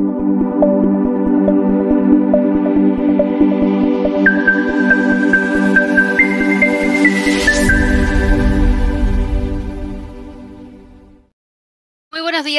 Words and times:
Thank 0.00 1.04
you. 1.04 1.09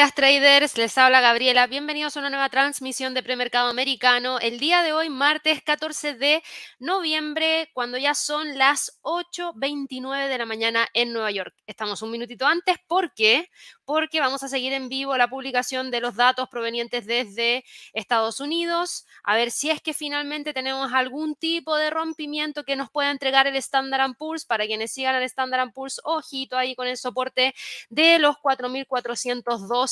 Días 0.02 0.16
traders, 0.16 0.78
les 0.80 0.98
habla 0.98 1.22
Gabriela. 1.22 1.68
Bienvenidos 1.68 2.18
a 2.18 2.22
una 2.22 2.32
nueva 2.32 2.50
transmisión 2.50 3.14
de 3.14 3.22
premercado 3.22 3.70
americano. 3.70 4.40
El 4.40 4.58
día 4.58 4.82
de 4.82 4.94
hoy, 4.94 5.12
martes 5.12 5.62
14 5.62 6.16
de 6.16 6.42
noviembre, 6.80 7.70
cuando 7.74 8.00
ya 8.00 8.16
son 8.16 8.58
las 8.58 9.00
8.29 9.04 10.28
de 10.28 10.38
la 10.40 10.48
mañana 10.48 10.88
en 10.96 11.14
Nueva 11.14 11.30
York. 11.30 11.54
Estamos 11.68 12.02
un 12.02 12.10
minutito 12.10 12.48
antes 12.48 12.78
porque 12.88 13.52
porque 13.92 14.22
vamos 14.22 14.42
a 14.42 14.48
seguir 14.48 14.72
en 14.72 14.88
vivo 14.88 15.18
la 15.18 15.28
publicación 15.28 15.92
de 15.92 16.00
los 16.00 16.16
datos 16.16 16.48
provenientes 16.48 17.06
desde 17.06 17.66
Estados 17.92 18.40
Unidos, 18.40 19.06
a 19.22 19.36
ver 19.36 19.52
si 19.52 19.70
es 19.70 19.82
que 19.82 19.94
finalmente 19.94 20.54
tenemos 20.54 20.94
algún 20.94 21.36
tipo 21.36 21.76
de 21.76 21.90
rompimiento 21.90 22.64
que 22.64 22.78
nos 22.78 22.90
pueda 22.90 23.12
entregar 23.12 23.48
el 23.48 23.56
Standard 23.58 24.16
Poor's. 24.18 24.46
Para 24.46 24.66
quienes 24.66 24.94
sigan 24.94 25.16
el 25.16 25.24
Standard 25.24 25.74
Poor's, 25.74 26.00
ojito 26.06 26.58
ahí 26.58 26.74
con 26.74 26.88
el 26.88 26.96
soporte 26.96 27.54
de 27.90 28.18
los 28.18 28.38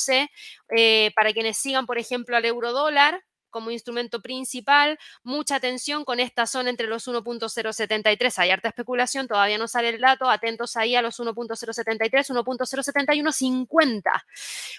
4.412. 0.00 0.28
Eh, 0.76 1.12
para 1.14 1.32
quienes 1.32 1.56
sigan, 1.58 1.86
por 1.86 1.98
ejemplo, 1.98 2.36
al 2.36 2.44
euro 2.44 2.72
dólar, 2.72 3.22
como 3.50 3.70
instrumento 3.70 4.22
principal. 4.22 4.98
Mucha 5.22 5.56
atención 5.56 6.04
con 6.04 6.20
esta 6.20 6.46
zona 6.46 6.70
entre 6.70 6.86
los 6.86 7.06
1.073. 7.06 8.38
Hay 8.38 8.50
harta 8.50 8.68
especulación, 8.68 9.28
todavía 9.28 9.58
no 9.58 9.68
sale 9.68 9.90
el 9.90 10.00
dato. 10.00 10.30
Atentos 10.30 10.76
ahí 10.76 10.94
a 10.94 11.02
los 11.02 11.18
1.073, 11.18 12.30
1.071, 12.30 13.32
50. 13.32 14.24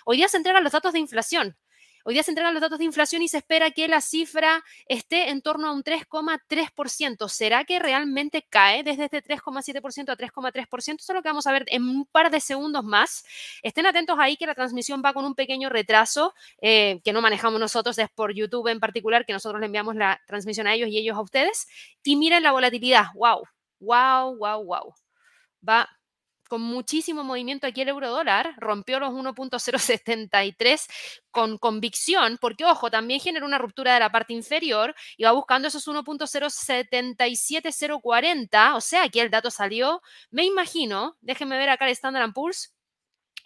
Hoy 0.05 0.17
día 0.17 0.27
se 0.27 0.37
entregan 0.37 0.63
los 0.63 0.73
datos 0.73 0.93
de 0.93 0.99
inflación. 0.99 1.57
Hoy 2.03 2.15
día 2.15 2.23
se 2.23 2.31
entregan 2.31 2.53
los 2.53 2.61
datos 2.61 2.79
de 2.79 2.85
inflación 2.85 3.21
y 3.21 3.27
se 3.27 3.37
espera 3.37 3.69
que 3.71 3.87
la 3.87 4.01
cifra 4.01 4.63
esté 4.87 5.29
en 5.29 5.41
torno 5.41 5.67
a 5.67 5.71
un 5.71 5.83
3,3%. 5.83 7.29
¿Será 7.29 7.63
que 7.63 7.79
realmente 7.79 8.45
cae 8.49 8.83
desde 8.83 9.05
este 9.05 9.23
3,7% 9.23 10.09
a 10.09 10.17
3,3%? 10.17 10.99
Eso 10.99 11.11
es 11.11 11.15
lo 11.15 11.21
que 11.21 11.29
vamos 11.29 11.45
a 11.45 11.51
ver 11.51 11.65
en 11.67 11.83
un 11.83 12.05
par 12.05 12.31
de 12.31 12.39
segundos 12.39 12.83
más. 12.83 13.23
Estén 13.61 13.85
atentos 13.85 14.17
ahí 14.19 14.35
que 14.35 14.47
la 14.47 14.55
transmisión 14.55 15.01
va 15.05 15.13
con 15.13 15.25
un 15.25 15.35
pequeño 15.35 15.69
retraso 15.69 16.33
eh, 16.61 17.01
que 17.03 17.13
no 17.13 17.21
manejamos 17.21 17.59
nosotros, 17.59 17.97
es 17.99 18.09
por 18.09 18.33
YouTube 18.33 18.67
en 18.67 18.79
particular, 18.79 19.25
que 19.25 19.33
nosotros 19.33 19.59
le 19.59 19.67
enviamos 19.67 19.95
la 19.95 20.19
transmisión 20.25 20.67
a 20.67 20.73
ellos 20.73 20.89
y 20.89 20.97
ellos 20.97 21.15
a 21.15 21.21
ustedes. 21.21 21.67
Y 22.03 22.15
miren 22.15 22.43
la 22.43 22.51
volatilidad. 22.51 23.05
¡Wow! 23.13 23.43
¡Wow! 23.79 24.37
¡Wow! 24.37 24.63
¡Wow! 24.63 24.93
Va 25.67 26.00
con 26.51 26.61
muchísimo 26.63 27.23
movimiento 27.23 27.65
aquí 27.65 27.79
el 27.79 27.87
euro 27.87 28.09
dólar, 28.09 28.55
rompió 28.57 28.99
los 28.99 29.13
1.073 29.13 30.85
con 31.31 31.57
convicción, 31.57 32.37
porque 32.41 32.65
ojo, 32.65 32.91
también 32.91 33.21
generó 33.21 33.45
una 33.45 33.57
ruptura 33.57 33.93
de 33.93 34.01
la 34.01 34.11
parte 34.11 34.33
inferior 34.33 34.93
y 35.15 35.23
va 35.23 35.31
buscando 35.31 35.69
esos 35.69 35.87
1.077040, 35.87 38.75
o 38.75 38.81
sea, 38.81 39.03
aquí 39.03 39.21
el 39.21 39.31
dato 39.31 39.49
salió, 39.49 40.01
me 40.29 40.43
imagino, 40.43 41.15
déjenme 41.21 41.57
ver 41.57 41.69
acá 41.69 41.85
el 41.85 41.93
Standard 41.93 42.33
Poor's, 42.33 42.73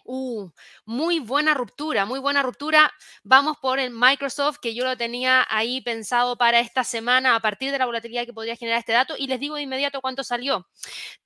Uh, 0.08 0.50
muy 0.84 1.18
buena 1.18 1.52
ruptura, 1.52 2.04
muy 2.06 2.20
buena 2.20 2.40
ruptura. 2.40 2.92
Vamos 3.24 3.56
por 3.58 3.80
el 3.80 3.90
Microsoft, 3.90 4.58
que 4.62 4.72
yo 4.72 4.84
lo 4.84 4.96
tenía 4.96 5.44
ahí 5.50 5.80
pensado 5.80 6.36
para 6.38 6.60
esta 6.60 6.84
semana 6.84 7.34
a 7.34 7.40
partir 7.40 7.72
de 7.72 7.78
la 7.78 7.86
volatilidad 7.86 8.24
que 8.24 8.32
podría 8.32 8.54
generar 8.54 8.78
este 8.78 8.92
dato. 8.92 9.14
Y 9.18 9.26
les 9.26 9.40
digo 9.40 9.56
de 9.56 9.62
inmediato 9.62 10.00
cuánto 10.00 10.22
salió. 10.22 10.68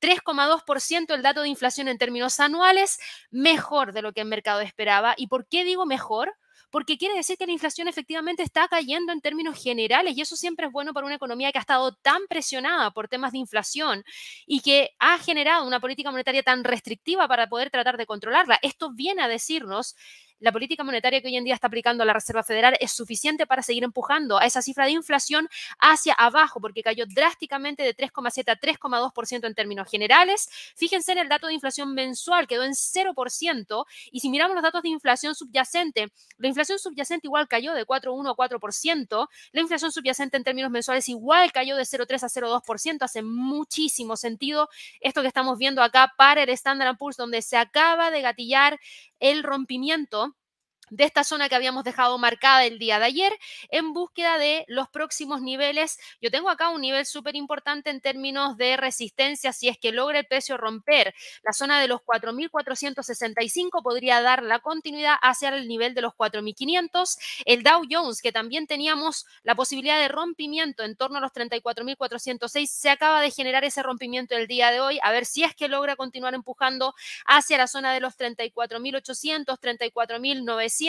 3,2% 0.00 1.14
el 1.14 1.20
dato 1.20 1.42
de 1.42 1.48
inflación 1.48 1.88
en 1.88 1.98
términos 1.98 2.40
anuales, 2.40 2.98
mejor 3.30 3.92
de 3.92 4.00
lo 4.00 4.14
que 4.14 4.22
el 4.22 4.28
mercado 4.28 4.60
esperaba. 4.60 5.12
¿Y 5.18 5.26
por 5.26 5.46
qué 5.46 5.64
digo 5.64 5.84
mejor? 5.84 6.34
Porque 6.70 6.96
quiere 6.96 7.14
decir 7.14 7.36
que 7.36 7.46
la 7.46 7.52
inflación 7.52 7.88
efectivamente 7.88 8.42
está 8.42 8.68
cayendo 8.68 9.12
en 9.12 9.20
términos 9.20 9.62
generales 9.62 10.16
y 10.16 10.20
eso 10.20 10.36
siempre 10.36 10.66
es 10.66 10.72
bueno 10.72 10.92
para 10.92 11.06
una 11.06 11.16
economía 11.16 11.52
que 11.52 11.58
ha 11.58 11.60
estado 11.60 11.92
tan 11.96 12.22
presionada 12.28 12.90
por 12.90 13.08
temas 13.08 13.32
de 13.32 13.38
inflación 13.38 14.04
y 14.46 14.60
que 14.60 14.90
ha 14.98 15.18
generado 15.18 15.66
una 15.66 15.80
política 15.80 16.10
monetaria 16.10 16.42
tan 16.42 16.64
restrictiva 16.64 17.28
para 17.28 17.48
poder 17.48 17.70
tratar 17.70 17.96
de 17.96 18.06
controlarla. 18.06 18.58
Esto 18.62 18.92
viene 18.92 19.22
a 19.22 19.28
decirnos 19.28 19.96
la 20.40 20.52
política 20.52 20.82
monetaria 20.82 21.20
que 21.20 21.28
hoy 21.28 21.36
en 21.36 21.44
día 21.44 21.54
está 21.54 21.68
aplicando 21.68 22.04
la 22.04 22.12
Reserva 22.12 22.42
Federal 22.42 22.76
es 22.80 22.92
suficiente 22.92 23.46
para 23.46 23.62
seguir 23.62 23.84
empujando 23.84 24.38
a 24.38 24.46
esa 24.46 24.62
cifra 24.62 24.86
de 24.86 24.92
inflación 24.92 25.48
hacia 25.78 26.14
abajo, 26.14 26.60
porque 26.60 26.82
cayó 26.82 27.04
drásticamente 27.06 27.82
de 27.82 27.94
3,7 27.94 28.50
a 28.50 28.56
3,2% 28.56 29.46
en 29.46 29.54
términos 29.54 29.88
generales. 29.90 30.48
Fíjense 30.76 31.12
en 31.12 31.18
el 31.18 31.28
dato 31.28 31.46
de 31.46 31.54
inflación 31.54 31.94
mensual, 31.94 32.46
quedó 32.46 32.64
en 32.64 32.72
0%, 32.72 33.84
y 34.10 34.20
si 34.20 34.30
miramos 34.30 34.54
los 34.54 34.62
datos 34.62 34.82
de 34.82 34.88
inflación 34.88 35.34
subyacente, 35.34 36.12
la 36.38 36.48
inflación 36.48 36.78
subyacente 36.78 37.26
igual 37.26 37.46
cayó 37.46 37.74
de 37.74 37.86
4,1 37.86 38.30
a 38.30 38.34
4%, 38.34 39.28
la 39.52 39.60
inflación 39.60 39.92
subyacente 39.92 40.36
en 40.36 40.44
términos 40.44 40.70
mensuales 40.70 41.08
igual 41.08 41.52
cayó 41.52 41.76
de 41.76 41.82
0,3 41.82 42.22
a 42.22 42.28
0,2%, 42.28 43.02
hace 43.02 43.22
muchísimo 43.22 44.16
sentido 44.16 44.68
esto 45.00 45.22
que 45.22 45.28
estamos 45.28 45.58
viendo 45.58 45.82
acá 45.82 46.12
para 46.16 46.42
el 46.42 46.48
Standard 46.50 46.96
Poor's, 46.96 47.16
donde 47.16 47.42
se 47.42 47.56
acaba 47.56 48.10
de 48.10 48.22
gatillar 48.22 48.80
el 49.20 49.42
rompimiento 49.42 50.36
de 50.90 51.04
esta 51.04 51.24
zona 51.24 51.48
que 51.48 51.54
habíamos 51.54 51.84
dejado 51.84 52.18
marcada 52.18 52.64
el 52.64 52.78
día 52.78 52.98
de 52.98 53.06
ayer 53.06 53.38
en 53.70 53.92
búsqueda 53.92 54.38
de 54.38 54.64
los 54.68 54.88
próximos 54.88 55.40
niveles. 55.40 55.98
Yo 56.20 56.30
tengo 56.30 56.50
acá 56.50 56.68
un 56.68 56.80
nivel 56.80 57.06
súper 57.06 57.36
importante 57.36 57.90
en 57.90 58.00
términos 58.00 58.56
de 58.56 58.76
resistencia. 58.76 59.52
Si 59.52 59.68
es 59.68 59.78
que 59.78 59.92
logra 59.92 60.18
el 60.18 60.26
precio 60.26 60.56
romper 60.56 61.14
la 61.42 61.52
zona 61.52 61.80
de 61.80 61.88
los 61.88 62.00
4.465, 62.00 63.82
podría 63.82 64.20
dar 64.20 64.42
la 64.42 64.58
continuidad 64.58 65.14
hacia 65.22 65.50
el 65.50 65.68
nivel 65.68 65.94
de 65.94 66.02
los 66.02 66.12
4.500. 66.14 67.18
El 67.46 67.62
Dow 67.62 67.82
Jones, 67.88 68.20
que 68.20 68.32
también 68.32 68.66
teníamos 68.66 69.26
la 69.42 69.54
posibilidad 69.54 69.98
de 69.98 70.08
rompimiento 70.08 70.82
en 70.82 70.96
torno 70.96 71.18
a 71.18 71.20
los 71.20 71.32
34.406, 71.32 72.66
se 72.66 72.90
acaba 72.90 73.20
de 73.20 73.30
generar 73.30 73.64
ese 73.64 73.82
rompimiento 73.82 74.36
el 74.36 74.46
día 74.46 74.70
de 74.70 74.80
hoy. 74.80 74.98
A 75.02 75.12
ver 75.12 75.24
si 75.24 75.44
es 75.44 75.54
que 75.54 75.68
logra 75.68 75.96
continuar 75.96 76.34
empujando 76.34 76.94
hacia 77.26 77.58
la 77.58 77.68
zona 77.68 77.92
de 77.92 78.00
los 78.00 78.18
34.800, 78.18 79.58
34.900 79.60 80.79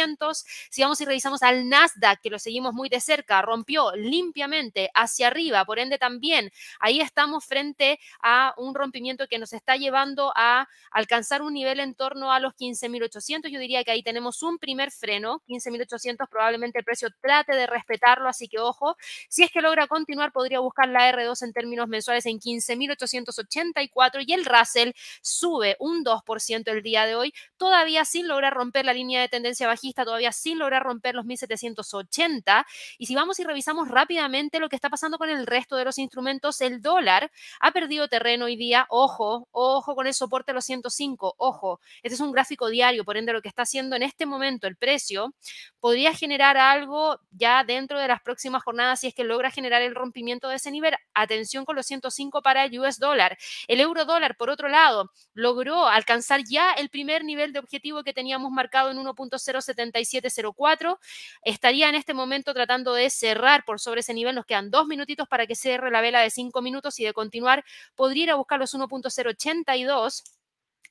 si 0.69 0.81
vamos 0.81 1.02
y 1.02 1.06
revisamos 1.06 1.44
al 1.44 1.68
Nasdaq, 1.68 2.22
que 2.22 2.29
lo 2.29 2.40
seguimos 2.40 2.74
muy 2.74 2.90
de 2.90 3.00
cerca, 3.00 3.41
rompió 3.41 3.91
limpiamente 3.96 4.90
hacia 4.94 5.28
arriba, 5.28 5.66
por 5.66 5.79
ende 5.79 5.97
también 5.97 6.52
ahí 6.79 7.02
estamos 7.02 7.46
frente 7.46 8.00
a 8.22 8.53
un 8.57 8.74
rompimiento 8.74 9.28
que 9.28 9.40
nos 9.40 9.53
está 9.53 9.75
llevando 9.75 10.31
a 10.35 10.68
alcanzar 10.91 11.41
un 11.41 11.53
nivel 11.53 11.79
en 11.79 11.96
torno 11.96 12.31
a 12.31 12.40
los 12.40 12.53
15.800. 12.53 13.50
Yo 13.50 13.59
diría 13.59 13.84
que 13.84 13.91
ahí 13.91 14.03
tenemos 14.03 14.44
un 14.44 14.57
primer 14.57 14.91
freno, 14.91 15.41
15.800, 15.47 16.28
probablemente 16.29 16.79
el 16.79 16.85
precio 16.85 17.09
trate 17.22 17.56
de 17.56 17.68
respetarlo, 17.68 18.29
así 18.29 18.47
que 18.47 18.59
ojo, 18.59 18.96
si 19.29 19.44
es 19.44 19.52
que 19.52 19.62
logra 19.62 19.88
continuar, 19.88 20.31
podría 20.31 20.59
buscar 20.59 20.88
la 20.88 21.12
R2 21.12 21.44
en 21.44 21.53
términos 21.53 21.88
mensuales 21.88 22.25
en 22.25 22.40
15.884 22.40 24.23
y 24.25 24.34
el 24.34 24.46
Russell 24.46 24.91
sube 25.22 25.75
un 25.79 26.03
2% 26.03 26.72
el 26.72 26.84
día 26.84 27.06
de 27.06 27.16
hoy, 27.16 27.34
todavía 27.58 28.06
sin 28.06 28.28
lograr 28.28 28.53
romper 28.53 28.85
la 28.85 28.94
línea 28.94 29.22
de 29.22 29.29
tendencia 29.29 29.68
bajista 29.68 29.81
todavía 30.06 30.31
sin 30.31 30.59
lograr 30.59 30.84
romper 30.84 31.16
los 31.16 31.25
1780. 31.25 32.66
Y 32.97 33.06
si 33.06 33.16
vamos 33.16 33.40
y 33.40 33.44
revisamos 33.44 33.88
rápidamente 33.90 34.59
lo 34.59 34.69
que 34.69 34.75
está 34.75 34.90
pasando 34.90 35.18
con 35.18 35.30
el 35.30 35.46
resto 35.47 35.75
de 35.75 35.86
los 35.86 35.97
instrumentos, 35.97 36.62
el 36.62 36.81
dólar 36.81 37.31
ha 37.59 37.72
perdido 37.72 38.08
terreno 38.08 38.46
hoy 38.46 38.56
día. 38.56 38.86
Ojo, 38.90 39.47
ojo 39.52 39.96
con 39.96 40.08
el 40.08 40.14
soporte 40.14 40.52
de 40.52 40.56
los 40.56 40.66
105. 40.66 41.36
Ojo, 41.38 41.80
este 42.03 42.16
es 42.16 42.22
un 42.22 42.31
gráfico 42.31 42.70
diario, 42.70 43.03
por 43.03 43.18
ende 43.18 43.34
lo 43.34 43.41
que 43.41 43.50
está 43.50 43.64
haciendo 43.64 43.96
en 43.96 44.03
este 44.03 44.25
momento 44.25 44.68
el 44.68 44.75
precio 44.75 45.34
podría 45.80 46.14
generar 46.14 46.58
algo 46.58 47.20
ya 47.31 47.64
dentro 47.64 48.00
de 48.00 48.08
las 48.08 48.22
próximas 48.22 48.64
jornadas 48.64 49.00
si 49.00 49.08
es 49.08 49.14
que 49.16 49.24
logra 49.24 49.52
generar 49.52 49.81
el 49.81 49.96
rompimiento 49.96 50.47
de 50.47 50.56
ese 50.56 50.72
nivel. 50.72 50.96
Atención 51.14 51.66
con 51.66 51.75
los 51.75 51.86
105 51.88 52.41
para 52.41 52.66
el 52.66 52.80
US 52.80 53.00
dólar. 53.00 53.38
El 53.68 53.80
euro 53.81 54.06
dólar, 54.06 54.38
por 54.38 54.50
otro 54.50 54.70
lado, 54.70 55.11
logró 55.34 55.88
alcanzar 55.88 56.41
ya 56.44 56.72
el 56.73 56.90
primer 56.90 57.26
nivel 57.26 57.52
de 57.52 57.59
objetivo 57.59 58.03
que 58.03 58.14
teníamos 58.14 58.52
marcado 58.52 58.91
en 58.91 58.97
1.07 58.97 59.71
7704. 59.73 61.00
Estaría 61.44 61.90
en 61.90 61.96
este 61.96 62.14
momento 62.14 62.53
tratando 62.53 62.94
de 62.94 63.09
cerrar 63.09 63.64
por 63.66 63.79
sobre 63.79 64.02
ese 64.02 64.14
nivel. 64.14 64.35
Nos 64.35 64.46
quedan 64.46 64.72
dos 64.72 64.88
minutitos 64.88 65.28
para 65.28 65.47
que 65.47 65.56
cierre 65.56 65.91
la 65.91 66.02
vela 66.02 66.22
de 66.22 66.29
cinco 66.29 66.62
minutos 66.62 67.00
y 67.00 67.06
de 67.06 67.14
continuar 67.14 67.64
podría 67.96 68.23
ir 68.23 68.32
a 68.32 68.35
buscar 68.35 68.59
los 68.59 68.73
1.082. 68.73 70.23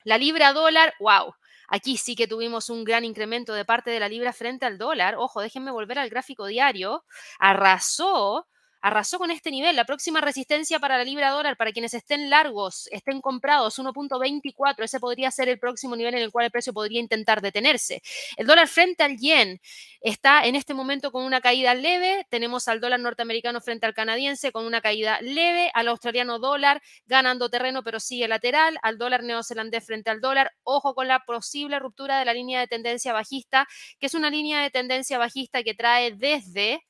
La 0.03 0.17
libra 0.17 0.53
dólar, 0.53 0.93
wow. 0.99 1.33
Aquí 1.67 1.95
sí 1.97 2.15
que 2.15 2.27
tuvimos 2.27 2.69
un 2.69 2.83
gran 2.83 3.05
incremento 3.05 3.53
de 3.53 3.63
parte 3.63 3.91
de 3.91 3.99
la 3.99 4.09
libra 4.09 4.33
frente 4.33 4.65
al 4.65 4.77
dólar. 4.77 5.15
Ojo, 5.17 5.41
déjenme 5.41 5.71
volver 5.71 5.99
al 5.99 6.09
gráfico 6.09 6.45
diario. 6.45 7.05
Arrasó 7.39 8.45
arrasó 8.81 9.17
con 9.19 9.31
este 9.31 9.51
nivel. 9.51 9.75
La 9.75 9.85
próxima 9.85 10.21
resistencia 10.21 10.79
para 10.79 10.97
la 10.97 11.03
libra 11.03 11.29
dólar, 11.29 11.57
para 11.57 11.71
quienes 11.71 11.93
estén 11.93 12.29
largos, 12.29 12.87
estén 12.91 13.21
comprados, 13.21 13.79
1.24, 13.79 14.83
ese 14.83 14.99
podría 14.99 15.31
ser 15.31 15.49
el 15.49 15.59
próximo 15.59 15.95
nivel 15.95 16.15
en 16.15 16.21
el 16.21 16.31
cual 16.31 16.45
el 16.45 16.51
precio 16.51 16.73
podría 16.73 16.99
intentar 16.99 17.41
detenerse. 17.41 18.01
El 18.37 18.47
dólar 18.47 18.67
frente 18.67 19.03
al 19.03 19.17
yen 19.17 19.61
está 20.01 20.45
en 20.45 20.55
este 20.55 20.73
momento 20.73 21.11
con 21.11 21.23
una 21.23 21.41
caída 21.41 21.73
leve. 21.73 22.25
Tenemos 22.29 22.67
al 22.67 22.79
dólar 22.79 22.99
norteamericano 22.99 23.61
frente 23.61 23.85
al 23.85 23.93
canadiense 23.93 24.51
con 24.51 24.65
una 24.65 24.81
caída 24.81 25.21
leve, 25.21 25.71
al 25.73 25.87
australiano 25.87 26.39
dólar 26.39 26.81
ganando 27.05 27.49
terreno 27.49 27.83
pero 27.83 27.99
sigue 27.99 28.27
lateral, 28.27 28.77
al 28.81 28.97
dólar 28.97 29.23
neozelandés 29.23 29.85
frente 29.85 30.09
al 30.09 30.21
dólar. 30.21 30.51
Ojo 30.63 30.95
con 30.95 31.07
la 31.07 31.19
posible 31.25 31.79
ruptura 31.79 32.19
de 32.19 32.25
la 32.25 32.33
línea 32.33 32.59
de 32.59 32.67
tendencia 32.67 33.13
bajista, 33.13 33.67
que 33.99 34.07
es 34.07 34.13
una 34.15 34.29
línea 34.29 34.61
de 34.61 34.69
tendencia 34.69 35.17
bajista 35.17 35.63
que 35.63 35.73
trae 35.73 36.11
desde 36.11 36.83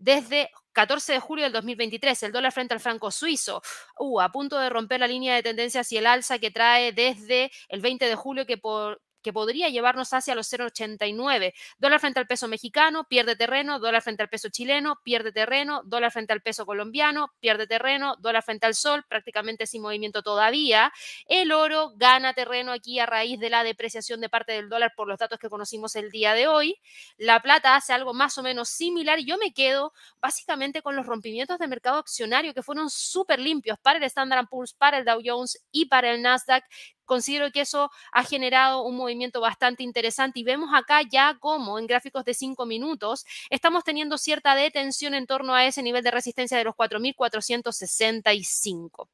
desde 0.00 0.50
14 0.72 1.12
de 1.12 1.20
julio 1.20 1.44
del 1.44 1.52
2023, 1.52 2.22
el 2.24 2.32
dólar 2.32 2.52
frente 2.52 2.74
al 2.74 2.80
franco 2.80 3.10
suizo, 3.10 3.62
uh, 3.98 4.20
a 4.20 4.32
punto 4.32 4.58
de 4.58 4.70
romper 4.70 5.00
la 5.00 5.06
línea 5.06 5.34
de 5.34 5.42
tendencia 5.42 5.82
hacia 5.82 6.00
el 6.00 6.06
alza 6.06 6.38
que 6.38 6.50
trae 6.50 6.92
desde 6.92 7.52
el 7.68 7.80
20 7.80 8.06
de 8.06 8.14
julio, 8.16 8.46
que 8.46 8.56
por, 8.56 9.00
que 9.22 9.32
podría 9.32 9.68
llevarnos 9.68 10.12
hacia 10.12 10.34
los 10.34 10.52
0,89. 10.52 11.52
Dólar 11.78 12.00
frente 12.00 12.20
al 12.20 12.26
peso 12.26 12.48
mexicano, 12.48 13.04
pierde 13.04 13.36
terreno, 13.36 13.78
dólar 13.78 14.02
frente 14.02 14.22
al 14.22 14.28
peso 14.28 14.48
chileno, 14.48 15.00
pierde 15.04 15.32
terreno, 15.32 15.82
dólar 15.84 16.12
frente 16.12 16.32
al 16.32 16.42
peso 16.42 16.66
colombiano, 16.66 17.32
pierde 17.40 17.66
terreno, 17.66 18.16
dólar 18.18 18.42
frente 18.42 18.66
al 18.66 18.74
sol, 18.74 19.04
prácticamente 19.08 19.66
sin 19.66 19.82
movimiento 19.82 20.22
todavía. 20.22 20.92
El 21.26 21.52
oro 21.52 21.92
gana 21.96 22.34
terreno 22.34 22.72
aquí 22.72 22.98
a 22.98 23.06
raíz 23.06 23.38
de 23.38 23.50
la 23.50 23.64
depreciación 23.64 24.20
de 24.20 24.28
parte 24.28 24.52
del 24.52 24.68
dólar 24.68 24.92
por 24.96 25.08
los 25.08 25.18
datos 25.18 25.38
que 25.38 25.48
conocimos 25.48 25.96
el 25.96 26.10
día 26.10 26.34
de 26.34 26.46
hoy. 26.46 26.76
La 27.16 27.40
plata 27.40 27.76
hace 27.76 27.92
algo 27.92 28.14
más 28.14 28.38
o 28.38 28.42
menos 28.42 28.68
similar. 28.68 29.18
Yo 29.20 29.38
me 29.38 29.52
quedo 29.52 29.92
básicamente 30.20 30.82
con 30.82 30.96
los 30.96 31.06
rompimientos 31.06 31.58
de 31.58 31.68
mercado 31.68 31.98
accionario 31.98 32.54
que 32.54 32.62
fueron 32.62 32.90
súper 32.90 33.40
limpios 33.40 33.78
para 33.80 33.98
el 33.98 34.04
Standard 34.04 34.48
Poor's, 34.48 34.74
para 34.74 34.98
el 34.98 35.04
Dow 35.04 35.20
Jones 35.24 35.64
y 35.70 35.86
para 35.86 36.12
el 36.12 36.22
Nasdaq 36.22 36.64
considero 37.10 37.50
que 37.50 37.62
eso 37.62 37.90
ha 38.12 38.22
generado 38.22 38.84
un 38.84 38.96
movimiento 38.96 39.40
bastante 39.40 39.82
interesante 39.82 40.38
y 40.38 40.44
vemos 40.44 40.70
acá 40.72 41.00
ya 41.02 41.36
como 41.40 41.76
en 41.80 41.88
gráficos 41.88 42.24
de 42.24 42.34
5 42.34 42.66
minutos 42.66 43.24
estamos 43.50 43.82
teniendo 43.82 44.16
cierta 44.16 44.54
detención 44.54 45.14
en 45.14 45.26
torno 45.26 45.52
a 45.52 45.66
ese 45.66 45.82
nivel 45.82 46.04
de 46.04 46.12
resistencia 46.12 46.56
de 46.56 46.62
los 46.62 46.76
4.465. 46.76 49.08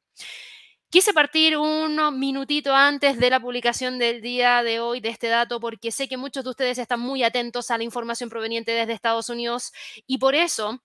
Quise 0.91 1.11
partir 1.11 1.57
unos 1.57 2.13
minutito 2.13 2.75
antes 2.75 3.19
de 3.19 3.31
la 3.31 3.39
publicación 3.39 3.97
del 3.97 4.21
día 4.21 4.61
de 4.61 4.79
hoy 4.79 4.99
de 4.99 5.09
este 5.09 5.27
dato 5.27 5.59
porque 5.59 5.91
sé 5.91 6.07
que 6.07 6.17
muchos 6.17 6.43
de 6.43 6.51
ustedes 6.51 6.77
están 6.77 6.99
muy 6.99 7.23
atentos 7.23 7.71
a 7.71 7.79
la 7.79 7.83
información 7.83 8.29
proveniente 8.29 8.73
desde 8.73 8.93
Estados 8.93 9.29
Unidos 9.29 9.71
y 10.05 10.19
por 10.19 10.35
eso 10.35 10.83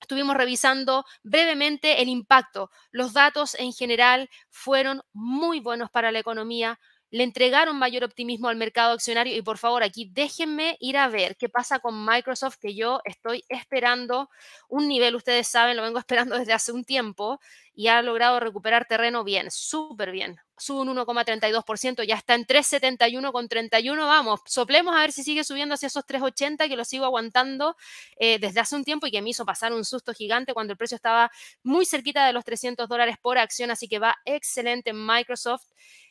Estuvimos 0.00 0.36
revisando 0.36 1.04
brevemente 1.22 2.02
el 2.02 2.08
impacto. 2.08 2.70
Los 2.90 3.12
datos 3.12 3.54
en 3.54 3.72
general 3.72 4.28
fueron 4.50 5.02
muy 5.12 5.60
buenos 5.60 5.90
para 5.90 6.12
la 6.12 6.18
economía, 6.18 6.78
le 7.10 7.22
entregaron 7.22 7.78
mayor 7.78 8.04
optimismo 8.04 8.48
al 8.48 8.56
mercado 8.56 8.92
accionario 8.92 9.36
y 9.36 9.42
por 9.42 9.58
favor 9.58 9.82
aquí 9.82 10.10
déjenme 10.12 10.76
ir 10.80 10.96
a 10.96 11.08
ver 11.08 11.36
qué 11.36 11.48
pasa 11.48 11.78
con 11.78 12.04
Microsoft 12.04 12.56
que 12.60 12.74
yo 12.74 13.00
estoy 13.04 13.44
esperando 13.48 14.28
un 14.68 14.88
nivel, 14.88 15.14
ustedes 15.14 15.48
saben, 15.48 15.76
lo 15.76 15.82
vengo 15.82 15.98
esperando 16.00 16.38
desde 16.38 16.52
hace 16.52 16.72
un 16.72 16.84
tiempo 16.84 17.40
y 17.76 17.88
ha 17.88 18.00
logrado 18.00 18.40
recuperar 18.40 18.86
terreno 18.86 19.22
bien, 19.22 19.50
súper 19.50 20.10
bien. 20.10 20.38
Sube 20.58 20.80
un 20.80 20.96
1,32%, 20.96 22.02
ya 22.04 22.14
está 22.14 22.34
en 22.34 22.46
3,71,31. 22.46 23.98
Vamos, 23.98 24.40
soplemos 24.46 24.96
a 24.96 25.00
ver 25.00 25.12
si 25.12 25.22
sigue 25.22 25.44
subiendo 25.44 25.74
hacia 25.74 25.88
esos 25.88 26.02
3,80 26.06 26.68
que 26.68 26.76
lo 26.76 26.86
sigo 26.86 27.04
aguantando 27.04 27.76
eh, 28.18 28.38
desde 28.38 28.60
hace 28.60 28.76
un 28.76 28.84
tiempo 28.84 29.06
y 29.06 29.10
que 29.10 29.20
me 29.20 29.28
hizo 29.28 29.44
pasar 29.44 29.74
un 29.74 29.84
susto 29.84 30.14
gigante 30.14 30.54
cuando 30.54 30.72
el 30.72 30.78
precio 30.78 30.96
estaba 30.96 31.30
muy 31.62 31.84
cerquita 31.84 32.26
de 32.26 32.32
los 32.32 32.46
300 32.46 32.88
dólares 32.88 33.16
por 33.20 33.36
acción. 33.36 33.70
Así 33.70 33.86
que 33.86 33.98
va 33.98 34.16
excelente 34.24 34.94
Microsoft 34.94 35.66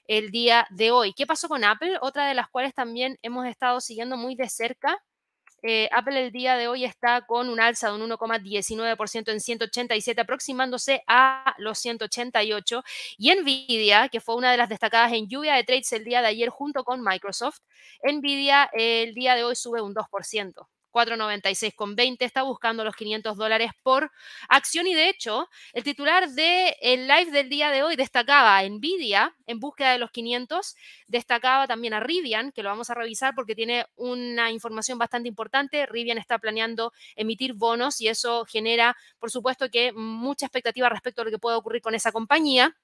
el 0.07 0.31
día 0.31 0.68
de 0.72 0.92
hoy. 0.92 1.13
¿Qué 1.13 1.25
pasó 1.25 1.48
con 1.48 1.63
Apple? 1.63 1.98
Otra 2.02 2.28
de 2.28 2.34
las 2.34 2.50
cuales 2.50 2.74
también 2.74 3.18
hemos 3.22 3.46
estado 3.46 3.81
siguiendo 3.81 4.18
muy 4.18 4.36
de 4.36 4.50
cerca 4.50 5.02
eh, 5.68 5.90
Apple 5.92 6.28
el 6.28 6.31
día 6.31 6.56
de 6.57 6.68
hoy 6.68 6.86
está 6.86 7.22
con 7.25 7.50
un 7.50 7.60
alza 7.60 7.90
de 7.90 7.96
un 7.96 8.07
1,19% 8.12 9.31
en 9.31 9.40
187, 9.40 10.22
aproximándose 10.22 11.04
a 11.07 11.56
los 11.57 11.80
188. 11.80 12.84
Y 13.18 13.34
Nvidia, 13.34 14.10
que 14.10 14.22
fue 14.22 14.36
una 14.36 14.52
de 14.52 14.57
las 14.57 14.69
destacadas 14.69 15.13
en 15.13 15.28
lluvia 15.28 15.56
de 15.56 15.63
trades 15.63 15.92
el 15.94 16.04
día 16.04 16.22
de 16.22 16.28
ayer 16.28 16.50
junto 16.50 16.84
con 16.84 17.02
Microsoft, 17.04 17.62
Nvidia 18.04 18.69
el 18.74 19.16
día 19.16 19.34
de 19.34 19.44
hoy 19.44 19.56
sube 19.56 19.81
un 19.81 19.96
2%. 19.96 20.68
496,20, 20.95 22.25
está 22.25 22.44
buscando 22.44 22.86
los 22.86 22.95
500 22.95 23.36
dólares 23.36 23.71
por 23.83 24.12
acción 24.47 24.88
y 24.88 24.94
de 24.94 25.09
hecho 25.09 25.50
el 25.74 25.83
titular 25.83 26.30
del 26.30 26.74
el 26.81 27.07
live 27.07 27.31
del 27.31 27.50
día 27.50 27.69
de 27.71 27.83
hoy 27.83 27.97
destacaba 27.97 28.63
Nvidia 28.63 29.36
en 29.45 29.59
búsqueda 29.59 29.92
de 29.92 29.97
los 29.97 30.12
500, 30.12 30.75
destacaba 31.07 31.68
también 31.68 31.94
a 31.94 32.00
Rivian, 32.00 32.51
que 32.53 32.63
lo 32.63 32.69
vamos 32.69 32.89
a 32.89 32.94
revisar 32.94 33.36
porque 33.36 33.56
tiene 33.56 33.86
una 33.95 34.51
información 34.51 34.97
bastante 34.97 35.27
importante. 35.27 35.86
Rivian 35.86 36.18
está 36.18 36.39
planeando 36.39 36.94
emitir 37.15 37.53
bonos 37.53 38.00
y 38.00 38.07
eso 38.07 38.45
genera, 38.45 38.95
por 39.19 39.31
supuesto, 39.31 39.69
que 39.69 39.92
mucha 39.94 40.45
expectativa 40.45 40.88
respecto 40.89 41.21
a 41.21 41.25
lo 41.25 41.31
que 41.31 41.39
puede 41.39 41.57
ocurrir 41.57 41.81
con 41.81 41.95
esa 41.95 42.12
compañía 42.12 42.75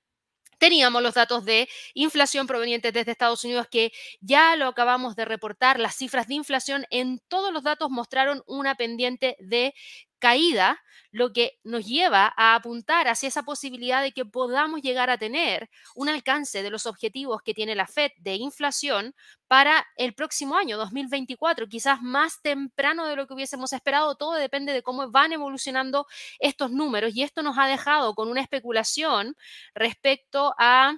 teníamos 0.61 1.01
los 1.01 1.15
datos 1.15 1.43
de 1.43 1.67
inflación 1.95 2.45
provenientes 2.45 2.93
desde 2.93 3.11
Estados 3.11 3.43
Unidos 3.43 3.67
que 3.67 3.91
ya 4.19 4.55
lo 4.55 4.67
acabamos 4.67 5.15
de 5.15 5.25
reportar. 5.25 5.79
Las 5.79 5.95
cifras 5.95 6.27
de 6.27 6.35
inflación 6.35 6.85
en 6.91 7.19
todos 7.27 7.51
los 7.51 7.63
datos 7.63 7.89
mostraron 7.89 8.43
una 8.45 8.75
pendiente 8.75 9.35
de 9.39 9.73
caída, 10.21 10.81
lo 11.11 11.33
que 11.33 11.59
nos 11.63 11.85
lleva 11.85 12.33
a 12.37 12.55
apuntar 12.55 13.07
hacia 13.09 13.27
esa 13.27 13.43
posibilidad 13.43 14.01
de 14.01 14.13
que 14.13 14.25
podamos 14.25 14.81
llegar 14.81 15.09
a 15.09 15.17
tener 15.17 15.69
un 15.93 16.07
alcance 16.07 16.63
de 16.63 16.69
los 16.69 16.85
objetivos 16.85 17.41
que 17.43 17.53
tiene 17.53 17.75
la 17.75 17.85
Fed 17.87 18.11
de 18.17 18.35
inflación 18.35 19.13
para 19.47 19.85
el 19.97 20.13
próximo 20.13 20.55
año, 20.55 20.77
2024, 20.77 21.67
quizás 21.67 22.01
más 22.01 22.41
temprano 22.41 23.05
de 23.07 23.17
lo 23.17 23.27
que 23.27 23.33
hubiésemos 23.33 23.73
esperado. 23.73 24.15
Todo 24.15 24.33
depende 24.35 24.71
de 24.71 24.83
cómo 24.83 25.11
van 25.11 25.33
evolucionando 25.33 26.07
estos 26.39 26.71
números 26.71 27.11
y 27.13 27.23
esto 27.23 27.43
nos 27.43 27.57
ha 27.57 27.67
dejado 27.67 28.15
con 28.15 28.29
una 28.29 28.41
especulación 28.41 29.35
respecto 29.75 30.55
a 30.57 30.97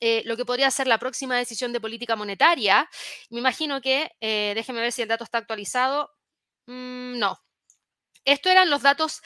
eh, 0.00 0.22
lo 0.24 0.36
que 0.36 0.44
podría 0.44 0.70
ser 0.70 0.88
la 0.88 0.98
próxima 0.98 1.36
decisión 1.36 1.72
de 1.72 1.80
política 1.80 2.16
monetaria. 2.16 2.88
Me 3.30 3.38
imagino 3.38 3.80
que, 3.80 4.10
eh, 4.20 4.52
déjenme 4.56 4.80
ver 4.80 4.92
si 4.92 5.02
el 5.02 5.08
dato 5.08 5.24
está 5.24 5.38
actualizado. 5.38 6.10
Mm, 6.66 7.18
no, 7.18 7.38
estos 8.24 8.52
eran 8.52 8.70
los 8.70 8.82
datos 8.82 9.22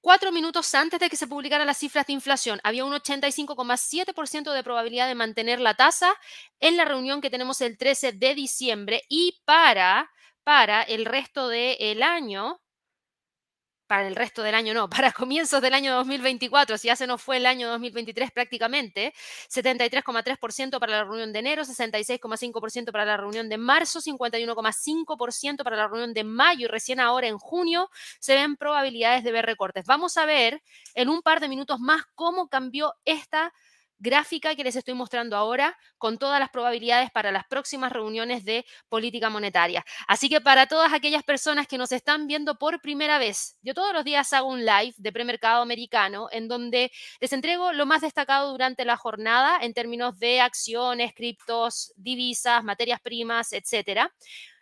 cuatro 0.00 0.32
minutos 0.32 0.74
antes 0.74 1.00
de 1.00 1.08
que 1.08 1.16
se 1.16 1.26
publicaran 1.26 1.66
las 1.66 1.78
cifras 1.78 2.06
de 2.06 2.12
inflación. 2.12 2.60
Había 2.62 2.84
un 2.84 2.92
85,7% 2.92 4.52
de 4.52 4.62
probabilidad 4.62 5.08
de 5.08 5.14
mantener 5.14 5.60
la 5.60 5.74
tasa 5.74 6.14
en 6.60 6.76
la 6.76 6.84
reunión 6.84 7.22
que 7.22 7.30
tenemos 7.30 7.62
el 7.62 7.78
13 7.78 8.12
de 8.12 8.34
diciembre 8.34 9.02
y 9.08 9.40
para, 9.46 10.10
para 10.44 10.82
el 10.82 11.06
resto 11.06 11.48
del 11.48 12.02
año 12.02 12.60
para 13.94 14.08
el 14.08 14.16
resto 14.16 14.42
del 14.42 14.56
año, 14.56 14.74
no, 14.74 14.90
para 14.90 15.12
comienzos 15.12 15.62
del 15.62 15.72
año 15.72 15.94
2024, 15.94 16.78
si 16.78 16.88
ya 16.88 16.96
se 16.96 17.06
nos 17.06 17.22
fue 17.22 17.36
el 17.36 17.46
año 17.46 17.68
2023 17.68 18.32
prácticamente, 18.32 19.14
73,3% 19.48 20.80
para 20.80 20.92
la 20.92 21.04
reunión 21.04 21.32
de 21.32 21.38
enero, 21.38 21.62
66,5% 21.62 22.90
para 22.90 23.04
la 23.04 23.16
reunión 23.16 23.48
de 23.48 23.56
marzo, 23.56 24.00
51,5% 24.00 25.62
para 25.62 25.76
la 25.76 25.86
reunión 25.86 26.12
de 26.12 26.24
mayo 26.24 26.64
y 26.64 26.68
recién 26.68 26.98
ahora 26.98 27.28
en 27.28 27.38
junio 27.38 27.88
se 28.18 28.34
ven 28.34 28.56
probabilidades 28.56 29.22
de 29.22 29.30
ver 29.30 29.46
recortes. 29.46 29.84
Vamos 29.86 30.16
a 30.16 30.26
ver 30.26 30.60
en 30.94 31.08
un 31.08 31.22
par 31.22 31.38
de 31.38 31.48
minutos 31.48 31.78
más 31.78 32.02
cómo 32.16 32.48
cambió 32.48 32.94
esta 33.04 33.52
gráfica 33.98 34.54
que 34.54 34.64
les 34.64 34.76
estoy 34.76 34.94
mostrando 34.94 35.36
ahora 35.36 35.76
con 35.98 36.18
todas 36.18 36.40
las 36.40 36.50
probabilidades 36.50 37.10
para 37.10 37.32
las 37.32 37.44
próximas 37.46 37.92
reuniones 37.92 38.44
de 38.44 38.64
política 38.88 39.30
monetaria. 39.30 39.84
Así 40.06 40.28
que 40.28 40.40
para 40.40 40.66
todas 40.66 40.92
aquellas 40.92 41.22
personas 41.22 41.66
que 41.66 41.78
nos 41.78 41.92
están 41.92 42.26
viendo 42.26 42.56
por 42.56 42.80
primera 42.80 43.18
vez, 43.18 43.56
yo 43.62 43.74
todos 43.74 43.92
los 43.92 44.04
días 44.04 44.32
hago 44.32 44.48
un 44.48 44.64
live 44.64 44.94
de 44.96 45.12
premercado 45.12 45.62
americano 45.62 46.28
en 46.30 46.48
donde 46.48 46.90
les 47.20 47.32
entrego 47.32 47.72
lo 47.72 47.86
más 47.86 48.02
destacado 48.02 48.50
durante 48.50 48.84
la 48.84 48.96
jornada 48.96 49.58
en 49.62 49.74
términos 49.74 50.18
de 50.18 50.40
acciones, 50.40 51.12
criptos, 51.14 51.92
divisas, 51.96 52.64
materias 52.64 53.00
primas, 53.00 53.52
etcétera. 53.52 54.12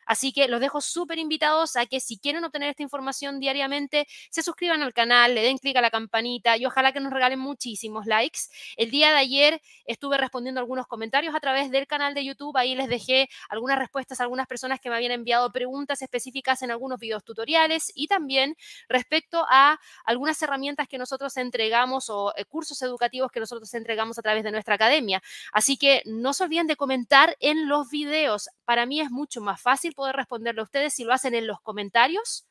Así 0.06 0.32
que 0.32 0.49
los 0.49 0.61
dejo 0.61 0.80
súper 0.80 1.18
invitados 1.18 1.76
a 1.76 1.87
que 1.87 2.00
si 2.00 2.18
quieren 2.18 2.44
obtener 2.44 2.71
esta 2.71 2.82
información 2.82 3.40
diariamente, 3.40 4.06
se 4.30 4.42
suscriban 4.42 4.82
al 4.82 4.92
canal, 4.92 5.35
le 5.35 5.42
den 5.42 5.59
clic 5.59 5.76
a 5.76 5.80
la 5.80 5.90
campanita 5.90 6.56
y 6.56 6.66
ojalá 6.66 6.92
que 6.92 7.00
nos 7.00 7.12
regalen 7.12 7.38
muchísimos 7.38 8.06
likes. 8.06 8.40
El 8.76 8.90
día 8.90 9.11
de 9.11 9.16
ayer 9.16 9.62
estuve 9.87 10.18
respondiendo 10.18 10.61
algunos 10.61 10.87
comentarios 10.87 11.35
a 11.35 11.40
través 11.40 11.71
del 11.71 11.87
canal 11.87 12.14
de 12.14 12.25
YouTube. 12.25 12.56
Ahí 12.56 12.75
les 12.75 12.88
dejé 12.88 13.28
algunas 13.49 13.78
respuestas 13.78 14.21
a 14.21 14.25
algunas 14.25 14.47
personas 14.47 14.80
que 14.80 14.90
me 14.90 14.97
habían 14.97 15.12
enviado 15.12 15.50
preguntas 15.52 16.02
específicas 16.02 16.62
en 16.62 16.71
algunos 16.71 16.99
videos 16.99 17.25
tutoriales 17.25 17.92
y 17.94 18.06
también 18.06 18.56
respecto 18.88 19.47
a 19.49 19.78
algunas 20.04 20.40
herramientas 20.42 20.88
que 20.88 20.99
nosotros 20.99 21.37
entregamos 21.37 22.11
o 22.11 22.32
eh, 22.37 22.44
cursos 22.44 22.80
educativos 22.82 23.30
que 23.30 23.40
nosotros 23.40 23.73
entregamos 23.75 24.18
a 24.18 24.23
través 24.23 24.44
de 24.44 24.52
nuestra 24.52 24.75
academia. 24.75 25.23
Así 25.52 25.76
que 25.76 26.02
no 26.04 26.32
se 26.32 26.44
olviden 26.44 26.66
de 26.66 26.76
comentar 26.76 27.37
en 27.40 27.68
los 27.68 27.90
videos. 27.90 28.49
Para 28.64 28.87
mí 28.87 29.00
es 29.00 29.11
mucho 29.11 29.40
más 29.40 29.61
fácil 29.61 29.91
poder 29.94 30.16
responderle 30.16 30.61
a 30.61 30.64
ustedes 30.64 30.94
si 30.94 31.04
lo 31.04 31.12
hacen 31.12 31.34
en 31.34 31.46
los 31.46 31.61
comentarios 31.61 32.46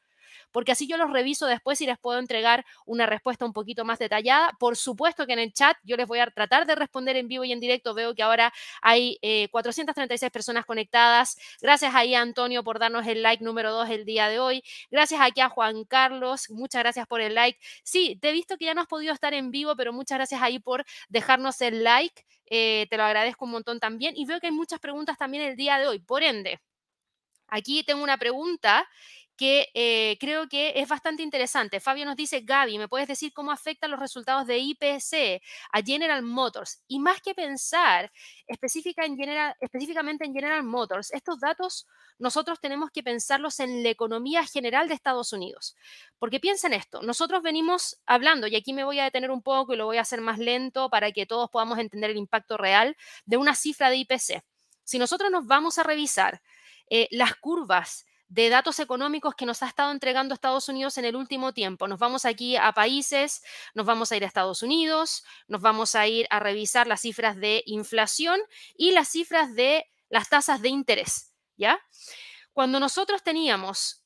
porque 0.52 0.72
así 0.72 0.88
yo 0.88 0.98
los 0.98 1.12
reviso 1.12 1.48
después 1.48 1.82
y 1.82 1.86
les 1.86 1.98
puedo 2.00 2.20
entregar 2.20 2.66
una 2.86 3.06
respuesta 3.06 3.46
un 3.46 3.54
poquito 3.54 3.86
más 3.86 4.00
detallada. 4.00 4.52
Por 4.60 4.78
supuesto 4.78 5.26
que 5.26 5.34
en 5.34 5.40
el 5.40 5.54
chat 5.54 5.78
yo 5.84 5.98
les 5.98 6.08
voy 6.08 6.20
a 6.20 6.28
tratar 6.28 6.66
de 6.66 6.76
responder 6.76 7.16
en 7.16 7.28
vivo 7.28 7.44
y 7.44 7.52
en 7.52 7.60
directo. 7.60 7.94
Veo 7.94 8.14
que 8.16 8.24
ahora 8.24 8.54
hay 8.82 9.18
436 9.52 10.28
eh, 10.28 10.32
personas 10.32 10.66
conectadas. 10.66 11.38
Gracias 11.62 11.94
ahí 11.96 12.16
a 12.16 12.22
Antonio 12.22 12.64
por 12.64 12.80
darnos 12.80 13.08
el 13.08 13.22
like 13.24 13.44
número 13.44 13.72
2 13.72 13.90
el 13.90 14.06
día 14.06 14.28
de 14.30 14.40
hoy. 14.40 14.64
Gracias 14.90 15.22
aquí 15.22 15.42
a 15.42 15.50
Juan 15.50 15.86
Carlos. 15.86 16.50
Muchas 16.50 16.84
gracias 16.84 17.08
por 17.08 17.22
el 17.22 17.36
like. 17.36 17.60
Sí, 17.84 18.18
te 18.22 18.30
he 18.30 18.32
visto 18.34 18.58
que 18.58 18.66
ya 18.66 18.74
no 18.74 18.82
has 18.82 18.88
podido 18.88 19.14
estar 19.14 19.34
en 19.34 19.52
vivo, 19.52 19.76
pero 19.76 19.94
muchas 19.94 20.18
gracias 20.18 20.42
ahí 20.42 20.60
por 20.60 20.86
dejarnos 21.10 21.62
el 21.62 21.84
like. 21.84 22.26
Eh, 22.54 22.88
te 22.90 22.98
lo 22.98 23.04
agradezco 23.04 23.46
un 23.46 23.52
montón 23.52 23.80
también. 23.80 24.14
Y 24.18 24.26
veo 24.26 24.40
que 24.40 24.48
hay 24.48 24.54
muchas 24.54 24.80
preguntas 24.80 25.18
también 25.18 25.44
el 25.44 25.56
día 25.56 25.78
de 25.80 25.88
hoy. 25.88 26.00
Por 26.00 26.24
ende, 26.24 26.60
aquí 27.52 27.84
tengo 27.84 28.04
una 28.04 28.18
pregunta 28.18 28.88
que 29.42 29.70
eh, 29.74 30.18
creo 30.20 30.48
que 30.48 30.74
es 30.76 30.88
bastante 30.88 31.24
interesante. 31.24 31.80
Fabio 31.80 32.06
nos 32.06 32.16
dice, 32.16 32.42
Gaby, 32.42 32.78
¿me 32.78 32.88
puedes 32.88 33.08
decir 33.08 33.34
cómo 33.34 33.52
afectan 33.52 33.90
los 33.90 34.00
resultados 34.00 34.46
de 34.46 34.60
IPC 34.60 35.42
a 35.72 35.82
General 35.82 36.22
Motors? 36.22 36.84
Y 36.88 37.00
más 37.00 37.22
que 37.22 37.34
pensar 37.34 38.12
específica 38.46 39.04
en 39.04 39.18
general, 39.18 39.56
específicamente 39.60 40.26
en 40.26 40.36
General 40.36 40.62
Motors, 40.62 41.12
estos 41.12 41.40
datos 41.40 41.88
nosotros 42.20 42.60
tenemos 42.62 42.92
que 42.92 43.02
pensarlos 43.02 43.60
en 43.60 43.82
la 43.82 43.90
economía 43.90 44.46
general 44.46 44.88
de 44.88 44.94
Estados 44.94 45.34
Unidos. 45.34 45.76
Porque 46.20 46.40
piensen 46.40 46.74
esto, 46.74 47.02
nosotros 47.02 47.42
venimos 47.42 48.00
hablando, 48.06 48.46
y 48.46 48.56
aquí 48.56 48.74
me 48.74 48.84
voy 48.84 49.00
a 49.00 49.06
detener 49.06 49.32
un 49.32 49.42
poco 49.42 49.74
y 49.74 49.78
lo 49.78 49.88
voy 49.88 49.98
a 49.98 50.02
hacer 50.02 50.22
más 50.22 50.38
lento 50.38 50.88
para 50.92 51.12
que 51.12 51.26
todos 51.26 51.50
podamos 51.50 51.80
entender 51.80 52.12
el 52.12 52.18
impacto 52.18 52.58
real 52.58 52.96
de 53.26 53.38
una 53.38 53.56
cifra 53.56 53.90
de 53.90 53.98
IPC. 53.98 54.44
Si 54.84 55.00
nosotros 55.00 55.32
nos 55.32 55.48
vamos 55.48 55.80
a 55.80 55.84
revisar 55.84 56.44
eh, 56.94 57.08
las 57.10 57.36
curvas 57.36 58.06
de 58.28 58.50
datos 58.50 58.82
económicos 58.82 59.34
que 59.34 59.46
nos 59.46 59.64
ha 59.64 59.68
estado 59.68 59.92
entregando 59.92 60.34
Estados 60.34 60.68
Unidos 60.68 60.98
en 60.98 61.06
el 61.06 61.16
último 61.16 61.54
tiempo. 61.54 61.88
Nos 61.88 62.00
vamos 62.00 62.26
aquí 62.26 62.58
a 62.58 62.74
países, 62.74 63.42
nos 63.74 63.86
vamos 63.86 64.12
a 64.12 64.18
ir 64.18 64.26
a 64.26 64.28
Estados 64.28 64.62
Unidos, 64.62 65.24
nos 65.48 65.62
vamos 65.62 65.96
a 65.96 66.06
ir 66.06 66.28
a 66.30 66.42
revisar 66.42 66.86
las 66.88 67.00
cifras 67.00 67.38
de 67.38 67.64
inflación 67.66 68.42
y 68.76 68.92
las 68.92 69.08
cifras 69.08 69.56
de 69.56 69.86
las 70.10 70.28
tasas 70.28 70.62
de 70.62 70.68
interés, 70.68 71.34
¿ya? 71.56 71.80
Cuando 72.52 72.82
nosotros 72.82 73.24
teníamos, 73.24 74.04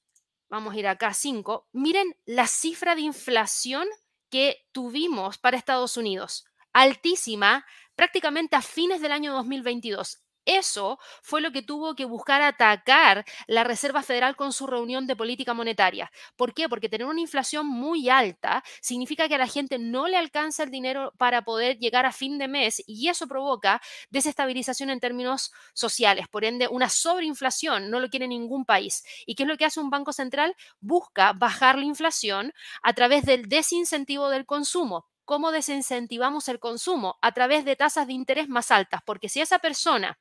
vamos 0.47 0.75
a 0.75 0.77
ir 0.77 0.87
acá 0.87 1.07
a 1.07 1.13
5, 1.15 1.69
miren 1.71 2.15
la 2.25 2.45
cifra 2.45 2.93
de 2.93 3.01
inflación 3.01 3.87
que 4.29 4.67
tuvimos 4.71 5.39
para 5.39 5.57
Estados 5.57 5.97
Unidos, 5.97 6.45
altísima, 6.71 7.65
prácticamente 7.95 8.55
a 8.55 8.61
fines 8.61 9.01
del 9.01 9.11
año 9.11 9.33
2022. 9.33 10.25
Eso 10.45 10.99
fue 11.21 11.41
lo 11.41 11.51
que 11.51 11.61
tuvo 11.61 11.95
que 11.95 12.05
buscar 12.05 12.41
atacar 12.41 13.25
la 13.47 13.63
Reserva 13.63 14.03
Federal 14.03 14.35
con 14.35 14.53
su 14.53 14.67
reunión 14.67 15.07
de 15.07 15.15
política 15.15 15.53
monetaria. 15.53 16.11
¿Por 16.35 16.53
qué? 16.53 16.69
Porque 16.69 16.89
tener 16.89 17.07
una 17.07 17.21
inflación 17.21 17.65
muy 17.65 18.09
alta 18.09 18.63
significa 18.81 19.27
que 19.27 19.35
a 19.35 19.39
la 19.39 19.47
gente 19.47 19.79
no 19.79 20.07
le 20.07 20.17
alcanza 20.17 20.63
el 20.63 20.71
dinero 20.71 21.13
para 21.17 21.43
poder 21.43 21.79
llegar 21.79 22.05
a 22.05 22.11
fin 22.11 22.37
de 22.37 22.47
mes 22.47 22.83
y 22.85 23.09
eso 23.09 23.27
provoca 23.27 23.81
desestabilización 24.09 24.89
en 24.89 24.99
términos 24.99 25.51
sociales. 25.73 26.27
Por 26.27 26.45
ende, 26.45 26.67
una 26.67 26.89
sobreinflación 26.89 27.89
no 27.89 27.99
lo 27.99 28.09
quiere 28.09 28.27
ningún 28.27 28.65
país. 28.65 29.03
¿Y 29.25 29.35
qué 29.35 29.43
es 29.43 29.49
lo 29.49 29.57
que 29.57 29.65
hace 29.65 29.79
un 29.79 29.89
banco 29.89 30.13
central? 30.13 30.55
Busca 30.79 31.33
bajar 31.33 31.77
la 31.77 31.85
inflación 31.85 32.53
a 32.83 32.93
través 32.93 33.25
del 33.25 33.49
desincentivo 33.49 34.29
del 34.29 34.45
consumo. 34.45 35.07
¿Cómo 35.25 35.51
desincentivamos 35.51 36.47
el 36.49 36.59
consumo? 36.59 37.17
A 37.21 37.31
través 37.31 37.65
de 37.65 37.75
tasas 37.75 38.05
de 38.05 38.13
interés 38.13 38.47
más 38.47 38.69
altas, 38.69 39.01
porque 39.05 39.27
si 39.27 39.41
esa 39.41 39.57
persona 39.57 40.19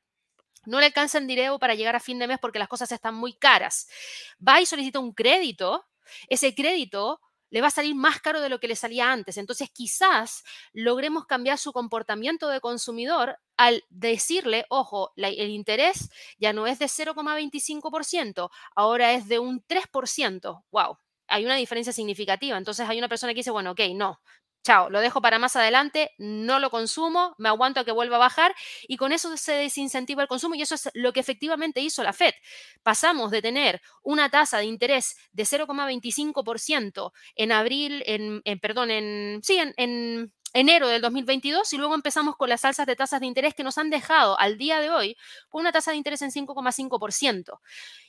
no 0.65 0.79
le 0.79 0.87
alcanza 0.87 1.17
el 1.17 1.27
dinero 1.27 1.59
para 1.59 1.75
llegar 1.75 1.95
a 1.95 1.99
fin 1.99 2.19
de 2.19 2.27
mes 2.27 2.39
porque 2.39 2.59
las 2.59 2.67
cosas 2.67 2.91
están 2.91 3.15
muy 3.15 3.33
caras. 3.33 3.87
Va 4.45 4.61
y 4.61 4.65
solicita 4.65 4.99
un 4.99 5.13
crédito, 5.13 5.85
ese 6.29 6.53
crédito 6.53 7.19
le 7.49 7.61
va 7.61 7.67
a 7.67 7.71
salir 7.71 7.95
más 7.95 8.19
caro 8.19 8.41
de 8.41 8.49
lo 8.49 8.59
que 8.59 8.67
le 8.67 8.75
salía 8.75 9.11
antes. 9.11 9.37
Entonces, 9.37 9.69
quizás 9.71 10.43
logremos 10.73 11.25
cambiar 11.25 11.57
su 11.57 11.71
comportamiento 11.71 12.49
de 12.49 12.59
consumidor 12.59 13.37
al 13.55 13.83
decirle, 13.89 14.65
ojo, 14.69 15.13
el 15.15 15.49
interés 15.49 16.09
ya 16.37 16.51
no 16.53 16.67
es 16.67 16.79
de 16.79 16.87
0,25%, 16.87 18.49
ahora 18.75 19.13
es 19.13 19.27
de 19.27 19.39
un 19.39 19.63
3%. 19.65 20.65
¡Wow! 20.71 20.97
Hay 21.27 21.45
una 21.45 21.55
diferencia 21.55 21.93
significativa. 21.93 22.57
Entonces, 22.57 22.89
hay 22.89 22.97
una 22.97 23.07
persona 23.07 23.33
que 23.33 23.39
dice, 23.39 23.51
bueno, 23.51 23.71
ok, 23.71 23.81
no, 23.93 24.19
chao, 24.65 24.89
lo 24.89 24.99
dejo 24.99 25.21
para 25.21 25.39
más 25.39 25.55
adelante, 25.55 26.11
no 26.17 26.59
lo 26.59 26.69
consumo, 26.71 27.35
me 27.37 27.49
aguanto 27.49 27.79
a 27.79 27.85
que 27.85 27.91
vuelva 27.91 28.15
a 28.17 28.19
bajar 28.19 28.53
y 28.87 28.97
con 28.97 29.11
eso 29.11 29.37
se 29.37 29.53
desincentiva 29.53 30.23
el 30.23 30.27
consumo 30.27 30.55
y 30.55 30.61
eso 30.63 30.75
es 30.75 30.89
lo 30.93 31.13
que 31.13 31.19
efectivamente 31.19 31.81
hizo 31.81 32.03
la 32.03 32.13
Fed. 32.13 32.33
Pasamos 32.83 33.31
de 33.31 33.41
tener 33.41 33.81
una 34.03 34.29
tasa 34.29 34.57
de 34.57 34.65
interés 34.65 35.15
de 35.31 35.45
0,25% 35.45 37.11
en 37.35 37.51
abril, 37.51 38.03
en, 38.07 38.41
perdón, 38.59 38.91
en, 38.91 39.39
sí, 39.43 39.59
en 39.59 40.33
enero 40.55 40.87
del 40.87 41.01
2022 41.01 41.71
y 41.73 41.77
luego 41.77 41.95
empezamos 41.95 42.37
con 42.37 42.47
las 42.47 42.63
alzas 42.63 42.87
de 42.87 42.95
tasas 42.95 43.19
de 43.19 43.25
interés 43.27 43.53
que 43.53 43.63
nos 43.63 43.77
han 43.77 43.89
dejado 43.89 44.39
al 44.39 44.57
día 44.57 44.79
de 44.79 44.89
hoy 44.89 45.17
con 45.49 45.59
una 45.61 45.73
tasa 45.73 45.91
de 45.91 45.97
interés 45.97 46.21
en 46.21 46.31
5,5%. 46.31 47.59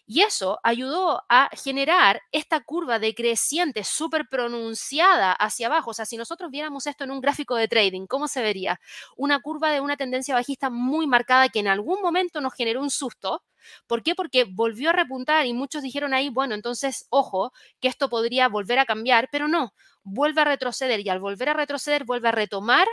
Y 0.06 0.22
eso 0.22 0.60
ayudó 0.62 1.24
a 1.28 1.50
generar 1.52 2.22
esta 2.30 2.60
curva 2.60 3.00
decreciente 3.00 3.82
súper 3.82 4.28
pronunciada 4.28 5.32
hacia 5.32 5.66
abajo. 5.66 5.90
O 5.90 5.94
sea, 5.94 6.06
si 6.06 6.16
nosotros 6.16 6.52
viéramos 6.52 6.86
esto 6.86 7.02
en 7.02 7.10
un 7.10 7.20
gráfico 7.20 7.56
de 7.56 7.66
trading, 7.66 8.06
¿cómo 8.06 8.28
se 8.28 8.40
vería? 8.40 8.80
Una 9.16 9.40
curva 9.40 9.72
de 9.72 9.80
una 9.80 9.96
tendencia 9.96 10.36
bajista 10.36 10.70
muy 10.70 11.08
marcada 11.08 11.48
que 11.48 11.58
en 11.58 11.66
algún 11.68 12.00
momento 12.00 12.40
nos 12.40 12.54
generó 12.54 12.80
un 12.80 12.90
susto. 12.90 13.42
¿Por 13.86 14.02
qué? 14.02 14.14
Porque 14.14 14.44
volvió 14.44 14.90
a 14.90 14.92
repuntar 14.92 15.46
y 15.46 15.52
muchos 15.52 15.82
dijeron 15.82 16.14
ahí, 16.14 16.28
bueno, 16.28 16.54
entonces, 16.54 17.06
ojo, 17.10 17.52
que 17.80 17.88
esto 17.88 18.08
podría 18.08 18.48
volver 18.48 18.78
a 18.78 18.86
cambiar, 18.86 19.28
pero 19.30 19.48
no, 19.48 19.72
vuelve 20.02 20.40
a 20.42 20.44
retroceder 20.44 21.00
y 21.00 21.08
al 21.08 21.18
volver 21.18 21.48
a 21.48 21.54
retroceder 21.54 22.04
vuelve 22.04 22.28
a 22.28 22.32
retomar 22.32 22.86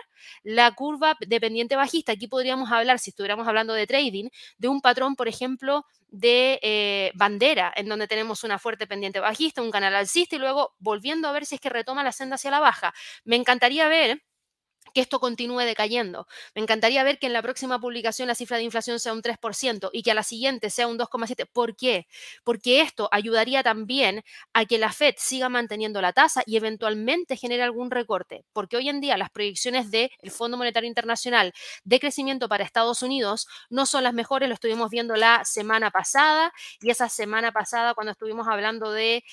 la 0.44 0.72
curva 0.72 1.16
de 1.20 1.40
pendiente 1.40 1.76
bajista. 1.76 2.14
Aquí 2.14 2.28
podríamos 2.28 2.72
hablar, 2.72 3.00
si 3.00 3.12
estuviéramos 3.12 3.48
hablando 3.48 3.74
de 3.74 3.86
trading, 3.86 4.30
de 4.58 4.68
un 4.68 4.82
patrón, 4.82 5.16
por 5.16 5.28
ejemplo, 5.28 5.86
de 6.10 6.60
eh, 6.64 7.12
bandera, 7.16 7.72
en 7.76 7.88
donde 7.88 8.08
tenemos 8.08 8.44
una 8.44 8.58
fuerte 8.60 8.88
pendiente 8.88 9.20
bajista, 9.20 9.62
un 9.62 9.72
canal 9.72 9.96
alcista 9.96 10.36
y 10.36 10.40
luego 10.40 10.74
volviendo 10.80 11.28
a 11.28 11.32
ver 11.32 11.46
si 11.46 11.56
es 11.56 11.62
que 11.62 11.70
retoma 11.70 12.04
la 12.04 12.12
senda 12.12 12.36
hacia 12.36 12.52
la 12.52 12.60
baja. 12.60 12.94
Me 13.26 13.36
encantaría 13.36 13.88
ver 13.88 14.24
que 14.94 15.02
esto 15.02 15.20
continúe 15.20 15.60
decayendo. 15.60 16.28
Me 16.56 16.62
encantaría 16.62 17.04
ver 17.04 17.20
que 17.20 17.28
en 17.28 17.34
la 17.34 17.42
próxima 17.42 17.80
publicación 17.80 18.28
la 18.28 18.36
cifra 18.36 18.58
de 18.58 18.64
inflación 18.64 19.00
sea 19.00 19.14
un 19.14 19.22
3% 19.22 19.90
y 19.92 20.04
que 20.04 20.12
a 20.12 20.14
la 20.14 20.24
siguiente 20.24 20.70
sea 20.70 20.88
un 20.88 20.98
2,7%. 20.98 21.48
¿Por 21.52 21.76
qué? 21.76 22.08
Porque 22.44 22.82
esto 22.82 23.10
ayudaría 23.12 23.64
también 23.64 24.24
a 24.54 24.66
que 24.66 24.78
la 24.78 24.92
Fed 24.92 25.16
siga 25.18 25.50
manteniendo 25.50 26.02
la 26.02 26.14
tasa 26.14 26.44
y 26.46 26.58
eventualmente 26.58 27.36
genere 27.36 27.64
algún 27.64 27.92
recorte. 27.92 28.46
Porque 28.54 28.78
hoy 28.78 28.90
en 28.90 29.02
día 29.02 29.18
las 29.18 29.30
proyecciones 29.30 29.92
del 29.92 30.10
Fondo 30.30 30.58
Monetario 30.58 30.88
Internacional 30.88 31.54
de 31.84 32.00
crecimiento 32.00 32.48
para 32.48 32.64
Estados 32.64 33.02
Unidos 33.02 33.48
no 33.70 33.86
son 33.86 34.04
las 34.04 34.14
mejores. 34.14 34.50
Lo 34.50 34.56
estuvimos 34.56 34.90
viendo 34.90 35.16
la 35.16 35.44
semana 35.46 35.92
pasada 35.92 36.54
y 36.82 36.90
esa 36.90 37.10
semana 37.10 37.52
pasada 37.52 37.94
cuando 37.94 38.12
estuvimos 38.12 38.48
hablando 38.48 38.92
de, 38.92 39.24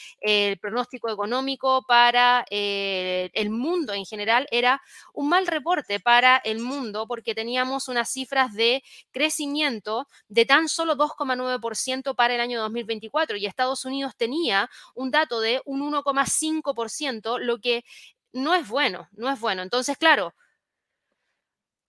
pronóstico 0.61 1.11
económico 1.11 1.85
para 1.87 2.45
eh, 2.50 3.31
el 3.35 3.50
mundo 3.50 3.93
en 3.93 4.05
general 4.05 4.47
era 4.50 4.81
un 5.12 5.29
mal 5.29 5.47
reporte 5.50 6.00
para 6.00 6.38
el 6.38 6.61
mundo 6.61 7.07
porque 7.07 7.35
teníamos 7.35 7.88
unas 7.88 8.09
cifras 8.11 8.54
de 8.54 8.83
crecimiento 9.11 10.07
de 10.28 10.47
tan 10.47 10.69
solo 10.69 10.97
2,9% 10.97 12.14
para 12.14 12.35
el 12.35 12.40
año 12.40 12.61
2024 12.61 13.37
y 13.37 13.47
Estados 13.47 13.85
Unidos 13.85 14.16
tenía 14.16 14.71
un 14.95 15.11
dato 15.11 15.40
de 15.40 15.61
un 15.64 15.83
1,5%, 15.83 17.38
lo 17.38 17.59
que 17.59 17.85
no 18.33 18.54
es 18.54 18.69
bueno, 18.69 19.09
no 19.12 19.30
es 19.30 19.40
bueno. 19.40 19.62
Entonces, 19.62 19.97
claro, 19.99 20.35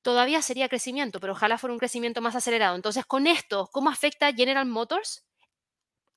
todavía 0.03 0.41
sería 0.43 0.69
crecimiento, 0.69 1.19
pero 1.19 1.33
ojalá 1.33 1.57
fuera 1.57 1.73
un 1.73 1.79
crecimiento 1.79 2.21
más 2.21 2.35
acelerado. 2.35 2.75
Entonces, 2.75 3.05
con 3.05 3.27
esto, 3.27 3.67
¿cómo 3.71 3.89
afecta 3.89 4.33
General 4.33 4.65
Motors? 4.65 5.23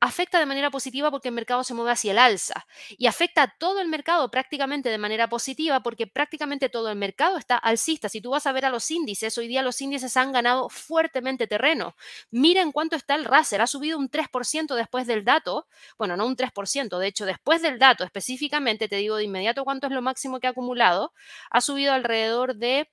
Afecta 0.05 0.39
de 0.39 0.45
manera 0.45 0.71
positiva 0.71 1.11
porque 1.11 1.29
el 1.29 1.35
mercado 1.35 1.65
se 1.65 1.73
mueve 1.73 1.93
hacia 1.93 2.13
el 2.13 2.19
alza 2.19 2.67
y 2.91 3.07
afecta 3.07 3.43
a 3.43 3.55
todo 3.59 3.81
el 3.81 3.89
mercado 3.89 4.31
prácticamente 4.31 4.91
de 4.91 4.99
manera 4.99 5.29
positiva 5.29 5.81
porque 5.81 6.07
prácticamente 6.07 6.69
todo 6.69 6.91
el 6.91 6.97
mercado 6.97 7.39
está 7.39 7.57
alcista. 7.57 8.11
Si 8.11 8.21
tú 8.21 8.31
vas 8.31 8.47
a 8.47 8.53
ver 8.53 8.67
a 8.67 8.71
los 8.71 8.91
índices, 8.91 9.39
hoy 9.39 9.49
día 9.49 9.63
los 9.63 9.81
índices 9.81 10.15
han 10.19 10.31
ganado 10.31 10.69
fuertemente 10.69 11.47
terreno. 11.47 11.97
Miren 12.31 12.71
cuánto 12.71 12.97
está 12.97 13.15
el 13.15 13.25
Russell, 13.25 13.63
ha 13.63 13.67
subido 13.67 13.99
un 13.99 14.11
3% 14.11 14.75
después 14.75 15.07
del 15.07 15.25
dato, 15.25 15.67
bueno, 15.97 16.19
no 16.19 16.27
un 16.27 16.37
3%, 16.37 16.99
de 16.99 17.07
hecho, 17.07 17.25
después 17.25 17.63
del 17.63 17.79
dato 17.79 18.05
específicamente, 18.05 18.89
te 18.89 18.97
digo 18.97 19.17
de 19.17 19.25
inmediato 19.25 19.65
cuánto 19.65 19.87
es 19.87 19.93
lo 19.95 20.03
máximo 20.03 20.39
que 20.39 20.49
ha 20.49 20.51
acumulado, 20.51 21.15
ha 21.51 21.63
subido 21.63 21.95
alrededor 21.95 22.57
de 22.57 22.91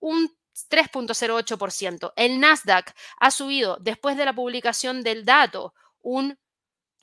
un 0.00 0.28
3.08%. 0.70 2.12
El 2.16 2.40
Nasdaq 2.40 2.94
ha 3.18 3.30
subido 3.30 3.78
después 3.80 4.18
de 4.18 4.26
la 4.26 4.34
publicación 4.34 5.02
del 5.02 5.24
dato 5.24 5.72
un 6.02 6.38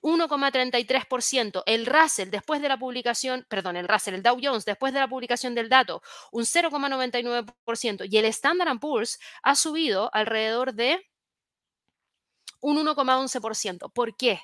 1,33%. 0.01 1.63
El 1.65 1.85
Russell, 1.85 2.29
después 2.29 2.61
de 2.61 2.69
la 2.69 2.77
publicación, 2.77 3.45
perdón, 3.49 3.75
el 3.75 3.87
Russell, 3.87 4.15
el 4.15 4.23
Dow 4.23 4.39
Jones, 4.41 4.65
después 4.65 4.93
de 4.93 4.99
la 4.99 5.07
publicación 5.07 5.55
del 5.55 5.69
dato, 5.69 6.01
un 6.31 6.43
0,99%. 6.43 8.07
Y 8.09 8.17
el 8.17 8.25
Standard 8.25 8.79
Poor's 8.79 9.19
ha 9.43 9.55
subido 9.55 10.09
alrededor 10.13 10.73
de 10.73 11.05
un 12.61 12.77
1,11%. 12.77 13.91
¿Por 13.91 14.15
qué? 14.15 14.41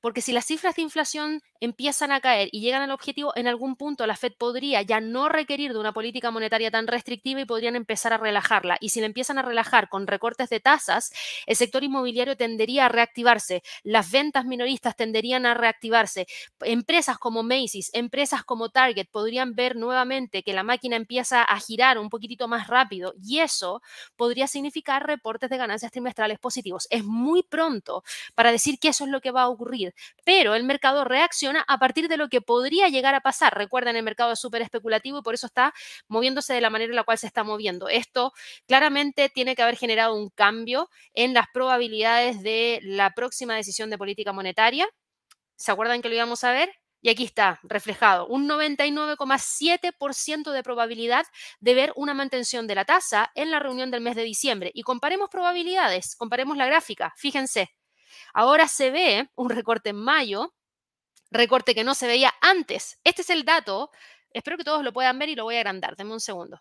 Porque 0.00 0.20
si 0.20 0.32
las 0.32 0.46
cifras 0.46 0.76
de 0.76 0.82
inflación 0.82 1.42
empiezan 1.60 2.12
a 2.12 2.20
caer 2.20 2.48
y 2.52 2.60
llegan 2.60 2.82
al 2.82 2.90
objetivo, 2.90 3.32
en 3.36 3.46
algún 3.46 3.76
punto 3.76 4.06
la 4.06 4.16
Fed 4.16 4.32
podría 4.38 4.82
ya 4.82 5.00
no 5.00 5.28
requerir 5.28 5.72
de 5.72 5.78
una 5.78 5.92
política 5.92 6.30
monetaria 6.30 6.70
tan 6.70 6.86
restrictiva 6.86 7.40
y 7.40 7.44
podrían 7.44 7.76
empezar 7.76 8.12
a 8.12 8.18
relajarla. 8.18 8.76
Y 8.80 8.90
si 8.90 9.00
la 9.00 9.06
empiezan 9.06 9.38
a 9.38 9.42
relajar 9.42 9.88
con 9.88 10.06
recortes 10.06 10.50
de 10.50 10.60
tasas, 10.60 11.12
el 11.46 11.56
sector 11.56 11.84
inmobiliario 11.84 12.36
tendería 12.36 12.86
a 12.86 12.88
reactivarse, 12.88 13.62
las 13.82 14.10
ventas 14.10 14.44
minoristas 14.44 14.96
tenderían 14.96 15.46
a 15.46 15.54
reactivarse, 15.54 16.26
empresas 16.60 17.18
como 17.18 17.42
Macy's, 17.42 17.90
empresas 17.94 18.44
como 18.44 18.68
Target 18.70 19.08
podrían 19.10 19.54
ver 19.54 19.76
nuevamente 19.76 20.42
que 20.42 20.52
la 20.52 20.62
máquina 20.62 20.96
empieza 20.96 21.42
a 21.42 21.58
girar 21.60 21.98
un 21.98 22.10
poquitito 22.10 22.48
más 22.48 22.68
rápido 22.68 23.14
y 23.22 23.38
eso 23.40 23.82
podría 24.16 24.46
significar 24.46 25.06
reportes 25.06 25.50
de 25.50 25.56
ganancias 25.56 25.92
trimestrales 25.92 26.38
positivos. 26.38 26.86
Es 26.90 27.04
muy 27.04 27.42
pronto 27.42 28.02
para 28.34 28.52
decir 28.52 28.78
que 28.78 28.88
eso 28.88 29.04
es 29.04 29.10
lo 29.10 29.20
que 29.20 29.30
va 29.30 29.42
a 29.42 29.48
ocurrir, 29.48 29.94
pero 30.24 30.54
el 30.54 30.64
mercado 30.64 31.04
reacciona 31.04 31.45
a 31.66 31.78
partir 31.78 32.08
de 32.08 32.16
lo 32.16 32.28
que 32.28 32.40
podría 32.40 32.88
llegar 32.88 33.14
a 33.14 33.20
pasar. 33.20 33.56
Recuerden, 33.56 33.96
el 33.96 34.02
mercado 34.02 34.32
es 34.32 34.40
súper 34.40 34.62
especulativo 34.62 35.18
y 35.18 35.22
por 35.22 35.34
eso 35.34 35.46
está 35.46 35.72
moviéndose 36.08 36.54
de 36.54 36.60
la 36.60 36.70
manera 36.70 36.90
en 36.90 36.96
la 36.96 37.04
cual 37.04 37.18
se 37.18 37.26
está 37.26 37.44
moviendo. 37.44 37.88
Esto 37.88 38.32
claramente 38.66 39.28
tiene 39.28 39.54
que 39.54 39.62
haber 39.62 39.76
generado 39.76 40.14
un 40.14 40.30
cambio 40.30 40.88
en 41.14 41.34
las 41.34 41.46
probabilidades 41.52 42.42
de 42.42 42.80
la 42.82 43.10
próxima 43.10 43.54
decisión 43.54 43.90
de 43.90 43.98
política 43.98 44.32
monetaria. 44.32 44.88
¿Se 45.56 45.72
acuerdan 45.72 46.02
que 46.02 46.08
lo 46.08 46.14
íbamos 46.14 46.44
a 46.44 46.52
ver? 46.52 46.70
Y 47.02 47.10
aquí 47.10 47.24
está 47.24 47.60
reflejado, 47.62 48.26
un 48.26 48.48
99,7% 48.48 50.50
de 50.50 50.62
probabilidad 50.64 51.24
de 51.60 51.74
ver 51.74 51.92
una 51.94 52.14
mantención 52.14 52.66
de 52.66 52.74
la 52.74 52.84
tasa 52.84 53.30
en 53.34 53.52
la 53.52 53.60
reunión 53.60 53.92
del 53.92 54.00
mes 54.00 54.16
de 54.16 54.24
diciembre. 54.24 54.72
Y 54.74 54.82
comparemos 54.82 55.28
probabilidades, 55.30 56.16
comparemos 56.16 56.56
la 56.56 56.66
gráfica, 56.66 57.14
fíjense. 57.16 57.70
Ahora 58.34 58.66
se 58.66 58.90
ve 58.90 59.30
un 59.36 59.50
recorte 59.50 59.90
en 59.90 59.96
mayo, 59.96 60.55
recorte 61.36 61.74
que 61.74 61.84
no 61.84 61.94
se 61.94 62.06
veía 62.06 62.32
antes. 62.40 62.98
Este 63.04 63.22
es 63.22 63.30
el 63.30 63.44
dato, 63.44 63.90
espero 64.30 64.56
que 64.56 64.64
todos 64.64 64.84
lo 64.84 64.92
puedan 64.92 65.18
ver 65.18 65.28
y 65.28 65.34
lo 65.34 65.44
voy 65.44 65.56
a 65.56 65.60
agrandar, 65.60 65.96
denme 65.96 66.12
un 66.12 66.20
segundo. 66.20 66.60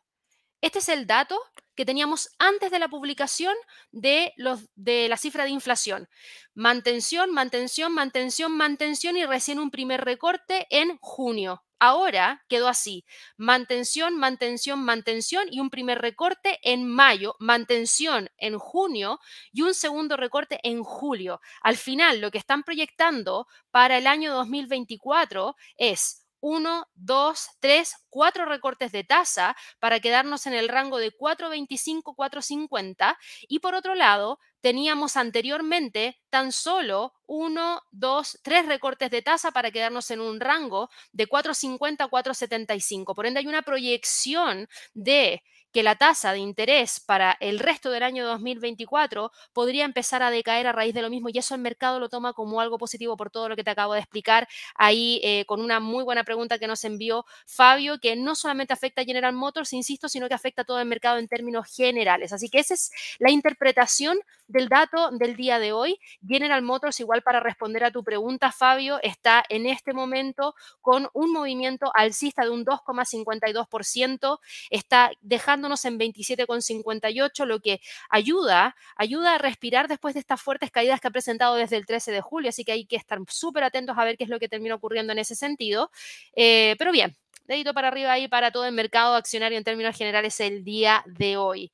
Este 0.62 0.79
es 0.79 0.89
el 0.89 1.05
dato 1.05 1.39
que 1.75 1.86
teníamos 1.86 2.29
antes 2.39 2.72
de 2.72 2.79
la 2.79 2.88
publicación 2.88 3.53
de, 3.91 4.34
los, 4.38 4.70
de 4.75 5.10
la 5.10 5.17
cifra 5.17 5.44
de 5.44 5.51
inflación. 5.51 6.08
Mantención, 6.53 7.32
mantención, 7.34 7.94
mantención, 7.94 8.55
mantención 8.55 9.17
y 9.17 9.25
recién 9.25 9.60
un 9.60 9.72
primer 9.72 10.03
recorte 10.03 10.65
en 10.70 10.98
junio. 11.00 11.64
Ahora 11.79 12.44
quedó 12.48 12.67
así, 12.67 13.05
mantención, 13.38 14.17
mantención, 14.17 14.84
mantención 14.84 15.48
y 15.51 15.60
un 15.60 15.70
primer 15.70 16.00
recorte 16.01 16.60
en 16.63 16.88
mayo, 16.88 17.36
mantención 17.39 18.29
en 18.38 18.58
junio 18.58 19.20
y 19.51 19.62
un 19.62 19.74
segundo 19.74 20.17
recorte 20.17 20.60
en 20.63 20.84
julio. 20.84 21.41
Al 21.62 21.77
final, 21.77 22.22
lo 22.22 22.32
que 22.32 22.38
están 22.38 22.63
proyectando 22.63 23.48
para 23.72 23.98
el 23.98 24.08
año 24.08 24.34
2024 24.34 25.55
es 25.77 26.25
uno, 26.48 26.88
dos, 26.94 27.50
tres, 27.60 27.96
cuatro 28.12 28.46
recortes 28.46 28.92
de 28.92 29.04
tasa 29.04 29.56
para 29.80 30.00
quedarnos 30.00 30.46
en 30.46 30.54
el 30.54 30.70
rango 30.70 31.00
de 31.00 31.12
4.25, 31.12 32.16
4.50. 32.16 33.18
Y 33.48 33.62
por 33.62 33.74
otro 33.74 33.96
lado, 33.96 34.38
teníamos 34.62 35.18
anteriormente 35.18 36.22
tan 36.30 36.52
solo 36.52 37.14
uno, 37.25 37.82
dos, 37.90 38.40
tres 38.44 38.68
recortes 38.68 39.10
de 39.10 39.24
tasa 39.24 39.50
para 39.50 39.72
quedarnos 39.72 40.12
en 40.12 40.22
un 40.22 40.40
rango 40.40 40.92
de 41.14 41.28
4.50, 41.28 42.08
4.75. 42.12 43.16
Por 43.16 43.25
ende, 43.25 43.40
hay 43.40 43.48
una 43.48 43.64
proyección 43.64 44.68
de 44.94 45.42
que 45.75 45.84
la 45.84 45.98
tasa 45.98 46.32
de 46.32 46.39
interés 46.39 47.01
para 47.01 47.36
el 47.41 47.60
resto 47.60 47.91
del 47.91 48.03
año 48.03 48.25
2024 48.25 49.29
podría 49.51 49.84
empezar 49.84 50.24
a 50.24 50.32
decaer 50.32 50.67
a 50.67 50.72
raíz 50.72 50.94
de 50.94 51.01
lo 51.01 51.10
mismo 51.10 51.27
y 51.27 51.38
eso 51.38 51.53
el 51.53 51.60
mercado 51.60 52.00
lo 52.00 52.08
toma 52.08 52.32
como 52.32 52.62
algo 52.62 52.77
positivo 52.77 53.17
por 53.17 53.29
todo 53.29 53.50
lo 53.50 53.58
que 53.58 53.63
te 53.65 53.72
acabo 53.72 53.91
de 53.91 54.00
explicar 54.00 54.48
ahí 54.75 55.20
eh, 55.22 55.44
con 55.46 55.60
una 55.60 55.82
muy 55.82 56.05
buena 56.05 56.24
pregunta 56.24 56.60
que 56.60 56.67
nos 56.67 56.86
envió 56.86 57.25
Fabio, 57.46 58.00
que 58.00 58.15
no 58.15 58.36
solamente 58.36 58.72
afecta 58.72 59.01
a 59.01 59.03
General 59.03 59.34
Motors, 59.34 59.74
insisto, 59.74 60.08
sino 60.08 60.29
que 60.29 60.34
afecta 60.34 60.62
a 60.62 60.65
todo 60.65 60.79
el 60.79 60.88
mercado 60.88 61.17
en 61.17 61.27
términos 61.27 61.67
generales. 61.75 62.32
Así 62.32 62.48
que 62.48 62.60
esa 62.60 62.74
es 62.74 62.91
la 63.20 63.29
interpretación 63.29 64.17
del 64.48 64.70
dato 64.70 65.12
del 65.12 65.36
día 65.36 65.60
de 65.60 65.74
hoy. 65.74 66.00
General 66.25 66.62
Motors, 66.62 67.01
igual 67.01 67.22
para 67.22 67.41
responder 67.41 67.84
a 67.84 67.91
tu 67.91 68.01
pregunta, 68.01 68.53
Fabio, 68.53 69.00
está 69.03 69.44
en 69.50 69.65
este 69.65 69.91
momento 69.91 70.55
con 70.79 71.10
un 71.12 71.34
movimiento 71.34 71.91
alcista 71.94 72.44
de 72.44 72.51
un 72.51 72.63
2,52%, 72.63 74.39
está 74.70 75.12
dejando 75.20 75.64
en 75.86 76.00
27,58, 76.00 77.45
lo 77.45 77.60
que 77.60 77.81
ayuda, 78.10 78.75
ayuda 78.95 79.36
a 79.36 79.38
respirar 79.38 79.88
después 79.88 80.13
de 80.13 80.19
estas 80.19 80.41
fuertes 80.41 80.72
caídas 80.72 81.01
que 81.01 81.07
ha 81.07 81.11
presentado 81.11 81.55
desde 81.55 81.77
el 81.77 81.85
13 81.85 82.11
de 82.11 82.22
julio, 82.22 82.50
así 82.50 82.63
que 82.63 82.72
hay 82.72 82.85
que 82.85 82.96
estar 82.96 83.20
súper 83.27 83.63
atentos 83.63 83.98
a 83.98 84.05
ver 84.05 84.18
qué 84.18 84.24
es 84.24 84.29
lo 84.29 84.40
que 84.40 84.50
termina 84.50 84.75
ocurriendo 84.75 85.13
en 85.13 85.20
ese 85.20 85.35
sentido. 85.35 85.92
Eh, 86.35 86.75
pero 86.77 86.92
bien, 86.92 87.16
dedito 87.46 87.74
para 87.74 87.87
arriba 87.90 88.11
ahí 88.11 88.27
para 88.27 88.51
todo 88.51 88.66
el 88.66 88.74
mercado 88.74 89.16
accionario 89.16 89.57
en 89.57 89.63
términos 89.63 89.98
generales 89.98 90.40
el 90.40 90.63
día 90.63 91.03
de 91.05 91.37
hoy. 91.37 91.72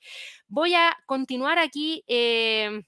Voy 0.48 0.74
a 0.74 0.98
continuar 1.06 1.60
aquí 1.60 2.04
eh, 2.08 2.84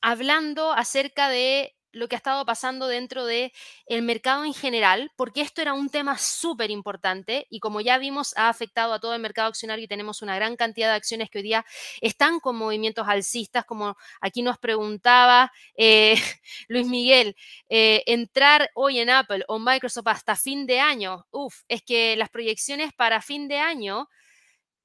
hablando 0.00 0.72
acerca 0.72 1.28
de 1.28 1.75
lo 1.96 2.08
que 2.08 2.16
ha 2.16 2.18
estado 2.18 2.44
pasando 2.44 2.88
dentro 2.88 3.24
del 3.24 3.52
el 3.86 4.02
mercado 4.02 4.44
en 4.44 4.52
general, 4.52 5.10
porque 5.16 5.40
esto 5.40 5.62
era 5.62 5.72
un 5.72 5.88
tema 5.88 6.18
súper 6.18 6.70
importante 6.70 7.46
y 7.48 7.60
como 7.60 7.80
ya 7.80 7.98
vimos 7.98 8.36
ha 8.36 8.48
afectado 8.48 8.92
a 8.92 9.00
todo 9.00 9.14
el 9.14 9.20
mercado 9.20 9.48
accionario 9.48 9.84
y 9.84 9.88
tenemos 9.88 10.20
una 10.20 10.36
gran 10.36 10.56
cantidad 10.56 10.90
de 10.90 10.96
acciones 10.96 11.30
que 11.30 11.38
hoy 11.38 11.44
día 11.44 11.64
están 12.00 12.38
con 12.40 12.56
movimientos 12.56 13.08
alcistas, 13.08 13.64
como 13.64 13.96
aquí 14.20 14.42
nos 14.42 14.58
preguntaba 14.58 15.52
eh, 15.74 16.14
Luis 16.68 16.86
Miguel, 16.86 17.34
eh, 17.68 18.02
entrar 18.06 18.70
hoy 18.74 18.98
en 18.98 19.10
Apple 19.10 19.44
o 19.48 19.58
Microsoft 19.58 20.08
hasta 20.08 20.36
fin 20.36 20.66
de 20.66 20.80
año, 20.80 21.26
uff, 21.30 21.62
es 21.68 21.82
que 21.82 22.14
las 22.16 22.28
proyecciones 22.28 22.92
para 22.92 23.22
fin 23.22 23.48
de 23.48 23.58
año, 23.58 24.08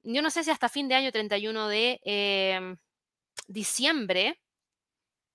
yo 0.02 0.22
no 0.22 0.30
sé 0.30 0.44
si 0.44 0.50
hasta 0.50 0.70
fin 0.70 0.88
de 0.88 0.94
año 0.94 1.12
31 1.12 1.68
de 1.68 2.00
em, 2.04 2.76
diciembre, 3.48 4.40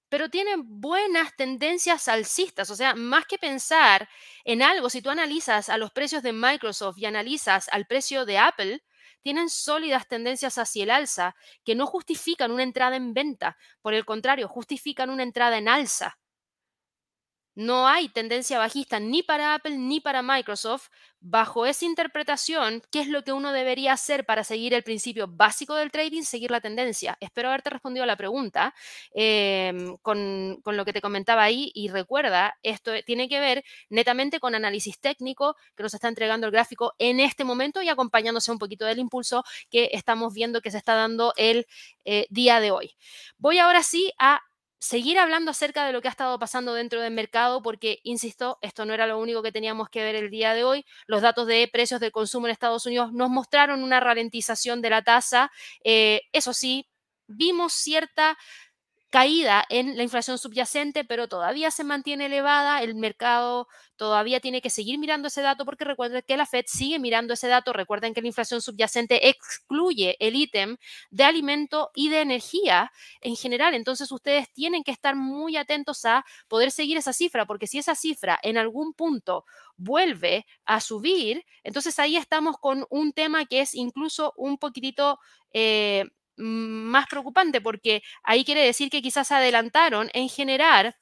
pero 0.10 0.30
tienen 0.30 0.64
buenas 0.82 1.36
tendencias 1.36 2.08
alcistas. 2.08 2.70
O 2.70 2.76
sea, 2.76 2.96
más 2.96 3.26
que 3.26 3.38
pensar 3.38 4.08
en 4.46 4.62
algo, 4.62 4.90
si 4.90 5.02
tú 5.02 5.10
analizas 5.10 5.70
a 5.70 5.78
los 5.78 5.92
precios 5.92 6.24
de 6.24 6.34
Microsoft 6.34 6.98
y 6.98 7.06
analizas 7.06 7.68
al 7.72 7.86
precio 7.88 8.26
de 8.26 8.38
Apple, 8.38 8.84
tienen 9.22 9.50
sólidas 9.50 10.08
tendencias 10.08 10.58
hacia 10.58 10.84
el 10.84 10.92
alza 10.92 11.36
que 11.66 11.76
no 11.76 11.86
justifican 11.88 12.52
una 12.52 12.64
entrada 12.64 12.96
en 12.96 13.14
venta. 13.14 13.58
Por 13.82 13.94
el 13.94 14.06
contrario, 14.06 14.48
justifican 14.48 15.10
una 15.10 15.24
entrada 15.24 15.58
en 15.58 15.68
alza. 15.68 16.18
No 17.58 17.88
hay 17.88 18.08
tendencia 18.10 18.60
bajista 18.60 19.00
ni 19.00 19.24
para 19.24 19.56
Apple 19.56 19.80
ni 19.80 20.00
para 20.00 20.22
Microsoft. 20.22 20.90
Bajo 21.20 21.66
esa 21.66 21.86
interpretación, 21.86 22.84
¿qué 22.92 23.00
es 23.00 23.08
lo 23.08 23.24
que 23.24 23.34
uno 23.34 23.52
debería 23.52 23.94
hacer 23.94 24.28
para 24.28 24.44
seguir 24.44 24.76
el 24.76 24.84
principio 24.84 25.28
básico 25.28 25.74
del 25.74 25.90
trading? 25.90 26.22
Seguir 26.22 26.52
la 26.52 26.62
tendencia. 26.62 27.18
Espero 27.20 27.48
haberte 27.48 27.72
respondido 27.72 28.04
a 28.04 28.06
la 28.06 28.16
pregunta 28.16 28.76
em, 29.10 29.98
con, 30.04 30.62
lo 30.64 30.86
que 30.86 30.94
te 30.94 31.02
comentaba 31.02 31.42
ahí 31.42 31.72
y 31.74 31.88
recuerda, 31.88 32.60
esto 32.62 32.92
tiene 33.08 33.28
que 33.28 33.40
ver 33.40 33.64
netamente 33.90 34.40
con 34.40 34.54
análisis 34.54 35.00
técnico 35.00 35.56
que 35.76 35.82
nos 35.82 35.96
está 35.96 36.10
entregando 36.10 36.46
el 36.46 36.52
gráfico 36.52 36.94
en 37.00 37.20
este 37.20 37.44
momento 37.44 37.82
y 37.82 37.90
acompañándose 37.90 38.52
un 38.52 38.60
poquito 38.60 38.86
del 38.86 39.00
impulso 39.00 39.44
que 39.72 39.90
estamos 39.94 40.32
viendo 40.36 40.62
que 40.62 40.70
se 40.70 40.78
está 40.78 40.94
dando 40.94 41.34
el 41.38 41.66
eh, 42.06 42.28
día 42.30 42.60
de 42.60 42.70
hoy. 42.70 42.96
Voy 43.40 43.58
ahora 43.58 43.82
sí 43.82 44.14
a 44.20 44.42
seguir 44.80 45.18
hablando 45.20 45.52
acerca 45.52 45.86
de 45.86 45.94
lo 45.94 46.02
que 46.02 46.08
ha 46.08 46.12
estado 46.12 46.38
pasando 46.40 46.74
dentro 46.74 47.02
del 47.02 47.14
mercado, 47.14 47.62
porque, 47.62 48.00
insisto, 48.04 48.58
esto 48.62 48.86
no 48.86 48.94
era 48.94 49.08
lo 49.08 49.20
único 49.20 49.42
que 49.44 49.52
teníamos 49.52 49.90
que 49.90 50.04
ver 50.04 50.16
el 50.16 50.30
día 50.30 50.54
de 50.54 50.64
hoy. 50.64 50.86
Los 51.08 51.22
datos 51.22 51.48
de 51.48 51.68
precios 51.72 52.00
del 52.00 52.12
consumo 52.12 52.48
en 52.48 52.52
Estados 52.54 52.86
Unidos 52.86 53.12
nos 53.14 53.30
mostraron 53.30 53.84
una 53.84 54.00
ralentización 54.00 54.82
de 54.82 54.90
la 54.90 55.02
tasa. 55.04 55.52
Eh, 55.84 56.22
eso 56.32 56.54
sí, 56.54 56.88
vimos 57.28 57.74
cierta 57.74 58.38
caída 59.10 59.64
en 59.70 59.96
la 59.96 60.04
inflación 60.04 60.38
subyacente, 60.38 61.06
pero 61.06 61.28
todavía 61.28 61.72
se 61.72 61.84
mantiene 61.84 62.26
elevada. 62.26 62.82
El 62.82 62.96
mercado 62.96 63.68
todavía 63.96 64.40
tiene 64.40 64.62
que 64.62 64.70
seguir 64.70 65.00
mirando 65.00 65.30
ese 65.30 65.42
dato 65.42 65.66
porque 65.66 65.86
recuerden 65.86 66.24
que 66.28 66.38
la 66.38 66.46
Fed 66.46 66.66
sigue 66.68 67.00
mirando 67.00 67.34
ese 67.34 67.48
dato. 67.48 67.72
Recuerden 67.74 68.14
que 68.14 68.22
la 68.22 68.28
inflación 68.28 68.62
subyacente 68.62 69.30
excluye 69.30 70.18
el 70.20 70.36
ítem 70.36 70.78
de 71.10 71.24
alimento 71.24 71.92
y 71.96 72.10
de 72.10 72.22
energía 72.22 72.92
en 73.22 73.36
general. 73.36 73.74
Entonces 73.74 74.12
ustedes 74.12 74.52
tienen 74.54 74.84
que 74.84 74.92
estar 74.92 75.16
muy 75.16 75.56
atentos 75.56 76.04
a 76.06 76.26
poder 76.48 76.72
seguir 76.72 76.98
esa 76.98 77.14
cifra, 77.14 77.46
porque 77.46 77.68
si 77.68 77.78
esa 77.78 77.96
cifra 77.96 78.40
en 78.44 78.58
algún 78.58 78.94
punto 78.94 79.46
vuelve 79.78 80.46
a 80.66 80.82
subir, 80.82 81.46
entonces 81.64 81.98
ahí 82.00 82.18
estamos 82.18 82.58
con 82.58 82.86
un 82.90 83.14
tema 83.14 83.46
que 83.46 83.62
es 83.62 83.74
incluso 83.74 84.34
un 84.38 84.58
poquitito... 84.58 85.20
Eh, 85.54 86.06
más 86.38 87.08
preocupante 87.08 87.62
porque 87.62 88.02
ahí 88.24 88.46
quiere 88.46 88.62
decir 88.66 88.90
que 88.90 89.02
quizás 89.02 89.32
adelantaron 89.32 90.10
en 90.14 90.30
generar 90.30 90.96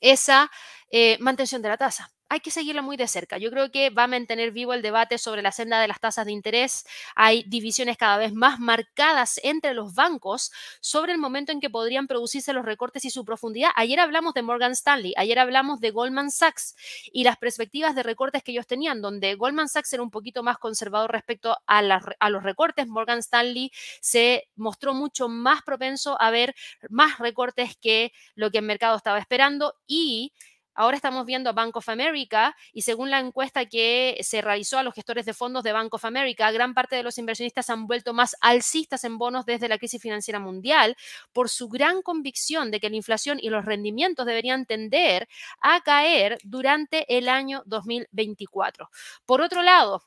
esa 0.00 0.50
eh, 0.90 1.18
mantención 1.20 1.62
de 1.62 1.68
la 1.70 1.76
tasa. 1.78 2.10
Hay 2.28 2.40
que 2.40 2.50
seguirla 2.50 2.82
muy 2.82 2.96
de 2.96 3.08
cerca. 3.08 3.38
Yo 3.38 3.50
creo 3.50 3.70
que 3.70 3.90
va 3.90 4.04
a 4.04 4.06
mantener 4.06 4.52
vivo 4.52 4.74
el 4.74 4.82
debate 4.82 5.18
sobre 5.18 5.42
la 5.42 5.52
senda 5.52 5.80
de 5.80 5.88
las 5.88 6.00
tasas 6.00 6.26
de 6.26 6.32
interés. 6.32 6.84
Hay 7.14 7.44
divisiones 7.44 7.96
cada 7.96 8.18
vez 8.18 8.32
más 8.34 8.60
marcadas 8.60 9.40
entre 9.42 9.74
los 9.74 9.94
bancos 9.94 10.52
sobre 10.80 11.12
el 11.12 11.18
momento 11.18 11.52
en 11.52 11.60
que 11.60 11.70
podrían 11.70 12.06
producirse 12.06 12.52
los 12.52 12.64
recortes 12.64 13.04
y 13.04 13.10
su 13.10 13.24
profundidad. 13.24 13.70
Ayer 13.76 14.00
hablamos 14.00 14.34
de 14.34 14.42
Morgan 14.42 14.72
Stanley, 14.72 15.14
ayer 15.16 15.38
hablamos 15.38 15.80
de 15.80 15.90
Goldman 15.90 16.30
Sachs 16.30 16.76
y 17.12 17.24
las 17.24 17.36
perspectivas 17.38 17.94
de 17.94 18.02
recortes 18.02 18.42
que 18.42 18.52
ellos 18.52 18.66
tenían, 18.66 19.00
donde 19.00 19.34
Goldman 19.34 19.68
Sachs 19.68 19.92
era 19.92 20.02
un 20.02 20.10
poquito 20.10 20.42
más 20.42 20.58
conservador 20.58 21.10
respecto 21.12 21.56
a, 21.66 21.78
a 21.78 22.30
los 22.30 22.42
recortes. 22.42 22.86
Morgan 22.86 23.18
Stanley 23.18 23.70
se 24.00 24.48
mostró 24.56 24.94
mucho 24.94 25.28
más 25.28 25.62
propenso 25.62 26.20
a 26.20 26.30
ver 26.30 26.54
más 26.90 27.18
recortes 27.18 27.76
que 27.76 28.12
lo 28.34 28.50
que 28.50 28.58
el 28.58 28.64
mercado 28.64 28.96
estaba 28.96 29.18
esperando 29.18 29.74
y 29.86 30.32
Ahora 30.80 30.94
estamos 30.94 31.26
viendo 31.26 31.50
a 31.50 31.54
Bank 31.54 31.74
of 31.76 31.88
America 31.88 32.54
y 32.72 32.82
según 32.82 33.10
la 33.10 33.18
encuesta 33.18 33.66
que 33.66 34.16
se 34.22 34.40
realizó 34.40 34.78
a 34.78 34.84
los 34.84 34.94
gestores 34.94 35.26
de 35.26 35.34
fondos 35.34 35.64
de 35.64 35.72
Bank 35.72 35.92
of 35.92 36.04
America, 36.04 36.52
gran 36.52 36.72
parte 36.72 36.94
de 36.94 37.02
los 37.02 37.18
inversionistas 37.18 37.68
han 37.68 37.88
vuelto 37.88 38.14
más 38.14 38.36
alcistas 38.40 39.02
en 39.02 39.18
bonos 39.18 39.44
desde 39.44 39.68
la 39.68 39.78
crisis 39.78 40.00
financiera 40.00 40.38
mundial 40.38 40.96
por 41.32 41.48
su 41.48 41.68
gran 41.68 42.00
convicción 42.00 42.70
de 42.70 42.78
que 42.78 42.90
la 42.90 42.94
inflación 42.94 43.40
y 43.42 43.50
los 43.50 43.64
rendimientos 43.64 44.24
deberían 44.24 44.66
tender 44.66 45.26
a 45.60 45.80
caer 45.80 46.38
durante 46.44 47.12
el 47.18 47.28
año 47.28 47.64
2024. 47.66 48.88
Por 49.26 49.40
otro 49.40 49.62
lado, 49.62 50.04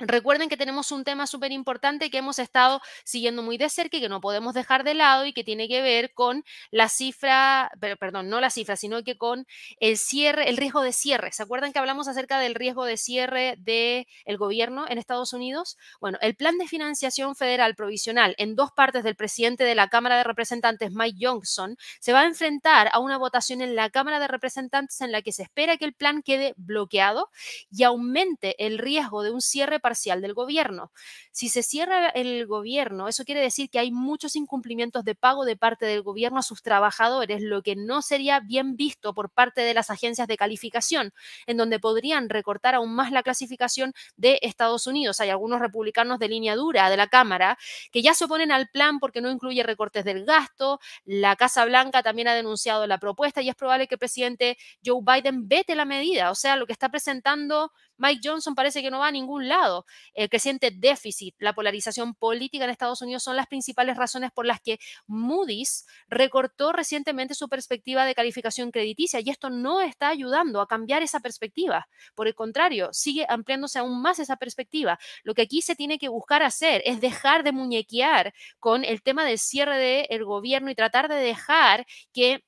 Recuerden 0.00 0.48
que 0.48 0.56
tenemos 0.56 0.90
un 0.90 1.04
tema 1.04 1.28
súper 1.28 1.52
importante 1.52 2.10
que 2.10 2.18
hemos 2.18 2.40
estado 2.40 2.80
siguiendo 3.04 3.44
muy 3.44 3.58
de 3.58 3.68
cerca 3.68 3.96
y 3.96 4.00
que 4.00 4.08
no 4.08 4.20
podemos 4.20 4.52
dejar 4.52 4.82
de 4.82 4.92
lado 4.94 5.24
y 5.24 5.32
que 5.32 5.44
tiene 5.44 5.68
que 5.68 5.82
ver 5.82 6.12
con 6.12 6.42
la 6.72 6.88
cifra, 6.88 7.70
perdón, 8.00 8.28
no 8.28 8.40
la 8.40 8.50
cifra, 8.50 8.74
sino 8.74 9.04
que 9.04 9.16
con 9.16 9.46
el 9.78 9.96
cierre, 9.96 10.48
el 10.50 10.56
riesgo 10.56 10.82
de 10.82 10.92
cierre. 10.92 11.30
¿Se 11.30 11.44
acuerdan 11.44 11.72
que 11.72 11.78
hablamos 11.78 12.08
acerca 12.08 12.40
del 12.40 12.56
riesgo 12.56 12.84
de 12.84 12.96
cierre 12.96 13.54
del 13.58 14.08
el 14.24 14.36
gobierno 14.36 14.84
en 14.88 14.98
Estados 14.98 15.32
Unidos? 15.32 15.78
Bueno, 16.00 16.18
el 16.22 16.34
plan 16.34 16.58
de 16.58 16.66
financiación 16.66 17.36
federal 17.36 17.76
provisional 17.76 18.34
en 18.36 18.56
dos 18.56 18.72
partes 18.72 19.04
del 19.04 19.14
presidente 19.14 19.62
de 19.62 19.76
la 19.76 19.86
Cámara 19.86 20.16
de 20.16 20.24
Representantes, 20.24 20.90
Mike 20.90 21.24
Johnson, 21.24 21.76
se 22.00 22.12
va 22.12 22.22
a 22.22 22.26
enfrentar 22.26 22.90
a 22.92 22.98
una 22.98 23.16
votación 23.16 23.60
en 23.60 23.76
la 23.76 23.90
Cámara 23.90 24.18
de 24.18 24.26
Representantes 24.26 25.00
en 25.02 25.12
la 25.12 25.22
que 25.22 25.30
se 25.30 25.44
espera 25.44 25.76
que 25.76 25.84
el 25.84 25.94
plan 25.94 26.22
quede 26.22 26.52
bloqueado 26.56 27.30
y 27.70 27.84
aumente 27.84 28.56
el 28.58 28.78
riesgo 28.78 29.22
de 29.22 29.30
un 29.30 29.40
cierre 29.40 29.78
parcial 29.84 30.22
del 30.22 30.32
gobierno. 30.32 30.92
Si 31.30 31.50
se 31.50 31.62
cierra 31.62 32.08
el 32.08 32.46
gobierno, 32.46 33.06
eso 33.06 33.22
quiere 33.26 33.42
decir 33.42 33.68
que 33.68 33.78
hay 33.78 33.92
muchos 33.92 34.34
incumplimientos 34.34 35.04
de 35.04 35.14
pago 35.14 35.44
de 35.44 35.58
parte 35.58 35.84
del 35.84 36.00
gobierno 36.00 36.38
a 36.38 36.42
sus 36.42 36.62
trabajadores, 36.62 37.42
lo 37.42 37.62
que 37.62 37.76
no 37.76 38.00
sería 38.00 38.40
bien 38.40 38.76
visto 38.76 39.12
por 39.12 39.28
parte 39.28 39.60
de 39.60 39.74
las 39.74 39.90
agencias 39.90 40.26
de 40.26 40.38
calificación, 40.38 41.12
en 41.46 41.58
donde 41.58 41.78
podrían 41.78 42.30
recortar 42.30 42.74
aún 42.74 42.94
más 42.94 43.12
la 43.12 43.22
clasificación 43.22 43.92
de 44.16 44.38
Estados 44.40 44.86
Unidos. 44.86 45.20
Hay 45.20 45.28
algunos 45.28 45.60
republicanos 45.60 46.18
de 46.18 46.28
línea 46.28 46.56
dura 46.56 46.88
de 46.88 46.96
la 46.96 47.08
Cámara 47.08 47.58
que 47.92 48.00
ya 48.00 48.14
se 48.14 48.24
oponen 48.24 48.52
al 48.52 48.70
plan 48.70 49.00
porque 49.00 49.20
no 49.20 49.30
incluye 49.30 49.62
recortes 49.62 50.06
del 50.06 50.24
gasto. 50.24 50.80
La 51.04 51.36
Casa 51.36 51.66
Blanca 51.66 52.02
también 52.02 52.28
ha 52.28 52.34
denunciado 52.34 52.86
la 52.86 52.96
propuesta 52.96 53.42
y 53.42 53.50
es 53.50 53.54
probable 53.54 53.86
que 53.86 53.96
el 53.96 53.98
presidente 53.98 54.56
Joe 54.82 55.02
Biden 55.02 55.46
vete 55.46 55.74
la 55.74 55.84
medida. 55.84 56.30
O 56.30 56.34
sea, 56.34 56.56
lo 56.56 56.66
que 56.66 56.72
está 56.72 56.88
presentando 56.88 57.70
Mike 57.96 58.20
Johnson 58.22 58.54
parece 58.54 58.82
que 58.82 58.90
no 58.90 58.98
va 59.00 59.08
a 59.08 59.12
ningún 59.12 59.48
lado. 59.48 59.86
El 60.14 60.28
creciente 60.28 60.70
déficit, 60.70 61.34
la 61.38 61.54
polarización 61.54 62.14
política 62.14 62.64
en 62.64 62.70
Estados 62.70 63.02
Unidos 63.02 63.22
son 63.22 63.36
las 63.36 63.46
principales 63.46 63.96
razones 63.96 64.30
por 64.32 64.46
las 64.46 64.60
que 64.60 64.78
Moody's 65.06 65.86
recortó 66.08 66.72
recientemente 66.72 67.34
su 67.34 67.48
perspectiva 67.48 68.04
de 68.04 68.14
calificación 68.14 68.70
crediticia 68.70 69.20
y 69.20 69.30
esto 69.30 69.50
no 69.50 69.80
está 69.80 70.08
ayudando 70.08 70.60
a 70.60 70.66
cambiar 70.66 71.02
esa 71.02 71.20
perspectiva. 71.20 71.86
Por 72.14 72.26
el 72.26 72.34
contrario, 72.34 72.90
sigue 72.92 73.26
ampliándose 73.28 73.78
aún 73.78 74.00
más 74.02 74.18
esa 74.18 74.36
perspectiva. 74.36 74.98
Lo 75.22 75.34
que 75.34 75.42
aquí 75.42 75.62
se 75.62 75.76
tiene 75.76 75.98
que 75.98 76.08
buscar 76.08 76.42
hacer 76.42 76.82
es 76.84 77.00
dejar 77.00 77.44
de 77.44 77.52
muñequear 77.52 78.34
con 78.58 78.84
el 78.84 79.02
tema 79.02 79.24
del 79.24 79.38
cierre 79.38 80.06
del 80.08 80.24
gobierno 80.24 80.70
y 80.70 80.74
tratar 80.74 81.08
de 81.08 81.16
dejar 81.16 81.86
que 82.12 82.44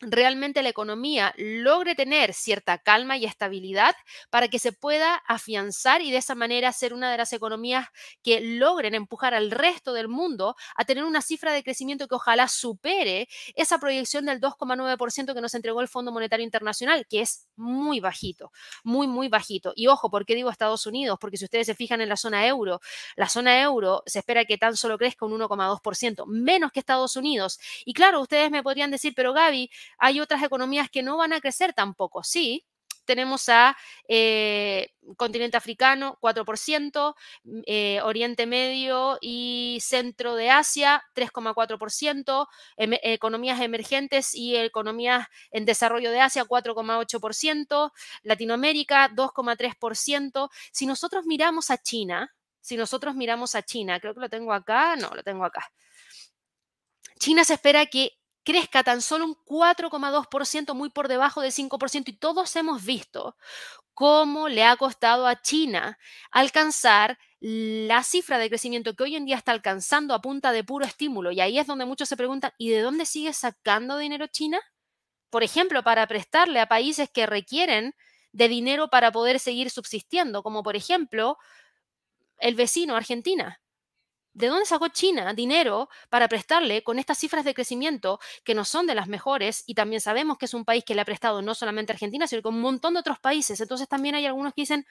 realmente 0.00 0.62
la 0.62 0.68
economía 0.68 1.34
logre 1.36 1.94
tener 1.94 2.34
cierta 2.34 2.78
calma 2.78 3.16
y 3.16 3.24
estabilidad 3.24 3.94
para 4.30 4.48
que 4.48 4.58
se 4.58 4.72
pueda 4.72 5.14
afianzar 5.26 6.02
y 6.02 6.10
de 6.10 6.18
esa 6.18 6.34
manera 6.34 6.72
ser 6.72 6.92
una 6.92 7.10
de 7.10 7.18
las 7.18 7.32
economías 7.32 7.88
que 8.22 8.40
logren 8.40 8.94
empujar 8.94 9.34
al 9.34 9.50
resto 9.50 9.92
del 9.92 10.08
mundo 10.08 10.56
a 10.74 10.84
tener 10.84 11.04
una 11.04 11.22
cifra 11.22 11.52
de 11.52 11.62
crecimiento 11.62 12.08
que 12.08 12.14
ojalá 12.14 12.48
supere 12.48 13.28
esa 13.54 13.78
proyección 13.78 14.26
del 14.26 14.40
2,9% 14.40 15.34
que 15.34 15.40
nos 15.40 15.54
entregó 15.54 15.80
el 15.80 15.88
Fondo 15.88 16.12
Monetario 16.12 16.44
Internacional, 16.44 17.06
que 17.08 17.22
es 17.22 17.48
muy 17.56 18.00
bajito, 18.00 18.52
muy, 18.84 19.06
muy 19.06 19.28
bajito. 19.28 19.72
Y 19.74 19.86
ojo, 19.86 20.10
¿por 20.10 20.26
qué 20.26 20.34
digo 20.34 20.50
Estados 20.50 20.86
Unidos? 20.86 21.18
Porque 21.20 21.36
si 21.36 21.44
ustedes 21.44 21.66
se 21.66 21.74
fijan 21.74 22.00
en 22.00 22.08
la 22.08 22.16
zona 22.16 22.46
euro, 22.46 22.80
la 23.16 23.28
zona 23.28 23.60
euro 23.62 24.02
se 24.06 24.18
espera 24.18 24.44
que 24.44 24.58
tan 24.58 24.76
solo 24.76 24.98
crezca 24.98 25.24
un 25.26 25.32
1,2%, 25.40 26.26
menos 26.26 26.72
que 26.72 26.80
Estados 26.80 27.16
Unidos. 27.16 27.58
Y 27.84 27.94
claro, 27.94 28.20
ustedes 28.20 28.50
me 28.50 28.62
podrían 28.62 28.90
decir, 28.90 29.14
pero 29.16 29.32
Gaby, 29.32 29.70
hay 29.98 30.20
otras 30.20 30.42
economías 30.42 30.90
que 30.90 31.02
no 31.02 31.16
van 31.16 31.32
a 31.32 31.40
crecer 31.40 31.72
tampoco. 31.72 32.22
Sí, 32.22 32.64
tenemos 33.06 33.48
a 33.48 33.76
eh, 34.08 34.90
continente 35.16 35.56
africano, 35.56 36.18
4%, 36.20 37.14
mm, 37.44 37.60
eh, 37.66 38.00
Oriente 38.02 38.46
Medio 38.46 39.16
y 39.22 39.78
centro 39.80 40.34
de 40.34 40.50
Asia, 40.50 41.02
3,4%, 41.14 42.48
em, 42.76 42.92
economías 43.02 43.60
emergentes 43.60 44.34
y 44.34 44.56
economías 44.56 45.26
en 45.50 45.64
desarrollo 45.64 46.10
de 46.10 46.20
Asia, 46.20 46.44
4,8%, 46.44 47.92
Latinoamérica, 48.22 49.08
2,3%. 49.08 50.50
Si 50.72 50.84
nosotros 50.86 51.24
miramos 51.26 51.70
a 51.70 51.78
China, 51.78 52.34
si 52.60 52.76
nosotros 52.76 53.14
miramos 53.14 53.54
a 53.54 53.62
China, 53.62 54.00
creo 54.00 54.12
que 54.14 54.20
lo 54.20 54.28
tengo 54.28 54.52
acá, 54.52 54.96
no, 54.96 55.10
lo 55.14 55.22
tengo 55.22 55.44
acá. 55.44 55.70
China 57.18 57.44
se 57.44 57.54
espera 57.54 57.86
que 57.86 58.18
crezca 58.46 58.84
tan 58.84 59.02
solo 59.02 59.24
un 59.24 59.34
4,2%, 59.44 60.72
muy 60.74 60.88
por 60.88 61.08
debajo 61.08 61.42
del 61.42 61.50
5%, 61.50 62.04
y 62.06 62.12
todos 62.12 62.54
hemos 62.54 62.84
visto 62.84 63.36
cómo 63.92 64.48
le 64.48 64.62
ha 64.62 64.76
costado 64.76 65.26
a 65.26 65.42
China 65.42 65.98
alcanzar 66.30 67.18
la 67.40 68.04
cifra 68.04 68.38
de 68.38 68.48
crecimiento 68.48 68.94
que 68.94 69.02
hoy 69.02 69.16
en 69.16 69.26
día 69.26 69.36
está 69.36 69.50
alcanzando 69.50 70.14
a 70.14 70.20
punta 70.20 70.52
de 70.52 70.62
puro 70.62 70.86
estímulo. 70.86 71.32
Y 71.32 71.40
ahí 71.40 71.58
es 71.58 71.66
donde 71.66 71.86
muchos 71.86 72.08
se 72.08 72.16
preguntan, 72.16 72.52
¿y 72.56 72.70
de 72.70 72.82
dónde 72.82 73.04
sigue 73.04 73.32
sacando 73.32 73.98
dinero 73.98 74.28
China? 74.28 74.60
Por 75.28 75.42
ejemplo, 75.42 75.82
para 75.82 76.06
prestarle 76.06 76.60
a 76.60 76.68
países 76.68 77.10
que 77.10 77.26
requieren 77.26 77.94
de 78.30 78.48
dinero 78.48 78.88
para 78.88 79.10
poder 79.10 79.40
seguir 79.40 79.70
subsistiendo, 79.70 80.44
como 80.44 80.62
por 80.62 80.76
ejemplo 80.76 81.36
el 82.38 82.54
vecino 82.54 82.94
Argentina. 82.94 83.60
¿De 84.36 84.48
dónde 84.48 84.66
sacó 84.66 84.88
China 84.88 85.32
dinero 85.32 85.88
para 86.10 86.28
prestarle 86.28 86.82
con 86.82 86.98
estas 86.98 87.16
cifras 87.16 87.42
de 87.46 87.54
crecimiento 87.54 88.20
que 88.44 88.54
no 88.54 88.66
son 88.66 88.86
de 88.86 88.94
las 88.94 89.08
mejores? 89.08 89.64
Y 89.66 89.72
también 89.74 90.02
sabemos 90.02 90.36
que 90.36 90.44
es 90.44 90.52
un 90.52 90.66
país 90.66 90.84
que 90.84 90.94
le 90.94 91.00
ha 91.00 91.06
prestado 91.06 91.40
no 91.40 91.54
solamente 91.54 91.92
a 91.92 91.94
Argentina, 91.94 92.26
sino 92.26 92.42
con 92.42 92.54
un 92.54 92.60
montón 92.60 92.92
de 92.92 93.00
otros 93.00 93.18
países. 93.18 93.58
Entonces 93.62 93.88
también 93.88 94.14
hay 94.14 94.26
algunos 94.26 94.52
que 94.52 94.60
dicen, 94.60 94.86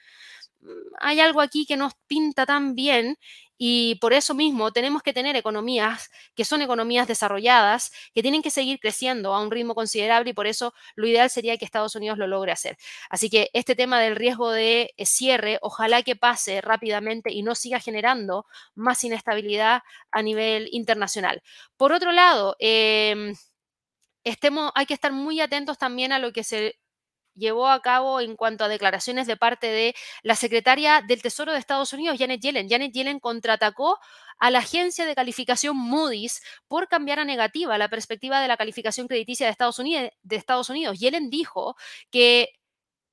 mm, 0.62 0.68
hay 1.00 1.20
algo 1.20 1.40
aquí 1.40 1.64
que 1.66 1.76
nos 1.76 1.94
pinta 2.08 2.46
tan 2.46 2.74
bien 2.74 3.18
y 3.58 3.96
por 3.96 4.12
eso 4.12 4.34
mismo 4.34 4.72
tenemos 4.72 5.02
que 5.02 5.12
tener 5.12 5.36
economías 5.36 6.10
que 6.34 6.44
son 6.44 6.62
economías 6.62 7.08
desarrolladas, 7.08 7.92
que 8.14 8.22
tienen 8.22 8.42
que 8.42 8.50
seguir 8.50 8.78
creciendo 8.80 9.34
a 9.34 9.42
un 9.42 9.50
ritmo 9.50 9.74
considerable 9.74 10.30
y 10.30 10.34
por 10.34 10.46
eso 10.46 10.74
lo 10.94 11.06
ideal 11.06 11.30
sería 11.30 11.56
que 11.56 11.64
Estados 11.64 11.94
Unidos 11.96 12.18
lo 12.18 12.26
logre 12.26 12.52
hacer. 12.52 12.76
Así 13.10 13.30
que 13.30 13.50
este 13.52 13.74
tema 13.74 14.00
del 14.00 14.16
riesgo 14.16 14.50
de 14.50 14.94
eh, 14.96 15.06
cierre, 15.06 15.58
ojalá 15.62 16.02
que 16.02 16.16
pase 16.16 16.60
rápidamente 16.60 17.32
y 17.32 17.42
no 17.42 17.54
siga 17.54 17.80
generando 17.80 18.46
más 18.74 19.02
inestabilidad 19.04 19.82
a 20.10 20.22
nivel 20.22 20.68
internacional. 20.72 21.42
Por 21.76 21.92
otro 21.92 22.12
lado, 22.12 22.56
em, 22.58 23.34
hay 24.74 24.86
que 24.86 24.94
estar 24.94 25.12
muy 25.12 25.40
atentos 25.40 25.78
también 25.78 26.12
a 26.12 26.18
lo 26.18 26.32
que 26.32 26.44
se 26.44 26.78
llevó 27.36 27.68
a 27.68 27.80
cabo 27.80 28.20
en 28.20 28.36
cuanto 28.36 28.64
a 28.64 28.68
declaraciones 28.68 29.26
de 29.26 29.36
parte 29.36 29.68
de 29.68 29.94
la 30.22 30.34
secretaria 30.34 31.02
del 31.06 31.22
Tesoro 31.22 31.52
de 31.52 31.58
Estados 31.58 31.92
Unidos, 31.92 32.18
Janet 32.18 32.40
Yellen. 32.40 32.68
Janet 32.68 32.92
Yellen 32.92 33.20
contraatacó 33.20 33.98
a 34.38 34.50
la 34.50 34.58
agencia 34.58 35.06
de 35.06 35.14
calificación 35.14 35.76
Moody's 35.76 36.42
por 36.68 36.88
cambiar 36.88 37.20
a 37.20 37.24
negativa 37.24 37.78
la 37.78 37.88
perspectiva 37.88 38.40
de 38.40 38.48
la 38.48 38.56
calificación 38.56 39.06
crediticia 39.08 39.46
de 39.46 39.52
Estados 39.52 39.78
Unidos. 39.78 40.10
De 40.22 40.36
Estados 40.36 40.70
Unidos. 40.70 40.98
Yellen 40.98 41.30
dijo 41.30 41.76
que 42.10 42.50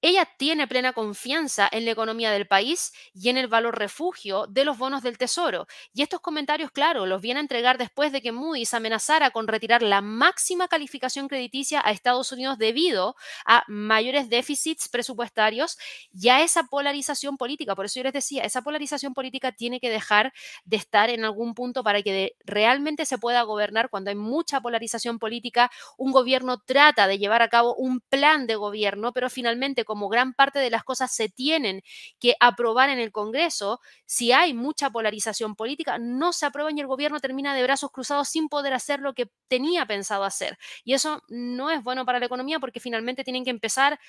ella 0.04 0.28
tiene 0.38 0.68
plena 0.68 0.92
confianza 0.92 1.70
en 1.72 1.86
la 1.86 1.92
economía 1.92 2.30
del 2.32 2.46
país 2.46 2.92
y 3.14 3.30
en 3.30 3.38
el 3.38 3.48
valor 3.48 3.80
refugio 3.80 4.48
de 4.48 4.66
los 4.66 4.78
bonos 4.78 5.02
del 5.02 5.18
Tesoro. 5.18 5.66
Y 5.94 6.02
estos 6.02 6.20
comentarios, 6.20 6.72
claro, 6.72 7.06
los 7.06 7.22
viene 7.22 7.40
a 7.40 7.42
entregar 7.42 7.78
después 7.78 8.12
de 8.12 8.22
que 8.22 8.34
Moody's 8.34 8.74
amenazara 8.74 9.32
con 9.32 9.48
retirar 9.48 9.82
la 9.82 10.02
máxima 10.02 10.68
calificación 10.68 11.30
crediticia 11.30 11.82
a 11.86 11.92
Estados 11.92 12.34
Unidos 12.34 12.58
debido 12.58 13.16
a 13.46 13.64
mayores 13.70 14.30
déficits 14.30 14.90
presupuestarios 14.90 15.78
y 16.14 16.28
a 16.28 16.42
esa 16.44 16.64
polarización 16.64 17.38
política. 17.38 17.74
Por 17.74 17.86
eso 17.86 18.02
yo 18.02 18.04
les 18.04 18.14
decía, 18.14 18.44
esa 18.44 18.62
polarización 18.62 19.14
política 19.14 19.54
tiene 19.54 19.80
que 19.80 19.90
dejar 19.90 20.34
de 20.66 20.76
estar 20.76 21.10
en 21.12 21.24
algún 21.24 21.54
punto 21.54 21.82
para 21.82 22.02
que 22.02 22.36
realmente 22.44 23.06
se 23.06 23.18
pueda 23.18 23.42
gobernar 23.44 23.90
cuando 23.90 24.10
hay 24.10 24.18
mucha 24.18 24.60
polarización 24.60 25.18
política. 25.18 25.72
Un 25.98 26.12
gobierno 26.12 26.60
trata 26.60 27.08
de 27.08 27.18
llevar 27.20 27.42
a 27.42 27.48
cabo 27.48 27.74
un 27.76 28.02
plan 28.02 28.48
de 28.48 28.56
gobierno, 28.56 29.14
pero 29.14 29.30
finalmente, 29.30 29.86
como 29.94 30.10
gran 30.10 30.34
parte 30.34 30.58
de 30.58 30.72
las 30.72 30.84
cosas 30.84 31.14
se 31.14 31.30
tienen 31.30 31.84
que 32.20 32.34
aprobar 32.40 32.90
en 32.90 32.98
el 32.98 33.12
Congreso, 33.12 33.80
si 34.08 34.32
hay 34.32 34.56
mucha 34.56 34.90
polarización 34.90 35.54
política, 35.56 36.00
no 36.00 36.34
se 36.34 36.48
aprueban 36.48 36.76
y 36.76 36.82
el 36.82 36.88
gobierno 36.88 37.20
termina 37.20 37.54
de 37.54 37.62
brazos 37.62 37.92
cruzados 37.92 38.28
sin 38.28 38.50
poder 38.50 38.74
hacer 38.74 39.02
lo 39.02 39.14
que 39.14 39.30
tenía 39.48 39.86
pensado 39.86 40.24
hacer. 40.24 40.58
Y 40.84 40.94
eso 40.96 41.22
no 41.28 41.70
es 41.70 41.84
bueno 41.84 42.06
para 42.06 42.18
la 42.18 42.26
economía 42.26 42.60
porque 42.60 42.80
finalmente 42.80 43.24
tienen 43.24 43.44
que 43.44 43.52
empezar 43.52 44.00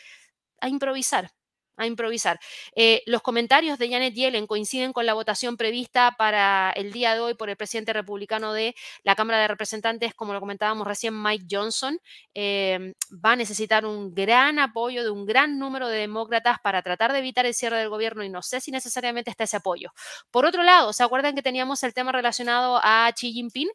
a 0.63 0.71
improvisar 0.71 1.31
a 1.77 1.87
improvisar. 1.87 2.39
Eh, 2.75 3.03
los 3.07 3.23
comentarios 3.23 3.79
de 3.79 3.91
Janet 3.91 4.15
Yellen 4.15 4.47
coinciden 4.47 4.93
con 4.93 5.07
la 5.07 5.15
votación 5.15 5.57
prevista 5.57 6.15
para 6.19 6.71
el 6.73 6.93
día 6.93 7.15
de 7.15 7.21
hoy 7.21 7.35
por 7.35 7.51
el 7.51 7.57
presidente 7.57 7.93
republicano 7.93 8.53
de 8.53 8.75
la 9.03 9.15
Cámara 9.15 9.39
de 9.41 9.49
Representantes, 9.49 10.15
como 10.15 10.33
lo 10.33 10.41
comentábamos 10.41 10.87
recién, 10.87 11.21
Mike 11.21 11.47
Johnson. 11.51 11.99
Eh, 12.35 12.95
va 13.13 13.33
a 13.33 13.37
necesitar 13.37 13.87
un 13.87 14.15
gran 14.15 14.59
apoyo 14.59 15.03
de 15.03 15.11
un 15.11 15.27
gran 15.27 15.59
número 15.59 15.89
de 15.89 15.99
demócratas 15.99 16.59
para 16.63 16.83
tratar 16.83 17.13
de 17.13 17.19
evitar 17.19 17.47
el 17.47 17.55
cierre 17.55 17.79
del 17.79 17.89
gobierno 17.89 18.25
y 18.25 18.29
no 18.29 18.43
sé 18.43 18.61
si 18.61 18.71
necesariamente 18.71 19.31
está 19.31 19.45
ese 19.45 19.57
apoyo. 19.57 19.93
Por 20.31 20.47
otro 20.47 20.63
lado, 20.63 20.93
¿se 20.93 21.03
acuerdan 21.03 21.35
que 21.35 21.43
teníamos 21.43 21.83
el 21.83 21.95
tema 21.95 22.13
relacionado 22.13 22.81
a 22.83 23.11
Xi 23.15 23.33
Jinping? 23.33 23.69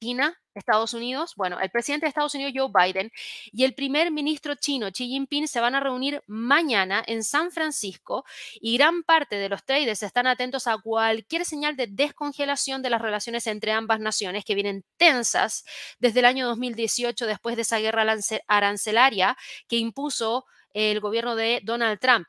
China, 0.00 0.38
Estados 0.54 0.94
Unidos, 0.94 1.34
bueno, 1.36 1.60
el 1.60 1.70
presidente 1.70 2.06
de 2.06 2.08
Estados 2.08 2.34
Unidos, 2.34 2.52
Joe 2.54 2.70
Biden, 2.72 3.10
y 3.52 3.64
el 3.64 3.74
primer 3.74 4.10
ministro 4.10 4.54
chino, 4.54 4.90
Xi 4.90 5.08
Jinping, 5.08 5.48
se 5.48 5.60
van 5.60 5.74
a 5.74 5.80
reunir 5.80 6.22
mañana 6.26 7.02
en 7.06 7.24
San 7.24 7.50
Francisco 7.50 8.24
y 8.60 8.76
gran 8.76 9.02
parte 9.02 9.36
de 9.36 9.48
los 9.48 9.64
traders 9.64 10.02
están 10.02 10.26
atentos 10.26 10.66
a 10.66 10.78
cualquier 10.78 11.44
señal 11.44 11.76
de 11.76 11.86
descongelación 11.86 12.82
de 12.82 12.90
las 12.90 13.02
relaciones 13.02 13.46
entre 13.46 13.72
ambas 13.72 14.00
naciones 14.00 14.44
que 14.44 14.54
vienen 14.54 14.84
tensas 14.96 15.64
desde 15.98 16.20
el 16.20 16.26
año 16.26 16.46
2018 16.46 17.26
después 17.26 17.56
de 17.56 17.62
esa 17.62 17.78
guerra 17.78 18.04
arancelaria 18.48 19.36
que 19.68 19.76
impuso 19.76 20.44
el 20.72 21.00
gobierno 21.00 21.36
de 21.36 21.60
Donald 21.64 21.98
Trump 21.98 22.26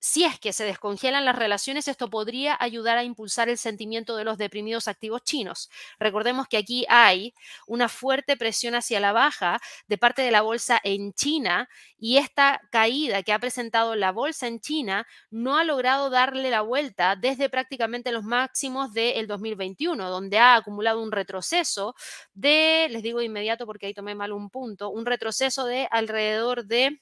si 0.00 0.24
es 0.24 0.38
que 0.38 0.52
se 0.52 0.64
descongelan 0.64 1.24
las 1.24 1.36
relaciones, 1.36 1.88
esto 1.88 2.08
podría 2.08 2.56
ayudar 2.60 2.98
a 2.98 3.04
impulsar 3.04 3.48
el 3.48 3.58
sentimiento 3.58 4.16
de 4.16 4.24
los 4.24 4.38
deprimidos 4.38 4.88
activos 4.88 5.22
chinos. 5.24 5.70
Recordemos 5.98 6.46
que 6.48 6.56
aquí 6.56 6.86
hay 6.88 7.34
una 7.66 7.88
fuerte 7.88 8.36
presión 8.36 8.74
hacia 8.74 9.00
la 9.00 9.12
baja 9.12 9.60
de 9.88 9.98
parte 9.98 10.22
de 10.22 10.30
la 10.30 10.42
bolsa 10.42 10.80
en 10.84 11.12
China 11.14 11.68
y 11.98 12.18
esta 12.18 12.60
caída 12.70 13.22
que 13.22 13.32
ha 13.32 13.38
presentado 13.38 13.96
la 13.96 14.12
bolsa 14.12 14.46
en 14.46 14.60
China 14.60 15.06
no 15.30 15.56
ha 15.56 15.64
logrado 15.64 16.10
darle 16.10 16.50
la 16.50 16.60
vuelta 16.62 17.16
desde 17.16 17.48
prácticamente 17.48 18.12
los 18.12 18.24
máximos 18.24 18.92
del 18.92 19.26
2021, 19.26 20.08
donde 20.10 20.38
ha 20.38 20.54
acumulado 20.54 21.02
un 21.02 21.10
retroceso 21.10 21.94
de, 22.34 22.86
les 22.90 23.02
digo 23.02 23.18
de 23.18 23.24
inmediato 23.24 23.66
porque 23.66 23.86
ahí 23.86 23.94
tomé 23.94 24.14
mal 24.14 24.32
un 24.32 24.50
punto, 24.50 24.90
un 24.90 25.06
retroceso 25.06 25.64
de 25.64 25.88
alrededor 25.90 26.66
de 26.66 27.00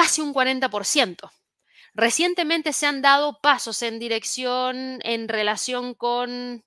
casi 0.00 0.22
un 0.22 0.32
40%. 0.32 1.30
Recientemente 1.92 2.72
se 2.72 2.86
han 2.86 3.02
dado 3.02 3.38
pasos 3.42 3.82
en 3.82 3.98
dirección 3.98 4.98
en 5.02 5.28
relación 5.28 5.92
con 5.94 6.64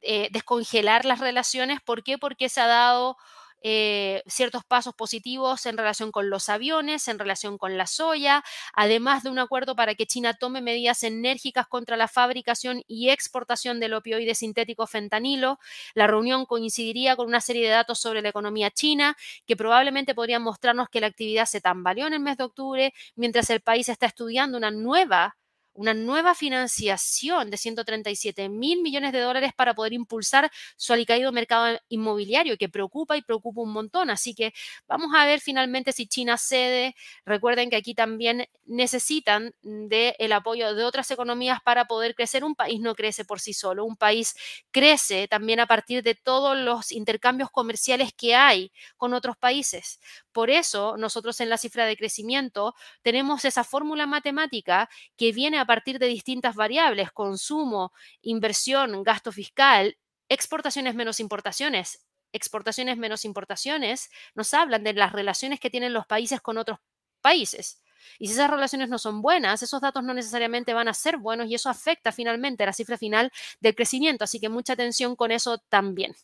eh, 0.00 0.28
descongelar 0.30 1.04
las 1.04 1.18
relaciones. 1.18 1.80
¿Por 1.80 2.04
qué? 2.04 2.18
Porque 2.18 2.48
se 2.48 2.60
ha 2.60 2.68
dado 2.68 3.16
eh, 3.62 4.22
ciertos 4.26 4.64
pasos 4.64 4.94
positivos 4.94 5.66
en 5.66 5.76
relación 5.78 6.12
con 6.12 6.30
los 6.30 6.48
aviones, 6.48 7.08
en 7.08 7.18
relación 7.18 7.58
con 7.58 7.76
la 7.76 7.86
soya, 7.86 8.44
además 8.74 9.22
de 9.22 9.30
un 9.30 9.38
acuerdo 9.38 9.76
para 9.76 9.94
que 9.94 10.06
China 10.06 10.34
tome 10.34 10.60
medidas 10.60 11.02
enérgicas 11.02 11.66
contra 11.66 11.96
la 11.96 12.08
fabricación 12.08 12.82
y 12.86 13.10
exportación 13.10 13.80
del 13.80 13.94
opioide 13.94 14.34
sintético 14.34 14.86
fentanilo. 14.86 15.58
La 15.94 16.06
reunión 16.06 16.46
coincidiría 16.46 17.16
con 17.16 17.26
una 17.26 17.40
serie 17.40 17.64
de 17.64 17.70
datos 17.74 17.98
sobre 18.00 18.22
la 18.22 18.28
economía 18.30 18.70
china 18.70 19.16
que 19.46 19.56
probablemente 19.56 20.14
podrían 20.14 20.42
mostrarnos 20.42 20.88
que 20.88 21.00
la 21.00 21.08
actividad 21.08 21.46
se 21.46 21.60
tambaleó 21.60 22.06
en 22.06 22.14
el 22.14 22.20
mes 22.20 22.36
de 22.36 22.44
octubre, 22.44 22.94
mientras 23.16 23.50
el 23.50 23.60
país 23.60 23.88
está 23.88 24.06
estudiando 24.06 24.58
una 24.58 24.70
nueva 24.70 25.37
una 25.78 25.94
nueva 25.94 26.34
financiación 26.34 27.50
de 27.50 27.56
137 27.56 28.48
mil 28.48 28.82
millones 28.82 29.12
de 29.12 29.20
dólares 29.20 29.52
para 29.54 29.74
poder 29.74 29.92
impulsar 29.92 30.50
su 30.76 30.92
alicaído 30.92 31.30
mercado 31.30 31.78
inmobiliario, 31.88 32.58
que 32.58 32.68
preocupa 32.68 33.16
y 33.16 33.22
preocupa 33.22 33.60
un 33.60 33.72
montón. 33.72 34.10
Así 34.10 34.34
que 34.34 34.52
vamos 34.88 35.12
a 35.14 35.24
ver 35.24 35.40
finalmente 35.40 35.92
si 35.92 36.08
China 36.08 36.36
cede. 36.36 36.96
Recuerden 37.24 37.70
que 37.70 37.76
aquí 37.76 37.94
también 37.94 38.46
necesitan 38.64 39.54
del 39.62 40.32
apoyo 40.32 40.74
de 40.74 40.82
otras 40.82 41.12
economías 41.12 41.60
para 41.62 41.84
poder 41.86 42.16
crecer. 42.16 42.42
Un 42.42 42.56
país 42.56 42.80
no 42.80 42.96
crece 42.96 43.24
por 43.24 43.38
sí 43.38 43.52
solo, 43.52 43.84
un 43.84 43.96
país 43.96 44.34
crece 44.72 45.28
también 45.28 45.60
a 45.60 45.66
partir 45.66 46.02
de 46.02 46.16
todos 46.16 46.58
los 46.58 46.90
intercambios 46.90 47.50
comerciales 47.52 48.12
que 48.12 48.34
hay 48.34 48.72
con 48.96 49.14
otros 49.14 49.36
países. 49.36 50.00
Por 50.32 50.50
eso 50.50 50.96
nosotros 50.96 51.38
en 51.40 51.50
la 51.50 51.56
cifra 51.56 51.86
de 51.86 51.96
crecimiento 51.96 52.74
tenemos 53.02 53.44
esa 53.44 53.62
fórmula 53.62 54.06
matemática 54.06 54.88
que 55.16 55.30
viene 55.30 55.58
a 55.58 55.67
partir 55.68 55.98
de 55.98 56.06
distintas 56.06 56.56
variables, 56.56 57.12
consumo, 57.12 57.92
inversión, 58.22 59.04
gasto 59.04 59.32
fiscal, 59.32 59.98
exportaciones 60.30 60.94
menos 60.94 61.20
importaciones. 61.20 62.06
Exportaciones 62.32 62.96
menos 62.96 63.24
importaciones 63.26 64.10
nos 64.34 64.54
hablan 64.54 64.82
de 64.82 64.94
las 64.94 65.12
relaciones 65.12 65.60
que 65.60 65.70
tienen 65.70 65.92
los 65.92 66.06
países 66.06 66.40
con 66.40 66.56
otros 66.56 66.78
países. 67.20 67.82
Y 68.18 68.26
si 68.28 68.34
esas 68.34 68.50
relaciones 68.50 68.88
no 68.88 68.98
son 68.98 69.22
buenas, 69.22 69.62
esos 69.62 69.80
datos 69.80 70.02
no 70.02 70.14
necesariamente 70.14 70.74
van 70.74 70.88
a 70.88 70.94
ser 70.94 71.16
buenos 71.16 71.48
y 71.48 71.54
eso 71.54 71.70
afecta 71.70 72.12
finalmente 72.12 72.64
la 72.66 72.72
cifra 72.72 72.98
final 72.98 73.30
del 73.60 73.74
crecimiento. 73.74 74.24
Así 74.24 74.40
que 74.40 74.48
mucha 74.48 74.74
atención 74.74 75.16
con 75.16 75.30
eso 75.30 75.58
también. 75.58 76.14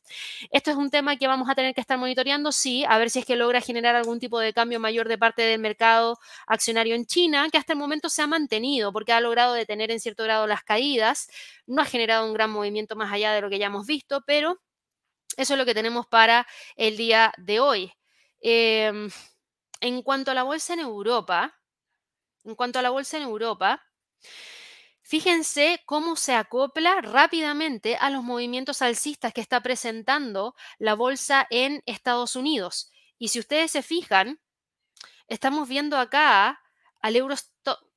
Esto 0.50 0.70
es 0.70 0.76
un 0.76 0.90
tema 0.90 1.16
que 1.16 1.26
vamos 1.26 1.48
a 1.48 1.54
tener 1.54 1.74
que 1.74 1.80
estar 1.80 1.98
monitoreando, 1.98 2.52
sí, 2.52 2.84
a 2.88 2.98
ver 2.98 3.10
si 3.10 3.20
es 3.20 3.26
que 3.26 3.36
logra 3.36 3.60
generar 3.60 3.96
algún 3.96 4.20
tipo 4.20 4.38
de 4.38 4.52
cambio 4.52 4.80
mayor 4.80 5.08
de 5.08 5.18
parte 5.18 5.42
del 5.42 5.60
mercado 5.60 6.18
accionario 6.46 6.94
en 6.94 7.06
China, 7.06 7.48
que 7.50 7.58
hasta 7.58 7.72
el 7.72 7.78
momento 7.78 8.08
se 8.08 8.22
ha 8.22 8.26
mantenido 8.26 8.92
porque 8.92 9.12
ha 9.12 9.20
logrado 9.20 9.54
detener 9.54 9.90
en 9.90 10.00
cierto 10.00 10.24
grado 10.24 10.46
las 10.46 10.62
caídas. 10.62 11.28
No 11.66 11.82
ha 11.82 11.84
generado 11.84 12.26
un 12.26 12.34
gran 12.34 12.50
movimiento 12.50 12.96
más 12.96 13.12
allá 13.12 13.32
de 13.32 13.40
lo 13.40 13.50
que 13.50 13.58
ya 13.58 13.66
hemos 13.66 13.86
visto, 13.86 14.22
pero 14.26 14.60
eso 15.36 15.54
es 15.54 15.58
lo 15.58 15.64
que 15.66 15.74
tenemos 15.74 16.06
para 16.06 16.46
el 16.76 16.96
día 16.96 17.32
de 17.38 17.60
hoy. 17.60 17.92
Em, 18.40 19.10
en 19.80 20.02
cuanto 20.02 20.30
a 20.30 20.34
la 20.34 20.42
bolsa 20.42 20.74
en 20.74 20.80
Europa, 20.80 21.54
en 22.44 22.54
cuanto 22.54 22.78
a 22.78 22.82
la 22.82 22.90
bolsa 22.90 23.16
en 23.16 23.24
Europa, 23.24 23.82
fíjense 25.02 25.82
cómo 25.86 26.16
se 26.16 26.34
acopla 26.34 27.00
rápidamente 27.00 27.96
a 27.96 28.10
los 28.10 28.22
movimientos 28.22 28.82
alcistas 28.82 29.32
que 29.32 29.40
está 29.40 29.62
presentando 29.62 30.54
la 30.78 30.94
bolsa 30.94 31.46
en 31.50 31.82
Estados 31.86 32.36
Unidos. 32.36 32.90
Y 33.18 33.28
si 33.28 33.38
ustedes 33.38 33.70
se 33.70 33.82
fijan, 33.82 34.40
estamos 35.28 35.68
viendo 35.68 35.96
acá 35.96 36.60
al 37.00 37.16
euro 37.16 37.34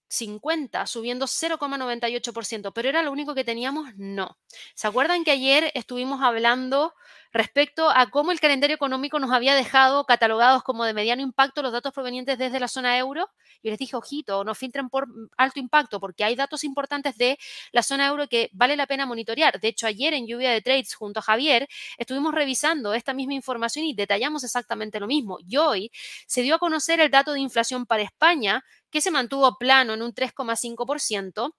50 0.10 0.86
subiendo 0.88 1.28
0,98%, 1.28 2.72
pero 2.74 2.90
era 2.90 3.02
lo 3.04 3.12
único 3.12 3.36
que 3.36 3.44
teníamos, 3.44 3.90
no. 3.98 4.38
¿Se 4.76 4.88
acuerdan 4.88 5.24
que 5.24 5.32
ayer 5.32 5.72
estuvimos 5.74 6.22
hablando 6.22 6.94
respecto 7.34 7.90
a 7.90 8.10
cómo 8.10 8.32
el 8.32 8.40
calendario 8.40 8.76
económico 8.76 9.20
nos 9.20 9.32
había 9.32 9.54
dejado 9.54 10.06
catalogados 10.06 10.64
como 10.64 10.86
de 10.86 10.94
mediano 10.94 11.22
impacto 11.22 11.62
los 11.62 11.72
datos 11.74 11.94
provenientes 11.94 12.38
desde 12.38 12.60
la 12.60 12.68
zona 12.68 12.98
euro? 12.98 13.30
Y 13.62 13.70
les 13.70 13.80
dije, 13.80 13.96
ojito, 13.96 14.44
no 14.44 14.56
filtren 14.56 14.90
por 14.90 15.08
alto 15.38 15.60
impacto, 15.60 16.00
porque 16.00 16.24
hay 16.24 16.36
datos 16.36 16.64
importantes 16.64 17.18
de 17.18 17.38
la 17.72 17.84
zona 17.84 18.08
euro 18.08 18.28
que 18.28 18.50
vale 18.54 18.76
la 18.76 18.88
pena 18.88 19.06
monitorear. 19.06 19.60
De 19.60 19.68
hecho, 19.70 19.88
ayer 19.88 20.14
en 20.14 20.28
Lluvia 20.28 20.52
de 20.52 20.62
Trades, 20.62 20.96
junto 20.96 21.20
a 21.20 21.24
Javier, 21.24 21.68
estuvimos 21.98 22.34
revisando 22.34 22.94
esta 22.94 23.14
misma 23.14 23.34
información 23.34 23.86
y 23.86 23.94
detallamos 23.94 24.44
exactamente 24.44 25.00
lo 25.00 25.08
mismo. 25.08 25.38
Y 25.46 25.58
hoy 25.58 25.92
se 26.28 26.42
dio 26.42 26.56
a 26.56 26.60
conocer 26.60 27.00
el 27.00 27.12
dato 27.12 27.34
de 27.34 27.40
inflación 27.40 27.86
para 27.86 28.04
España, 28.04 28.64
que 28.90 29.02
se 29.02 29.12
mantuvo 29.12 29.58
plano 29.58 29.94
en 29.94 30.02
un 30.02 30.14
3,5%. 30.14 31.54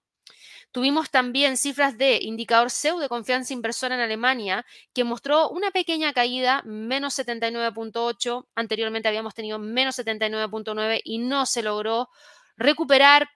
Tuvimos 0.71 1.09
también 1.09 1.57
cifras 1.57 1.97
de 1.97 2.19
indicador 2.21 2.69
CEU 2.69 2.99
de 2.99 3.09
confianza 3.09 3.53
inversora 3.53 3.95
en 3.95 4.01
Alemania, 4.01 4.65
que 4.93 5.03
mostró 5.03 5.49
una 5.49 5.71
pequeña 5.71 6.13
caída, 6.13 6.61
menos 6.63 7.17
79.8. 7.17 8.47
Anteriormente 8.53 9.07
habíamos 9.07 9.33
tenido 9.33 9.57
menos 9.57 9.97
79.9 9.97 11.01
y 11.03 11.17
no 11.17 11.47
se 11.47 11.63
logró 11.63 12.09
recuperar 12.55 13.29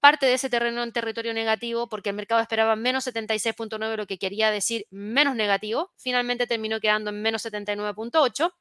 parte 0.00 0.26
de 0.26 0.34
ese 0.34 0.50
terreno 0.50 0.82
en 0.82 0.92
territorio 0.92 1.32
negativo 1.32 1.88
porque 1.88 2.10
el 2.10 2.16
mercado 2.16 2.40
esperaba 2.40 2.74
menos 2.74 3.06
76.9, 3.06 3.96
lo 3.96 4.06
que 4.06 4.18
quería 4.18 4.50
decir 4.50 4.86
menos 4.90 5.36
negativo. 5.36 5.92
Finalmente 5.96 6.48
terminó 6.48 6.80
quedando 6.80 7.10
en 7.10 7.22
menos 7.22 7.44
79.8. 7.44 8.52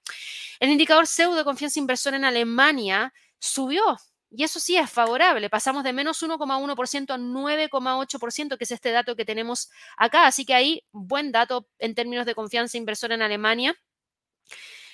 El 0.60 0.69
indicador 0.69 1.08
CEU 1.08 1.34
de 1.34 1.43
confianza 1.43 1.80
inversora 1.80 2.17
en 2.17 2.25
Alemania 2.25 3.12
subió 3.39 3.97
y 4.31 4.43
eso 4.43 4.59
sí 4.59 4.77
es 4.77 4.89
favorable. 4.89 5.49
Pasamos 5.49 5.83
de 5.83 5.93
menos 5.93 6.21
1,1% 6.21 7.13
a 7.13 7.17
9,8%, 7.17 8.57
que 8.57 8.63
es 8.63 8.71
este 8.71 8.91
dato 8.91 9.15
que 9.15 9.25
tenemos 9.25 9.69
acá. 9.97 10.27
Así 10.27 10.45
que 10.45 10.53
ahí, 10.53 10.83
buen 10.91 11.31
dato 11.31 11.67
en 11.79 11.95
términos 11.95 12.25
de 12.25 12.35
confianza 12.35 12.77
inversora 12.77 13.15
en 13.15 13.21
Alemania. 13.21 13.75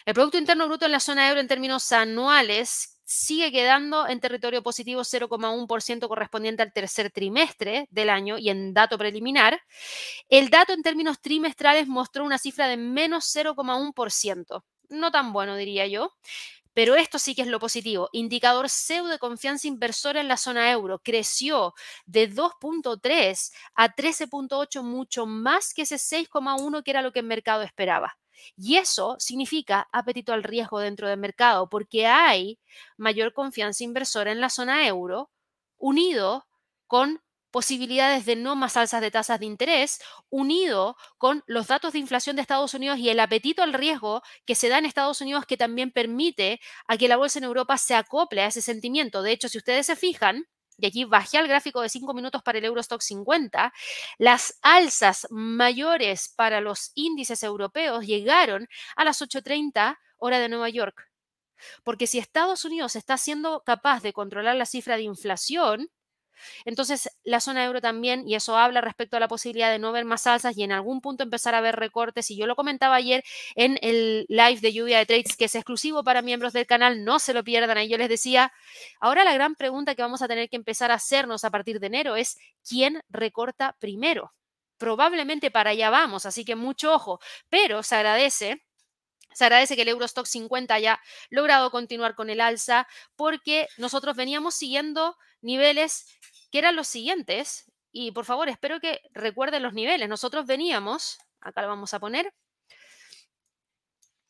El 0.06 0.14
Producto 0.14 0.38
Interno 0.38 0.68
Bruto 0.68 0.86
en 0.86 0.92
la 0.92 1.00
zona 1.00 1.28
euro 1.30 1.42
en 1.42 1.48
términos 1.48 1.92
anuales 1.92 3.00
sigue 3.06 3.52
quedando 3.52 4.08
en 4.08 4.20
territorio 4.20 4.64
positivo 4.64 5.02
0,1% 5.02 6.08
correspondiente 6.08 6.64
al 6.64 6.74
tercer 6.74 7.12
trimestre 7.12 7.88
del 7.92 8.10
año 8.10 8.38
y 8.38 8.50
en 8.50 8.74
dato 8.74 8.98
preliminar. 8.98 9.62
El 10.28 10.50
dato 10.50 10.74
en 10.74 10.82
términos 10.82 11.22
trimestrales 11.22 11.88
mostró 11.88 12.24
una 12.24 12.38
cifra 12.38 12.68
de 12.68 12.78
menos 12.78 13.26
0,1%. 13.36 14.64
No 14.90 15.12
tan 15.12 15.34
bueno, 15.34 15.56
diría 15.56 15.88
yo. 15.88 16.14
Pero 16.76 16.96
esto 16.96 17.20
sí 17.20 17.34
que 17.36 17.42
es 17.42 17.48
lo 17.48 17.58
positivo. 17.60 18.10
Indicador 18.12 18.70
pseudo 18.70 19.08
de 19.08 19.18
confianza 19.18 19.68
inversora 19.68 20.20
en 20.20 20.28
la 20.28 20.36
zona 20.36 20.70
euro 20.72 21.00
creció 21.00 21.74
de 22.06 22.30
2.3 22.30 23.54
a 23.76 23.96
13.8, 23.96 24.84
mucho 24.84 25.26
más 25.26 25.74
que 25.74 25.84
ese 25.84 25.96
6,1 25.96 26.84
que 26.84 26.92
era 26.92 27.02
lo 27.02 27.14
que 27.14 27.20
el 27.20 27.26
mercado 27.26 27.64
esperaba. 27.64 28.18
Y 28.58 28.76
eso 28.76 29.16
significa 29.20 29.88
apetito 29.94 30.34
al 30.34 30.44
riesgo 30.44 30.80
dentro 30.80 31.08
del 31.08 31.18
mercado, 31.18 31.70
porque 31.70 32.08
hay 32.08 32.60
mayor 32.98 33.34
confianza 33.34 33.86
inversora 33.86 34.34
en 34.34 34.42
la 34.42 34.50
zona 34.50 34.86
euro, 34.86 35.32
unido 35.78 36.46
con 36.88 37.22
posibilidades 37.56 38.26
de 38.26 38.36
no 38.36 38.58
más 38.58 38.76
alzas 38.76 39.00
de 39.00 39.12
tasas 39.12 39.40
de 39.40 39.46
interés, 39.46 40.02
unido 40.30 40.98
con 41.18 41.42
los 41.48 41.68
datos 41.68 41.94
de 41.94 42.00
inflación 42.00 42.36
de 42.36 42.42
Estados 42.42 42.74
Unidos 42.74 43.00
y 43.00 43.08
el 43.08 43.18
apetito 43.18 43.64
al 43.64 43.72
riesgo 43.72 44.22
que 44.46 44.56
se 44.56 44.68
da 44.68 44.78
en 44.78 44.84
Estados 44.84 45.22
Unidos, 45.22 45.46
que 45.46 45.56
también 45.56 45.90
permite 45.92 46.60
a 46.86 46.98
que 46.98 47.08
la 47.08 47.16
bolsa 47.16 47.40
en 47.40 47.46
Europa 47.46 47.78
se 47.78 47.96
acople 47.96 48.42
a 48.42 48.48
ese 48.48 48.62
sentimiento. 48.62 49.22
De 49.22 49.32
hecho, 49.32 49.48
si 49.48 49.58
ustedes 49.58 49.86
se 49.86 49.96
fijan, 49.96 50.44
y 50.78 50.86
aquí 50.86 51.06
bajé 51.06 51.38
al 51.38 51.48
gráfico 51.48 51.80
de 51.80 51.88
5 51.88 52.14
minutos 52.14 52.44
para 52.44 52.58
el 52.58 52.66
Eurostock 52.66 53.00
50, 53.00 53.72
las 54.18 54.60
alzas 54.62 55.26
mayores 55.30 56.34
para 56.36 56.60
los 56.60 56.92
índices 56.94 57.42
europeos 57.42 58.06
llegaron 58.06 58.68
a 58.98 59.06
las 59.06 59.22
8.30 59.22 59.98
hora 60.18 60.40
de 60.40 60.50
Nueva 60.50 60.68
York. 60.68 61.10
Porque 61.86 62.06
si 62.06 62.20
Estados 62.20 62.66
Unidos 62.66 62.98
está 62.98 63.16
siendo 63.16 63.64
capaz 63.66 64.04
de 64.04 64.12
controlar 64.12 64.58
la 64.58 64.66
cifra 64.66 64.98
de 64.98 65.04
inflación, 65.04 65.90
entonces, 66.66 67.10
la 67.24 67.40
zona 67.40 67.66
euro 67.66 67.82
también, 67.82 68.28
y 68.28 68.36
eso 68.36 68.58
habla 68.58 68.82
respecto 68.82 69.18
a 69.18 69.20
la 69.20 69.28
posibilidad 69.28 69.72
de 69.72 69.80
no 69.80 69.92
ver 69.92 70.06
más 70.06 70.28
alzas 70.28 70.58
y 70.58 70.64
en 70.64 70.72
algún 70.72 71.02
punto 71.02 71.24
empezar 71.24 71.56
a 71.56 71.62
ver 71.62 71.76
recortes. 71.76 72.30
Y 72.32 72.38
yo 72.38 72.48
lo 72.48 72.56
comentaba 72.56 72.96
ayer 72.96 73.24
en 73.56 73.78
el 73.82 74.26
live 74.30 74.60
de 74.62 74.74
lluvia 74.74 74.98
de 75.00 75.06
trades, 75.06 75.38
que 75.38 75.46
es 75.46 75.56
exclusivo 75.56 76.04
para 76.04 76.22
miembros 76.22 76.54
del 76.54 76.66
canal, 76.68 77.04
no 77.04 77.20
se 77.20 77.34
lo 77.34 77.44
pierdan. 77.44 77.78
Ahí 77.78 77.90
yo 77.90 77.98
les 77.98 78.10
decía, 78.10 78.52
ahora 79.00 79.24
la 79.24 79.34
gran 79.34 79.56
pregunta 79.56 79.96
que 79.96 80.02
vamos 80.02 80.22
a 80.22 80.28
tener 80.28 80.50
que 80.50 80.56
empezar 80.56 80.92
a 80.92 80.96
hacernos 80.96 81.44
a 81.44 81.52
partir 81.52 81.80
de 81.80 81.88
enero 81.88 82.16
es, 82.16 82.38
¿quién 82.68 83.02
recorta 83.10 83.76
primero? 83.80 84.34
Probablemente 84.78 85.52
para 85.52 85.70
allá 85.72 85.90
vamos, 85.90 86.26
así 86.26 86.44
que 86.44 86.56
mucho 86.56 86.94
ojo, 86.94 87.20
pero 87.50 87.82
se 87.84 87.96
agradece 87.96 88.62
se 89.36 89.44
agradece 89.44 89.76
que 89.76 89.82
el 89.82 89.90
Eurostock 89.90 90.26
50 90.26 90.74
haya 90.74 91.02
logrado 91.30 91.70
continuar 91.70 92.16
con 92.16 92.30
el 92.30 92.40
alza 92.40 92.88
porque 93.18 93.68
nosotros 93.78 94.16
veníamos 94.16 94.56
siguiendo 94.56 95.18
niveles 95.46 96.06
que 96.52 96.60
eran 96.60 96.76
los 96.76 96.88
siguientes. 96.88 97.72
Y 97.92 98.12
por 98.12 98.26
favor, 98.26 98.50
espero 98.50 98.80
que 98.80 99.02
recuerden 99.14 99.64
los 99.64 99.74
niveles. 99.74 100.10
Nosotros 100.10 100.46
veníamos, 100.46 101.20
acá 101.40 101.62
lo 101.62 101.70
vamos 101.70 101.94
a 101.94 102.00
poner, 102.00 102.34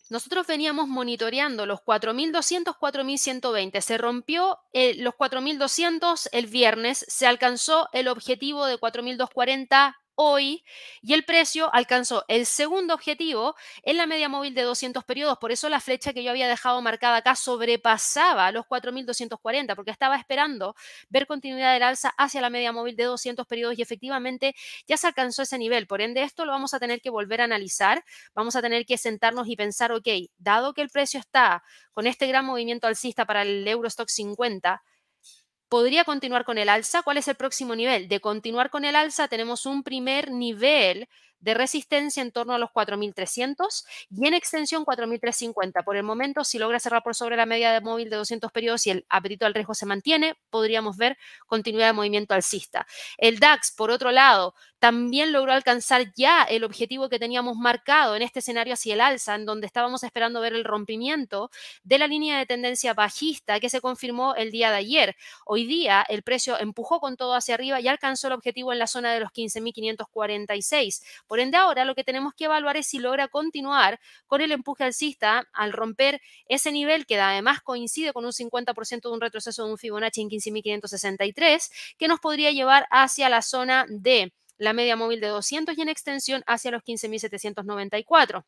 nosotros 0.07 0.45
veníamos 0.45 0.87
monitoreando 0.87 1.65
los 1.65 1.79
4.200, 1.79 2.77
4.120. 2.77 3.81
Se 3.81 3.97
rompió 3.97 4.59
eh, 4.71 4.93
los 4.97 5.15
4.200 5.15 6.29
el 6.31 6.45
viernes, 6.45 7.05
se 7.07 7.25
alcanzó 7.25 7.89
el 7.91 8.07
objetivo 8.07 8.67
de 8.67 8.77
4.240 8.77 9.95
hoy 10.15 10.63
y 11.01 11.13
el 11.13 11.23
precio 11.25 11.73
alcanzó 11.73 12.25
el 12.27 12.45
segundo 12.45 12.93
objetivo 12.93 13.55
en 13.83 13.97
la 13.97 14.07
media 14.07 14.29
móvil 14.29 14.53
de 14.55 14.63
200 14.63 15.03
periodos. 15.03 15.37
Por 15.37 15.51
eso 15.51 15.69
la 15.69 15.79
flecha 15.79 16.13
que 16.13 16.23
yo 16.23 16.31
había 16.31 16.47
dejado 16.47 16.81
marcada 16.81 17.17
acá 17.17 17.35
sobrepasaba 17.35 18.51
los 18.51 18.65
4.240 18.65 19.75
porque 19.75 19.91
estaba 19.91 20.15
esperando 20.17 20.75
ver 21.09 21.27
continuidad 21.27 21.73
del 21.73 21.83
alza 21.83 22.13
hacia 22.17 22.41
la 22.41 22.49
media 22.49 22.71
móvil 22.71 22.95
de 22.95 23.03
200 23.05 23.45
periodos 23.47 23.77
y 23.77 23.81
efectivamente 23.81 24.55
ya 24.87 24.97
se 24.97 25.07
alcanzó 25.07 25.43
ese 25.43 25.57
nivel. 25.57 25.87
Por 25.87 26.01
ende, 26.01 26.23
esto 26.23 26.45
lo 26.45 26.51
vamos 26.51 26.73
a 26.73 26.79
tener 26.79 27.01
que 27.01 27.09
volver 27.09 27.41
a 27.41 27.45
analizar. 27.45 28.03
Vamos 28.33 28.55
a 28.55 28.61
tener 28.61 28.85
que 28.85 28.97
sentarnos 28.97 29.47
y 29.47 29.55
pensar, 29.55 29.91
ok, 29.91 30.07
dado 30.37 30.73
que 30.73 30.81
el 30.81 30.89
precio 30.89 31.19
está 31.19 31.63
con 31.93 32.07
este 32.07 32.27
gran 32.27 32.45
movimiento 32.45 32.87
alcista 32.87 33.25
para 33.25 33.43
el 33.43 33.67
Eurostock 33.67 34.09
50, 34.09 34.83
podría 35.69 36.03
continuar 36.03 36.45
con 36.45 36.57
el 36.57 36.69
alza. 36.69 37.03
¿Cuál 37.03 37.17
es 37.17 37.27
el 37.27 37.35
próximo 37.35 37.75
nivel? 37.75 38.07
De 38.07 38.19
continuar 38.19 38.69
con 38.69 38.85
el 38.85 38.95
alza 38.95 39.27
tenemos 39.27 39.65
un 39.65 39.83
primer 39.83 40.31
nivel 40.31 41.07
de 41.45 41.53
resistencia 41.53 42.23
en 42.23 42.31
torno 42.31 42.53
a 42.55 42.57
los 42.57 42.71
4.300 42.71 43.85
y 44.09 44.27
en 44.27 44.33
extensión 44.33 44.83
4.350. 44.83 45.83
Por 45.83 45.95
el 45.95 46.01
momento, 46.01 46.43
si 46.43 46.57
logra 46.57 46.79
cerrar 46.79 47.03
por 47.03 47.13
sobre 47.13 47.37
la 47.37 47.45
media 47.45 47.71
de 47.71 47.81
móvil 47.81 48.09
de 48.09 48.15
200 48.15 48.51
periodos 48.51 48.87
y 48.87 48.89
el 48.89 49.05
apetito 49.09 49.45
al 49.45 49.53
riesgo 49.53 49.75
se 49.75 49.85
mantiene, 49.85 50.35
podríamos 50.49 50.97
ver 50.97 51.17
continuidad 51.45 51.87
de 51.87 51.93
movimiento 51.93 52.33
alcista. 52.33 52.87
El 53.17 53.37
DAX, 53.37 53.71
por 53.71 53.91
otro 53.91 54.11
lado, 54.11 54.55
también 54.79 55.31
logró 55.31 55.51
alcanzar 55.51 56.13
ya 56.15 56.43
el 56.43 56.63
objetivo 56.63 57.09
que 57.09 57.19
teníamos 57.19 57.57
marcado 57.57 58.15
en 58.15 58.23
este 58.23 58.39
escenario 58.39 58.73
hacia 58.73 58.95
el 58.95 59.01
alza, 59.01 59.35
en 59.35 59.45
donde 59.45 59.67
estábamos 59.67 60.03
esperando 60.03 60.41
ver 60.41 60.53
el 60.53 60.63
rompimiento 60.63 61.51
de 61.83 61.99
la 61.99 62.07
línea 62.07 62.37
de 62.37 62.45
tendencia 62.45 62.93
bajista 62.93 63.59
que 63.59 63.69
se 63.69 63.81
confirmó 63.81 64.35
el 64.35 64.51
día 64.51 64.71
de 64.71 64.77
ayer. 64.77 65.15
Hoy 65.45 65.65
día 65.65 66.05
el 66.07 66.23
precio 66.23 66.59
empujó 66.59 66.99
con 66.99 67.17
todo 67.17 67.35
hacia 67.35 67.53
arriba 67.55 67.79
y 67.79 67.87
alcanzó 67.87 68.27
el 68.27 68.33
objetivo 68.33 68.73
en 68.73 68.79
la 68.79 68.87
zona 68.87 69.13
de 69.13 69.19
los 69.19 69.31
15.546. 69.31 71.03
Por 71.27 71.34
ende, 71.39 71.57
ahora 71.57 71.85
lo 71.85 71.95
que 71.95 72.03
tenemos 72.03 72.33
que 72.33 72.45
evaluar 72.45 72.77
es 72.77 72.87
si 72.87 72.99
logra 72.99 73.27
continuar 73.27 73.99
con 74.27 74.41
el 74.41 74.51
empuje 74.51 74.83
alcista 74.83 75.47
al 75.53 75.73
romper 75.73 76.21
ese 76.47 76.71
nivel 76.71 77.05
que 77.05 77.19
además 77.19 77.61
coincide 77.61 78.13
con 78.13 78.25
un 78.25 78.31
50% 78.31 79.01
de 79.01 79.13
un 79.13 79.21
retroceso 79.21 79.65
de 79.65 79.71
un 79.71 79.77
Fibonacci 79.77 80.21
en 80.21 80.29
15.563, 80.29 81.69
que 81.97 82.07
nos 82.07 82.19
podría 82.19 82.51
llevar 82.51 82.87
hacia 82.89 83.29
la 83.29 83.41
zona 83.41 83.85
de 83.89 84.33
la 84.57 84.73
media 84.73 84.95
móvil 84.95 85.19
de 85.19 85.27
200 85.27 85.77
y 85.77 85.81
en 85.81 85.89
extensión 85.89 86.43
hacia 86.47 86.71
los 86.71 86.83
15.794. 86.83 88.45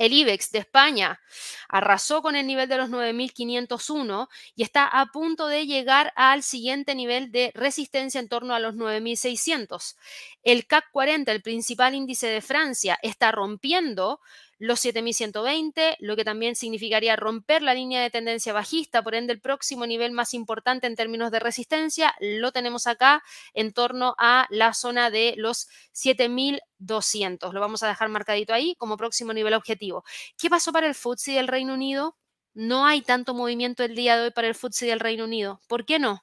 El 0.00 0.14
IBEX 0.14 0.50
de 0.50 0.60
España 0.60 1.20
arrasó 1.68 2.22
con 2.22 2.34
el 2.34 2.46
nivel 2.46 2.70
de 2.70 2.78
los 2.78 2.88
9.501 2.88 4.28
y 4.56 4.62
está 4.62 4.86
a 4.86 5.04
punto 5.12 5.46
de 5.46 5.66
llegar 5.66 6.14
al 6.16 6.42
siguiente 6.42 6.94
nivel 6.94 7.30
de 7.30 7.52
resistencia 7.54 8.18
en 8.18 8.30
torno 8.30 8.54
a 8.54 8.60
los 8.60 8.74
9.600. 8.76 9.96
El 10.42 10.66
CAC 10.66 10.90
40, 10.90 11.30
el 11.32 11.42
principal 11.42 11.94
índice 11.94 12.28
de 12.28 12.40
Francia, 12.40 12.98
está 13.02 13.30
rompiendo 13.30 14.20
los 14.60 14.78
7120, 14.80 15.96
lo 16.00 16.16
que 16.16 16.24
también 16.24 16.54
significaría 16.54 17.16
romper 17.16 17.62
la 17.62 17.72
línea 17.72 18.02
de 18.02 18.10
tendencia 18.10 18.52
bajista, 18.52 19.02
por 19.02 19.14
ende 19.14 19.32
el 19.32 19.40
próximo 19.40 19.86
nivel 19.86 20.12
más 20.12 20.34
importante 20.34 20.86
en 20.86 20.96
términos 20.96 21.30
de 21.30 21.40
resistencia 21.40 22.14
lo 22.20 22.52
tenemos 22.52 22.86
acá 22.86 23.22
en 23.54 23.72
torno 23.72 24.14
a 24.18 24.46
la 24.50 24.74
zona 24.74 25.08
de 25.08 25.32
los 25.38 25.66
7200. 25.92 27.54
Lo 27.54 27.60
vamos 27.60 27.82
a 27.82 27.88
dejar 27.88 28.10
marcadito 28.10 28.52
ahí 28.52 28.74
como 28.76 28.98
próximo 28.98 29.32
nivel 29.32 29.54
objetivo. 29.54 30.04
¿Qué 30.36 30.50
pasó 30.50 30.72
para 30.72 30.86
el 30.86 30.94
FTSE 30.94 31.32
del 31.32 31.48
Reino 31.48 31.72
Unido? 31.72 32.18
No 32.52 32.84
hay 32.84 33.00
tanto 33.00 33.32
movimiento 33.32 33.82
el 33.82 33.94
día 33.94 34.18
de 34.18 34.24
hoy 34.24 34.30
para 34.30 34.48
el 34.48 34.54
FTSE 34.54 34.86
del 34.86 35.00
Reino 35.00 35.24
Unido. 35.24 35.62
¿Por 35.68 35.86
qué 35.86 35.98
no? 35.98 36.22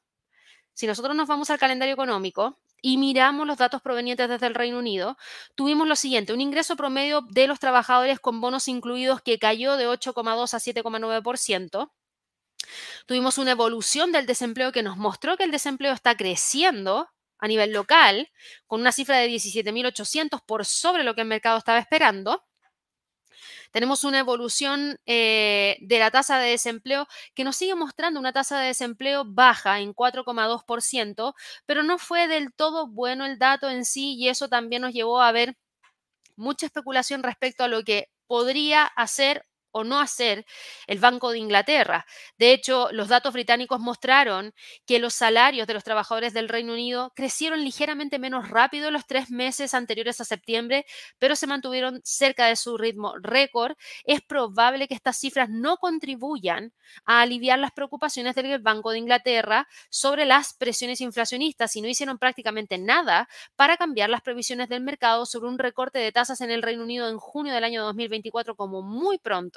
Si 0.73 0.86
nosotros 0.86 1.15
nos 1.15 1.28
vamos 1.28 1.50
al 1.50 1.58
calendario 1.58 1.95
económico, 1.95 2.60
y 2.82 2.98
miramos 2.98 3.48
los 3.48 3.58
datos 3.58 3.82
provenientes 3.82 4.30
desde 4.30 4.48
el 4.48 4.56
Reino 4.56 4.80
Unido, 4.80 5.18
tuvimos 5.56 5.88
lo 5.88 5.96
siguiente, 5.96 6.34
un 6.34 6.42
ingreso 6.42 6.76
promedio 6.76 7.22
de 7.30 7.48
los 7.48 7.60
trabajadores 7.60 8.20
con 8.20 8.42
bonos 8.42 8.68
incluidos 8.68 9.22
que 9.22 9.40
cayó 9.40 9.78
de 9.78 9.88
8,2 9.88 10.54
a 10.54 10.60
7,9%. 10.60 11.92
Tuvimos 13.06 13.38
una 13.38 13.52
evolución 13.52 14.12
del 14.12 14.26
desempleo 14.26 14.72
que 14.72 14.84
nos 14.84 14.98
mostró 14.98 15.38
que 15.38 15.44
el 15.44 15.52
desempleo 15.52 15.94
está 15.94 16.16
creciendo 16.16 17.10
a 17.40 17.48
nivel 17.48 17.72
local, 17.72 18.32
con 18.66 18.82
una 18.82 18.92
cifra 18.92 19.18
de 19.18 19.30
17.800 19.30 20.42
por 20.46 20.66
sobre 20.66 21.04
lo 21.04 21.13
que 21.16 21.22
el 21.22 21.28
mercado 21.28 21.58
estaba 21.58 21.80
esperando 21.80 22.44
tenemos 23.72 24.04
una 24.04 24.20
evolución 24.20 25.00
eh, 25.06 25.78
de 25.82 26.00
la 26.00 26.12
tasa 26.12 26.40
de 26.40 26.50
desempleo 26.50 27.08
que 27.34 27.44
nos 27.44 27.56
sigue 27.56 27.76
mostrando 27.76 28.20
una 28.20 28.34
tasa 28.34 28.60
de 28.60 28.68
desempleo 28.68 29.24
baja 29.26 29.80
en 29.80 29.94
4,2%, 29.94 31.34
pero 31.66 31.84
no 31.84 31.98
fue 31.98 32.28
del 32.28 32.54
todo 32.54 32.88
bueno 32.88 33.26
el 33.26 33.40
dato 33.40 33.70
en 33.70 33.86
sí 33.86 34.16
y 34.16 34.30
eso 34.30 34.50
también 34.50 34.82
nos 34.82 34.94
llevó 34.94 35.22
a 35.22 35.32
ver 35.32 35.58
mucha 36.36 36.68
especulación 36.68 37.24
respecto 37.24 37.64
a 37.64 37.68
lo 37.68 37.84
que 37.84 38.10
podría 38.28 38.86
hacer 38.86 39.47
o 39.72 39.84
no 39.84 40.00
hacer 40.00 40.46
el 40.88 41.00
Banco 41.00 41.32
de 41.32 41.40
Inglaterra. 41.40 42.06
De 42.38 42.52
hecho, 42.54 42.90
los 42.92 43.08
datos 43.08 43.34
británicos 43.34 43.80
mostraron 43.80 44.54
que 44.86 45.00
los 45.00 45.14
salarios 45.14 45.68
de 45.68 45.74
los 45.74 45.84
trabajadores 45.84 46.34
del 46.34 46.50
Reino 46.50 46.74
Unido 46.74 47.12
crecieron 47.16 47.64
ligeramente 47.64 48.20
menos 48.20 48.50
rápido 48.50 48.88
en 48.88 48.94
los 48.94 49.06
tres 49.06 49.30
meses 49.30 49.74
anteriores 49.74 50.20
a 50.22 50.26
septiembre, 50.26 50.86
pero 51.20 51.36
se 51.36 51.48
mantuvieron 51.48 52.02
cerca 52.04 52.48
de 52.48 52.56
su 52.56 52.78
ritmo 52.78 53.14
récord. 53.22 53.76
Es 54.04 54.22
probable 54.22 54.88
que 54.88 54.94
estas 54.96 55.18
cifras 55.18 55.50
no 55.50 55.78
contribuyan 55.78 56.74
a 57.06 57.22
aliviar 57.22 57.60
las 57.60 57.72
preocupaciones 57.72 58.36
del 58.36 58.60
Banco 58.60 58.92
de 58.92 59.00
Inglaterra 59.00 59.68
sobre 59.90 60.26
las 60.26 60.54
presiones 60.54 61.02
inflacionistas 61.02 61.76
y 61.76 61.82
no 61.82 61.88
hicieron 61.88 62.18
prácticamente 62.18 62.78
nada 62.78 63.28
para 63.56 63.78
cambiar 63.78 64.10
las 64.10 64.22
previsiones 64.22 64.70
del 64.70 64.82
mercado 64.82 65.26
sobre 65.26 65.50
un 65.50 65.60
recorte 65.60 66.00
de 66.00 66.12
tasas 66.12 66.42
en 66.42 66.52
el 66.52 66.62
Reino 66.62 66.84
Unido 66.84 67.10
en 67.10 67.18
junio 67.18 67.54
del 67.54 67.64
año 67.64 67.84
2024 67.84 68.56
como 68.56 68.82
muy 68.82 69.18
pronto. 69.18 69.57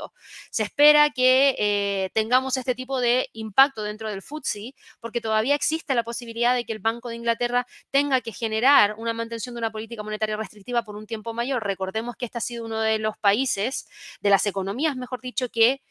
Se 0.50 0.62
espera 0.62 1.10
que 1.10 1.54
eh, 1.58 2.10
tengamos 2.12 2.56
este 2.56 2.74
tipo 2.74 3.00
de 3.00 3.28
impacto 3.32 3.82
dentro 3.82 4.10
del 4.10 4.22
FTSE 4.22 4.74
porque 5.00 5.20
todavía 5.20 5.54
existe 5.54 5.94
la 5.94 6.02
posibilidad 6.02 6.54
de 6.54 6.64
que 6.64 6.72
el 6.72 6.78
Banco 6.78 7.08
de 7.08 7.16
Inglaterra 7.16 7.66
tenga 7.90 8.20
que 8.20 8.32
generar 8.32 8.94
una 8.98 9.12
mantención 9.12 9.54
de 9.54 9.60
una 9.60 9.70
política 9.70 10.02
monetaria 10.02 10.36
restrictiva 10.36 10.82
por 10.82 10.96
un 10.96 11.06
tiempo 11.06 11.34
mayor. 11.34 11.64
Recordemos 11.64 12.16
que 12.16 12.26
este 12.26 12.38
ha 12.38 12.40
sido 12.40 12.64
uno 12.64 12.80
de 12.80 12.98
los 12.98 13.16
países, 13.18 13.86
de 14.20 14.30
las 14.30 14.46
economías, 14.46 14.96
mejor 14.96 15.20
dicho, 15.20 15.48
que 15.48 15.82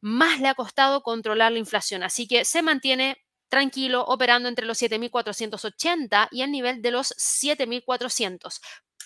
más 0.00 0.40
le 0.40 0.48
ha 0.48 0.54
costado 0.54 1.02
controlar 1.02 1.52
la 1.52 1.58
inflación. 1.58 2.02
Así 2.02 2.26
que 2.26 2.44
se 2.44 2.62
mantiene 2.62 3.18
tranquilo 3.48 4.04
operando 4.04 4.48
entre 4.48 4.66
los 4.66 4.80
7.480 4.80 6.28
y 6.30 6.42
el 6.42 6.50
nivel 6.50 6.82
de 6.82 6.90
los 6.90 7.14
7.400. 7.16 8.60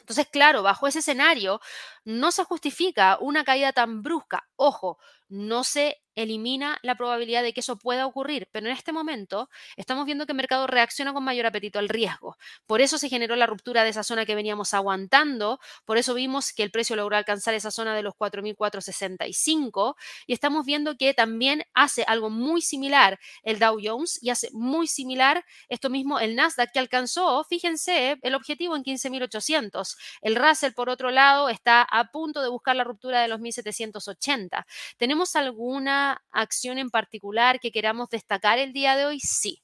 Entonces, 0.07 0.27
claro, 0.31 0.63
bajo 0.63 0.87
ese 0.87 0.99
escenario 0.99 1.59
no 2.05 2.31
se 2.31 2.45
justifica 2.45 3.17
una 3.19 3.43
caída 3.43 3.73
tan 3.73 4.01
brusca. 4.03 4.47
Ojo, 4.55 4.97
no 5.27 5.63
se 5.65 6.01
elimina 6.17 6.79
la 6.81 6.95
probabilidad 6.95 7.43
de 7.43 7.53
que 7.53 7.59
eso 7.61 7.77
pueda 7.77 8.05
ocurrir, 8.07 8.49
pero 8.51 8.65
en 8.65 8.73
este 8.73 8.91
momento 8.91 9.49
estamos 9.75 10.05
viendo 10.05 10.25
que 10.25 10.31
el 10.31 10.37
mercado 10.37 10.65
reacciona 10.67 11.13
con 11.13 11.23
mayor 11.23 11.45
apetito 11.45 11.77
al 11.79 11.89
riesgo. 11.89 12.35
Por 12.65 12.81
eso 12.81 12.97
se 12.97 13.07
generó 13.07 13.35
la 13.35 13.45
ruptura 13.45 13.83
de 13.83 13.91
esa 13.91 14.03
zona 14.03 14.25
que 14.25 14.35
veníamos 14.35 14.73
aguantando, 14.73 15.59
por 15.85 15.97
eso 15.97 16.15
vimos 16.15 16.51
que 16.53 16.63
el 16.63 16.71
precio 16.71 16.95
logró 16.95 17.15
alcanzar 17.15 17.53
esa 17.53 17.69
zona 17.69 17.95
de 17.95 18.01
los 18.01 18.15
4.465 18.15 19.95
y 20.25 20.33
estamos 20.33 20.65
viendo 20.65 20.97
que 20.97 21.13
también 21.13 21.63
hace 21.75 22.03
algo 22.07 22.31
muy 22.31 22.61
similar 22.61 23.19
el 23.43 23.59
Dow 23.59 23.77
Jones 23.81 24.17
y 24.21 24.31
hace 24.31 24.49
muy 24.53 24.87
similar 24.87 25.45
esto 25.69 25.89
mismo 25.91 26.19
el 26.19 26.35
Nasdaq 26.35 26.71
que 26.71 26.79
alcanzó, 26.79 27.43
fíjense, 27.43 28.17
el 28.23 28.33
objetivo 28.33 28.75
en 28.75 28.83
15.800. 28.83 29.95
El 30.21 30.35
Russell, 30.35 30.73
por 30.73 30.89
otro 30.89 31.11
lado, 31.11 31.49
está 31.49 31.83
a 31.83 32.11
punto 32.11 32.41
de 32.41 32.49
buscar 32.49 32.75
la 32.75 32.83
ruptura 32.83 33.21
de 33.21 33.27
los 33.27 33.39
1.780. 33.39 34.65
¿Tenemos 34.97 35.35
alguna 35.35 36.06
acción 36.31 36.77
en 36.77 36.89
particular 36.89 37.59
que 37.59 37.71
queramos 37.71 38.09
destacar 38.09 38.59
el 38.59 38.73
día 38.73 38.95
de 38.95 39.05
hoy? 39.05 39.19
Sí. 39.19 39.63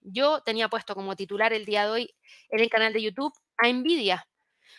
Yo 0.00 0.40
tenía 0.42 0.68
puesto 0.68 0.94
como 0.94 1.16
titular 1.16 1.52
el 1.52 1.64
día 1.64 1.84
de 1.84 1.90
hoy 1.90 2.14
en 2.50 2.60
el 2.60 2.70
canal 2.70 2.92
de 2.92 3.02
YouTube 3.02 3.32
a 3.58 3.68
Nvidia, 3.68 4.28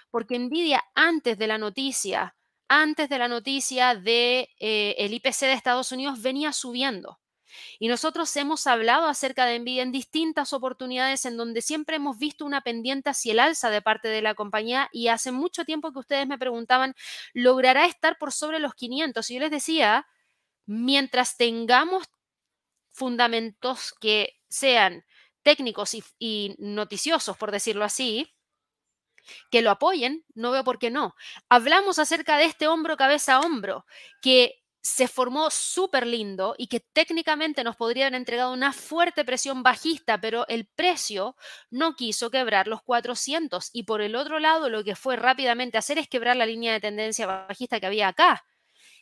porque 0.10 0.40
Nvidia 0.40 0.84
antes 0.96 1.38
de 1.38 1.48
la 1.48 1.58
noticia, 1.58 2.36
antes 2.70 3.10
de 3.10 3.20
la 3.20 3.28
noticia 3.28 3.96
de 3.96 4.50
eh, 4.60 4.96
el 4.98 5.14
IPC 5.14 5.42
de 5.42 5.54
Estados 5.54 5.92
Unidos 5.92 6.22
venía 6.22 6.54
subiendo. 6.54 7.20
Y 7.80 7.88
nosotros 7.88 8.36
hemos 8.38 8.68
hablado 8.68 9.08
acerca 9.08 9.46
de 9.46 9.60
Nvidia 9.60 9.84
en 9.84 9.92
distintas 9.92 10.54
oportunidades 10.54 11.26
en 11.26 11.38
donde 11.38 11.62
siempre 11.62 11.98
hemos 11.98 12.18
visto 12.18 12.46
una 12.46 12.62
pendiente 12.62 13.10
hacia 13.10 13.34
el 13.34 13.40
alza 13.40 13.70
de 13.70 13.82
parte 13.82 14.08
de 14.08 14.22
la 14.22 14.36
compañía 14.36 14.90
y 14.92 15.08
hace 15.08 15.32
mucho 15.32 15.66
tiempo 15.66 15.92
que 15.92 16.00
ustedes 16.00 16.28
me 16.28 16.38
preguntaban, 16.38 16.94
¿logrará 17.34 17.86
estar 17.86 18.18
por 18.18 18.32
sobre 18.32 18.60
los 18.60 18.74
500? 18.76 19.30
Y 19.30 19.34
yo 19.36 19.40
les 19.40 19.52
decía, 19.52 20.08
mientras 20.68 21.38
tengamos 21.38 22.08
fundamentos 22.92 23.94
que 24.00 24.40
sean 24.48 25.04
técnicos 25.42 25.96
y, 26.20 26.56
noticiosos, 26.60 27.38
por 27.38 27.52
decirlo 27.52 27.86
así, 27.86 28.36
que 29.50 29.62
lo 29.62 29.72
apoyen, 29.72 30.26
no 30.36 30.52
veo 30.52 30.64
por 30.64 30.78
qué 30.78 30.92
no. 30.92 31.16
Hablamos 31.50 32.00
acerca 32.00 32.38
de 32.38 32.46
este 32.46 32.68
hombro, 32.68 32.98
cabeza, 32.98 33.40
hombro, 33.40 33.86
que 34.22 34.62
se 34.82 35.08
formó 35.08 35.50
súper 35.50 36.08
lindo 36.08 36.56
y 36.58 36.68
que 36.68 36.80
técnicamente 36.80 37.64
nos 37.64 37.76
podría 37.76 38.06
haber 38.06 38.16
entregado 38.16 38.54
una 38.54 38.72
fuerte 38.72 39.26
presión 39.26 39.64
bajista, 39.64 40.20
pero 40.20 40.48
el 40.48 40.66
precio 40.66 41.36
no 41.70 41.96
quiso 41.96 42.32
quebrar 42.32 42.68
los 42.68 42.82
400 42.84 43.70
y 43.74 43.84
por 43.84 44.02
el 44.02 44.16
otro 44.16 44.40
lado 44.40 44.70
lo 44.70 44.84
que 44.86 44.96
fue 44.96 45.18
rápidamente 45.18 45.78
hacer 45.78 45.98
es 45.98 46.08
quebrar 46.08 46.38
la 46.38 46.46
línea 46.46 46.72
de 46.72 46.80
tendencia 46.80 47.28
bajista 47.28 47.80
que 47.82 47.86
había 47.86 48.08
acá. 48.08 48.46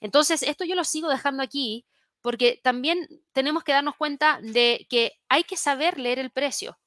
Entonces, 0.06 0.44
esto 0.44 0.66
yo 0.66 0.76
lo 0.76 0.84
sigo 0.84 1.10
dejando 1.10 1.42
aquí 1.42 1.84
porque 2.22 2.60
también 2.64 3.08
tenemos 3.34 3.64
que 3.64 3.72
darnos 3.72 3.96
cuenta 3.96 4.40
de 4.44 4.86
que 4.88 5.14
hay 5.30 5.44
que 5.44 5.58
saber 5.58 6.00
leer 6.00 6.20
el 6.20 6.30
precio. 6.30 6.78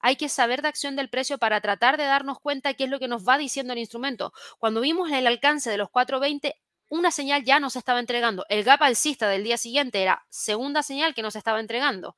Hay 0.00 0.14
que 0.14 0.28
saber 0.28 0.62
de 0.62 0.68
acción 0.68 0.94
del 0.94 1.10
precio 1.10 1.38
para 1.38 1.60
tratar 1.60 1.96
de 1.96 2.04
darnos 2.04 2.38
cuenta 2.38 2.74
qué 2.74 2.84
es 2.84 2.90
lo 2.90 3.00
que 3.00 3.08
nos 3.08 3.26
va 3.26 3.36
diciendo 3.36 3.72
el 3.72 3.80
instrumento. 3.80 4.32
Cuando 4.58 4.80
vimos 4.80 5.10
el 5.10 5.26
alcance 5.26 5.70
de 5.70 5.76
los 5.76 5.90
420, 5.90 6.54
una 6.88 7.10
señal 7.10 7.42
ya 7.42 7.58
nos 7.58 7.74
estaba 7.74 7.98
entregando. 7.98 8.46
El 8.48 8.62
gap 8.62 8.80
alcista 8.80 9.28
del 9.28 9.42
día 9.42 9.56
siguiente 9.56 10.00
era 10.00 10.24
segunda 10.28 10.84
señal 10.84 11.14
que 11.14 11.22
nos 11.22 11.34
estaba 11.34 11.58
entregando. 11.58 12.16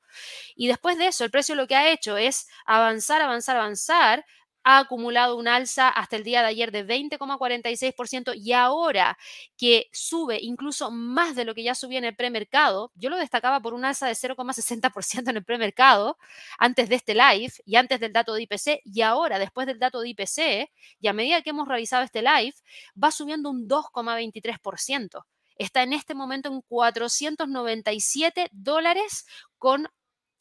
Y 0.55 0.67
después 0.67 0.99
de 0.99 1.07
eso, 1.07 1.23
el 1.23 1.31
precio 1.31 1.55
lo 1.55 1.65
que 1.65 1.75
ha 1.75 1.91
hecho 1.91 2.17
es 2.17 2.47
avanzar, 2.67 3.23
avanzar, 3.23 3.57
avanzar 3.57 4.25
ha 4.63 4.79
acumulado 4.79 5.37
un 5.37 5.47
alza 5.47 5.89
hasta 5.89 6.15
el 6.15 6.23
día 6.23 6.41
de 6.41 6.47
ayer 6.47 6.71
de 6.71 6.85
20,46% 6.85 8.33
y 8.35 8.53
ahora 8.53 9.17
que 9.57 9.87
sube 9.91 10.39
incluso 10.41 10.91
más 10.91 11.35
de 11.35 11.45
lo 11.45 11.55
que 11.55 11.63
ya 11.63 11.75
subía 11.75 11.97
en 11.99 12.05
el 12.05 12.15
premercado, 12.15 12.91
yo 12.95 13.09
lo 13.09 13.17
destacaba 13.17 13.59
por 13.61 13.73
un 13.73 13.85
alza 13.85 14.07
de 14.07 14.13
0,60% 14.13 15.29
en 15.29 15.37
el 15.37 15.43
premercado 15.43 16.17
antes 16.57 16.89
de 16.89 16.95
este 16.95 17.13
live 17.15 17.53
y 17.65 17.75
antes 17.75 17.99
del 17.99 18.13
dato 18.13 18.33
de 18.33 18.43
IPC 18.43 18.81
y 18.85 19.01
ahora 19.01 19.39
después 19.39 19.67
del 19.67 19.79
dato 19.79 20.01
de 20.01 20.09
IPC 20.09 20.69
y 20.99 21.07
a 21.07 21.13
medida 21.13 21.41
que 21.41 21.51
hemos 21.51 21.67
revisado 21.67 22.03
este 22.03 22.21
live 22.21 22.53
va 23.01 23.11
subiendo 23.11 23.49
un 23.49 23.67
2,23%. 23.67 25.25
Está 25.57 25.83
en 25.83 25.93
este 25.93 26.15
momento 26.15 26.49
en 26.49 26.61
497 26.61 28.49
dólares 28.51 29.25
con 29.59 29.87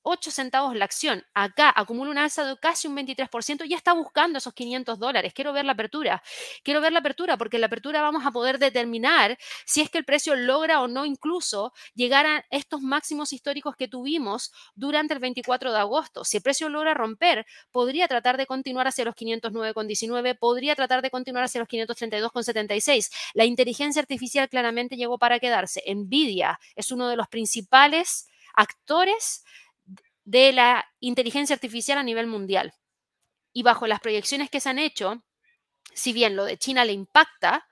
8 0.03 0.31
centavos 0.31 0.75
la 0.77 0.85
acción. 0.85 1.25
Acá 1.35 1.73
acumula 1.75 2.11
un 2.11 2.19
alza 2.19 2.45
de 2.45 2.57
casi 2.59 2.89
un 2.89 2.97
23% 2.97 3.65
y 3.65 3.71
ya 3.71 3.77
está 3.77 3.93
buscando 3.93 4.39
esos 4.39 4.55
500 4.55 4.99
dólares. 4.99 5.33
Quiero 5.35 5.53
ver 5.53 5.65
la 5.65 5.73
apertura. 5.73 6.23
Quiero 6.63 6.81
ver 6.81 6.93
la 6.93 7.01
apertura 7.01 7.37
porque 7.37 7.57
en 7.57 7.63
la 7.63 7.67
apertura 7.67 8.03
vamos 8.03 8.25
a 8.27 8.31
poder 8.31 8.59
determinar 8.59 9.39
si 9.67 9.81
es 9.81 9.91
que 9.91 9.99
el 9.99 10.05
precio 10.05 10.35
logra 10.37 10.81
o 10.81 10.89
no 10.89 11.05
incluso 11.05 11.73
llegar 11.95 12.27
a 12.27 12.45
estos 12.51 12.81
máximos 12.81 13.33
históricos 13.33 13.77
que 13.77 13.89
tuvimos 13.89 14.53
durante 14.75 15.15
el 15.15 15.21
24 15.21 15.73
de 15.73 15.79
agosto. 15.79 16.25
Si 16.25 16.39
el 16.39 16.43
precio 16.43 16.69
logra 16.69 16.95
romper, 16.95 17.47
podría 17.71 18.09
tratar 18.09 18.37
de 18.37 18.47
continuar 18.47 18.87
hacia 18.89 19.05
los 19.05 19.15
509,19, 19.15 20.39
podría 20.39 20.75
tratar 20.75 21.03
de 21.03 21.11
continuar 21.11 21.45
hacia 21.45 21.61
los 21.61 21.69
532,76. 21.69 23.11
La 23.35 23.45
inteligencia 23.45 24.01
artificial 24.01 24.49
claramente 24.49 24.97
llegó 24.97 25.19
para 25.19 25.39
quedarse. 25.39 25.83
Nvidia 25.87 26.59
es 26.75 26.91
uno 26.91 27.09
de 27.09 27.17
los 27.17 27.29
principales 27.29 28.29
actores 28.55 29.45
de 30.31 30.53
la 30.53 30.87
inteligencia 31.01 31.55
artificial 31.55 31.99
a 31.99 32.05
nivel 32.05 32.29
mundial. 32.29 32.73
Y 33.53 33.65
bajo 33.65 33.89
las 33.89 33.99
proyecciones 33.99 34.49
que 34.49 34.61
se 34.61 34.69
han 34.69 34.79
hecho, 34.79 35.25
si 35.93 36.13
bien 36.13 36.37
lo 36.37 36.45
de 36.45 36.57
China 36.57 36.85
le 36.85 36.93
impacta, 36.93 37.67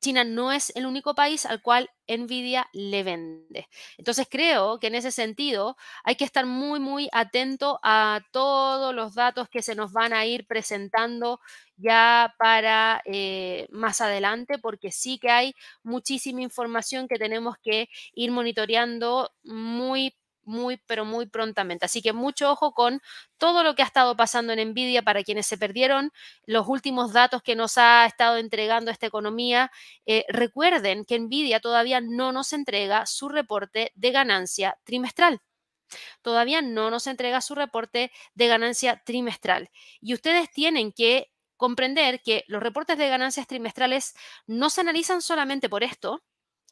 China 0.00 0.24
no 0.24 0.50
es 0.50 0.72
el 0.74 0.86
único 0.86 1.14
país 1.14 1.46
al 1.46 1.62
cual 1.62 1.88
Nvidia 2.08 2.68
le 2.72 3.04
vende. 3.04 3.68
Entonces 3.96 4.26
creo 4.28 4.80
que 4.80 4.88
en 4.88 4.96
ese 4.96 5.12
sentido 5.12 5.76
hay 6.02 6.16
que 6.16 6.24
estar 6.24 6.46
muy, 6.46 6.80
muy 6.80 7.08
atento 7.12 7.78
a 7.84 8.22
todos 8.32 8.92
los 8.92 9.14
datos 9.14 9.48
que 9.48 9.62
se 9.62 9.76
nos 9.76 9.92
van 9.92 10.12
a 10.12 10.26
ir 10.26 10.46
presentando 10.46 11.38
ya 11.76 12.34
para 12.38 13.02
eh, 13.04 13.68
más 13.70 14.00
adelante, 14.00 14.58
porque 14.58 14.90
sí 14.90 15.18
que 15.18 15.30
hay 15.30 15.54
muchísima 15.84 16.40
información 16.42 17.06
que 17.06 17.18
tenemos 17.18 17.56
que 17.62 17.88
ir 18.14 18.32
monitoreando 18.32 19.30
muy 19.44 20.16
muy, 20.50 20.78
pero 20.86 21.04
muy 21.04 21.26
prontamente. 21.26 21.86
Así 21.86 22.02
que 22.02 22.12
mucho 22.12 22.50
ojo 22.50 22.72
con 22.74 23.00
todo 23.38 23.64
lo 23.64 23.74
que 23.74 23.82
ha 23.82 23.86
estado 23.86 24.16
pasando 24.16 24.52
en 24.52 24.70
Nvidia 24.70 25.02
para 25.02 25.22
quienes 25.22 25.46
se 25.46 25.56
perdieron 25.58 26.10
los 26.44 26.68
últimos 26.68 27.12
datos 27.12 27.42
que 27.42 27.56
nos 27.56 27.78
ha 27.78 28.04
estado 28.06 28.36
entregando 28.36 28.90
esta 28.90 29.06
economía. 29.06 29.70
Eh, 30.06 30.24
recuerden 30.28 31.04
que 31.04 31.18
Nvidia 31.18 31.60
todavía 31.60 32.00
no 32.00 32.32
nos 32.32 32.52
entrega 32.52 33.06
su 33.06 33.28
reporte 33.28 33.92
de 33.94 34.10
ganancia 34.10 34.78
trimestral 34.84 35.40
todavía 36.22 36.62
no 36.62 36.90
nos 36.90 37.06
entrega 37.06 37.40
su 37.40 37.54
reporte 37.54 38.12
de 38.34 38.46
ganancia 38.48 39.02
trimestral. 39.04 39.70
Y 40.00 40.14
ustedes 40.14 40.50
tienen 40.50 40.92
que 40.92 41.30
comprender 41.56 42.22
que 42.22 42.44
los 42.48 42.62
reportes 42.62 42.96
de 42.98 43.08
ganancias 43.08 43.46
trimestrales 43.46 44.14
no 44.46 44.70
se 44.70 44.80
analizan 44.80 45.20
solamente 45.20 45.68
por 45.68 45.82
esto, 45.82 46.22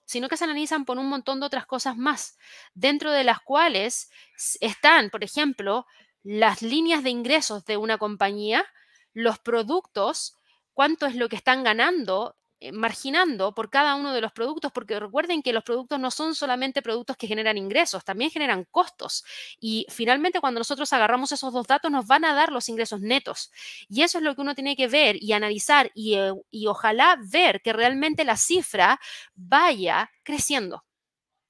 sino 0.09 0.30
que 0.30 0.38
se 0.38 0.44
analizan 0.44 0.86
por 0.86 0.96
un 0.96 1.06
montón 1.06 1.38
de 1.38 1.44
otras 1.44 1.66
cosas 1.66 1.98
más, 1.98 2.38
dentro 2.72 3.12
de 3.12 3.24
las 3.24 3.40
cuales 3.40 4.11
están, 4.59 5.11
por 5.11 5.22
ejemplo, 5.22 5.86
las 6.22 6.62
líneas 6.62 7.04
de 7.04 7.11
ingresos 7.11 7.66
de 7.66 7.76
una 7.76 7.98
compañía, 7.98 8.64
los 9.12 9.38
productos, 9.38 10.34
cuánto 10.72 11.04
es 11.04 11.14
lo 11.14 11.28
que 11.28 11.36
están 11.36 11.62
ganando, 11.62 12.36
marginando 12.72 13.54
por 13.54 13.70
cada 13.70 13.94
uno 13.94 14.12
de 14.12 14.20
los 14.20 14.32
productos, 14.32 14.72
porque 14.72 14.98
recuerden 14.98 15.42
que 15.42 15.52
los 15.52 15.64
productos 15.64 15.98
no 16.00 16.11
son 16.11 16.34
solamente 16.34 16.82
productos 16.82 17.16
que 17.16 17.26
generan 17.26 17.56
ingresos, 17.59 18.04
también 18.04 18.30
generan 18.30 18.64
costos. 18.70 19.24
Y 19.61 19.86
finalmente 19.90 20.40
cuando 20.40 20.61
nosotros 20.61 20.92
agarramos 20.92 21.32
esos 21.32 21.52
dos 21.52 21.66
datos 21.66 21.90
nos 21.90 22.06
van 22.06 22.24
a 22.24 22.34
dar 22.34 22.50
los 22.52 22.68
ingresos 22.68 23.00
netos. 23.00 23.50
Y 23.88 24.02
eso 24.02 24.18
es 24.18 24.24
lo 24.24 24.34
que 24.34 24.40
uno 24.40 24.54
tiene 24.54 24.76
que 24.76 24.88
ver 24.88 25.16
y 25.22 25.32
analizar 25.32 25.90
y, 25.94 26.14
eh, 26.14 26.32
y 26.50 26.66
ojalá 26.66 27.18
ver 27.30 27.61
que 27.62 27.72
realmente 27.72 28.24
la 28.24 28.36
cifra 28.36 29.00
vaya 29.34 30.11
creciendo. 30.22 30.84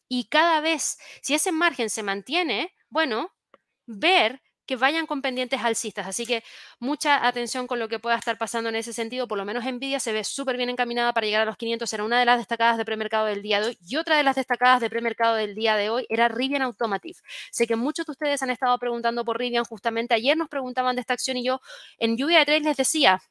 Y 0.09 0.24
cada 0.28 0.61
vez, 0.61 0.98
si 1.22 1.34
ese 1.34 1.52
margen 1.52 1.90
se 1.90 2.02
mantiene, 2.02 2.74
bueno, 2.88 3.34
ver 3.86 4.42
que 4.68 4.76
vayan 4.76 5.06
con 5.06 5.22
pendientes 5.22 5.60
alcistas. 5.64 6.06
Así 6.06 6.26
que 6.26 6.44
mucha 6.78 7.26
atención 7.26 7.66
con 7.66 7.78
lo 7.78 7.88
que 7.88 7.98
pueda 7.98 8.16
estar 8.16 8.36
pasando 8.36 8.68
en 8.68 8.76
ese 8.76 8.92
sentido. 8.92 9.26
Por 9.26 9.38
lo 9.38 9.46
menos 9.46 9.64
Nvidia 9.64 9.98
se 9.98 10.12
ve 10.12 10.22
súper 10.24 10.58
bien 10.58 10.68
encaminada 10.68 11.14
para 11.14 11.26
llegar 11.26 11.42
a 11.42 11.44
los 11.46 11.56
500. 11.56 11.90
Era 11.92 12.04
una 12.04 12.20
de 12.20 12.26
las 12.26 12.36
destacadas 12.38 12.76
de 12.76 12.84
premercado 12.84 13.24
del 13.26 13.42
día 13.42 13.60
de 13.60 13.68
hoy. 13.68 13.78
Y 13.80 13.96
otra 13.96 14.18
de 14.18 14.22
las 14.22 14.36
destacadas 14.36 14.80
de 14.82 14.90
premercado 14.90 15.36
del 15.36 15.54
día 15.54 15.74
de 15.76 15.88
hoy 15.88 16.06
era 16.10 16.28
Rivian 16.28 16.60
Automotive. 16.62 17.18
Sé 17.50 17.66
que 17.66 17.76
muchos 17.76 18.04
de 18.04 18.12
ustedes 18.12 18.42
han 18.42 18.50
estado 18.50 18.78
preguntando 18.78 19.24
por 19.24 19.38
Rivian. 19.38 19.64
Justamente 19.64 20.14
ayer 20.14 20.36
nos 20.36 20.50
preguntaban 20.50 20.96
de 20.96 21.00
esta 21.00 21.14
acción 21.14 21.38
y 21.38 21.44
yo 21.44 21.60
en 21.98 22.18
lluvia 22.18 22.40
de 22.40 22.44
tres 22.44 22.62
les 22.62 22.76
decía, 22.76 23.22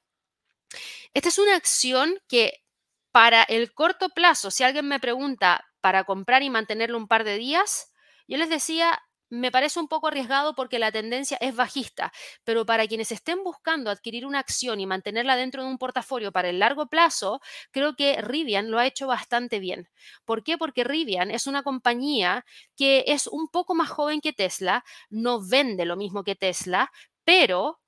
esta 1.14 1.30
es 1.30 1.38
una 1.38 1.56
acción 1.56 2.18
que 2.28 2.64
para 3.12 3.44
el 3.44 3.74
corto 3.74 4.10
plazo, 4.10 4.50
si 4.50 4.64
alguien 4.64 4.88
me 4.88 5.00
pregunta 5.00 5.66
para 5.82 6.04
comprar 6.04 6.42
y 6.42 6.50
mantenerlo 6.50 6.98
un 6.98 7.08
par 7.08 7.24
de 7.24 7.38
días, 7.38 7.92
yo 8.28 8.38
les 8.38 8.50
decía, 8.50 9.00
me 9.30 9.52
parece 9.52 9.80
un 9.80 9.88
poco 9.88 10.08
arriesgado 10.08 10.56
porque 10.56 10.80
la 10.80 10.92
tendencia 10.92 11.38
es 11.42 11.56
bajista, 11.56 12.12
pero 12.44 12.66
para 12.66 12.88
quienes 12.88 13.12
estén 13.12 13.44
buscando 13.44 13.90
adquirir 13.90 14.26
una 14.26 14.40
acción 14.40 14.80
y 14.80 14.86
mantenerla 14.86 15.36
dentro 15.36 15.64
de 15.64 15.70
un 15.70 15.78
portafolio 15.78 16.32
para 16.32 16.50
el 16.50 16.60
largo 16.60 16.88
plazo, 16.88 17.42
creo 17.72 17.96
que 17.96 18.22
Rivian 18.22 18.72
lo 18.72 18.80
ha 18.80 18.86
hecho 18.86 19.08
bastante 19.08 19.60
bien. 19.60 19.90
¿Por 20.26 20.44
qué? 20.44 20.58
Porque 20.58 20.84
Rivian 20.84 21.32
es 21.32 21.48
una 21.48 21.64
compañía 21.64 22.46
que 22.76 23.04
es 23.08 23.28
un 23.28 23.48
poco 23.50 23.76
más 23.76 23.90
joven 23.90 24.22
que 24.22 24.34
Tesla, 24.34 24.84
no 25.10 25.42
vende 25.46 25.86
lo 25.86 25.98
mismo 25.98 26.24
que 26.24 26.36
Tesla, 26.36 26.92
pero 27.24 27.80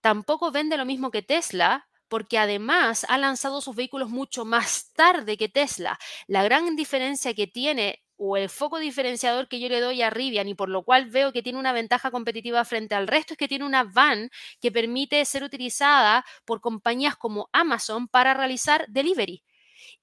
tampoco 0.00 0.50
vende 0.50 0.76
lo 0.76 0.84
mismo 0.84 1.10
que 1.10 1.22
Tesla 1.22 1.86
porque 2.08 2.38
además 2.38 3.06
ha 3.08 3.18
lanzado 3.18 3.60
sus 3.60 3.76
vehículos 3.76 4.10
mucho 4.10 4.44
más 4.44 4.92
tarde 4.94 5.36
que 5.36 5.48
Tesla. 5.48 5.96
La 6.26 6.42
gran 6.42 6.74
diferencia 6.74 7.34
que 7.34 7.46
tiene 7.46 8.02
o 8.22 8.36
el 8.36 8.50
foco 8.50 8.78
diferenciador 8.78 9.48
que 9.48 9.58
yo 9.60 9.70
le 9.70 9.80
doy 9.80 10.02
a 10.02 10.10
Rivian 10.10 10.46
y 10.46 10.54
por 10.54 10.68
lo 10.68 10.82
cual 10.82 11.08
veo 11.08 11.32
que 11.32 11.42
tiene 11.42 11.58
una 11.58 11.72
ventaja 11.72 12.10
competitiva 12.10 12.62
frente 12.66 12.94
al 12.94 13.06
resto 13.06 13.32
es 13.32 13.38
que 13.38 13.48
tiene 13.48 13.64
una 13.64 13.84
van 13.84 14.28
que 14.60 14.70
permite 14.70 15.24
ser 15.24 15.42
utilizada 15.42 16.26
por 16.44 16.60
compañías 16.60 17.16
como 17.16 17.48
Amazon 17.52 18.08
para 18.08 18.34
realizar 18.34 18.84
delivery. 18.88 19.42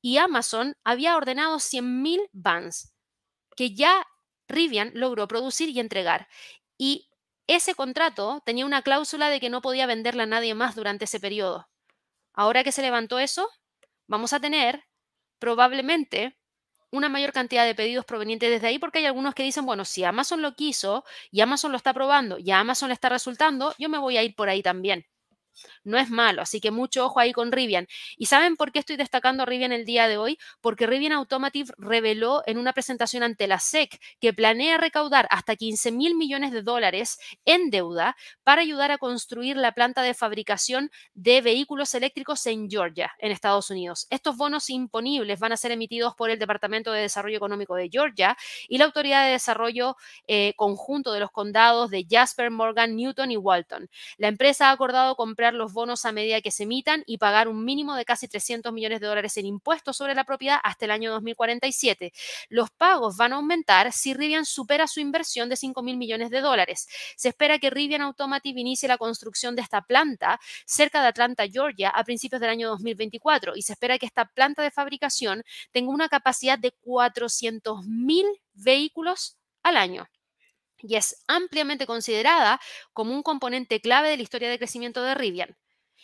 Y 0.01 0.18
Amazon 0.18 0.76
había 0.84 1.15
ordenado 1.15 1.57
100.000 1.57 2.28
vans 2.34 2.91
que 3.55 3.76
ya 3.76 4.07
Rivian 4.47 4.89
logró 4.95 5.28
producir 5.28 5.70
y 5.70 5.80
entregar. 5.80 6.28
Y 6.76 7.11
ese 7.45 7.76
contrato 7.76 8.41
tenía 8.43 8.65
una 8.65 8.82
cláusula 8.82 9.30
de 9.30 9.39
que 9.39 9.51
no 9.51 9.61
podía 9.61 9.86
venderla 9.86 10.24
a 10.24 10.28
nadie 10.28 10.55
más 10.55 10.74
durante 10.76 11.05
ese 11.05 11.20
periodo. 11.20 11.70
Ahora 12.34 12.63
que 12.63 12.72
se 12.72 12.82
levantó 12.82 13.20
eso, 13.20 13.47
vamos 14.07 14.34
a 14.34 14.39
tener 14.39 14.86
probablemente 15.38 16.36
una 16.92 17.10
mayor 17.10 17.34
cantidad 17.34 17.66
de 17.66 17.76
pedidos 17.76 18.06
provenientes 18.06 18.50
desde 18.50 18.68
ahí, 18.68 18.80
porque 18.80 19.00
hay 19.00 19.06
algunos 19.06 19.36
que 19.36 19.44
dicen, 19.44 19.66
bueno, 19.66 19.86
si 19.86 20.04
Amazon 20.04 20.42
lo 20.42 20.56
quiso 20.56 21.04
y 21.32 21.42
Amazon 21.42 21.72
lo 21.72 21.78
está 21.78 21.94
probando 21.94 22.38
y 22.40 22.52
a 22.52 22.60
Amazon 22.60 22.90
le 22.90 22.94
está 22.94 23.10
resultando, 23.10 23.74
yo 23.78 23.90
me 23.90 23.98
voy 23.98 24.18
a 24.18 24.24
ir 24.24 24.36
por 24.36 24.50
ahí 24.50 24.62
también 24.62 25.06
no 25.84 25.97
es 25.97 26.10
malo, 26.10 26.41
así 26.41 26.60
que 26.60 26.72
mucho 26.72 27.05
ojo 27.05 27.20
ahí 27.20 27.34
con 27.34 27.51
Rivian. 27.51 27.88
¿Y 28.18 28.28
saben 28.28 28.55
por 28.55 28.72
qué 28.72 28.80
estoy 28.80 28.97
destacando 28.97 29.43
a 29.43 29.45
Rivian 29.45 29.72
el 29.72 29.86
día 29.86 30.08
de 30.08 30.18
hoy? 30.18 30.38
Porque 30.62 30.88
Rivian 30.88 31.14
Automotive 31.14 31.74
reveló 31.78 32.43
en 32.45 32.58
una 32.58 32.74
presentación 32.74 33.24
ante 33.24 33.47
la 33.47 33.60
SEC 33.60 33.99
que 34.20 34.34
planea 34.34 34.78
recaudar 34.78 35.28
hasta 35.32 35.55
15 35.55 35.91
mil 35.91 36.16
millones 36.16 36.51
de 36.51 36.62
dólares 36.62 37.20
en 37.45 37.70
deuda 37.70 38.16
para 38.43 38.62
ayudar 38.62 38.91
a 38.91 38.97
construir 38.97 39.58
la 39.58 39.72
planta 39.72 40.01
de 40.01 40.14
fabricación 40.14 40.91
de 41.14 41.41
vehículos 41.41 41.93
eléctricos 41.93 42.45
en 42.47 42.70
Georgia, 42.70 43.14
en 43.20 43.32
Estados 43.32 43.70
Unidos. 43.70 44.08
Estos 44.10 44.38
bonos 44.38 44.70
imponibles 44.70 45.39
van 45.39 45.51
a 45.51 45.58
ser 45.58 45.72
emitidos 45.72 46.16
por 46.16 46.30
el 46.30 46.39
Departamento 46.39 46.91
de 46.91 47.01
Desarrollo 47.01 47.38
Económico 47.38 47.76
de 47.76 47.89
Georgia 47.89 48.38
y 48.68 48.78
la 48.78 48.86
Autoridad 48.86 49.26
de 49.26 49.32
Desarrollo 49.32 49.95
eh, 50.28 50.53
Conjunto 50.55 51.12
de 51.14 51.20
los 51.20 51.32
Condados 51.32 51.89
de 51.89 52.05
Jasper, 52.10 52.51
Morgan, 52.51 52.95
Newton 52.95 53.32
y 53.32 53.38
Walton. 53.38 53.89
La 54.18 54.28
empresa 54.28 54.70
ha 54.70 54.72
acordado 54.72 55.16
comprar 55.16 55.47
los 55.54 55.74
bonos 55.74 56.06
a 56.06 56.12
medida 56.12 56.41
que 56.41 56.52
se 56.52 56.64
emitan 56.64 57.04
y 57.06 57.18
pagar 57.18 57.48
un 57.48 57.64
mínimo 57.64 57.95
de 57.95 58.06
casi 58.06 58.28
300 58.28 58.72
millones 58.74 59.00
de 59.00 59.08
dólares 59.08 59.38
en 59.38 59.45
impuestos 59.45 59.98
sobre 59.98 60.16
la 60.16 60.24
propiedad 60.24 60.60
hasta 60.64 60.86
el 60.86 60.91
año 60.91 61.12
2047. 61.12 62.14
Los 62.50 62.70
pagos 62.72 63.18
van 63.18 63.34
a 63.34 63.38
aumentar 63.38 63.91
si 63.91 64.14
Rivian 64.14 64.45
supera 64.45 64.88
su 64.88 65.00
inversión 65.00 65.50
de 65.50 65.56
5 65.56 65.82
mil 65.84 65.98
millones 65.98 66.30
de 66.30 66.41
dólares. 66.41 66.88
Se 67.16 67.30
espera 67.30 67.60
que 67.60 67.70
Rivian 67.70 68.02
Automotive 68.02 68.60
inicie 68.60 68.88
la 68.88 68.98
construcción 68.98 69.56
de 69.56 69.62
esta 69.62 69.82
planta 69.82 70.39
cerca 70.66 71.02
de 71.02 71.08
Atlanta, 71.08 71.45
Georgia, 71.48 71.89
a 71.89 72.04
principios 72.04 72.41
del 72.41 72.50
año 72.50 72.70
2024 72.70 73.56
y 73.56 73.62
se 73.62 73.74
espera 73.74 73.98
que 73.98 74.06
esta 74.06 74.26
planta 74.26 74.62
de 74.62 74.72
fabricación 74.72 75.43
tenga 75.72 75.91
una 75.91 76.10
capacidad 76.10 76.60
de 76.60 76.72
400 76.72 77.86
mil 77.86 78.26
vehículos 78.54 79.38
al 79.64 79.78
año 79.78 80.08
y 80.82 80.96
es 80.96 81.24
ampliamente 81.28 81.86
considerada 81.88 82.60
como 82.94 83.14
un 83.14 83.24
componente 83.24 83.82
clave 83.82 84.10
de 84.10 84.18
la 84.18 84.24
historia 84.24 84.50
de 84.50 84.58
crecimiento 84.58 85.04
de 85.04 85.16
Rivian. 85.16 85.58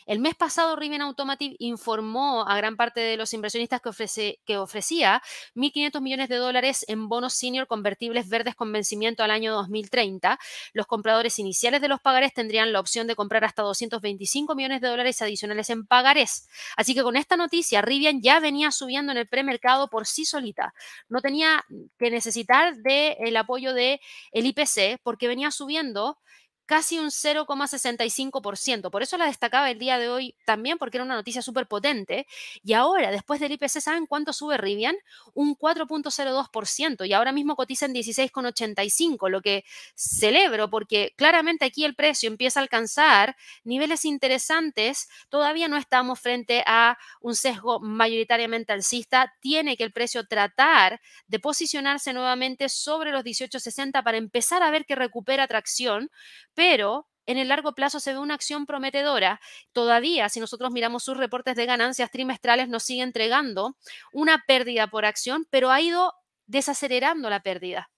El 0.06 0.20
mes 0.20 0.36
pasado, 0.36 0.76
Rivian 0.76 1.02
Automotive 1.02 1.56
informó 1.60 2.48
a 2.48 2.58
gran 2.58 2.76
parte 2.76 3.00
de 3.00 3.18
los 3.18 3.34
inversionistas 3.34 3.82
que, 3.82 4.58
ofrecía 4.58 5.22
1.500 5.56 6.02
millones 6.02 6.30
de 6.30 6.36
dólares 6.36 6.86
en 6.88 7.10
bonos 7.10 7.34
senior 7.34 7.68
convertibles 7.68 8.30
verdes 8.30 8.56
con 8.56 8.72
vencimiento 8.72 9.24
al 9.24 9.32
año 9.32 9.54
2030. 9.54 10.40
Los 10.74 10.88
compradores 10.88 11.40
iniciales 11.40 11.82
de 11.82 11.88
los 11.88 12.02
pagarés 12.02 12.34
tendrían 12.34 12.74
la 12.74 12.80
opción 12.80 13.08
de 13.08 13.16
comprar 13.16 13.46
hasta 13.46 13.62
225 13.62 14.56
millones 14.56 14.82
de 14.82 14.88
dólares 14.88 15.22
adicionales 15.22 15.70
en 15.70 15.86
pagarés. 15.86 16.48
Así 16.76 16.94
que 16.94 17.04
con 17.04 17.16
esta 17.16 17.38
noticia, 17.38 17.82
Rivian 17.82 18.22
ya 18.22 18.40
venía 18.40 18.72
subiendo 18.72 19.12
en 19.12 19.18
el 19.18 19.28
premercado 19.28 19.90
por 19.90 20.06
sí 20.06 20.26
solita. 20.26 20.74
No 21.10 21.22
tenía 21.22 21.64
que 21.98 22.12
necesitar 22.12 22.76
del 22.78 23.38
apoyo 23.38 23.74
del 23.74 24.00
el 24.32 24.46
IPC 24.46 25.00
porque 25.04 25.28
venía 25.28 25.52
subiendo 25.52 26.20
casi 26.66 27.00
un 27.00 27.08
0,65%. 27.08 28.90
Por 28.90 29.04
eso 29.04 29.18
la 29.18 29.26
destacaba 29.26 29.70
el 29.70 29.80
día 29.80 29.98
de 29.98 30.10
hoy 30.10 30.36
también, 30.46 30.78
porque 30.78 30.98
era 30.98 31.04
una 31.06 31.16
noticia 31.16 31.42
súper 31.42 31.68
potente. 31.68 32.28
Y 32.64 32.74
ahora, 32.74 33.12
después 33.12 33.40
del 33.40 33.52
IPC, 33.54 33.82
¿saben 33.82 34.06
cuánto 34.06 34.34
sube 34.34 34.58
Rivian? 34.58 34.96
Un 35.34 35.56
4.02%. 35.56 37.08
Y 37.08 37.14
ahora 37.14 37.32
mismo 37.32 37.56
cotiza 37.56 37.86
en 37.86 37.94
16,85, 37.94 39.30
lo 39.30 39.42
que 39.42 39.66
celebro, 39.96 40.70
porque 40.70 41.14
claramente 41.18 41.66
aquí 41.66 41.86
el 41.86 41.96
precio 41.96 42.28
empieza 42.28 42.60
a 42.60 42.64
alcanzar 42.64 43.36
niveles 43.64 44.06
interesantes. 44.06 45.10
Todavía 45.30 45.68
no 45.68 45.78
estamos 45.78 46.20
frente 46.20 46.64
a 46.66 46.98
un 47.22 47.36
sesgo 47.36 47.80
mayoritariamente 47.80 48.74
alcista. 48.74 49.34
Tiene 49.40 49.78
que 49.78 49.84
el 49.84 49.92
precio 49.92 50.26
tratar 50.28 51.02
de 51.28 51.40
posicionarse 51.40 52.14
nuevamente 52.14 52.70
sobre 52.70 53.12
los 53.12 53.24
18,60 53.24 54.04
para 54.04 54.18
empezar 54.18 54.64
a 54.64 54.72
ver 54.72 54.86
que 54.86 54.96
recupera 54.96 55.48
tracción 55.48 56.10
pero 56.54 57.08
en 57.26 57.38
el 57.38 57.48
largo 57.48 57.74
plazo 57.74 58.00
se 58.00 58.14
ve 58.14 58.20
una 58.20 58.34
acción 58.34 58.66
prometedora. 58.66 59.40
Todavía, 59.72 60.28
si 60.30 60.40
nosotros 60.40 60.72
miramos 60.72 61.04
sus 61.04 61.18
reportes 61.18 61.56
de 61.56 61.66
ganancias 61.66 62.12
trimestrales, 62.12 62.68
nos 62.68 62.84
sigue 62.84 63.02
entregando 63.02 63.78
una 64.12 64.44
pérdida 64.46 64.88
por 64.88 65.06
acción, 65.06 65.48
pero 65.50 65.72
ha 65.72 65.80
ido 65.80 66.14
desacelerando 66.48 67.30
la 67.30 67.42
pérdida. 67.42 67.90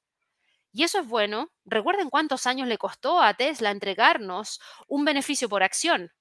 Y 0.71 0.83
eso 0.83 0.99
es 0.99 1.07
bueno. 1.07 1.51
Recuerden 1.63 2.09
cuántos 2.09 2.45
años 2.45 2.67
le 2.67 2.77
costó 2.77 3.21
a 3.21 3.33
Tesla 3.33 3.71
entregarnos 3.71 4.59
un 4.87 5.05
beneficio 5.05 5.49
por 5.49 5.63
acción. 5.63 6.11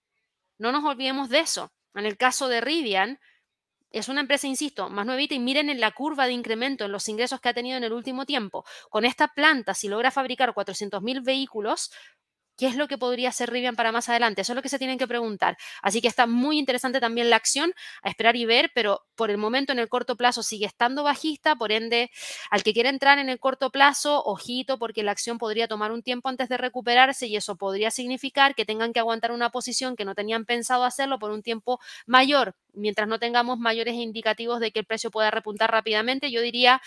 No 0.59 0.73
nos 0.73 0.85
olvidemos 0.85 1.29
de 1.29 1.41
eso. 1.41 1.73
En 1.95 2.07
el 2.07 2.17
caso 2.17 2.49
de 2.49 2.61
Rivian, 2.61 3.19
es 3.91 4.09
una 4.09 4.21
empresa, 4.21 4.47
insisto, 4.47 4.89
más 4.91 5.07
nuevita 5.07 5.35
y 5.35 5.39
miren 5.39 5.71
en 5.71 5.81
la 5.81 5.93
curva 5.93 6.27
de 6.27 6.33
incremento 6.33 6.85
en 6.85 6.93
los 6.93 7.09
ingresos 7.09 7.41
que 7.41 7.49
ha 7.49 7.55
tenido 7.55 7.77
en 7.77 7.85
el 7.85 7.93
último 7.93 8.27
tiempo. 8.27 8.65
Con 8.91 9.05
esta 9.05 9.29
planta, 9.29 9.75
si 9.75 9.89
logra 9.89 10.11
fabricar 10.11 10.53
400.000 10.53 11.23
vehículos, 11.23 11.93
¿Qué 12.57 12.67
es 12.67 12.77
lo 12.77 12.87
que 12.87 12.99
podría 12.99 13.31
hacer 13.31 13.51
Rivian 13.51 13.75
para 13.75 13.91
más 13.91 14.09
adelante? 14.09 14.43
Eso 14.43 14.53
es 14.53 14.57
lo 14.57 14.63
que 14.63 14.69
se 14.69 14.79
tienen 14.79 14.97
que 14.99 15.09
preguntar. 15.09 15.57
Así 15.83 16.01
que 16.01 16.07
está 16.09 16.27
muy 16.27 16.59
interesante 16.59 17.01
también 17.01 17.29
la 17.29 17.37
acción, 17.37 17.73
a 18.03 18.09
esperar 18.09 18.37
y 18.37 18.45
ver, 18.47 18.71
pero 18.75 19.03
por 19.17 19.31
el 19.31 19.39
momento 19.39 19.73
en 19.73 19.81
el 19.81 19.89
corto 19.89 20.17
plazo 20.17 20.43
sigue 20.45 20.67
estando 20.67 21.03
bajista, 21.03 21.57
por 21.57 21.73
ende, 21.73 22.11
al 22.51 22.63
que 22.63 22.73
quiera 22.73 22.91
entrar 22.91 23.19
en 23.19 23.29
el 23.29 23.41
corto 23.41 23.71
plazo, 23.71 24.23
ojito, 24.25 24.79
porque 24.79 25.03
la 25.03 25.11
acción 25.11 25.39
podría 25.39 25.67
tomar 25.67 25.91
un 25.91 26.03
tiempo 26.03 26.29
antes 26.29 26.49
de 26.49 26.57
recuperarse 26.57 27.27
y 27.27 27.37
eso 27.37 27.57
podría 27.57 27.91
significar 27.91 28.55
que 28.55 28.65
tengan 28.65 28.93
que 28.93 29.01
aguantar 29.01 29.33
una 29.33 29.51
posición 29.51 29.97
que 29.97 30.05
no 30.05 30.15
tenían 30.15 30.45
pensado 30.45 30.85
hacerlo 30.85 31.19
por 31.19 31.31
un 31.33 31.43
tiempo 31.43 31.81
mayor. 32.07 32.55
Mientras 32.73 33.09
no 33.09 33.19
tengamos 33.19 33.59
mayores 33.59 33.95
indicativos 33.95 34.61
de 34.61 34.71
que 34.71 34.81
el 34.81 34.87
precio 34.87 35.11
pueda 35.11 35.31
repuntar 35.33 35.71
rápidamente, 35.73 36.31
yo 36.31 36.41
diría, 36.41 36.81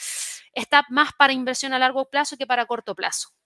está 0.54 0.86
más 0.90 1.12
para 1.18 1.34
inversión 1.34 1.74
a 1.74 1.80
largo 1.80 2.06
plazo 2.10 2.38
que 2.38 2.48
para 2.48 2.66
corto 2.66 2.96
plazo. 2.96 3.37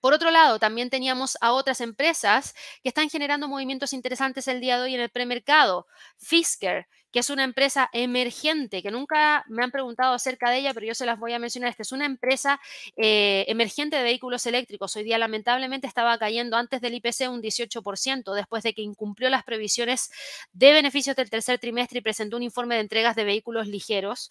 Por 0.00 0.12
otro 0.14 0.30
lado, 0.30 0.58
también 0.58 0.90
teníamos 0.90 1.36
a 1.40 1.52
otras 1.52 1.80
empresas 1.80 2.54
que 2.82 2.88
están 2.88 3.10
generando 3.10 3.48
movimientos 3.48 3.92
interesantes 3.92 4.46
el 4.48 4.60
día 4.60 4.76
de 4.76 4.84
hoy 4.84 4.94
en 4.94 5.00
el 5.00 5.10
premercado. 5.10 5.86
Fisker, 6.18 6.86
que 7.12 7.20
es 7.20 7.30
una 7.30 7.44
empresa 7.44 7.88
emergente, 7.92 8.82
que 8.82 8.90
nunca 8.90 9.44
me 9.48 9.62
han 9.64 9.70
preguntado 9.70 10.14
acerca 10.14 10.50
de 10.50 10.58
ella, 10.58 10.74
pero 10.74 10.86
yo 10.86 10.94
se 10.94 11.06
las 11.06 11.18
voy 11.18 11.32
a 11.32 11.38
mencionar. 11.38 11.70
Esta 11.70 11.82
es 11.82 11.92
una 11.92 12.06
empresa 12.06 12.60
eh, 12.96 13.44
emergente 13.48 13.96
de 13.96 14.02
vehículos 14.02 14.44
eléctricos. 14.46 14.94
Hoy 14.96 15.04
día 15.04 15.18
lamentablemente 15.18 15.86
estaba 15.86 16.18
cayendo 16.18 16.56
antes 16.56 16.80
del 16.80 16.94
IPC 16.94 17.28
un 17.30 17.42
18%, 17.42 18.34
después 18.34 18.62
de 18.62 18.74
que 18.74 18.82
incumplió 18.82 19.30
las 19.30 19.44
previsiones 19.44 20.10
de 20.52 20.72
beneficios 20.72 21.16
del 21.16 21.30
tercer 21.30 21.58
trimestre 21.58 21.98
y 21.98 22.02
presentó 22.02 22.36
un 22.36 22.42
informe 22.42 22.74
de 22.74 22.82
entregas 22.82 23.16
de 23.16 23.24
vehículos 23.24 23.68
ligeros. 23.68 24.30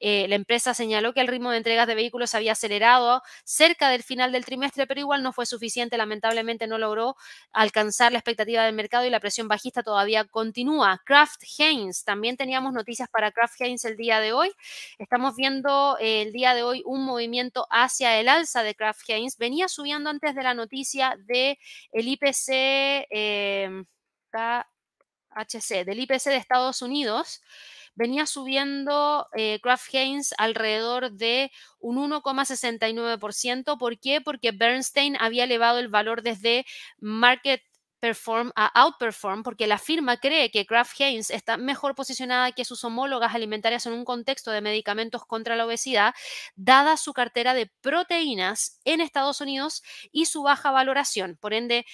Eh, 0.00 0.26
la 0.28 0.36
empresa 0.36 0.74
señaló 0.74 1.12
que 1.14 1.20
el 1.20 1.28
ritmo 1.28 1.50
de 1.50 1.56
entregas 1.58 1.86
de 1.86 1.94
vehículos 1.94 2.34
había 2.34 2.52
acelerado 2.52 3.22
cerca 3.44 3.88
del 3.88 4.02
final 4.02 4.32
del 4.32 4.44
trimestre, 4.44 4.86
pero 4.86 5.00
igual 5.00 5.22
no 5.22 5.32
fue 5.32 5.46
suficiente. 5.46 5.96
Lamentablemente 5.96 6.66
no 6.66 6.78
logró 6.78 7.16
alcanzar 7.52 8.12
la 8.12 8.18
expectativa 8.18 8.64
del 8.64 8.74
mercado 8.74 9.06
y 9.06 9.10
la 9.10 9.20
presión 9.20 9.48
bajista 9.48 9.82
todavía 9.82 10.24
continúa. 10.24 11.00
Kraft 11.04 11.42
Heinz, 11.58 12.04
también 12.12 12.36
teníamos 12.36 12.74
noticias 12.74 13.08
para 13.08 13.32
Kraft 13.32 13.58
Heinz 13.58 13.86
el 13.86 13.96
día 13.96 14.20
de 14.20 14.34
hoy. 14.34 14.52
Estamos 14.98 15.34
viendo 15.34 15.96
eh, 15.98 16.20
el 16.20 16.32
día 16.34 16.52
de 16.52 16.62
hoy 16.62 16.82
un 16.84 17.06
movimiento 17.06 17.66
hacia 17.70 18.20
el 18.20 18.28
alza 18.28 18.62
de 18.62 18.74
Kraft 18.74 19.08
Heinz. 19.08 19.38
Venía 19.38 19.66
subiendo 19.66 20.10
antes 20.10 20.34
de 20.34 20.42
la 20.42 20.52
noticia 20.52 21.16
del 21.24 21.56
el 21.90 22.08
IPC. 22.08 23.06
Eh, 23.10 23.84
HC, 25.34 25.86
del 25.86 26.00
IPC 26.00 26.24
de 26.24 26.36
Estados 26.36 26.82
Unidos, 26.82 27.40
venía 27.94 28.26
subiendo 28.26 29.26
eh, 29.34 29.58
Kraft 29.62 29.88
Heinz 29.94 30.34
alrededor 30.36 31.12
de 31.12 31.50
un 31.80 31.96
1,69%. 31.96 33.78
¿Por 33.78 33.98
qué? 33.98 34.20
Porque 34.20 34.52
Bernstein 34.52 35.16
había 35.18 35.44
elevado 35.44 35.78
el 35.78 35.88
valor 35.88 36.20
desde 36.20 36.66
market 36.98 37.62
perform 38.02 38.50
a 38.56 38.66
outperform 38.82 39.44
porque 39.44 39.68
la 39.68 39.78
firma 39.78 40.16
cree 40.16 40.50
que 40.50 40.66
Kraft 40.66 41.00
Heinz 41.00 41.30
está 41.30 41.56
mejor 41.56 41.94
posicionada 41.94 42.50
que 42.50 42.64
sus 42.64 42.82
homólogas 42.82 43.32
alimentarias 43.32 43.86
en 43.86 43.92
un 43.92 44.04
contexto 44.04 44.50
de 44.50 44.60
medicamentos 44.60 45.24
contra 45.24 45.54
la 45.54 45.64
obesidad, 45.64 46.12
dada 46.56 46.96
su 46.96 47.12
cartera 47.12 47.54
de 47.54 47.70
proteínas 47.80 48.80
en 48.84 49.00
Estados 49.00 49.40
Unidos 49.40 49.84
y 50.10 50.26
su 50.26 50.42
baja 50.42 50.72
valoración. 50.72 51.38
Por 51.40 51.54
ende, 51.54 51.86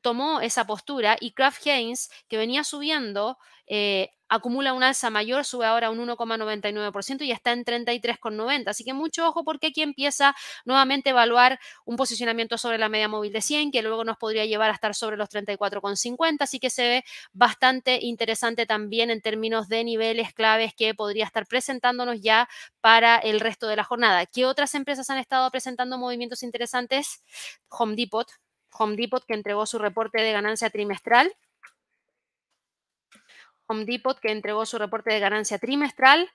tomó 0.00 0.40
esa 0.40 0.66
postura 0.66 1.16
y 1.20 1.32
Kraft 1.32 1.66
Heinz, 1.66 2.08
que 2.28 2.36
venía 2.36 2.64
subiendo, 2.64 3.38
eh, 3.66 4.10
acumula 4.28 4.72
un 4.72 4.82
alza 4.82 5.10
mayor, 5.10 5.44
sube 5.44 5.66
ahora 5.66 5.90
un 5.90 5.98
1,99% 5.98 7.24
y 7.24 7.30
está 7.30 7.52
en 7.52 7.64
33,90. 7.64 8.70
Así 8.70 8.84
que 8.84 8.92
mucho 8.92 9.26
ojo 9.28 9.44
porque 9.44 9.68
aquí 9.68 9.82
empieza 9.82 10.34
nuevamente 10.64 11.10
a 11.10 11.12
evaluar 11.12 11.58
un 11.84 11.96
posicionamiento 11.96 12.58
sobre 12.58 12.78
la 12.78 12.88
media 12.88 13.08
móvil 13.08 13.32
de 13.32 13.40
100, 13.40 13.70
que 13.70 13.82
luego 13.82 14.04
nos 14.04 14.16
podría 14.16 14.44
llevar 14.44 14.70
a 14.70 14.74
estar 14.74 14.94
sobre 14.94 15.16
los 15.16 15.28
34,50. 15.28 16.44
Así 16.44 16.58
que 16.58 16.70
se 16.70 16.88
ve 16.88 17.04
bastante 17.32 17.98
interesante 18.02 18.66
también 18.66 19.10
en 19.10 19.20
términos 19.20 19.68
de 19.68 19.84
niveles 19.84 20.32
claves 20.34 20.74
que 20.74 20.94
podría 20.94 21.24
estar 21.24 21.46
presentándonos 21.46 22.20
ya 22.20 22.48
para 22.80 23.16
el 23.18 23.40
resto 23.40 23.66
de 23.68 23.76
la 23.76 23.84
jornada. 23.84 24.26
¿Qué 24.26 24.46
otras 24.46 24.74
empresas 24.74 25.10
han 25.10 25.18
estado 25.18 25.50
presentando 25.50 25.98
movimientos 25.98 26.42
interesantes? 26.42 27.22
Home 27.68 27.94
Depot, 27.96 28.26
Home 28.78 28.96
Depot 28.96 29.24
que 29.24 29.34
entregó 29.34 29.66
su 29.66 29.78
reporte 29.78 30.20
de 30.22 30.32
ganancia 30.32 30.70
trimestral. 30.70 31.32
Home 33.68 33.84
Depot 33.84 34.18
que 34.18 34.30
entregó 34.30 34.66
su 34.66 34.78
reporte 34.78 35.12
de 35.12 35.20
ganancia 35.20 35.58
trimestral. 35.58 36.30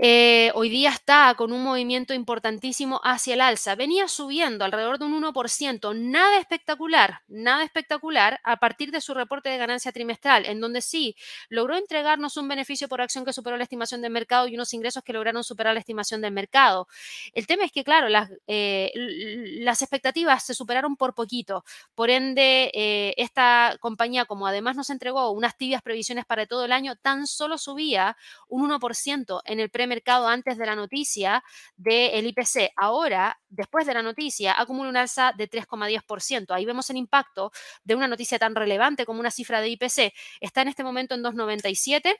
Eh, 0.00 0.50
hoy 0.54 0.70
día 0.70 0.90
está 0.90 1.32
con 1.36 1.52
un 1.52 1.62
movimiento 1.62 2.14
importantísimo 2.14 3.00
hacia 3.04 3.34
el 3.34 3.40
alza. 3.40 3.76
Venía 3.76 4.08
subiendo 4.08 4.64
alrededor 4.64 4.98
de 4.98 5.04
un 5.04 5.22
1%, 5.22 5.94
nada 5.94 6.38
espectacular, 6.38 7.20
nada 7.28 7.62
espectacular 7.62 8.40
a 8.42 8.56
partir 8.56 8.90
de 8.90 9.00
su 9.00 9.14
reporte 9.14 9.50
de 9.50 9.56
ganancia 9.56 9.92
trimestral, 9.92 10.46
en 10.46 10.60
donde 10.60 10.80
sí 10.80 11.14
logró 11.48 11.76
entregarnos 11.76 12.36
un 12.36 12.48
beneficio 12.48 12.88
por 12.88 13.00
acción 13.00 13.24
que 13.24 13.32
superó 13.32 13.56
la 13.56 13.62
estimación 13.62 14.02
del 14.02 14.10
mercado 14.10 14.48
y 14.48 14.54
unos 14.56 14.74
ingresos 14.74 15.04
que 15.04 15.12
lograron 15.12 15.44
superar 15.44 15.74
la 15.74 15.80
estimación 15.80 16.20
del 16.20 16.32
mercado. 16.32 16.88
El 17.32 17.46
tema 17.46 17.64
es 17.64 17.70
que, 17.70 17.84
claro, 17.84 18.08
las, 18.08 18.30
eh, 18.48 18.90
las 18.94 19.80
expectativas 19.82 20.44
se 20.44 20.54
superaron 20.54 20.96
por 20.96 21.14
poquito. 21.14 21.64
Por 21.94 22.10
ende, 22.10 22.70
eh, 22.74 23.14
esta 23.16 23.76
compañía, 23.80 24.24
como 24.24 24.46
además 24.48 24.76
nos 24.76 24.90
entregó 24.90 25.30
unas 25.30 25.56
tibias 25.56 25.82
previsiones 25.82 26.24
para 26.24 26.46
todo 26.46 26.53
el 26.62 26.72
año, 26.72 26.96
tan 26.96 27.26
solo 27.26 27.58
subía 27.58 28.16
un 28.48 28.68
1% 28.68 29.42
en 29.44 29.60
el 29.60 29.70
precio 29.70 29.84
mercado 29.88 30.28
antes 30.28 30.56
de 30.56 30.66
la 30.66 30.76
noticia 30.76 31.42
del 31.76 32.26
IPC. 32.26 32.72
Ahora, 32.76 33.40
después 33.48 33.86
de 33.86 33.94
la 33.94 34.02
noticia, 34.02 34.54
acumula 34.58 34.88
un 34.88 34.96
alza 34.96 35.32
de 35.36 35.50
3,10%. 35.50 36.54
Ahí 36.54 36.64
vemos 36.64 36.88
el 36.90 36.96
impacto 36.96 37.50
de 37.82 37.94
una 37.94 38.08
noticia 38.08 38.38
tan 38.38 38.54
relevante 38.54 39.04
como 39.04 39.20
una 39.20 39.30
cifra 39.30 39.60
de 39.60 39.68
IPC. 39.70 40.12
Está 40.40 40.62
en 40.62 40.68
este 40.68 40.84
momento 40.84 41.14
en 41.14 41.22
2,97 41.22 42.16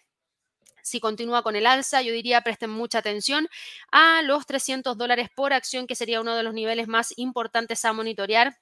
si 0.82 1.00
continúa 1.00 1.42
con 1.42 1.56
el 1.56 1.66
alza, 1.66 2.02
yo 2.02 2.12
diría 2.12 2.42
presten 2.42 2.68
mucha 2.68 2.98
atención 2.98 3.48
a 3.90 4.20
los 4.20 4.44
300 4.44 4.98
dólares 4.98 5.30
por 5.34 5.54
acción, 5.54 5.86
que 5.86 5.94
sería 5.94 6.20
uno 6.20 6.36
de 6.36 6.42
los 6.42 6.52
niveles 6.52 6.88
más 6.88 7.14
importantes 7.16 7.86
a 7.86 7.94
monitorear 7.94 8.58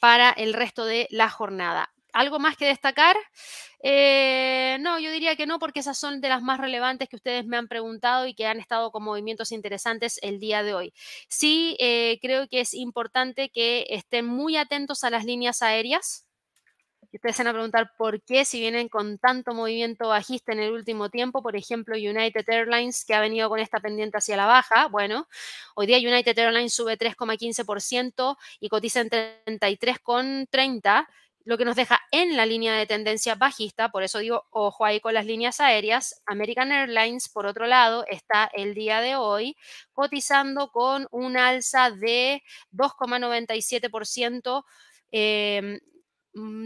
para 0.00 0.30
el 0.30 0.52
resto 0.52 0.84
de 0.84 1.06
la 1.10 1.30
jornada. 1.30 1.92
¿Algo 2.16 2.38
más 2.38 2.56
que 2.56 2.64
destacar? 2.64 3.14
Eh, 3.82 4.78
no, 4.80 4.98
yo 4.98 5.10
diría 5.12 5.36
que 5.36 5.46
no, 5.46 5.58
porque 5.58 5.80
esas 5.80 5.98
son 5.98 6.22
de 6.22 6.30
las 6.30 6.40
más 6.40 6.58
relevantes 6.58 7.10
que 7.10 7.16
ustedes 7.16 7.44
me 7.44 7.58
han 7.58 7.68
preguntado 7.68 8.26
y 8.26 8.32
que 8.32 8.46
han 8.46 8.58
estado 8.58 8.90
con 8.90 9.04
movimientos 9.04 9.52
interesantes 9.52 10.18
el 10.22 10.40
día 10.40 10.62
de 10.62 10.72
hoy. 10.72 10.94
Sí, 11.28 11.76
eh, 11.78 12.18
creo 12.22 12.48
que 12.48 12.60
es 12.60 12.72
importante 12.72 13.50
que 13.50 13.84
estén 13.90 14.24
muy 14.24 14.56
atentos 14.56 15.04
a 15.04 15.10
las 15.10 15.26
líneas 15.26 15.60
aéreas. 15.60 16.26
Ustedes 17.12 17.36
se 17.36 17.42
van 17.44 17.48
a 17.48 17.52
preguntar 17.52 17.92
por 17.98 18.22
qué, 18.22 18.46
si 18.46 18.60
vienen 18.60 18.88
con 18.88 19.18
tanto 19.18 19.52
movimiento 19.52 20.08
bajista 20.08 20.52
en 20.52 20.60
el 20.60 20.72
último 20.72 21.10
tiempo, 21.10 21.42
por 21.42 21.54
ejemplo, 21.54 21.96
United 21.96 22.44
Airlines, 22.48 23.04
que 23.04 23.14
ha 23.14 23.20
venido 23.20 23.50
con 23.50 23.60
esta 23.60 23.78
pendiente 23.80 24.16
hacia 24.16 24.38
la 24.38 24.46
baja. 24.46 24.88
Bueno, 24.88 25.28
hoy 25.74 25.86
día 25.86 25.98
United 25.98 26.38
Airlines 26.38 26.72
sube 26.72 26.96
3,15% 26.96 28.38
y 28.60 28.68
cotiza 28.70 29.00
en 29.02 29.10
33,30% 29.10 31.06
lo 31.46 31.56
que 31.56 31.64
nos 31.64 31.76
deja 31.76 32.00
en 32.10 32.36
la 32.36 32.44
línea 32.44 32.74
de 32.76 32.86
tendencia 32.86 33.36
bajista, 33.36 33.90
por 33.90 34.02
eso 34.02 34.18
digo, 34.18 34.46
ojo 34.50 34.84
ahí 34.84 35.00
con 35.00 35.14
las 35.14 35.26
líneas 35.26 35.60
aéreas. 35.60 36.20
American 36.26 36.72
Airlines, 36.72 37.28
por 37.28 37.46
otro 37.46 37.66
lado, 37.66 38.04
está 38.08 38.50
el 38.52 38.74
día 38.74 39.00
de 39.00 39.14
hoy 39.14 39.56
cotizando 39.92 40.72
con 40.72 41.06
un 41.12 41.36
alza 41.36 41.92
de 41.92 42.42
2,97%. 42.72 44.64
Mm, 45.12 45.76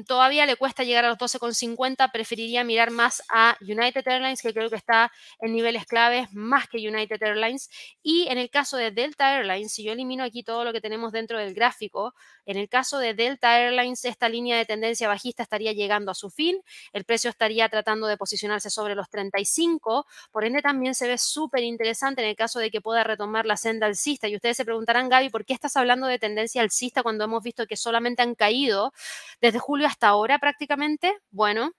todavía 0.06 0.46
le 0.46 0.56
cuesta 0.56 0.82
llegar 0.82 1.04
a 1.04 1.08
los 1.08 1.18
12,50, 1.18 2.10
preferiría 2.10 2.64
mirar 2.64 2.90
más 2.90 3.22
a 3.28 3.56
United 3.60 4.06
Airlines, 4.06 4.42
que 4.42 4.52
creo 4.52 4.68
que 4.68 4.76
está 4.76 5.12
en 5.40 5.52
niveles 5.52 5.86
claves 5.86 6.32
más 6.32 6.68
que 6.68 6.78
United 6.78 7.22
Airlines. 7.22 7.70
Y 8.02 8.26
en 8.28 8.38
el 8.38 8.50
caso 8.50 8.76
de 8.76 8.90
Delta 8.90 9.36
Airlines, 9.36 9.72
si 9.72 9.84
yo 9.84 9.92
elimino 9.92 10.24
aquí 10.24 10.42
todo 10.42 10.64
lo 10.64 10.72
que 10.72 10.80
tenemos 10.80 11.12
dentro 11.12 11.38
del 11.38 11.54
gráfico, 11.54 12.14
en 12.46 12.56
el 12.56 12.68
caso 12.68 12.98
de 12.98 13.14
Delta 13.14 13.60
Airlines, 13.60 14.04
esta 14.04 14.28
línea 14.28 14.56
de 14.56 14.64
tendencia 14.64 15.06
bajista 15.06 15.42
estaría 15.44 15.72
llegando 15.72 16.10
a 16.10 16.14
su 16.14 16.30
fin, 16.30 16.60
el 16.92 17.04
precio 17.04 17.30
estaría 17.30 17.68
tratando 17.68 18.08
de 18.08 18.16
posicionarse 18.16 18.70
sobre 18.70 18.94
los 18.94 19.08
35, 19.08 20.06
por 20.32 20.44
ende 20.44 20.62
también 20.62 20.94
se 20.94 21.06
ve 21.06 21.16
súper 21.16 21.62
interesante 21.62 22.22
en 22.22 22.28
el 22.28 22.36
caso 22.36 22.58
de 22.58 22.70
que 22.70 22.80
pueda 22.80 23.04
retomar 23.04 23.46
la 23.46 23.56
senda 23.56 23.86
alcista. 23.86 24.26
Y 24.26 24.34
ustedes 24.34 24.56
se 24.56 24.64
preguntarán, 24.64 25.08
Gaby, 25.08 25.30
¿por 25.30 25.44
qué 25.44 25.52
estás 25.52 25.76
hablando 25.76 26.06
de 26.08 26.18
tendencia 26.18 26.62
alcista 26.62 27.02
cuando 27.02 27.24
hemos 27.24 27.42
visto 27.42 27.66
que 27.66 27.76
solamente 27.76 28.22
han 28.22 28.34
caído 28.34 28.92
desde 29.40 29.59
julio 29.61 29.86
hasta 29.86 30.08
ahora 30.08 30.38
prácticamente, 30.38 31.16
bueno, 31.30 31.72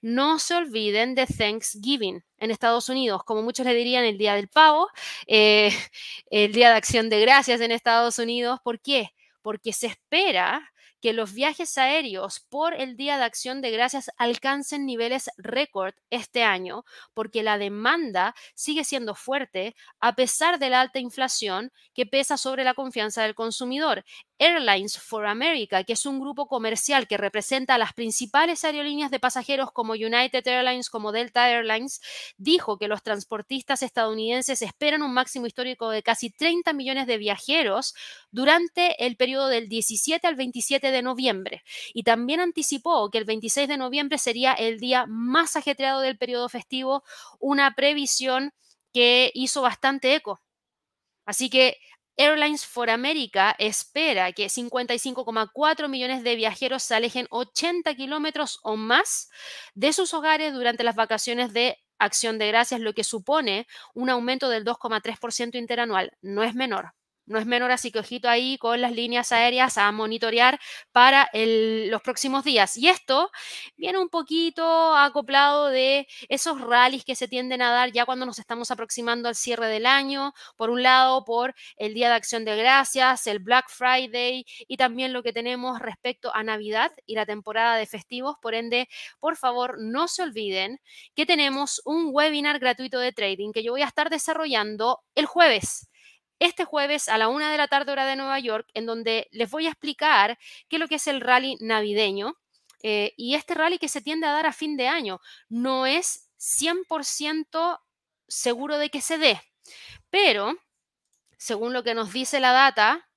no 0.00 0.38
se 0.38 0.54
olviden 0.54 1.14
de 1.14 1.26
Thanksgiving 1.26 2.24
en 2.38 2.50
Estados 2.50 2.88
Unidos, 2.88 3.24
como 3.24 3.42
muchos 3.42 3.66
le 3.66 3.74
dirían 3.74 4.04
el 4.04 4.18
Día 4.18 4.34
del 4.34 4.48
Pavo, 4.48 4.88
eh, 5.26 5.70
el 6.30 6.52
Día 6.52 6.70
de 6.70 6.76
Acción 6.76 7.10
de 7.10 7.20
Gracias 7.20 7.60
en 7.60 7.72
Estados 7.72 8.18
Unidos. 8.18 8.60
¿Por 8.62 8.80
qué? 8.80 9.10
Porque 9.42 9.72
se 9.72 9.88
espera 9.88 10.72
que 11.00 11.12
los 11.12 11.32
viajes 11.32 11.78
aéreos 11.78 12.40
por 12.40 12.74
el 12.74 12.96
Día 12.96 13.18
de 13.18 13.24
Acción 13.24 13.60
de 13.60 13.70
Gracias 13.70 14.10
alcancen 14.16 14.84
niveles 14.84 15.30
récord 15.36 15.94
este 16.10 16.42
año, 16.42 16.84
porque 17.14 17.42
la 17.42 17.58
demanda 17.58 18.34
sigue 18.54 18.84
siendo 18.84 19.14
fuerte 19.14 19.76
a 20.00 20.14
pesar 20.14 20.58
de 20.58 20.70
la 20.70 20.80
alta 20.80 20.98
inflación 20.98 21.70
que 21.94 22.06
pesa 22.06 22.36
sobre 22.36 22.64
la 22.64 22.74
confianza 22.74 23.22
del 23.22 23.34
consumidor. 23.34 24.04
Airlines 24.38 24.98
for 24.98 25.26
America, 25.26 25.84
que 25.84 25.92
es 25.92 26.06
un 26.06 26.20
grupo 26.20 26.46
comercial 26.46 27.06
que 27.06 27.16
representa 27.16 27.74
a 27.74 27.78
las 27.78 27.92
principales 27.92 28.64
aerolíneas 28.64 29.10
de 29.10 29.20
pasajeros 29.20 29.72
como 29.72 29.92
United 29.92 30.46
Airlines, 30.46 30.90
como 30.90 31.12
Delta 31.12 31.50
Airlines, 31.50 32.00
dijo 32.36 32.78
que 32.78 32.88
los 32.88 33.02
transportistas 33.02 33.82
estadounidenses 33.82 34.62
esperan 34.62 35.02
un 35.02 35.12
máximo 35.12 35.46
histórico 35.46 35.90
de 35.90 36.02
casi 36.02 36.30
30 36.30 36.72
millones 36.72 37.06
de 37.06 37.18
viajeros 37.18 37.94
durante 38.30 39.04
el 39.04 39.16
periodo 39.16 39.48
del 39.48 39.68
17 39.68 40.26
al 40.26 40.36
27 40.36 40.90
de 40.90 41.02
noviembre. 41.02 41.62
Y 41.92 42.02
también 42.02 42.40
anticipó 42.40 43.10
que 43.10 43.18
el 43.18 43.24
26 43.24 43.68
de 43.68 43.76
noviembre 43.76 44.18
sería 44.18 44.52
el 44.52 44.78
día 44.78 45.06
más 45.06 45.56
ajetreado 45.56 46.00
del 46.00 46.18
periodo 46.18 46.48
festivo, 46.48 47.02
una 47.38 47.74
previsión 47.74 48.52
que 48.92 49.30
hizo 49.34 49.62
bastante 49.62 50.14
eco. 50.14 50.40
Así 51.26 51.50
que 51.50 51.78
Airlines 52.18 52.66
for 52.66 52.90
America 52.90 53.54
espera 53.58 54.32
que 54.32 54.46
55,4 54.46 55.88
millones 55.88 56.24
de 56.24 56.34
viajeros 56.34 56.82
se 56.82 56.96
alejen 56.96 57.28
80 57.30 57.94
kilómetros 57.94 58.58
o 58.64 58.76
más 58.76 59.30
de 59.74 59.92
sus 59.92 60.12
hogares 60.12 60.52
durante 60.52 60.82
las 60.82 60.96
vacaciones 60.96 61.52
de 61.52 61.78
Acción 62.00 62.38
de 62.38 62.48
Gracias, 62.48 62.80
lo 62.80 62.92
que 62.92 63.04
supone 63.04 63.68
un 63.94 64.10
aumento 64.10 64.48
del 64.48 64.64
2,3% 64.64 65.56
interanual. 65.56 66.16
No 66.20 66.42
es 66.42 66.56
menor 66.56 66.92
no 67.28 67.38
es 67.38 67.46
menor, 67.46 67.70
así 67.70 67.90
que 67.90 67.98
ojito 67.98 68.28
ahí 68.28 68.58
con 68.58 68.80
las 68.80 68.92
líneas 68.92 69.32
aéreas 69.32 69.78
a 69.78 69.90
monitorear 69.92 70.58
para 70.92 71.28
los 71.32 72.02
próximos 72.02 72.44
días. 72.44 72.76
Y 72.76 72.88
esto 72.88 73.30
viene 73.76 73.98
un 73.98 74.08
poquito 74.08 74.96
acoplado 74.96 75.68
de 75.68 76.06
esos 76.28 76.60
rallies 76.60 77.04
que 77.04 77.14
se 77.14 77.28
tienden 77.28 77.62
a 77.62 77.70
dar 77.70 77.92
ya 77.92 78.04
cuando 78.04 78.26
nos 78.26 78.38
estamos 78.38 78.70
aproximando 78.70 79.28
al 79.28 79.34
cierre 79.34 79.68
del 79.68 79.86
año, 79.86 80.32
por 80.56 80.70
un 80.70 80.82
lado 80.82 81.24
por 81.24 81.54
el 81.76 81.94
Día 81.94 82.08
de 82.08 82.14
Acción 82.14 82.44
de 82.44 82.56
Gracias, 82.56 83.26
el 83.26 83.38
Black 83.40 83.68
Friday 83.68 84.44
y 84.66 84.76
también 84.76 85.12
lo 85.12 85.22
que 85.22 85.32
tenemos 85.32 85.78
respecto 85.80 86.34
a 86.34 86.42
Navidad 86.42 86.92
y 87.06 87.14
la 87.14 87.26
temporada 87.26 87.76
de 87.76 87.86
festivos. 87.86 88.36
Por 88.40 88.54
ende, 88.54 88.88
por 89.20 89.36
favor, 89.36 89.76
no 89.78 90.08
se 90.08 90.22
olviden 90.22 90.80
que 91.14 91.26
tenemos 91.26 91.82
un 91.84 92.08
webinar 92.12 92.58
gratuito 92.58 92.98
de 92.98 93.12
trading 93.12 93.52
que 93.52 93.62
yo 93.62 93.72
voy 93.72 93.82
a 93.82 93.86
estar 93.86 94.10
desarrollando 94.10 95.00
el 95.14 95.26
jueves 95.26 95.87
este 96.38 96.64
jueves 96.64 97.08
a 97.08 97.18
la 97.18 97.28
una 97.28 97.50
de 97.50 97.58
la 97.58 97.68
tarde 97.68 97.92
hora 97.92 98.06
de 98.06 98.16
Nueva 98.16 98.38
York, 98.38 98.68
en 98.74 98.86
donde 98.86 99.28
les 99.32 99.50
voy 99.50 99.66
a 99.66 99.70
explicar 99.70 100.38
qué 100.68 100.76
es 100.76 100.80
lo 100.80 100.88
que 100.88 100.96
es 100.96 101.06
el 101.06 101.20
rally 101.20 101.56
navideño 101.60 102.36
eh, 102.82 103.12
y 103.16 103.34
este 103.34 103.54
rally 103.54 103.78
que 103.78 103.88
se 103.88 104.00
tiende 104.00 104.26
a 104.26 104.32
dar 104.32 104.46
a 104.46 104.52
fin 104.52 104.76
de 104.76 104.88
año. 104.88 105.20
No 105.48 105.86
es 105.86 106.28
100% 106.38 107.80
seguro 108.28 108.78
de 108.78 108.90
que 108.90 109.00
se 109.00 109.18
dé, 109.18 109.40
pero 110.10 110.54
según 111.36 111.72
lo 111.72 111.82
que 111.82 111.94
nos 111.94 112.12
dice 112.12 112.40
la 112.40 112.52
data, 112.52 113.08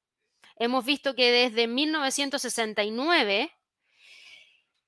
hemos 0.56 0.86
visto 0.86 1.16
que 1.16 1.32
desde 1.32 1.68
1969 1.68 3.52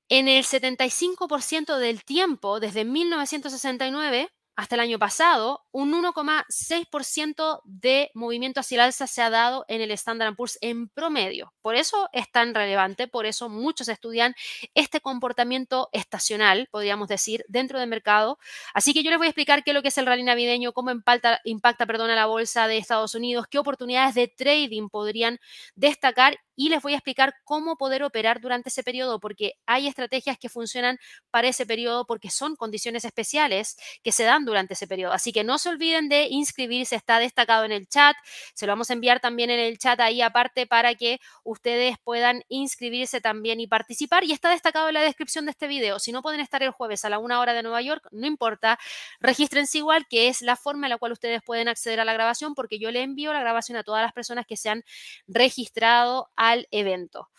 en 0.09 0.27
el 0.27 0.43
75% 0.43 1.77
del 1.77 2.03
tiempo, 2.03 2.59
desde 2.59 2.85
1969, 2.85 4.29
hasta 4.55 4.75
el 4.75 4.81
año 4.81 4.99
pasado, 4.99 5.65
un 5.71 5.91
1,6% 5.93 7.61
de 7.63 8.11
movimiento 8.13 8.59
hacia 8.59 8.75
el 8.75 8.81
alza 8.81 9.07
se 9.07 9.21
ha 9.21 9.29
dado 9.29 9.65
en 9.67 9.81
el 9.81 9.91
Standard 9.91 10.35
Poor's 10.35 10.57
en 10.61 10.89
promedio. 10.89 11.53
Por 11.61 11.75
eso 11.75 12.07
es 12.13 12.31
tan 12.31 12.53
relevante, 12.53 13.07
por 13.07 13.25
eso 13.25 13.49
muchos 13.49 13.87
estudian 13.87 14.35
este 14.75 15.01
comportamiento 15.01 15.89
estacional, 15.91 16.67
podríamos 16.71 17.07
decir, 17.07 17.45
dentro 17.47 17.79
del 17.79 17.89
mercado. 17.89 18.37
Así 18.73 18.93
que 18.93 19.03
yo 19.03 19.09
les 19.09 19.17
voy 19.17 19.27
a 19.27 19.29
explicar 19.31 19.63
qué 19.63 19.71
es 19.71 19.75
lo 19.75 19.81
que 19.81 19.87
es 19.87 19.97
el 19.97 20.05
rally 20.05 20.23
navideño, 20.23 20.73
cómo 20.73 20.91
impacta, 20.91 21.39
impacta 21.45 21.85
perdón, 21.85 22.11
a 22.11 22.15
la 22.15 22.27
bolsa 22.27 22.67
de 22.67 22.77
Estados 22.77 23.15
Unidos, 23.15 23.47
qué 23.49 23.57
oportunidades 23.57 24.13
de 24.13 24.27
trading 24.27 24.89
podrían 24.89 25.39
destacar 25.75 26.37
y 26.55 26.69
les 26.69 26.81
voy 26.81 26.93
a 26.93 26.97
explicar 26.97 27.35
cómo 27.43 27.77
poder 27.77 28.03
operar 28.03 28.39
durante 28.39 28.69
ese 28.69 28.83
periodo, 28.83 29.19
porque 29.19 29.53
hay 29.65 29.87
estrategias 29.87 30.37
que 30.37 30.49
funcionan 30.49 30.99
para 31.31 31.47
ese 31.47 31.65
periodo 31.65 32.05
porque 32.05 32.29
son 32.29 32.55
condiciones 32.55 33.05
especiales 33.05 33.75
que 34.03 34.11
se 34.11 34.23
dan 34.23 34.42
durante 34.45 34.73
ese 34.73 34.87
periodo. 34.87 35.13
Así 35.13 35.31
que 35.31 35.43
no 35.43 35.57
se 35.57 35.69
olviden 35.69 36.09
de 36.09 36.27
inscribirse, 36.29 36.95
está 36.95 37.19
destacado 37.19 37.65
en 37.65 37.71
el 37.71 37.87
chat, 37.87 38.15
se 38.53 38.65
lo 38.65 38.71
vamos 38.71 38.89
a 38.89 38.93
enviar 38.93 39.19
también 39.19 39.49
en 39.49 39.59
el 39.59 39.77
chat 39.77 39.99
ahí 39.99 40.21
aparte 40.21 40.67
para 40.67 40.95
que 40.95 41.19
ustedes 41.43 41.97
puedan 42.03 42.43
inscribirse 42.49 43.21
también 43.21 43.59
y 43.59 43.67
participar 43.67 44.23
y 44.23 44.31
está 44.31 44.49
destacado 44.49 44.87
en 44.87 44.95
la 44.95 45.01
descripción 45.01 45.45
de 45.45 45.51
este 45.51 45.67
video. 45.67 45.99
Si 45.99 46.11
no 46.11 46.21
pueden 46.21 46.39
estar 46.39 46.63
el 46.63 46.71
jueves 46.71 47.05
a 47.05 47.09
la 47.09 47.19
una 47.19 47.39
hora 47.39 47.53
de 47.53 47.63
Nueva 47.63 47.81
York, 47.81 48.07
no 48.11 48.27
importa, 48.27 48.79
regístrense 49.19 49.77
igual, 49.79 50.05
que 50.09 50.27
es 50.27 50.41
la 50.41 50.55
forma 50.55 50.87
en 50.87 50.91
la 50.91 50.97
cual 50.97 51.11
ustedes 51.11 51.41
pueden 51.43 51.67
acceder 51.67 51.99
a 51.99 52.05
la 52.05 52.13
grabación 52.13 52.55
porque 52.55 52.79
yo 52.79 52.91
le 52.91 53.01
envío 53.01 53.33
la 53.33 53.39
grabación 53.39 53.77
a 53.77 53.83
todas 53.83 54.01
las 54.01 54.13
personas 54.13 54.45
que 54.45 54.57
se 54.57 54.69
han 54.69 54.83
registrado 55.27 56.31
al 56.35 56.67
evento. 56.71 57.29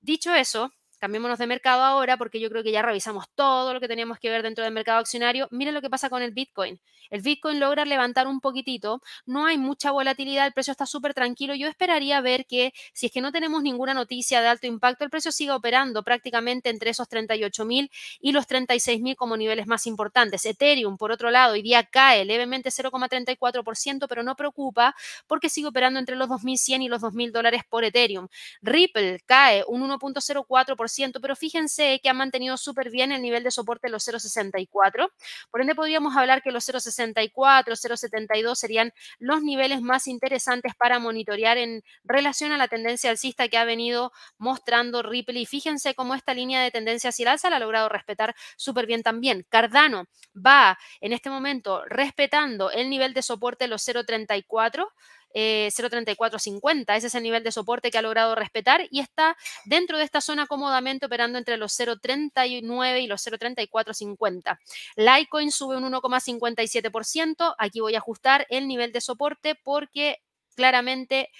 Dicho 0.00 0.34
eso, 0.34 0.72
Cambiémonos 0.98 1.38
de 1.38 1.46
mercado 1.46 1.82
ahora 1.82 2.16
porque 2.16 2.40
yo 2.40 2.50
creo 2.50 2.62
que 2.62 2.72
ya 2.72 2.82
revisamos 2.82 3.26
todo 3.34 3.72
lo 3.72 3.80
que 3.80 3.88
teníamos 3.88 4.18
que 4.18 4.30
ver 4.30 4.42
dentro 4.42 4.64
del 4.64 4.72
mercado 4.72 4.98
accionario. 4.98 5.48
Miren 5.50 5.74
lo 5.74 5.80
que 5.80 5.90
pasa 5.90 6.10
con 6.10 6.22
el 6.22 6.32
Bitcoin. 6.32 6.80
El 7.10 7.22
Bitcoin 7.22 7.58
logra 7.58 7.84
levantar 7.84 8.26
un 8.26 8.40
poquitito, 8.40 9.00
no 9.24 9.46
hay 9.46 9.56
mucha 9.56 9.90
volatilidad, 9.92 10.46
el 10.46 10.52
precio 10.52 10.72
está 10.72 10.84
súper 10.86 11.14
tranquilo. 11.14 11.54
Yo 11.54 11.68
esperaría 11.68 12.20
ver 12.20 12.44
que 12.46 12.72
si 12.92 13.06
es 13.06 13.12
que 13.12 13.20
no 13.20 13.32
tenemos 13.32 13.62
ninguna 13.62 13.94
noticia 13.94 14.40
de 14.42 14.48
alto 14.48 14.66
impacto, 14.66 15.04
el 15.04 15.10
precio 15.10 15.32
siga 15.32 15.56
operando 15.56 16.02
prácticamente 16.02 16.68
entre 16.68 16.90
esos 16.90 17.08
38 17.08 17.64
mil 17.64 17.90
y 18.20 18.32
los 18.32 18.46
36 18.46 19.00
mil 19.00 19.16
como 19.16 19.36
niveles 19.36 19.66
más 19.66 19.86
importantes. 19.86 20.44
Ethereum, 20.44 20.98
por 20.98 21.12
otro 21.12 21.30
lado, 21.30 21.54
hoy 21.54 21.62
día 21.62 21.84
cae 21.84 22.24
levemente 22.24 22.70
0,34%, 22.70 24.06
pero 24.08 24.22
no 24.22 24.36
preocupa 24.36 24.94
porque 25.26 25.48
sigue 25.48 25.68
operando 25.68 25.98
entre 25.98 26.16
los 26.16 26.28
2.100 26.28 26.82
y 26.82 26.88
los 26.88 27.00
2.000 27.02 27.32
dólares 27.32 27.62
por 27.68 27.84
Ethereum. 27.84 28.28
Ripple 28.60 29.20
cae 29.26 29.64
un 29.66 29.88
1.04% 29.88 30.87
pero 31.20 31.36
fíjense 31.36 32.00
que 32.02 32.08
ha 32.08 32.14
mantenido 32.14 32.56
súper 32.56 32.90
bien 32.90 33.12
el 33.12 33.22
nivel 33.22 33.42
de 33.42 33.50
soporte 33.50 33.88
de 33.88 33.92
los 33.92 34.06
0,64. 34.06 35.10
Por 35.50 35.60
ende, 35.60 35.74
podríamos 35.74 36.16
hablar 36.16 36.42
que 36.42 36.50
los 36.50 36.68
0,64, 36.68 37.76
0,72 37.76 38.54
serían 38.54 38.92
los 39.18 39.42
niveles 39.42 39.82
más 39.82 40.06
interesantes 40.08 40.74
para 40.74 40.98
monitorear 40.98 41.58
en 41.58 41.82
relación 42.04 42.52
a 42.52 42.58
la 42.58 42.68
tendencia 42.68 43.10
alcista 43.10 43.48
que 43.48 43.58
ha 43.58 43.64
venido 43.64 44.12
mostrando 44.38 45.02
Ripple. 45.02 45.40
Y 45.40 45.46
fíjense 45.46 45.94
cómo 45.94 46.14
esta 46.14 46.34
línea 46.34 46.62
de 46.62 46.70
tendencia 46.70 47.10
hacia 47.10 47.24
el 47.24 47.28
alza 47.28 47.50
la 47.50 47.56
ha 47.56 47.60
logrado 47.60 47.88
respetar 47.88 48.34
súper 48.56 48.86
bien 48.86 49.02
también. 49.02 49.46
Cardano 49.48 50.06
va 50.34 50.78
en 51.00 51.12
este 51.12 51.30
momento 51.30 51.84
respetando 51.86 52.70
el 52.70 52.90
nivel 52.90 53.14
de 53.14 53.22
soporte 53.22 53.64
de 53.64 53.68
los 53.68 53.86
0,34 53.86 54.86
eh, 55.34 55.70
0.3450. 55.72 56.96
Ese 56.96 57.06
es 57.08 57.14
el 57.14 57.22
nivel 57.22 57.44
de 57.44 57.52
soporte 57.52 57.90
que 57.90 57.98
ha 57.98 58.02
logrado 58.02 58.34
respetar 58.34 58.86
y 58.90 59.00
está 59.00 59.36
dentro 59.64 59.98
de 59.98 60.04
esta 60.04 60.20
zona 60.20 60.46
cómodamente 60.46 61.06
operando 61.06 61.38
entre 61.38 61.56
los 61.56 61.78
0.39 61.78 63.02
y 63.02 63.06
los 63.06 63.26
0.3450. 63.26 64.58
Litecoin 64.96 65.50
sube 65.50 65.76
un 65.76 65.92
1,57%. 65.92 67.54
Aquí 67.58 67.80
voy 67.80 67.94
a 67.94 67.98
ajustar 67.98 68.46
el 68.50 68.68
nivel 68.68 68.92
de 68.92 69.00
soporte 69.00 69.54
porque 69.54 70.18
claramente 70.58 71.30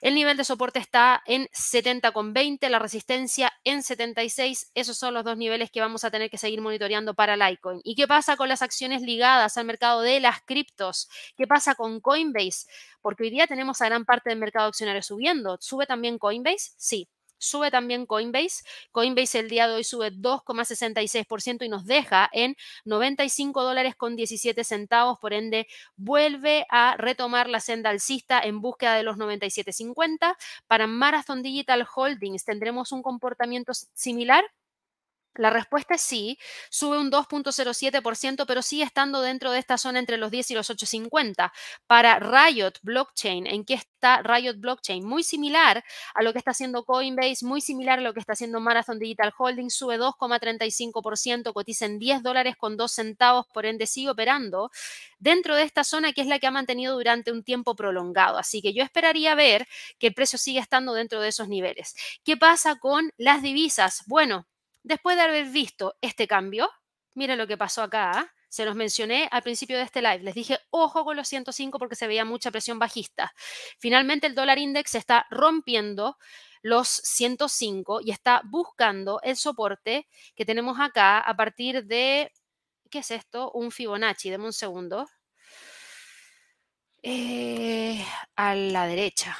el 0.00 0.14
nivel 0.14 0.36
de 0.36 0.44
soporte 0.44 0.78
está 0.78 1.22
en 1.26 1.48
70,20, 1.48 2.68
la 2.68 2.78
resistencia 2.78 3.52
en 3.64 3.82
76. 3.82 4.70
Esos 4.74 4.96
son 4.96 5.12
los 5.12 5.24
dos 5.24 5.36
niveles 5.36 5.70
que 5.72 5.80
vamos 5.80 6.04
a 6.04 6.10
tener 6.10 6.30
que 6.30 6.38
seguir 6.38 6.60
monitoreando 6.60 7.14
para 7.14 7.36
Litecoin. 7.36 7.80
¿Y 7.82 7.96
qué 7.96 8.06
pasa 8.06 8.36
con 8.36 8.48
las 8.48 8.62
acciones 8.62 9.02
ligadas 9.02 9.56
al 9.56 9.66
mercado 9.66 10.02
de 10.02 10.20
las 10.20 10.40
criptos? 10.42 11.08
¿Qué 11.36 11.46
pasa 11.48 11.74
con 11.74 12.00
Coinbase? 12.00 12.66
Porque 13.02 13.24
hoy 13.24 13.30
día 13.30 13.48
tenemos 13.48 13.82
a 13.82 13.86
gran 13.86 14.04
parte 14.04 14.30
del 14.30 14.38
mercado 14.38 14.68
accionario 14.68 15.02
subiendo. 15.02 15.58
¿Sube 15.60 15.86
también 15.86 16.18
Coinbase? 16.18 16.70
Sí. 16.76 17.08
Sube 17.40 17.70
también 17.70 18.06
Coinbase. 18.06 18.62
Coinbase 18.92 19.38
el 19.38 19.48
día 19.48 19.66
de 19.66 19.74
hoy 19.74 19.84
sube 19.84 20.12
2,66% 20.12 21.64
y 21.64 21.68
nos 21.68 21.86
deja 21.86 22.28
en 22.32 22.54
95 22.84 23.62
dólares 23.64 23.96
con 23.96 24.14
17 24.14 24.62
centavos. 24.62 25.18
Por 25.18 25.32
ende, 25.32 25.66
vuelve 25.96 26.66
a 26.68 26.96
retomar 26.98 27.48
la 27.48 27.60
senda 27.60 27.90
alcista 27.90 28.40
en 28.40 28.60
búsqueda 28.60 28.94
de 28.94 29.02
los 29.02 29.16
97.50. 29.16 30.36
Para 30.66 30.86
Marathon 30.86 31.42
Digital 31.42 31.86
Holdings 31.94 32.44
tendremos 32.44 32.92
un 32.92 33.02
comportamiento 33.02 33.72
similar. 33.94 34.44
La 35.34 35.50
respuesta 35.50 35.94
es 35.94 36.02
sí, 36.02 36.38
sube 36.70 36.98
un 36.98 37.10
2.07%, 37.10 38.46
pero 38.46 38.62
sigue 38.62 38.82
estando 38.82 39.20
dentro 39.22 39.52
de 39.52 39.60
esta 39.60 39.78
zona 39.78 40.00
entre 40.00 40.16
los 40.16 40.30
10 40.32 40.50
y 40.50 40.54
los 40.54 40.70
8.50. 40.70 41.52
Para 41.86 42.18
Riot 42.18 42.72
Blockchain, 42.82 43.46
¿en 43.46 43.64
qué 43.64 43.74
está 43.74 44.22
Riot 44.22 44.56
Blockchain? 44.58 45.06
Muy 45.06 45.22
similar 45.22 45.84
a 46.14 46.22
lo 46.24 46.32
que 46.32 46.38
está 46.38 46.50
haciendo 46.50 46.84
Coinbase, 46.84 47.44
muy 47.46 47.60
similar 47.60 48.00
a 48.00 48.02
lo 48.02 48.12
que 48.12 48.18
está 48.18 48.32
haciendo 48.32 48.58
Marathon 48.58 48.98
Digital 48.98 49.32
Holdings, 49.38 49.74
sube 49.74 49.98
2,35%, 49.98 51.52
cotiza 51.52 51.86
en 51.86 52.00
10 52.00 52.22
dólares 52.24 52.56
con 52.56 52.76
2 52.76 52.90
centavos, 52.90 53.46
por 53.54 53.66
ende 53.66 53.86
sigue 53.86 54.10
operando 54.10 54.70
dentro 55.20 55.54
de 55.54 55.62
esta 55.62 55.84
zona 55.84 56.12
que 56.12 56.22
es 56.22 56.26
la 56.26 56.40
que 56.40 56.48
ha 56.48 56.50
mantenido 56.50 56.94
durante 56.94 57.30
un 57.30 57.44
tiempo 57.44 57.76
prolongado. 57.76 58.36
Así 58.36 58.62
que 58.62 58.72
yo 58.72 58.82
esperaría 58.82 59.34
ver 59.36 59.68
que 59.98 60.08
el 60.08 60.14
precio 60.14 60.38
sigue 60.38 60.58
estando 60.58 60.92
dentro 60.92 61.20
de 61.20 61.28
esos 61.28 61.48
niveles. 61.48 61.94
¿Qué 62.24 62.36
pasa 62.36 62.76
con 62.80 63.12
las 63.16 63.42
divisas? 63.42 64.02
Bueno, 64.06 64.46
Después 64.82 65.16
de 65.16 65.22
haber 65.22 65.46
visto 65.46 65.96
este 66.00 66.26
cambio, 66.26 66.70
miren 67.14 67.38
lo 67.38 67.46
que 67.46 67.58
pasó 67.58 67.82
acá. 67.82 68.12
¿ah? 68.12 68.32
Se 68.48 68.64
los 68.64 68.74
mencioné 68.74 69.28
al 69.30 69.42
principio 69.42 69.76
de 69.76 69.84
este 69.84 70.02
live. 70.02 70.20
Les 70.20 70.34
dije, 70.34 70.58
ojo 70.70 71.04
con 71.04 71.16
los 71.16 71.28
105 71.28 71.78
porque 71.78 71.94
se 71.94 72.06
veía 72.06 72.24
mucha 72.24 72.50
presión 72.50 72.78
bajista. 72.78 73.32
Finalmente 73.78 74.26
el 74.26 74.34
dólar 74.34 74.58
index 74.58 74.94
está 74.94 75.26
rompiendo 75.30 76.16
los 76.62 76.88
105 76.88 78.00
y 78.02 78.10
está 78.10 78.42
buscando 78.44 79.20
el 79.22 79.36
soporte 79.36 80.08
que 80.34 80.44
tenemos 80.44 80.78
acá 80.80 81.20
a 81.20 81.36
partir 81.36 81.84
de, 81.84 82.32
¿qué 82.90 82.98
es 82.98 83.10
esto? 83.10 83.50
Un 83.52 83.70
Fibonacci, 83.70 84.30
deme 84.30 84.46
un 84.46 84.52
segundo. 84.52 85.06
Eh, 87.02 88.04
a 88.36 88.54
la 88.54 88.86
derecha. 88.86 89.38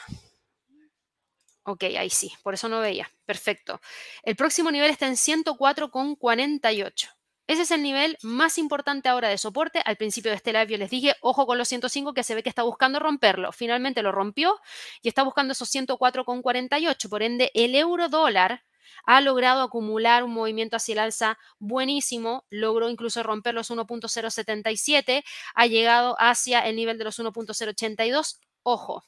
Ok, 1.64 1.84
ahí 1.84 2.10
sí, 2.10 2.32
por 2.42 2.54
eso 2.54 2.68
no 2.68 2.80
veía. 2.80 3.10
Perfecto. 3.26 3.80
El 4.22 4.36
próximo 4.36 4.70
nivel 4.70 4.90
está 4.90 5.06
en 5.06 5.16
104,48. 5.16 7.08
Ese 7.46 7.62
es 7.62 7.70
el 7.72 7.82
nivel 7.82 8.16
más 8.22 8.58
importante 8.58 9.08
ahora 9.08 9.28
de 9.28 9.36
soporte. 9.36 9.82
Al 9.84 9.96
principio 9.96 10.30
de 10.30 10.36
este 10.36 10.52
live 10.52 10.68
yo 10.68 10.78
les 10.78 10.90
dije, 10.90 11.16
ojo 11.20 11.46
con 11.46 11.58
los 11.58 11.68
105 11.68 12.14
que 12.14 12.22
se 12.22 12.34
ve 12.34 12.42
que 12.44 12.48
está 12.48 12.62
buscando 12.62 13.00
romperlo. 13.00 13.50
Finalmente 13.52 14.02
lo 14.02 14.12
rompió 14.12 14.60
y 15.02 15.08
está 15.08 15.24
buscando 15.24 15.52
esos 15.52 15.68
104,48. 15.68 17.08
Por 17.08 17.22
ende, 17.24 17.50
el 17.54 17.74
euro 17.74 18.08
dólar 18.08 18.62
ha 19.04 19.20
logrado 19.20 19.62
acumular 19.62 20.22
un 20.22 20.32
movimiento 20.32 20.76
hacia 20.76 20.92
el 20.92 20.98
alza 21.00 21.38
buenísimo, 21.58 22.46
logró 22.50 22.88
incluso 22.88 23.22
romper 23.22 23.54
los 23.54 23.70
1.077, 23.70 25.24
ha 25.54 25.66
llegado 25.66 26.16
hacia 26.18 26.60
el 26.60 26.76
nivel 26.76 26.98
de 26.98 27.04
los 27.04 27.18
1.082. 27.18 28.38
Ojo, 28.62 29.04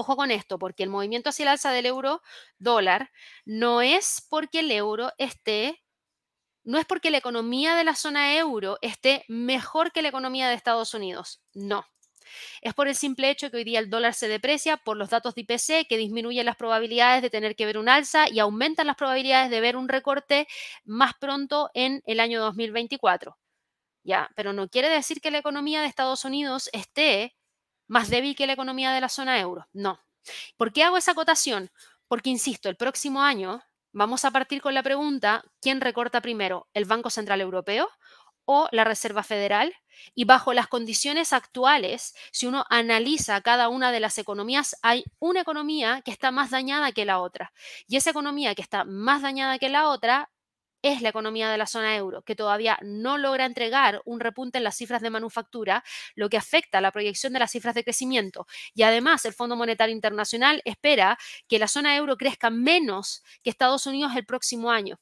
ojo 0.00 0.16
con 0.16 0.30
esto, 0.30 0.58
porque 0.58 0.82
el 0.82 0.90
movimiento 0.90 1.30
hacia 1.30 1.44
el 1.44 1.48
alza 1.48 1.72
del 1.72 1.86
euro 1.86 2.22
dólar 2.58 3.10
no 3.44 3.82
es 3.82 4.26
porque 4.28 4.60
el 4.60 4.70
euro 4.70 5.12
esté 5.18 5.82
no 6.64 6.78
es 6.78 6.84
porque 6.84 7.12
la 7.12 7.18
economía 7.18 7.76
de 7.76 7.84
la 7.84 7.94
zona 7.94 8.36
euro 8.36 8.78
esté 8.82 9.24
mejor 9.28 9.92
que 9.92 10.02
la 10.02 10.08
economía 10.08 10.48
de 10.48 10.54
Estados 10.54 10.94
Unidos, 10.94 11.40
no. 11.54 11.86
Es 12.60 12.74
por 12.74 12.88
el 12.88 12.96
simple 12.96 13.30
hecho 13.30 13.50
que 13.50 13.58
hoy 13.58 13.64
día 13.64 13.78
el 13.78 13.88
dólar 13.88 14.14
se 14.14 14.28
deprecia 14.28 14.76
por 14.76 14.96
los 14.96 15.10
datos 15.10 15.34
de 15.34 15.42
IPC 15.42 15.86
que 15.88 15.96
disminuyen 15.96 16.46
las 16.46 16.56
probabilidades 16.56 17.22
de 17.22 17.30
tener 17.30 17.54
que 17.56 17.66
ver 17.66 17.78
un 17.78 17.88
alza 17.88 18.28
y 18.28 18.40
aumentan 18.40 18.88
las 18.88 18.96
probabilidades 18.96 19.50
de 19.50 19.60
ver 19.60 19.76
un 19.76 19.88
recorte 19.88 20.48
más 20.84 21.12
pronto 21.20 21.70
en 21.74 22.02
el 22.06 22.20
año 22.20 22.40
2024. 22.40 23.38
Ya, 24.04 24.30
pero 24.36 24.52
no 24.52 24.68
quiere 24.68 24.88
decir 24.88 25.20
que 25.20 25.30
la 25.30 25.38
economía 25.38 25.80
de 25.80 25.88
Estados 25.88 26.24
Unidos 26.24 26.70
esté 26.72 27.36
más 27.86 28.08
débil 28.10 28.36
que 28.36 28.46
la 28.46 28.54
economía 28.54 28.92
de 28.92 29.00
la 29.00 29.08
zona 29.08 29.38
euro. 29.38 29.66
No. 29.72 30.00
¿Por 30.56 30.72
qué 30.72 30.82
hago 30.82 30.96
esa 30.96 31.12
acotación? 31.12 31.70
Porque, 32.08 32.30
insisto, 32.30 32.68
el 32.68 32.76
próximo 32.76 33.22
año 33.22 33.62
Vamos 33.98 34.26
a 34.26 34.30
partir 34.30 34.60
con 34.60 34.74
la 34.74 34.82
pregunta, 34.82 35.42
¿quién 35.62 35.80
recorta 35.80 36.20
primero, 36.20 36.68
el 36.74 36.84
Banco 36.84 37.08
Central 37.08 37.40
Europeo 37.40 37.88
o 38.44 38.68
la 38.70 38.84
Reserva 38.84 39.22
Federal? 39.22 39.72
Y 40.14 40.26
bajo 40.26 40.52
las 40.52 40.66
condiciones 40.66 41.32
actuales, 41.32 42.14
si 42.30 42.46
uno 42.46 42.66
analiza 42.68 43.40
cada 43.40 43.70
una 43.70 43.92
de 43.92 44.00
las 44.00 44.18
economías, 44.18 44.76
hay 44.82 45.04
una 45.18 45.40
economía 45.40 46.02
que 46.02 46.10
está 46.10 46.30
más 46.30 46.50
dañada 46.50 46.92
que 46.92 47.06
la 47.06 47.20
otra. 47.20 47.54
Y 47.88 47.96
esa 47.96 48.10
economía 48.10 48.54
que 48.54 48.60
está 48.60 48.84
más 48.84 49.22
dañada 49.22 49.58
que 49.58 49.70
la 49.70 49.88
otra 49.88 50.28
es 50.88 51.02
la 51.02 51.10
economía 51.10 51.50
de 51.50 51.58
la 51.58 51.66
zona 51.66 51.96
euro, 51.96 52.22
que 52.22 52.36
todavía 52.36 52.78
no 52.82 53.18
logra 53.18 53.44
entregar 53.44 54.02
un 54.04 54.20
repunte 54.20 54.58
en 54.58 54.64
las 54.64 54.76
cifras 54.76 55.02
de 55.02 55.10
manufactura, 55.10 55.84
lo 56.14 56.28
que 56.28 56.36
afecta 56.36 56.78
a 56.78 56.80
la 56.80 56.92
proyección 56.92 57.32
de 57.32 57.38
las 57.40 57.50
cifras 57.52 57.74
de 57.74 57.84
crecimiento. 57.84 58.46
Y 58.74 58.82
además, 58.82 59.24
el 59.24 59.32
Fondo 59.32 59.56
Monetario 59.56 59.94
Internacional 59.94 60.62
espera 60.64 61.18
que 61.48 61.58
la 61.58 61.68
zona 61.68 61.96
euro 61.96 62.16
crezca 62.16 62.50
menos 62.50 63.22
que 63.42 63.50
Estados 63.50 63.86
Unidos 63.86 64.12
el 64.16 64.26
próximo 64.26 64.70
año. 64.70 64.98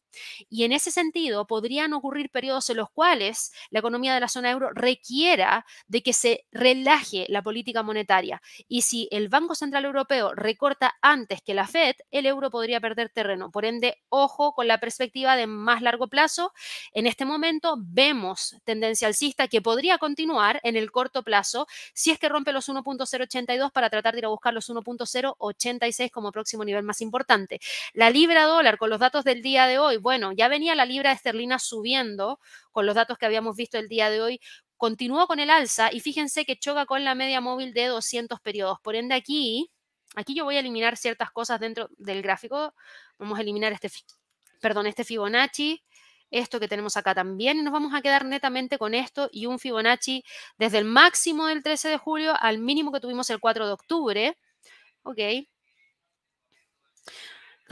Y 0.48 0.64
en 0.64 0.72
ese 0.72 0.90
sentido, 0.90 1.46
podrían 1.46 1.92
ocurrir 1.92 2.30
periodos 2.30 2.68
en 2.70 2.76
los 2.76 2.90
cuales 2.90 3.52
la 3.70 3.80
economía 3.80 4.14
de 4.14 4.20
la 4.20 4.28
zona 4.28 4.50
euro 4.50 4.70
requiera 4.72 5.66
de 5.86 6.02
que 6.02 6.12
se 6.12 6.46
relaje 6.52 7.26
la 7.28 7.42
política 7.42 7.82
monetaria. 7.82 8.40
Y 8.68 8.82
si 8.82 9.08
el 9.10 9.28
Banco 9.28 9.54
Central 9.54 9.84
Europeo 9.84 10.34
recorta 10.34 10.96
antes 11.02 11.42
que 11.42 11.54
la 11.54 11.66
Fed, 11.66 11.94
el 12.10 12.26
euro 12.26 12.50
podría 12.50 12.80
perder 12.80 13.10
terreno. 13.10 13.50
Por 13.50 13.64
ende, 13.64 14.02
ojo 14.08 14.54
con 14.54 14.68
la 14.68 14.78
perspectiva 14.78 15.36
de 15.36 15.46
más 15.46 15.82
largo 15.82 16.08
plazo. 16.08 16.52
En 16.92 17.06
este 17.06 17.24
momento 17.24 17.76
vemos 17.78 18.56
tendencia 18.64 19.08
alcista 19.08 19.48
que 19.48 19.62
podría 19.62 19.98
continuar 19.98 20.60
en 20.62 20.76
el 20.76 20.90
corto 20.90 21.22
plazo 21.22 21.66
si 21.92 22.10
es 22.10 22.18
que 22.18 22.28
rompe 22.28 22.52
los 22.52 22.68
1.082 22.68 23.72
para 23.72 23.90
tratar 23.90 24.14
de 24.14 24.20
ir 24.20 24.24
a 24.26 24.28
buscar 24.28 24.54
los 24.54 24.68
1.086 24.70 26.10
como 26.10 26.32
próximo 26.32 26.64
nivel 26.64 26.82
más 26.82 27.00
importante. 27.00 27.60
La 27.92 28.10
libra 28.10 28.44
dólar 28.44 28.78
con 28.78 28.90
los 28.90 29.00
datos 29.00 29.24
del 29.24 29.42
día 29.42 29.66
de 29.66 29.78
hoy 29.78 29.96
bueno, 30.04 30.32
ya 30.32 30.48
venía 30.48 30.74
la 30.74 30.84
libra 30.84 31.12
esterlina 31.12 31.58
subiendo 31.58 32.38
con 32.72 32.84
los 32.84 32.94
datos 32.94 33.16
que 33.16 33.24
habíamos 33.24 33.56
visto 33.56 33.78
el 33.78 33.88
día 33.88 34.10
de 34.10 34.20
hoy. 34.20 34.40
Continuó 34.76 35.26
con 35.26 35.40
el 35.40 35.48
alza 35.48 35.90
y 35.90 36.00
fíjense 36.00 36.44
que 36.44 36.58
choca 36.58 36.84
con 36.84 37.04
la 37.04 37.14
media 37.14 37.40
móvil 37.40 37.72
de 37.72 37.86
200 37.86 38.38
periodos. 38.40 38.78
Por 38.82 38.96
ende, 38.96 39.14
aquí, 39.14 39.70
aquí 40.14 40.34
yo 40.34 40.44
voy 40.44 40.56
a 40.56 40.60
eliminar 40.60 40.98
ciertas 40.98 41.30
cosas 41.30 41.58
dentro 41.58 41.88
del 41.96 42.20
gráfico. 42.20 42.74
Vamos 43.18 43.38
a 43.38 43.42
eliminar 43.42 43.72
este, 43.72 43.90
perdón, 44.60 44.86
este 44.86 45.04
Fibonacci 45.04 45.82
esto 46.30 46.58
que 46.60 46.68
tenemos 46.68 46.96
acá 46.96 47.14
también 47.14 47.58
y 47.58 47.62
nos 47.62 47.72
vamos 47.72 47.94
a 47.94 48.02
quedar 48.02 48.24
netamente 48.24 48.76
con 48.76 48.92
esto 48.94 49.28
y 49.32 49.46
un 49.46 49.58
Fibonacci 49.58 50.24
desde 50.58 50.78
el 50.78 50.84
máximo 50.84 51.46
del 51.46 51.62
13 51.62 51.88
de 51.90 51.96
julio 51.98 52.34
al 52.40 52.58
mínimo 52.58 52.92
que 52.92 53.00
tuvimos 53.00 53.30
el 53.30 53.38
4 53.40 53.66
de 53.66 53.72
octubre. 53.72 54.38
Ok. 55.04 55.18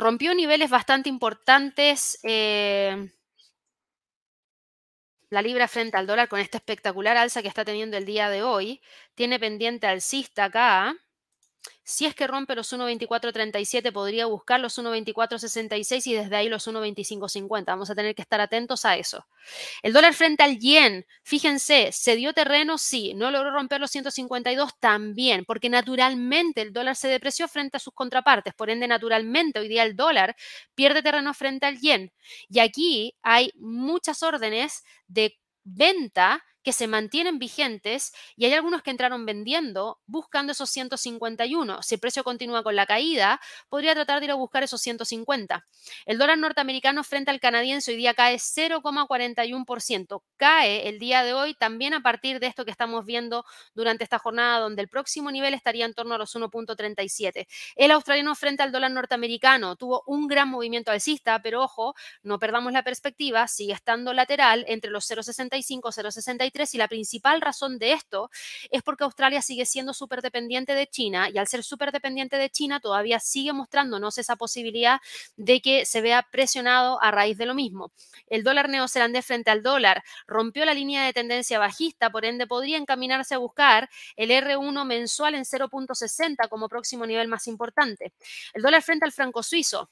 Rompió 0.02 0.34
niveles 0.34 0.68
bastante 0.68 1.08
importantes. 1.08 2.18
Eh, 2.24 3.12
la 5.30 5.42
libra 5.42 5.68
frente 5.68 5.96
al 5.96 6.08
dólar 6.08 6.28
con 6.28 6.40
esta 6.40 6.58
espectacular 6.58 7.16
alza 7.16 7.40
que 7.40 7.46
está 7.46 7.64
teniendo 7.64 7.96
el 7.96 8.04
día 8.04 8.28
de 8.28 8.42
hoy. 8.42 8.82
Tiene 9.14 9.38
pendiente 9.38 9.86
alcista 9.86 10.46
acá. 10.46 10.96
Si 11.84 12.06
es 12.06 12.14
que 12.14 12.26
rompe 12.26 12.54
los 12.54 12.72
1.2437, 12.72 13.92
podría 13.92 14.26
buscar 14.26 14.60
los 14.60 14.78
1.2466 14.78 16.06
y 16.06 16.14
desde 16.14 16.36
ahí 16.36 16.48
los 16.48 16.66
1.2550. 16.68 17.64
Vamos 17.66 17.90
a 17.90 17.94
tener 17.94 18.14
que 18.14 18.22
estar 18.22 18.40
atentos 18.40 18.84
a 18.84 18.96
eso. 18.96 19.26
El 19.82 19.92
dólar 19.92 20.14
frente 20.14 20.42
al 20.42 20.58
yen, 20.58 21.06
fíjense, 21.24 21.90
¿se 21.92 22.16
dio 22.16 22.32
terreno? 22.32 22.78
Sí. 22.78 23.14
¿No 23.14 23.30
logró 23.30 23.50
romper 23.50 23.80
los 23.80 23.90
152? 23.90 24.78
También, 24.78 25.44
porque 25.44 25.68
naturalmente 25.68 26.62
el 26.62 26.72
dólar 26.72 26.96
se 26.96 27.08
depreció 27.08 27.48
frente 27.48 27.76
a 27.76 27.80
sus 27.80 27.94
contrapartes. 27.94 28.54
Por 28.54 28.70
ende, 28.70 28.86
naturalmente, 28.86 29.58
hoy 29.58 29.68
día 29.68 29.82
el 29.82 29.96
dólar 29.96 30.36
pierde 30.74 31.02
terreno 31.02 31.34
frente 31.34 31.66
al 31.66 31.78
yen. 31.80 32.12
Y 32.48 32.60
aquí 32.60 33.16
hay 33.22 33.50
muchas 33.56 34.22
órdenes 34.22 34.84
de 35.08 35.36
venta 35.64 36.42
que 36.62 36.72
se 36.72 36.86
mantienen 36.86 37.38
vigentes 37.38 38.12
y 38.36 38.44
hay 38.46 38.54
algunos 38.54 38.82
que 38.82 38.90
entraron 38.90 39.26
vendiendo 39.26 40.00
buscando 40.06 40.52
esos 40.52 40.70
151. 40.70 41.82
Si 41.82 41.94
el 41.96 42.00
precio 42.00 42.24
continúa 42.24 42.62
con 42.62 42.76
la 42.76 42.86
caída, 42.86 43.40
podría 43.68 43.94
tratar 43.94 44.20
de 44.20 44.26
ir 44.26 44.30
a 44.30 44.34
buscar 44.34 44.62
esos 44.62 44.80
150. 44.80 45.66
El 46.06 46.18
dólar 46.18 46.38
norteamericano 46.38 47.04
frente 47.04 47.30
al 47.30 47.40
canadiense 47.40 47.90
hoy 47.90 47.96
día 47.96 48.14
cae 48.14 48.36
0,41%. 48.36 50.22
Cae 50.36 50.88
el 50.88 50.98
día 50.98 51.22
de 51.22 51.34
hoy 51.34 51.54
también 51.54 51.94
a 51.94 52.02
partir 52.02 52.40
de 52.40 52.46
esto 52.46 52.64
que 52.64 52.70
estamos 52.70 53.04
viendo 53.04 53.44
durante 53.74 54.04
esta 54.04 54.18
jornada, 54.18 54.60
donde 54.60 54.82
el 54.82 54.88
próximo 54.88 55.30
nivel 55.30 55.54
estaría 55.54 55.84
en 55.84 55.94
torno 55.94 56.14
a 56.14 56.18
los 56.18 56.34
1.37. 56.34 57.46
El 57.76 57.90
australiano 57.90 58.34
frente 58.34 58.62
al 58.62 58.72
dólar 58.72 58.90
norteamericano 58.90 59.76
tuvo 59.76 60.02
un 60.06 60.28
gran 60.28 60.48
movimiento 60.48 60.90
alcista, 60.90 61.40
pero 61.42 61.62
ojo, 61.62 61.94
no 62.22 62.38
perdamos 62.38 62.72
la 62.72 62.82
perspectiva, 62.82 63.48
sigue 63.48 63.72
estando 63.72 64.12
lateral 64.12 64.64
entre 64.68 64.90
los 64.90 65.10
0,65 65.10 65.92
0,63 65.92 66.51
y 66.52 66.76
la 66.76 66.86
principal 66.86 67.40
razón 67.40 67.78
de 67.78 67.92
esto 67.92 68.30
es 68.70 68.82
porque 68.82 69.04
Australia 69.04 69.40
sigue 69.40 69.64
siendo 69.64 69.94
súper 69.94 70.20
dependiente 70.20 70.74
de 70.74 70.86
China 70.86 71.30
y 71.32 71.38
al 71.38 71.46
ser 71.46 71.64
súper 71.64 71.92
dependiente 71.92 72.36
de 72.36 72.50
China 72.50 72.78
todavía 72.78 73.20
sigue 73.20 73.54
mostrándonos 73.54 74.18
esa 74.18 74.36
posibilidad 74.36 75.00
de 75.36 75.62
que 75.62 75.86
se 75.86 76.02
vea 76.02 76.22
presionado 76.30 77.02
a 77.02 77.10
raíz 77.10 77.38
de 77.38 77.46
lo 77.46 77.54
mismo. 77.54 77.90
El 78.26 78.42
dólar 78.42 78.68
neozelandés 78.68 79.24
frente 79.24 79.50
al 79.50 79.62
dólar 79.62 80.04
rompió 80.26 80.66
la 80.66 80.74
línea 80.74 81.06
de 81.06 81.14
tendencia 81.14 81.58
bajista, 81.58 82.10
por 82.10 82.26
ende 82.26 82.46
podría 82.46 82.76
encaminarse 82.76 83.34
a 83.34 83.38
buscar 83.38 83.88
el 84.16 84.30
R1 84.30 84.84
mensual 84.84 85.34
en 85.34 85.44
0.60 85.44 86.48
como 86.50 86.68
próximo 86.68 87.06
nivel 87.06 87.28
más 87.28 87.46
importante. 87.46 88.12
El 88.52 88.62
dólar 88.62 88.82
frente 88.82 89.06
al 89.06 89.12
franco 89.12 89.42
suizo 89.42 89.90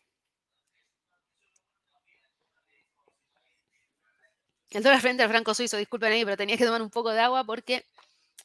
El 4.71 4.83
dólar 4.83 5.01
frente 5.01 5.23
al 5.23 5.29
franco 5.29 5.55
suizo, 5.55 5.77
disculpen 5.77 6.13
ahí, 6.13 6.25
pero 6.25 6.37
tenía 6.37 6.57
que 6.57 6.65
tomar 6.65 6.81
un 6.81 6.91
poco 6.91 7.11
de 7.11 7.21
agua 7.21 7.45
porque 7.45 7.87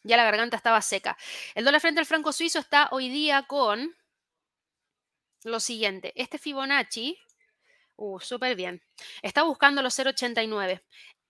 ya 0.03 0.17
la 0.17 0.23
garganta 0.23 0.57
estaba 0.57 0.81
seca. 0.81 1.17
El 1.53 1.65
dólar 1.65 1.81
frente 1.81 1.99
al 1.99 2.05
franco 2.05 2.31
suizo 2.33 2.59
está 2.59 2.89
hoy 2.91 3.09
día 3.09 3.43
con 3.43 3.95
lo 5.43 5.59
siguiente. 5.59 6.13
Este 6.15 6.37
Fibonacci, 6.37 7.17
uh, 7.97 8.19
súper 8.19 8.55
bien, 8.55 8.81
está 9.21 9.43
buscando 9.43 9.81
los 9.81 9.97
0,89. 9.97 10.81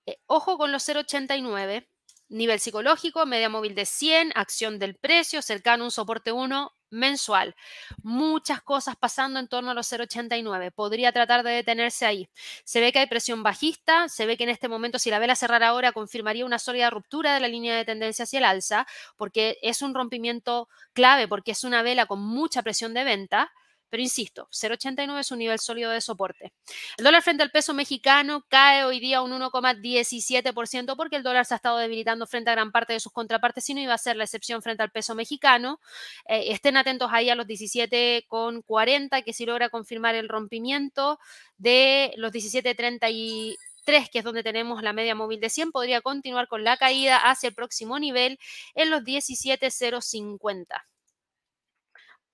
Eh, 0.06 0.18
ojo 0.28 0.58
con 0.58 0.72
los 0.72 0.88
0,89. 0.88 1.88
Nivel 2.28 2.60
psicológico, 2.60 3.26
media 3.26 3.50
móvil 3.50 3.76
de 3.76 3.86
100, 3.86 4.32
acción 4.36 4.80
del 4.80 4.96
precio, 4.96 5.42
cercano 5.42 5.84
a 5.84 5.88
un 5.88 5.92
soporte 5.92 6.32
1, 6.32 6.74
mensual. 6.96 7.56
Muchas 8.02 8.62
cosas 8.62 8.96
pasando 8.96 9.40
en 9.40 9.48
torno 9.48 9.72
a 9.72 9.74
los 9.74 9.92
0,89. 9.92 10.72
Podría 10.72 11.12
tratar 11.12 11.44
de 11.44 11.52
detenerse 11.52 12.06
ahí. 12.06 12.30
Se 12.64 12.80
ve 12.80 12.92
que 12.92 13.00
hay 13.00 13.08
presión 13.08 13.44
bajista, 13.44 14.10
se 14.10 14.26
ve 14.26 14.38
que 14.38 14.44
en 14.46 14.50
este 14.50 14.68
momento 14.68 14.98
si 14.98 15.10
la 15.10 15.20
vela 15.20 15.36
cerrara 15.36 15.68
ahora 15.68 15.92
confirmaría 15.92 16.46
una 16.46 16.60
sólida 16.60 16.90
ruptura 16.90 17.34
de 17.34 17.40
la 17.40 17.48
línea 17.48 17.76
de 17.76 17.86
tendencia 17.86 18.24
hacia 18.24 18.40
el 18.40 18.46
alza, 18.46 18.88
porque 19.18 19.58
es 19.62 19.82
un 19.82 19.94
rompimiento 19.94 20.70
clave, 20.94 21.28
porque 21.28 21.52
es 21.52 21.64
una 21.64 21.82
vela 21.84 22.06
con 22.06 22.22
mucha 22.22 22.64
presión 22.64 22.94
de 22.94 23.04
venta. 23.04 23.52
Pero 23.96 24.04
insisto, 24.04 24.50
0,89 24.52 25.20
es 25.22 25.32
un 25.32 25.40
nivel 25.40 25.58
sólido 25.58 25.90
de 25.90 26.02
soporte. 26.02 26.52
El 26.98 27.06
dólar 27.06 27.22
frente 27.22 27.44
al 27.44 27.52
peso 27.52 27.74
mexicano 27.74 28.46
cae 28.50 28.84
hoy 28.84 29.00
día 29.00 29.22
un 29.22 29.32
1,17% 29.32 30.98
porque 30.98 31.16
el 31.16 31.24
dólar 31.24 31.46
se 31.46 31.54
ha 31.54 31.56
estado 31.56 31.78
debilitando 31.78 32.28
frente 32.28 32.50
a 32.50 32.56
gran 32.56 32.74
parte 32.74 32.92
de 32.92 33.00
sus 33.00 33.14
contrapartes 33.14 33.70
y 33.70 33.74
no 33.74 33.80
iba 33.80 33.94
a 33.94 33.98
ser 33.98 34.18
la 34.18 34.26
excepción 34.26 34.62
frente 34.62 34.84
al 34.84 34.92
peso 34.92 35.16
mexicano. 35.16 35.80
Eh, 36.28 36.52
estén 36.52 36.76
atentos 36.76 37.10
ahí 37.14 37.30
a 37.30 37.36
los 37.36 37.48
17,40 37.48 39.24
que 39.24 39.32
si 39.32 39.46
logra 39.46 39.70
confirmar 39.70 40.14
el 40.16 40.28
rompimiento 40.28 41.18
de 41.58 42.14
los 42.18 42.34
17,30 42.34 43.10
y 43.14 43.56
3, 43.86 44.10
que 44.10 44.20
es 44.20 44.26
donde 44.26 44.44
tenemos 44.44 44.84
la 44.84 44.92
media 44.92 45.16
móvil 45.16 45.40
de 45.40 45.50
100, 45.50 45.72
podría 45.72 46.02
continuar 46.02 46.50
con 46.50 46.66
la 46.66 46.76
caída 46.76 47.16
hacia 47.16 47.48
el 47.48 47.56
próximo 47.56 47.98
nivel 47.98 48.40
en 48.74 48.90
los 48.90 49.06
17,050. 49.06 50.86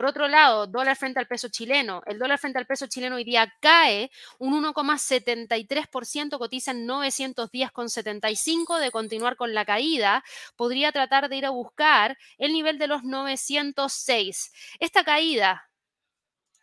Por 0.01 0.09
otro 0.09 0.27
lado, 0.27 0.65
dólar 0.65 0.97
frente 0.97 1.19
al 1.19 1.27
peso 1.27 1.47
chileno. 1.49 2.01
El 2.07 2.17
dólar 2.17 2.39
frente 2.39 2.57
al 2.57 2.65
peso 2.65 2.87
chileno 2.87 3.17
hoy 3.17 3.23
día 3.23 3.53
cae 3.59 4.09
un 4.39 4.51
1,73%, 4.63 6.39
cotiza 6.39 6.71
en 6.71 6.87
910,75 6.87 8.79
de 8.79 8.89
continuar 8.89 9.35
con 9.35 9.53
la 9.53 9.63
caída. 9.63 10.23
Podría 10.55 10.91
tratar 10.91 11.29
de 11.29 11.35
ir 11.35 11.45
a 11.45 11.51
buscar 11.51 12.17
el 12.39 12.51
nivel 12.51 12.79
de 12.79 12.87
los 12.87 13.03
906. 13.03 14.51
Esta 14.79 15.03
caída, 15.03 15.69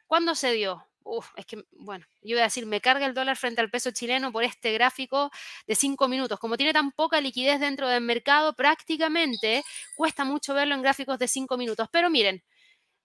¿cuándo 0.09 0.35
se 0.35 0.51
dio? 0.55 0.85
Uf, 1.05 1.29
es 1.37 1.47
que, 1.47 1.63
bueno, 1.71 2.05
yo 2.23 2.35
voy 2.35 2.41
a 2.41 2.47
decir, 2.47 2.67
me 2.67 2.81
carga 2.81 3.07
el 3.07 3.15
dólar 3.15 3.37
frente 3.37 3.61
al 3.61 3.71
peso 3.71 3.93
chileno 3.93 4.33
por 4.33 4.43
este 4.43 4.73
gráfico 4.73 5.31
de 5.65 5.77
5 5.77 6.09
minutos. 6.09 6.41
Como 6.41 6.57
tiene 6.57 6.73
tan 6.73 6.91
poca 6.91 7.21
liquidez 7.21 7.61
dentro 7.61 7.89
del 7.89 8.03
mercado, 8.03 8.55
prácticamente 8.55 9.63
cuesta 9.97 10.25
mucho 10.25 10.55
verlo 10.55 10.75
en 10.75 10.83
gráficos 10.83 11.21
de 11.21 11.29
5 11.29 11.57
minutos. 11.57 11.89
Pero 11.93 12.11
miren, 12.11 12.43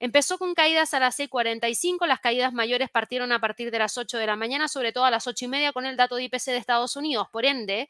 Empezó 0.03 0.37
con 0.37 0.53
caídas 0.53 0.93
a 0.93 0.99
las 0.99 1.17
6.45, 1.17 2.05
las 2.07 2.19
caídas 2.19 2.51
mayores 2.51 2.89
partieron 2.89 3.31
a 3.31 3.39
partir 3.39 3.71
de 3.71 3.79
las 3.79 3.97
8 3.97 4.17
de 4.17 4.27
la 4.27 4.35
mañana, 4.35 4.67
sobre 4.67 4.91
todo 4.91 5.05
a 5.05 5.11
las 5.11 5.27
8 5.27 5.45
y 5.45 5.47
media 5.47 5.71
con 5.71 5.85
el 5.85 5.95
dato 5.95 6.17
de 6.17 6.23
IPC 6.23 6.47
de 6.47 6.57
Estados 6.57 6.97
Unidos. 6.97 7.29
Por 7.31 7.45
ende, 7.45 7.87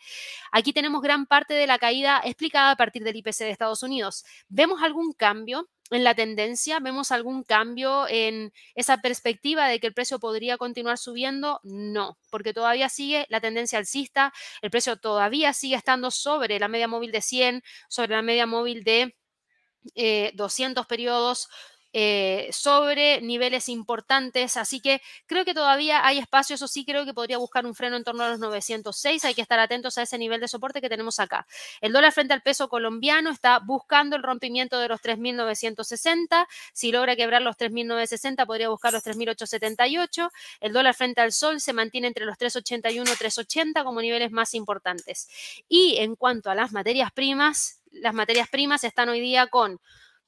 aquí 0.52 0.74
tenemos 0.74 1.02
gran 1.02 1.26
parte 1.26 1.56
de 1.56 1.66
la 1.66 1.80
caída 1.80 2.22
explicada 2.24 2.70
a 2.70 2.76
partir 2.76 3.04
del 3.04 3.16
IPC 3.16 3.40
de 3.40 3.50
Estados 3.50 3.82
Unidos. 3.82 4.26
¿Vemos 4.48 4.84
algún 4.84 5.14
cambio? 5.14 5.68
en 5.90 6.04
la 6.04 6.14
tendencia? 6.14 6.80
¿Vemos 6.80 7.12
algún 7.12 7.44
cambio 7.44 8.08
en 8.08 8.54
esa 8.76 8.98
perspectiva 8.98 9.68
de 9.68 9.80
que 9.80 9.88
el 9.88 9.94
precio 9.96 10.20
podría 10.20 10.58
continuar 10.58 11.00
subiendo? 11.00 11.62
No, 11.64 12.20
porque 12.30 12.54
todavía 12.54 12.90
sigue 12.90 13.26
la 13.30 13.42
tendencia 13.42 13.80
alcista, 13.80 14.34
el 14.62 14.70
precio 14.70 14.98
todavía 14.98 15.52
sigue 15.54 15.76
estando 15.76 16.12
sobre 16.12 16.60
la 16.60 16.68
media 16.68 16.88
móvil 16.88 17.12
de 17.12 17.22
100, 17.22 17.64
sobre 17.90 18.16
la 18.16 18.22
media 18.22 18.46
móvil 18.46 18.84
de 18.84 19.16
200 20.34 20.84
eh, 20.84 20.88
periodos, 20.88 21.50
eh, 21.94 22.50
sobre 22.52 23.22
niveles 23.22 23.70
importantes, 23.70 24.58
así 24.58 24.82
que 24.82 25.02
creo 25.28 25.46
que 25.46 25.54
todavía 25.54 26.06
hay 26.06 26.18
espacio, 26.18 26.56
eso 26.56 26.68
sí 26.68 26.86
creo 26.86 27.06
que 27.06 27.14
podría 27.14 27.38
buscar 27.38 27.66
un 27.66 27.76
freno 27.76 27.96
en 27.98 28.04
torno 28.04 28.24
a 28.24 28.30
los 28.30 28.40
906, 28.40 29.24
hay 29.26 29.34
que 29.34 29.42
estar 29.44 29.60
atentos 29.60 29.98
a 29.98 30.02
ese 30.02 30.18
nivel 30.18 30.42
de 30.42 30.48
soporte 30.48 30.82
que 30.82 30.90
tenemos 30.90 31.20
acá. 31.20 31.46
El 31.82 31.94
dólar 31.94 32.12
frente 32.12 32.34
al 32.34 32.42
peso 32.42 32.68
colombiano 32.68 33.30
está 33.30 33.60
buscando 33.60 34.16
el 34.16 34.24
rompimiento 34.24 34.80
de 34.80 34.88
los 34.88 35.02
3.960, 35.02 36.48
si 36.74 36.92
logra 36.92 37.16
quebrar 37.16 37.42
los 37.42 37.58
3.960 37.58 38.46
podría 38.46 38.70
buscar 38.70 38.92
los 38.92 39.04
3.878, 39.04 40.32
el 40.62 40.74
dólar 40.74 40.96
frente 40.96 41.22
al 41.22 41.32
sol 41.32 41.62
se 41.62 41.74
mantiene 41.74 42.08
entre 42.08 42.26
los 42.26 42.38
3.81 42.38 42.92
y 42.92 43.04
3.80 43.04 43.84
como 43.84 44.02
niveles 44.02 44.32
más 44.32 44.54
importantes. 44.54 45.28
Y 45.70 45.98
en 46.00 46.16
cuanto 46.16 46.50
a 46.50 46.56
las 46.56 46.72
materias 46.72 47.12
primas, 47.12 47.82
las 47.92 48.14
materias 48.14 48.50
primas 48.50 48.84
están 48.84 49.10
hoy 49.10 49.20
día 49.20 49.48
con 49.48 49.80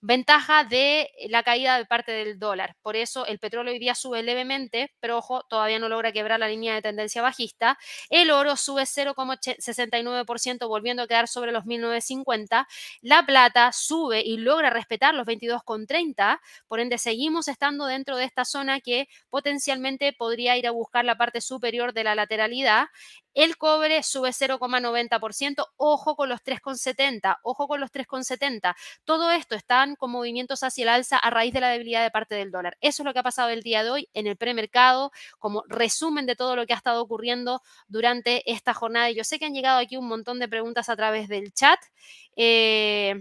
Ventaja 0.08 0.64
de 0.64 1.10
la 1.30 1.42
caída 1.42 1.80
de 1.80 1.86
parte 1.88 2.12
del 2.12 2.38
dólar. 2.38 2.76
Por 2.84 2.96
eso 2.96 3.26
el 3.26 3.40
petróleo 3.40 3.74
hoy 3.74 3.80
día 3.80 3.96
sube 3.96 4.22
levemente, 4.22 4.94
pero 5.00 5.18
ojo, 5.18 5.42
todavía 5.50 5.80
no 5.80 5.90
logra 5.90 6.12
quebrar 6.12 6.40
la 6.40 6.48
línea 6.48 6.76
de 6.76 6.84
tendencia 6.84 7.24
bajista. 7.24 7.80
El 8.12 8.30
oro 8.30 8.56
sube 8.56 8.86
0,69%, 8.86 10.68
volviendo 10.68 11.02
a 11.02 11.08
quedar 11.08 11.28
sobre 11.28 11.52
los 11.52 11.66
1950. 11.66 12.68
La 13.02 13.26
plata 13.26 13.72
sube 13.72 14.22
y 14.24 14.38
logra 14.38 14.70
respetar 14.70 15.16
los 15.16 15.26
22,30. 15.26 16.40
Por 16.68 16.80
ende, 16.80 17.00
seguimos 17.00 17.48
estando 17.48 17.88
dentro 17.88 18.16
de 18.16 18.26
esta 18.26 18.46
zona 18.46 18.82
que 18.82 19.08
potencialmente 19.32 20.14
podría 20.14 20.56
ir 20.56 20.68
a 20.68 20.72
buscar 20.72 21.04
la 21.04 21.18
parte 21.18 21.42
superior 21.42 21.94
de 21.94 22.04
la 22.04 22.14
lateralidad. 22.14 22.90
El 23.34 23.58
cobre 23.58 24.02
sube 24.02 24.32
0,90%. 24.32 25.66
Ojo 25.76 26.16
con 26.16 26.30
los 26.30 26.42
3,70. 26.42 27.40
Ojo 27.44 27.68
con 27.68 27.82
los 27.82 27.92
3,70. 27.92 28.76
Todo 29.04 29.32
esto 29.32 29.56
están 29.56 29.95
con 29.98 30.12
movimientos 30.12 30.64
hacia 30.64 30.84
el 30.84 30.90
alza 30.90 31.18
a 31.18 31.30
raíz 31.30 31.54
de 31.54 31.62
la 31.62 31.70
debilidad 31.70 32.04
de 32.04 32.12
parte 32.12 32.36
del 32.36 32.52
dólar. 32.52 32.78
Eso 32.82 33.04
es 33.04 33.06
lo 33.06 33.14
que 33.14 33.20
ha 33.20 33.24
pasado 33.24 33.50
el 33.50 33.62
día 33.62 33.84
de 33.84 33.92
hoy 33.92 34.10
en 34.14 34.28
el 34.28 34.38
premercado, 34.38 35.12
como 35.40 35.64
resumen 35.68 36.26
de 36.26 36.36
todo 36.36 36.56
lo 36.56 36.66
que 36.66 36.74
ha 36.74 36.78
estado 36.78 37.02
ocurriendo 37.02 37.62
durante 37.88 38.50
esta 38.52 38.74
jornada. 38.74 39.10
Y 39.10 39.16
yo 39.16 39.24
sé 39.24 39.40
que 39.40 39.46
han 39.46 39.54
llegado 39.54 39.80
aquí 39.80 39.98
un 39.98 40.08
montón 40.08 40.40
de 40.40 40.48
preguntas 40.48 40.90
a 40.90 40.96
través 40.96 41.28
del 41.28 41.54
chat. 41.54 41.80
Eh, 42.36 43.16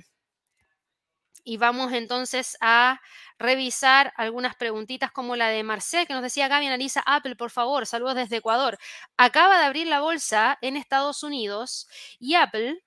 y 1.45 1.59
vamos 1.59 1.93
entonces 1.93 2.57
a 2.61 3.01
revisar 3.39 4.13
algunas 4.17 4.57
preguntitas 4.57 5.13
como 5.13 5.37
la 5.37 5.49
de 5.49 5.63
Marcel, 5.63 6.07
que 6.07 6.15
nos 6.15 6.23
decía 6.23 6.49
Gaby, 6.49 6.67
analiza 6.67 7.03
Apple, 7.05 7.37
por 7.37 7.51
favor, 7.51 7.87
saludos 7.87 8.15
desde 8.15 8.37
Ecuador. 8.37 8.79
Acaba 9.19 9.59
de 9.59 9.67
abrir 9.67 9.87
la 9.87 10.01
bolsa 10.01 10.59
en 10.63 10.77
Estados 10.77 11.23
Unidos 11.23 11.87
y 12.19 12.35
Apple 12.35 12.83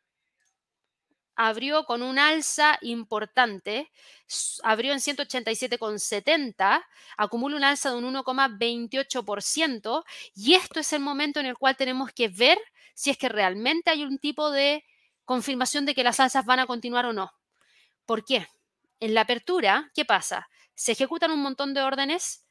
abrió 1.38 1.86
con 1.86 2.02
un 2.02 2.18
alza 2.18 2.80
importante, 2.82 3.92
abrió 4.64 4.92
en 4.92 5.00
187,70, 5.00 6.84
acumula 7.16 7.56
un 7.56 7.64
alza 7.64 7.92
de 7.92 7.98
un 7.98 8.12
1,28% 8.16 10.04
y 10.36 10.56
esto 10.56 10.80
es 10.80 10.92
el 10.94 11.00
momento 11.00 11.40
en 11.40 11.46
el 11.46 11.56
cual 11.56 11.78
tenemos 11.78 12.12
que 12.12 12.28
ver 12.28 12.58
si 12.96 13.12
es 13.12 13.18
que 13.20 13.30
realmente 13.30 13.92
hay 13.92 14.04
un 14.04 14.18
tipo 14.18 14.50
de 14.50 14.84
confirmación 15.26 15.86
de 15.86 15.94
que 15.94 16.04
las 16.04 16.20
alzas 16.20 16.44
van 16.44 16.60
a 16.60 16.66
continuar 16.66 17.06
o 17.06 17.14
no. 17.14 17.32
¿Por 18.08 18.26
qué? 18.26 18.48
En 19.00 19.14
la 19.14 19.22
apertura, 19.22 19.92
¿qué 19.94 20.06
pasa? 20.06 20.50
Se 20.74 20.94
ejecutan 20.94 21.30
un 21.30 21.44
montón 21.44 21.76
de 21.76 21.84
órdenes, 21.84 22.47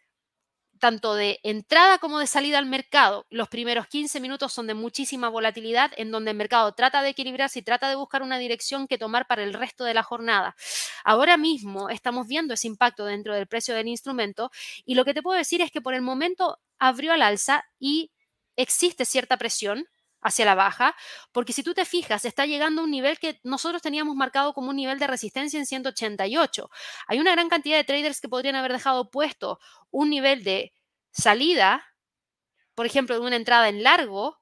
tanto 0.79 1.15
de 1.15 1.41
entrada 1.43 1.99
como 1.99 2.19
de 2.19 2.27
salida 2.27 2.59
al 2.59 2.67
mercado. 2.67 3.27
Los 3.31 3.49
primeros 3.49 3.87
15 3.87 4.21
minutos 4.21 4.53
son 4.53 4.67
de 4.67 4.75
muchísima 4.75 5.29
volatilidad, 5.29 5.93
en 5.97 6.11
donde 6.11 6.31
el 6.33 6.37
mercado 6.37 6.73
trata 6.73 7.03
de 7.03 7.11
equilibrarse 7.11 7.59
y 7.59 7.63
trata 7.63 7.89
de 7.89 7.97
buscar 7.97 8.23
una 8.23 8.39
dirección 8.39 8.87
que 8.87 8.99
tomar 8.99 9.27
para 9.27 9.43
el 9.43 9.55
resto 9.55 9.85
de 9.85 9.95
la 9.95 10.03
jornada. 10.03 10.57
Ahora 11.05 11.37
mismo 11.37 11.89
estamos 11.89 12.27
viendo 12.27 12.55
ese 12.55 12.67
impacto 12.67 13.05
dentro 13.05 13.35
del 13.35 13.47
precio 13.47 13.75
del 13.75 13.89
instrumento 13.89 14.51
y 14.85 14.95
lo 14.95 15.05
que 15.05 15.15
te 15.15 15.23
puedo 15.23 15.39
decir 15.39 15.61
es 15.63 15.71
que 15.71 15.81
por 15.81 15.95
el 15.95 16.03
momento 16.03 16.59
abrió 16.79 17.13
al 17.13 17.23
alza 17.23 17.65
y 17.79 18.11
existe 18.57 19.05
cierta 19.05 19.37
presión 19.37 19.87
hacia 20.27 20.45
la 20.45 20.55
baja, 20.55 20.95
porque 21.33 21.53
si 21.53 21.63
tú 21.63 21.75
te 21.75 21.85
fijas, 21.85 22.25
está 22.25 22.47
llegando 22.47 22.81
a 22.83 22.85
un 22.85 22.91
nivel 22.91 23.19
que 23.19 23.41
nosotros 23.45 23.83
teníamos 23.83 24.17
marcado 24.17 24.53
como 24.53 24.71
un 24.71 24.77
nivel 24.77 24.99
de 24.99 25.07
resistencia 25.07 25.59
en 25.59 25.67
188. 25.67 26.71
Hay 27.07 27.21
una 27.21 27.33
gran 27.33 27.49
cantidad 27.49 27.77
de 27.77 27.85
traders 27.85 28.21
que 28.21 28.29
podrían 28.29 28.57
haber 28.57 28.73
dejado 28.73 29.11
puesto 29.11 29.59
un 29.91 30.11
nivel 30.11 30.45
de 30.45 30.73
salida, 31.11 31.85
por 32.75 32.87
ejemplo, 32.87 33.15
de 33.19 33.27
una 33.27 33.37
entrada 33.37 33.69
en 33.69 33.83
largo, 33.83 34.39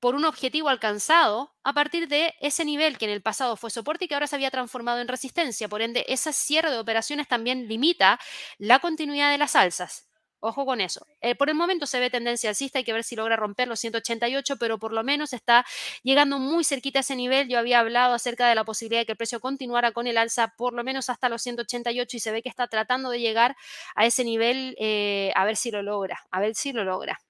por 0.00 0.14
un 0.14 0.24
objetivo 0.24 0.70
alcanzado 0.70 1.54
a 1.62 1.74
partir 1.74 2.08
de 2.08 2.34
ese 2.40 2.64
nivel 2.64 2.96
que 2.96 3.04
en 3.04 3.10
el 3.10 3.22
pasado 3.22 3.56
fue 3.56 3.70
soporte 3.70 4.06
y 4.06 4.08
que 4.08 4.14
ahora 4.14 4.26
se 4.26 4.34
había 4.34 4.50
transformado 4.50 4.98
en 4.98 5.08
resistencia. 5.08 5.68
Por 5.68 5.82
ende, 5.82 6.06
ese 6.08 6.32
cierre 6.32 6.70
de 6.70 6.78
operaciones 6.78 7.28
también 7.28 7.68
limita 7.68 8.18
la 8.58 8.78
continuidad 8.78 9.30
de 9.30 9.38
las 9.38 9.54
alzas. 9.56 10.09
Ojo 10.42 10.64
con 10.64 10.80
eso. 10.80 11.06
Eh, 11.20 11.34
por 11.34 11.50
el 11.50 11.54
momento 11.54 11.86
se 11.86 12.00
ve 12.00 12.08
tendencia 12.08 12.48
alcista, 12.48 12.78
hay 12.78 12.84
que 12.84 12.94
ver 12.94 13.04
si 13.04 13.14
logra 13.14 13.36
romper 13.36 13.68
los 13.68 13.78
188, 13.80 14.56
pero 14.56 14.78
por 14.78 14.92
lo 14.92 15.04
menos 15.04 15.34
está 15.34 15.66
llegando 16.02 16.38
muy 16.38 16.64
cerquita 16.64 17.00
a 17.00 17.02
ese 17.02 17.14
nivel. 17.14 17.48
Yo 17.48 17.58
había 17.58 17.80
hablado 17.80 18.14
acerca 18.14 18.48
de 18.48 18.54
la 18.54 18.64
posibilidad 18.64 19.02
de 19.02 19.06
que 19.06 19.12
el 19.12 19.18
precio 19.18 19.40
continuara 19.40 19.92
con 19.92 20.06
el 20.06 20.16
alza 20.16 20.54
por 20.56 20.72
lo 20.72 20.82
menos 20.82 21.10
hasta 21.10 21.28
los 21.28 21.42
188 21.42 22.16
y 22.16 22.20
se 22.20 22.32
ve 22.32 22.42
que 22.42 22.48
está 22.48 22.68
tratando 22.68 23.10
de 23.10 23.20
llegar 23.20 23.54
a 23.94 24.06
ese 24.06 24.24
nivel, 24.24 24.76
eh, 24.78 25.30
a 25.36 25.44
ver 25.44 25.56
si 25.56 25.70
lo 25.70 25.82
logra, 25.82 26.18
a 26.30 26.40
ver 26.40 26.54
si 26.54 26.72
lo 26.72 26.84
logra. 26.84 27.20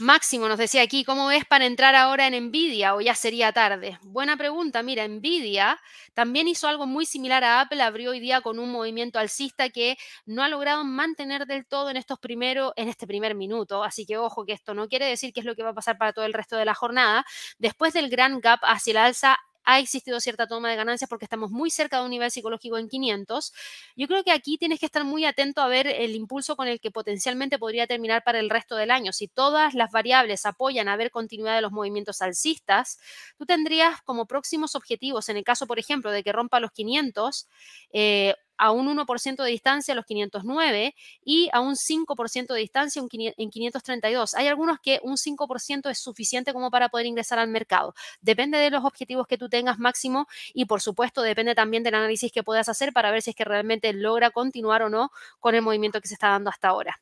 Máximo 0.00 0.48
nos 0.48 0.56
decía 0.56 0.80
aquí, 0.80 1.04
¿cómo 1.04 1.26
ves 1.26 1.44
para 1.44 1.66
entrar 1.66 1.94
ahora 1.94 2.26
en 2.26 2.46
Nvidia 2.46 2.94
o 2.94 3.02
ya 3.02 3.14
sería 3.14 3.52
tarde? 3.52 3.98
Buena 4.00 4.34
pregunta, 4.38 4.82
mira, 4.82 5.06
Nvidia 5.06 5.78
también 6.14 6.48
hizo 6.48 6.68
algo 6.68 6.86
muy 6.86 7.04
similar 7.04 7.44
a 7.44 7.60
Apple, 7.60 7.82
abrió 7.82 8.12
hoy 8.12 8.18
día 8.18 8.40
con 8.40 8.58
un 8.58 8.72
movimiento 8.72 9.18
alcista 9.18 9.68
que 9.68 9.98
no 10.24 10.42
ha 10.42 10.48
logrado 10.48 10.84
mantener 10.84 11.44
del 11.44 11.66
todo 11.66 11.90
en 11.90 11.98
estos 11.98 12.18
primeros, 12.18 12.72
en 12.76 12.88
este 12.88 13.06
primer 13.06 13.34
minuto, 13.34 13.84
así 13.84 14.06
que 14.06 14.16
ojo 14.16 14.46
que 14.46 14.54
esto 14.54 14.72
no 14.72 14.88
quiere 14.88 15.04
decir 15.04 15.34
que 15.34 15.40
es 15.40 15.46
lo 15.46 15.54
que 15.54 15.62
va 15.62 15.70
a 15.70 15.74
pasar 15.74 15.98
para 15.98 16.14
todo 16.14 16.24
el 16.24 16.32
resto 16.32 16.56
de 16.56 16.64
la 16.64 16.74
jornada. 16.74 17.26
Después 17.58 17.92
del 17.92 18.08
gran 18.08 18.40
gap 18.40 18.60
hacia 18.62 18.92
el 18.92 18.96
alza, 18.96 19.38
ha 19.64 19.78
existido 19.78 20.20
cierta 20.20 20.46
toma 20.46 20.70
de 20.70 20.76
ganancias 20.76 21.08
porque 21.08 21.24
estamos 21.24 21.50
muy 21.50 21.70
cerca 21.70 21.98
de 21.98 22.04
un 22.04 22.10
nivel 22.10 22.30
psicológico 22.30 22.78
en 22.78 22.88
500. 22.88 23.52
Yo 23.96 24.06
creo 24.08 24.24
que 24.24 24.32
aquí 24.32 24.58
tienes 24.58 24.80
que 24.80 24.86
estar 24.86 25.04
muy 25.04 25.24
atento 25.24 25.60
a 25.62 25.68
ver 25.68 25.86
el 25.86 26.14
impulso 26.14 26.56
con 26.56 26.68
el 26.68 26.80
que 26.80 26.90
potencialmente 26.90 27.58
podría 27.58 27.86
terminar 27.86 28.22
para 28.24 28.40
el 28.40 28.50
resto 28.50 28.76
del 28.76 28.90
año. 28.90 29.12
Si 29.12 29.28
todas 29.28 29.74
las 29.74 29.90
variables 29.90 30.46
apoyan 30.46 30.88
a 30.88 30.96
ver 30.96 31.10
continuidad 31.10 31.56
de 31.56 31.62
los 31.62 31.72
movimientos 31.72 32.22
alcistas, 32.22 32.98
tú 33.38 33.46
tendrías 33.46 34.00
como 34.02 34.26
próximos 34.26 34.74
objetivos, 34.74 35.28
en 35.28 35.36
el 35.36 35.44
caso, 35.44 35.66
por 35.66 35.78
ejemplo, 35.78 36.10
de 36.10 36.22
que 36.22 36.32
rompa 36.32 36.60
los 36.60 36.72
500, 36.72 37.48
eh, 37.92 38.34
a 38.60 38.72
un 38.72 38.86
1% 38.94 39.42
de 39.42 39.50
distancia 39.50 39.94
los 39.94 40.04
509 40.04 40.94
y 41.24 41.48
a 41.52 41.60
un 41.60 41.76
5% 41.76 42.52
de 42.52 42.60
distancia 42.60 43.00
en 43.00 43.50
532. 43.50 44.34
Hay 44.34 44.48
algunos 44.48 44.78
que 44.80 45.00
un 45.02 45.16
5% 45.16 45.90
es 45.90 45.98
suficiente 45.98 46.52
como 46.52 46.70
para 46.70 46.90
poder 46.90 47.06
ingresar 47.06 47.38
al 47.38 47.48
mercado. 47.48 47.94
Depende 48.20 48.58
de 48.58 48.68
los 48.68 48.84
objetivos 48.84 49.26
que 49.26 49.38
tú 49.38 49.48
tengas 49.48 49.78
máximo 49.78 50.26
y 50.52 50.66
por 50.66 50.82
supuesto 50.82 51.22
depende 51.22 51.54
también 51.54 51.82
del 51.82 51.94
análisis 51.94 52.30
que 52.30 52.42
puedas 52.42 52.68
hacer 52.68 52.92
para 52.92 53.10
ver 53.10 53.22
si 53.22 53.30
es 53.30 53.36
que 53.36 53.44
realmente 53.44 53.94
logra 53.94 54.30
continuar 54.30 54.82
o 54.82 54.90
no 54.90 55.10
con 55.38 55.54
el 55.54 55.62
movimiento 55.62 56.02
que 56.02 56.08
se 56.08 56.14
está 56.14 56.28
dando 56.28 56.50
hasta 56.50 56.68
ahora. 56.68 57.00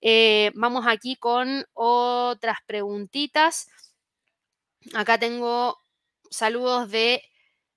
Eh, 0.00 0.52
vamos 0.54 0.84
aquí 0.86 1.16
con 1.16 1.66
otras 1.72 2.58
preguntitas. 2.64 3.66
Acá 4.94 5.18
tengo 5.18 5.76
saludos 6.30 6.90
de 6.90 7.24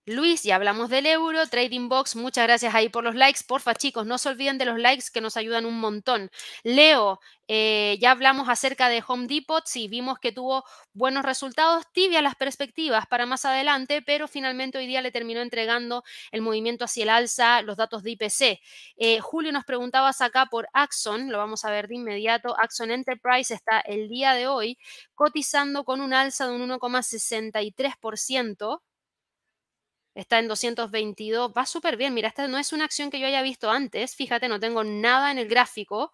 Luis, 0.08 0.44
ya 0.44 0.58
hablamos 0.58 0.92
del 0.92 1.08
euro, 1.08 1.48
Trading 1.48 1.90
Box, 1.90 2.16
muchas 2.16 2.46
gracias 2.46 2.76
ahí 2.76 2.90
por 2.90 3.04
los 3.04 3.16
likes. 3.16 3.40
Porfa, 3.48 3.74
chicos, 3.74 4.06
no 4.06 4.20
se 4.20 4.30
olviden 4.30 4.60
de 4.60 4.66
los 4.66 4.78
likes 4.78 5.06
que 5.12 5.20
nos 5.20 5.36
ayudan 5.36 5.66
un 5.66 5.80
montón. 5.80 6.30
Leo, 6.64 7.20
eh, 7.48 7.98
ya 8.00 8.12
hablamos 8.12 8.48
acerca 8.48 8.88
de 8.88 9.04
Home 9.08 9.26
Depot, 9.26 9.66
sí, 9.66 9.88
vimos 9.88 10.20
que 10.20 10.32
tuvo 10.32 10.64
buenos 10.94 11.26
resultados, 11.26 11.86
tibia 11.92 12.22
las 12.22 12.36
perspectivas 12.36 13.08
para 13.08 13.26
más 13.26 13.46
adelante, 13.46 14.04
pero 14.04 14.28
finalmente 14.28 14.78
hoy 14.78 14.86
día 14.86 15.02
le 15.02 15.12
terminó 15.12 15.42
entregando 15.42 16.04
el 16.32 16.44
movimiento 16.44 16.86
hacia 16.86 17.02
el 17.02 17.10
alza, 17.10 17.64
los 17.64 17.76
datos 17.76 18.04
de 18.04 18.12
IPC. 18.12 18.60
Eh, 18.98 19.20
Julio 19.22 19.52
nos 19.52 19.66
preguntabas 19.66 20.22
acá 20.22 20.46
por 20.46 20.68
Axon, 20.74 21.32
lo 21.32 21.40
vamos 21.40 21.66
a 21.66 21.72
ver 21.72 21.88
de 21.88 21.96
inmediato. 21.96 22.56
Axon 22.60 22.92
Enterprise 22.92 23.56
está 23.56 23.80
el 23.80 24.08
día 24.08 24.36
de 24.36 24.46
hoy 24.46 24.78
cotizando 25.16 25.84
con 25.84 26.00
un 26.00 26.14
alza 26.14 26.48
de 26.48 26.54
un 26.54 26.70
1,63% 26.70 28.82
está 30.16 30.40
en 30.40 30.48
222, 30.48 31.52
va 31.56 31.66
súper 31.66 31.98
bien. 31.98 32.14
Mira, 32.14 32.30
esta 32.30 32.48
no 32.48 32.58
es 32.58 32.74
una 32.74 32.86
acción 32.86 33.12
que 33.12 33.20
yo 33.20 33.28
haya 33.28 33.42
visto 33.42 33.70
antes, 33.70 34.16
fíjate, 34.16 34.48
no 34.48 34.60
tengo 34.60 34.84
nada 34.84 35.32
en 35.32 35.38
el 35.38 35.48
gráfico. 35.48 36.12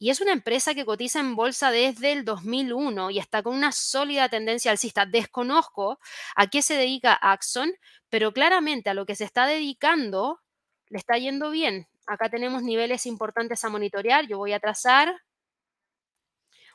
Y 0.00 0.10
es 0.10 0.20
una 0.20 0.32
empresa 0.32 0.74
que 0.74 0.84
cotiza 0.84 1.18
en 1.20 1.34
bolsa 1.34 1.72
desde 1.72 2.12
el 2.12 2.24
2001 2.24 3.10
y 3.10 3.18
está 3.18 3.42
con 3.42 3.56
una 3.56 3.72
sólida 3.72 4.28
tendencia 4.28 4.70
alcista. 4.70 5.06
Desconozco 5.06 5.98
a 6.36 6.46
qué 6.46 6.62
se 6.62 6.76
dedica 6.76 7.14
Axon, 7.14 7.72
pero 8.08 8.32
claramente 8.32 8.90
a 8.90 8.94
lo 8.94 9.06
que 9.06 9.16
se 9.16 9.24
está 9.24 9.46
dedicando 9.46 10.40
le 10.88 10.98
está 10.98 11.18
yendo 11.18 11.50
bien. 11.50 11.88
Acá 12.06 12.30
tenemos 12.30 12.62
niveles 12.62 13.06
importantes 13.06 13.64
a 13.64 13.68
monitorear. 13.70 14.26
Yo 14.28 14.38
voy 14.38 14.52
a 14.52 14.60
trazar 14.60 15.20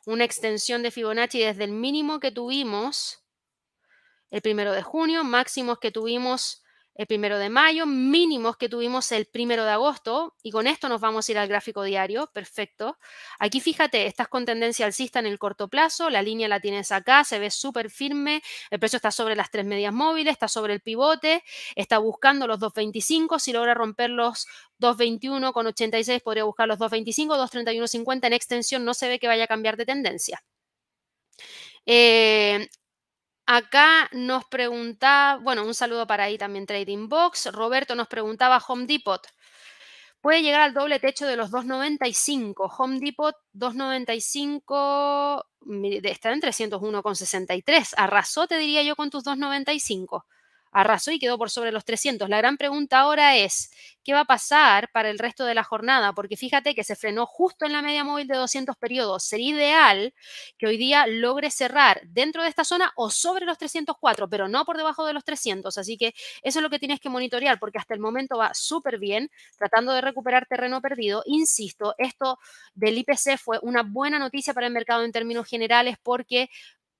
una 0.05 0.25
extensión 0.25 0.83
de 0.83 0.91
Fibonacci 0.91 1.39
desde 1.39 1.63
el 1.63 1.71
mínimo 1.71 2.19
que 2.19 2.31
tuvimos 2.31 3.22
el 4.33 4.41
primero 4.41 4.71
de 4.71 4.81
junio, 4.81 5.23
máximos 5.23 5.77
que 5.77 5.91
tuvimos 5.91 6.63
el 6.95 7.05
primero 7.05 7.37
de 7.37 7.49
mayo, 7.49 7.85
mínimos 7.85 8.57
que 8.57 8.67
tuvimos 8.67 9.11
el 9.11 9.27
primero 9.27 9.63
de 9.63 9.69
agosto, 9.69 10.35
y 10.41 10.49
con 10.49 10.65
esto 10.65 10.89
nos 10.89 10.99
vamos 10.99 11.29
a 11.29 11.31
ir 11.31 11.37
al 11.37 11.47
gráfico 11.47 11.83
diario, 11.83 12.31
perfecto. 12.33 12.97
Aquí 13.37 13.59
fíjate, 13.59 14.07
estás 14.07 14.27
con 14.27 14.43
tendencia 14.45 14.87
alcista 14.87 15.19
en 15.19 15.27
el 15.27 15.37
corto 15.37 15.67
plazo, 15.67 16.09
la 16.09 16.23
línea 16.23 16.47
la 16.47 16.59
tienes 16.59 16.91
acá, 16.91 17.23
se 17.23 17.37
ve 17.37 17.51
súper 17.51 17.91
firme, 17.91 18.41
el 18.71 18.79
precio 18.79 18.97
está 18.97 19.11
sobre 19.11 19.35
las 19.35 19.51
tres 19.51 19.65
medias 19.65 19.93
móviles, 19.93 20.31
está 20.33 20.47
sobre 20.47 20.73
el 20.73 20.81
pivote, 20.81 21.43
está 21.75 21.99
buscando 21.99 22.47
los 22.47 22.59
2.25, 22.59 23.37
si 23.37 23.53
logra 23.53 23.75
romper 23.75 24.09
los 24.09 24.47
2.21 24.79 25.53
con 25.53 25.67
86 25.67 26.23
podría 26.23 26.43
buscar 26.45 26.67
los 26.67 26.79
2.25, 26.79 27.37
2.31.50 27.37 28.25
en 28.25 28.33
extensión, 28.33 28.83
no 28.83 28.95
se 28.95 29.09
ve 29.09 29.19
que 29.19 29.27
vaya 29.27 29.43
a 29.43 29.47
cambiar 29.47 29.77
de 29.77 29.85
tendencia. 29.85 30.43
Eh, 31.85 32.67
Acá 33.45 34.09
nos 34.13 34.45
preguntaba, 34.45 35.37
bueno, 35.41 35.65
un 35.65 35.73
saludo 35.73 36.07
para 36.07 36.25
ahí 36.25 36.37
también 36.37 36.65
Trading 36.65 37.09
Box. 37.09 37.51
Roberto 37.51 37.93
nos 37.95 38.07
preguntaba 38.07 38.63
Home 38.67 38.85
Depot. 38.85 39.21
Puede 40.21 40.41
llegar 40.41 40.61
al 40.61 40.73
doble 40.73 40.99
techo 40.99 41.27
de 41.27 41.35
los 41.35 41.51
2.95. 41.51 42.73
Home 42.77 42.99
Depot 42.99 43.35
2.95 43.53 45.43
está 46.03 46.31
en 46.31 46.41
301,63. 46.41 47.93
Arrasó, 47.97 48.47
te 48.47 48.57
diría 48.57 48.83
yo, 48.83 48.95
con 48.95 49.09
tus 49.09 49.25
2.95 49.25 50.23
arrasó 50.73 51.11
y 51.11 51.19
quedó 51.19 51.37
por 51.37 51.49
sobre 51.49 51.71
los 51.71 51.85
300. 51.85 52.29
La 52.29 52.37
gran 52.37 52.57
pregunta 52.57 52.99
ahora 52.99 53.37
es, 53.37 53.71
¿qué 54.03 54.13
va 54.13 54.21
a 54.21 54.25
pasar 54.25 54.89
para 54.91 55.09
el 55.09 55.19
resto 55.19 55.45
de 55.45 55.53
la 55.53 55.63
jornada? 55.63 56.13
Porque 56.13 56.37
fíjate 56.37 56.75
que 56.75 56.83
se 56.83 56.95
frenó 56.95 57.25
justo 57.25 57.65
en 57.65 57.73
la 57.73 57.81
media 57.81 58.03
móvil 58.03 58.27
de 58.27 58.35
200 58.37 58.75
periodos. 58.77 59.23
Sería 59.23 59.55
ideal 59.55 60.13
que 60.57 60.67
hoy 60.67 60.77
día 60.77 61.07
logre 61.07 61.51
cerrar 61.51 62.01
dentro 62.05 62.43
de 62.43 62.49
esta 62.49 62.63
zona 62.63 62.91
o 62.95 63.09
sobre 63.09 63.45
los 63.45 63.57
304, 63.57 64.29
pero 64.29 64.47
no 64.47 64.65
por 64.65 64.77
debajo 64.77 65.05
de 65.05 65.13
los 65.13 65.23
300. 65.23 65.77
Así 65.77 65.97
que 65.97 66.13
eso 66.41 66.59
es 66.59 66.63
lo 66.63 66.69
que 66.69 66.79
tienes 66.79 66.99
que 66.99 67.09
monitorear 67.09 67.59
porque 67.59 67.77
hasta 67.77 67.93
el 67.93 67.99
momento 67.99 68.37
va 68.37 68.53
súper 68.53 68.99
bien, 68.99 69.29
tratando 69.57 69.93
de 69.93 70.01
recuperar 70.01 70.45
terreno 70.47 70.81
perdido. 70.81 71.23
Insisto, 71.25 71.95
esto 71.97 72.39
del 72.73 72.97
IPC 72.97 73.37
fue 73.37 73.59
una 73.61 73.83
buena 73.83 74.19
noticia 74.19 74.53
para 74.53 74.67
el 74.67 74.73
mercado 74.73 75.03
en 75.03 75.11
términos 75.11 75.47
generales 75.47 75.97
porque 76.01 76.49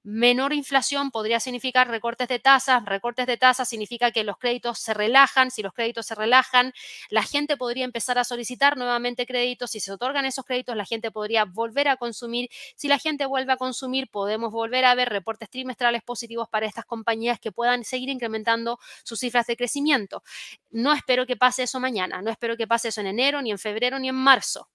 Menor 0.06 0.52
inflación 0.52 1.12
podría 1.12 1.40
significar 1.40 1.88
recortes 1.88 2.28
de 2.28 2.38
tasas. 2.38 2.84
Recortes 2.84 3.26
de 3.26 3.38
tasas 3.38 3.70
significa 3.70 4.12
que 4.12 4.26
los 4.26 4.38
créditos 4.38 4.78
se 4.78 4.94
relajan. 4.94 5.50
Si 5.50 5.62
los 5.62 5.72
créditos 5.72 6.06
se 6.06 6.14
relajan, 6.14 6.74
la 7.10 7.24
gente 7.24 7.56
podría 7.56 7.86
empezar 7.86 8.18
a 8.18 8.26
solicitar 8.26 8.76
nuevamente 8.76 9.26
créditos. 9.26 9.72
Si 9.72 9.80
se 9.80 9.94
otorgan 9.94 10.26
esos 10.26 10.44
créditos, 10.44 10.76
la 10.76 10.84
gente 10.84 11.10
podría 11.10 11.46
volver 11.46 11.88
a 11.88 11.96
consumir. 11.96 12.50
Si 12.76 12.90
la 12.90 13.00
gente 13.00 13.26
vuelve 13.26 13.54
a 13.54 13.58
consumir, 13.58 14.10
podemos 14.10 14.52
volver 14.52 14.84
a 14.84 14.94
ver 14.94 15.08
reportes 15.08 15.50
trimestrales 15.50 16.04
positivos 16.04 16.50
para 16.50 16.66
estas 16.66 16.84
compañías 16.84 17.40
que 17.40 17.54
puedan 17.54 17.86
seguir 17.86 18.10
incrementando 18.10 18.80
sus 19.06 19.22
cifras 19.22 19.48
de 19.48 19.56
crecimiento. 19.56 20.22
No 20.72 20.92
espero 20.92 21.26
que 21.26 21.38
pase 21.38 21.64
eso 21.64 21.80
mañana. 21.80 22.22
No 22.22 22.30
espero 22.30 22.58
que 22.58 22.68
pase 22.68 22.90
eso 22.90 23.00
en 23.00 23.08
enero, 23.08 23.42
ni 23.42 23.52
en 23.52 23.58
febrero, 23.58 23.98
ni 24.00 24.10
en 24.10 24.16
marzo. 24.16 24.68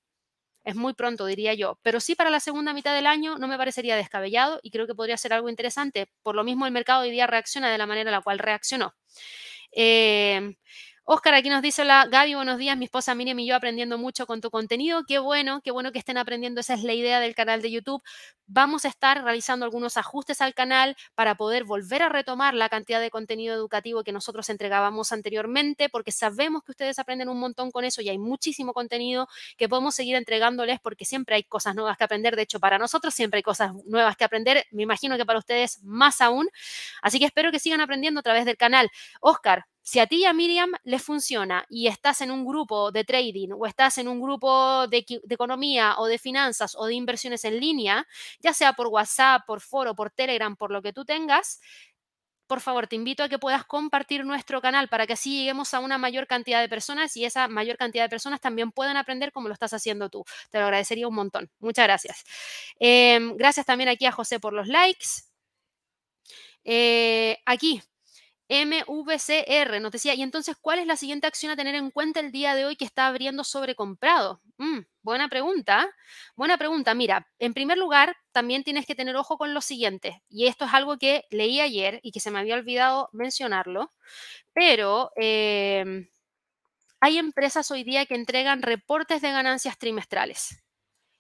Es 0.65 0.77
muy 0.77 0.95
pronto, 0.95 1.25
diría 1.27 1.55
yo. 1.55 1.79
Pero 1.83 2.01
sí 2.01 2.15
para 2.15 2.31
la 2.31 2.41
segunda 2.41 2.73
mitad 2.73 2.95
del 2.95 3.07
año 3.07 3.39
no 3.39 3.49
me 3.49 3.57
parecería 3.57 3.97
descabellado 3.97 4.61
y 4.63 4.71
creo 4.71 4.87
que 4.87 4.95
podría 4.95 5.17
ser 5.17 5.33
algo 5.33 5.49
interesante. 5.49 6.09
Por 6.23 6.35
lo 6.35 6.45
mismo 6.45 6.67
el 6.67 6.73
mercado 6.73 7.03
hoy 7.03 7.11
día 7.11 7.27
reacciona 7.27 7.71
de 7.71 7.79
la 7.79 7.87
manera 7.87 8.11
en 8.11 8.17
la 8.17 8.23
cual 8.23 8.39
reaccionó. 8.39 8.95
Eh, 9.73 10.57
Oscar 11.11 11.33
aquí 11.33 11.49
nos 11.49 11.63
dice, 11.63 11.81
hola 11.81 12.07
Gaby, 12.07 12.35
buenos 12.35 12.59
días, 12.59 12.77
mi 12.77 12.85
esposa 12.85 13.15
Miriam 13.15 13.39
y 13.39 13.47
yo 13.47 13.57
aprendiendo 13.57 13.97
mucho 13.97 14.27
con 14.27 14.43
tu 14.43 14.51
contenido. 14.51 15.05
Qué 15.09 15.19
bueno, 15.19 15.63
qué 15.65 15.71
bueno 15.71 15.91
que 15.91 15.99
estén 15.99 16.19
aprendiendo, 16.19 16.61
esa 16.61 16.75
es 16.75 16.83
la 16.83 16.93
idea 16.93 17.19
del 17.19 17.35
canal 17.35 17.63
de 17.63 17.71
YouTube. 17.71 18.03
Vamos 18.47 18.85
a 18.85 18.89
estar 18.89 19.25
realizando 19.25 19.65
algunos 19.65 19.97
ajustes 19.97 20.43
al 20.43 20.53
canal 20.53 20.97
para 21.15 21.35
poder 21.35 21.65
volver 21.65 22.03
a 22.03 22.11
retomar 22.11 22.53
la 22.53 22.69
cantidad 22.69 23.01
de 23.01 23.09
contenido 23.09 23.55
educativo 23.55 24.05
que 24.05 24.13
nosotros 24.13 24.51
entregábamos 24.51 25.11
anteriormente, 25.11 25.89
porque 25.89 26.13
sabemos 26.13 26.63
que 26.63 26.73
ustedes 26.73 26.99
aprenden 26.99 27.31
un 27.31 27.41
montón 27.41 27.71
con 27.71 27.87
eso 27.87 28.03
y 28.03 28.11
hay 28.11 28.19
muchísimo 28.19 28.75
contenido 28.75 29.29
que 29.57 29.67
podemos 29.67 29.95
seguir 29.95 30.15
entregándoles 30.15 30.79
porque 30.79 31.07
siempre 31.07 31.37
hay 31.37 31.43
cosas 31.43 31.75
nuevas 31.75 31.97
que 31.97 32.05
aprender. 32.05 32.37
De 32.37 32.43
hecho, 32.43 32.61
para 32.61 32.77
nosotros 32.77 33.15
siempre 33.15 33.39
hay 33.39 33.43
cosas 33.43 33.73
nuevas 33.87 34.15
que 34.15 34.25
aprender. 34.25 34.67
Me 34.73 34.83
imagino 34.83 35.17
que 35.17 35.25
para 35.25 35.39
ustedes 35.39 35.83
más 35.85 36.21
aún. 36.21 36.51
Así 37.01 37.19
que 37.19 37.25
espero 37.25 37.51
que 37.51 37.61
sigan 37.61 37.81
aprendiendo 37.81 38.21
a 38.21 38.23
través 38.23 38.45
del 38.45 38.59
canal. 38.59 38.91
Oscar, 39.23 39.65
si 39.89 40.01
a 40.01 40.07
ti 40.07 40.17
y 40.17 40.25
a 40.27 40.35
Miriam 40.35 40.71
les 40.85 41.03
funciona 41.03 41.65
y 41.71 41.87
estás 41.87 42.21
en 42.21 42.31
un 42.31 42.45
grupo 42.45 42.93
de 42.93 43.05
trading 43.05 43.53
o 43.59 43.65
estás 43.65 43.97
en 43.97 44.07
un 44.07 44.21
grupo 44.21 44.87
de, 44.87 45.03
economía 45.31 45.95
o 45.97 46.05
de 46.05 46.19
finanzas 46.19 46.75
o 46.77 46.85
de 46.85 46.93
inversiones 46.93 47.43
en 47.47 47.59
línea, 47.59 48.07
ya 48.39 48.53
sea 48.53 48.75
por 48.75 48.89
WhatsApp, 48.89 49.47
por 49.47 49.63
foro, 49.63 49.95
por 49.95 50.11
Telegram, 50.11 50.55
por 50.57 50.71
lo 50.71 50.83
que 50.83 50.93
tú 50.93 51.07
tengas, 51.07 51.63
por 52.47 52.61
favor, 52.61 52.87
te 52.87 52.97
invito 52.97 53.23
a 53.23 53.31
que 53.31 53.39
puedas 53.39 53.65
compartir 53.65 54.27
nuestro 54.27 54.61
canal 54.61 54.89
para 54.91 55.07
que 55.07 55.15
así 55.15 55.39
lleguemos 55.39 55.73
a 55.73 55.81
una 55.81 55.97
mayor 55.97 56.27
cantidad 56.27 56.61
de 56.61 56.69
personas 56.69 57.17
y 57.17 57.25
esa 57.25 57.49
mayor 57.49 57.79
cantidad 57.79 58.05
de 58.05 58.11
personas 58.11 58.43
también 58.43 58.73
puedan 58.73 58.99
aprender 58.99 59.33
como 59.33 59.49
lo 59.49 59.55
estás 59.55 59.73
haciendo 59.73 60.11
tú. 60.11 60.23
Te 60.51 60.59
lo 60.59 60.65
agradecería 60.65 61.09
un 61.09 61.15
montón. 61.15 61.51
Muchas 61.61 61.87
gracias. 61.87 62.25
Em, 62.79 63.35
gracias 63.39 63.65
también 63.65 63.89
aquí 63.89 64.05
a 64.05 64.13
José 64.13 64.39
por 64.39 64.53
los 64.53 64.69
likes. 64.69 65.07
Eh, 66.65 67.39
aquí, 67.47 67.81
MVCR 68.49 69.81
nos 69.81 69.93
decía, 69.93 70.15
y 70.15 70.23
entonces, 70.23 70.57
¿cuál 70.61 70.79
es 70.79 70.87
la 70.87 70.97
siguiente 70.97 71.27
acción 71.27 71.53
a 71.53 71.57
tener 71.57 71.75
en 71.75 71.91
cuenta 71.91 72.21
el 72.21 72.33
día 72.33 72.55
de 72.55 72.65
hoy 72.65 72.77
que 72.77 72.85
está 72.87 73.07
abriendo 73.07 73.45
sobrecomprado? 73.45 74.41
Mm, 74.57 74.81
buena 75.03 75.29
pregunta, 75.29 75.89
buena 76.37 76.57
pregunta. 76.57 76.95
Mira, 76.95 77.29
en 77.39 77.53
primer 77.55 77.77
lugar, 77.79 78.17
también 78.33 78.65
tienes 78.65 78.87
que 78.87 78.95
tener 78.95 79.17
ojo 79.17 79.37
con 79.37 79.53
lo 79.55 79.61
siguiente, 79.61 80.23
y 80.31 80.47
esto 80.47 80.65
es 80.65 80.73
algo 80.75 80.97
que 80.99 81.25
leí 81.31 81.61
ayer 81.61 82.01
y 82.03 82.11
que 82.13 82.21
se 82.21 82.31
me 82.31 82.39
había 82.39 82.55
olvidado 82.55 83.11
mencionarlo, 83.13 83.93
pero 84.55 85.13
em, 85.17 86.09
hay 87.01 87.19
empresas 87.19 87.71
hoy 87.73 87.85
día 87.85 88.07
que 88.07 88.15
entregan 88.15 88.63
reportes 88.63 89.21
de 89.23 89.33
ganancias 89.33 89.79
trimestrales. 89.79 90.63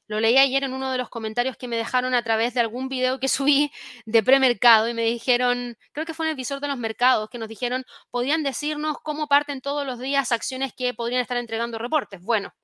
Lo 0.08 0.20
leí 0.20 0.38
ayer 0.38 0.64
en 0.64 0.72
uno 0.72 0.90
de 0.90 0.98
los 0.98 1.10
comentarios 1.10 1.56
que 1.56 1.68
me 1.68 1.76
dejaron 1.76 2.14
a 2.14 2.22
través 2.22 2.54
de 2.54 2.60
algún 2.60 2.88
video 2.88 3.20
que 3.20 3.28
subí 3.28 3.70
de 4.06 4.22
premercado 4.22 4.88
y 4.88 4.94
me 4.94 5.02
dijeron, 5.02 5.76
creo 5.92 6.06
que 6.06 6.14
fue 6.14 6.26
en 6.26 6.30
el 6.30 6.36
visor 6.36 6.60
de 6.60 6.68
los 6.68 6.78
mercados, 6.78 7.28
que 7.30 7.38
nos 7.38 7.48
dijeron, 7.48 7.84
podían 8.10 8.42
decirnos 8.42 8.96
cómo 9.02 9.28
parten 9.28 9.60
todos 9.60 9.86
los 9.86 9.98
días 10.00 10.32
acciones 10.32 10.72
que 10.74 10.94
podrían 10.94 11.20
estar 11.20 11.36
entregando 11.36 11.78
reportes. 11.78 12.22
Bueno, 12.22 12.54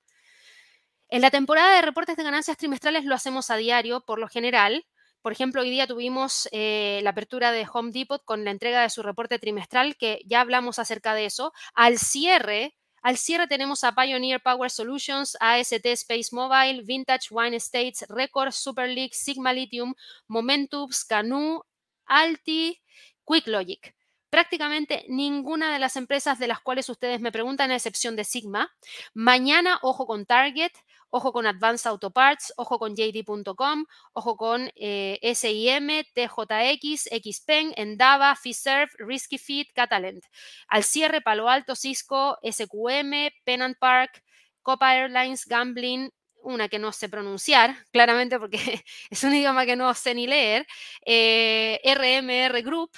en 1.08 1.20
la 1.20 1.30
temporada 1.30 1.76
de 1.76 1.82
reportes 1.82 2.16
de 2.16 2.24
ganancias 2.24 2.56
trimestrales 2.56 3.04
lo 3.04 3.14
hacemos 3.14 3.50
a 3.50 3.56
diario, 3.56 4.00
por 4.00 4.18
lo 4.18 4.26
general. 4.26 4.86
Por 5.22 5.32
ejemplo, 5.32 5.62
hoy 5.62 5.70
día 5.70 5.86
tuvimos 5.86 6.48
eh, 6.50 7.00
la 7.02 7.10
apertura 7.10 7.52
de 7.52 7.66
Home 7.72 7.92
Depot 7.92 8.22
con 8.24 8.44
la 8.44 8.50
entrega 8.50 8.82
de 8.82 8.90
su 8.90 9.02
reporte 9.02 9.38
trimestral, 9.38 9.96
que 9.96 10.20
ya 10.26 10.40
hablamos 10.40 10.78
acerca 10.78 11.14
de 11.14 11.26
eso. 11.26 11.52
Al 11.74 11.98
cierre, 11.98 12.74
al 13.04 13.18
cierre 13.18 13.46
tenemos 13.46 13.84
a 13.84 13.94
Pioneer 13.94 14.40
Power 14.40 14.70
Solutions, 14.70 15.36
AST 15.38 15.84
Space 15.84 16.30
Mobile, 16.32 16.82
Vintage 16.84 17.28
Wine 17.30 17.54
Estates, 17.54 18.06
Record, 18.08 18.50
Super 18.52 18.88
League, 18.88 19.12
Sigma 19.12 19.52
Lithium, 19.52 19.94
Momentum, 20.26 20.88
Canoe, 21.06 21.60
Alti, 22.06 22.80
QuickLogic. 23.24 23.94
Prácticamente 24.30 25.04
ninguna 25.08 25.70
de 25.70 25.80
las 25.80 25.96
empresas 25.96 26.38
de 26.38 26.46
las 26.46 26.60
cuales 26.60 26.88
ustedes 26.88 27.20
me 27.20 27.30
preguntan, 27.30 27.70
a 27.70 27.76
excepción 27.76 28.16
de 28.16 28.24
Sigma. 28.24 28.74
Mañana, 29.12 29.78
ojo 29.82 30.06
con 30.06 30.24
Target, 30.24 30.72
ojo 31.14 31.32
con 31.32 31.46
Advanced 31.46 31.88
Auto 31.88 32.10
Parts, 32.10 32.52
ojo 32.56 32.76
con 32.76 32.96
JD.com, 32.96 33.86
ojo 34.14 34.36
con 34.36 34.68
eh, 34.74 35.20
SIM, 35.32 36.02
TJX, 36.12 37.08
XPeng, 37.22 37.72
Endava, 37.76 38.34
Fiserv, 38.34 38.90
Risky 38.98 39.38
Fit, 39.38 39.72
Catalent. 39.72 40.24
Al 40.66 40.82
cierre, 40.82 41.20
Palo 41.20 41.48
Alto, 41.48 41.76
Cisco, 41.76 42.36
SQM, 42.42 43.30
Penn 43.44 43.76
Park, 43.78 44.24
Copa 44.60 44.96
Airlines, 44.96 45.46
Gambling, 45.46 46.10
una 46.42 46.68
que 46.68 46.80
no 46.80 46.90
sé 46.90 47.08
pronunciar, 47.08 47.76
claramente 47.92 48.40
porque 48.40 48.84
es 49.10 49.22
un 49.22 49.34
idioma 49.34 49.66
que 49.66 49.76
no 49.76 49.94
sé 49.94 50.16
ni 50.16 50.26
leer, 50.26 50.66
RMR 51.06 52.56
eh, 52.56 52.62
Group, 52.64 52.90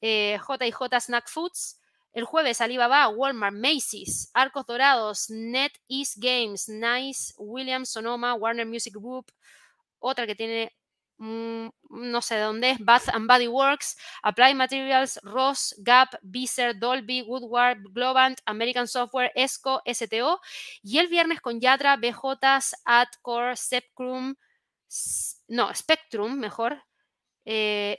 JJ 0.00 1.00
Snack 1.00 1.28
Foods, 1.28 1.79
el 2.12 2.24
jueves 2.24 2.60
Alibaba, 2.60 3.08
Walmart, 3.08 3.54
Macy's, 3.54 4.30
Arcos 4.34 4.66
Dorados, 4.66 5.30
NetEase 5.30 6.14
Games, 6.16 6.68
Nice, 6.68 7.34
Williams, 7.38 7.90
Sonoma, 7.90 8.34
Warner 8.34 8.66
Music 8.66 8.94
Group, 8.94 9.32
otra 9.98 10.26
que 10.26 10.34
tiene 10.34 10.72
mm, 11.18 11.68
no 11.90 12.22
sé 12.22 12.36
de 12.36 12.42
dónde 12.42 12.70
es, 12.70 12.78
Bath 12.78 13.08
and 13.12 13.28
Body 13.28 13.46
Works, 13.46 13.96
Applied 14.22 14.54
Materials, 14.56 15.20
Ross, 15.22 15.74
Gap, 15.78 16.14
Viser, 16.22 16.78
Dolby, 16.78 17.22
Woodward, 17.22 17.78
Globant, 17.92 18.40
American 18.46 18.88
Software, 18.88 19.30
ESCO, 19.34 19.82
STO. 19.86 20.40
Y 20.82 20.98
el 20.98 21.08
viernes 21.08 21.40
con 21.40 21.60
Yatra, 21.60 21.96
BJs, 21.96 22.74
Adcore, 22.84 23.56
Sepcrum, 23.56 24.34
no, 25.48 25.74
Spectrum, 25.74 26.38
mejor, 26.38 26.82
eh, 27.44 27.98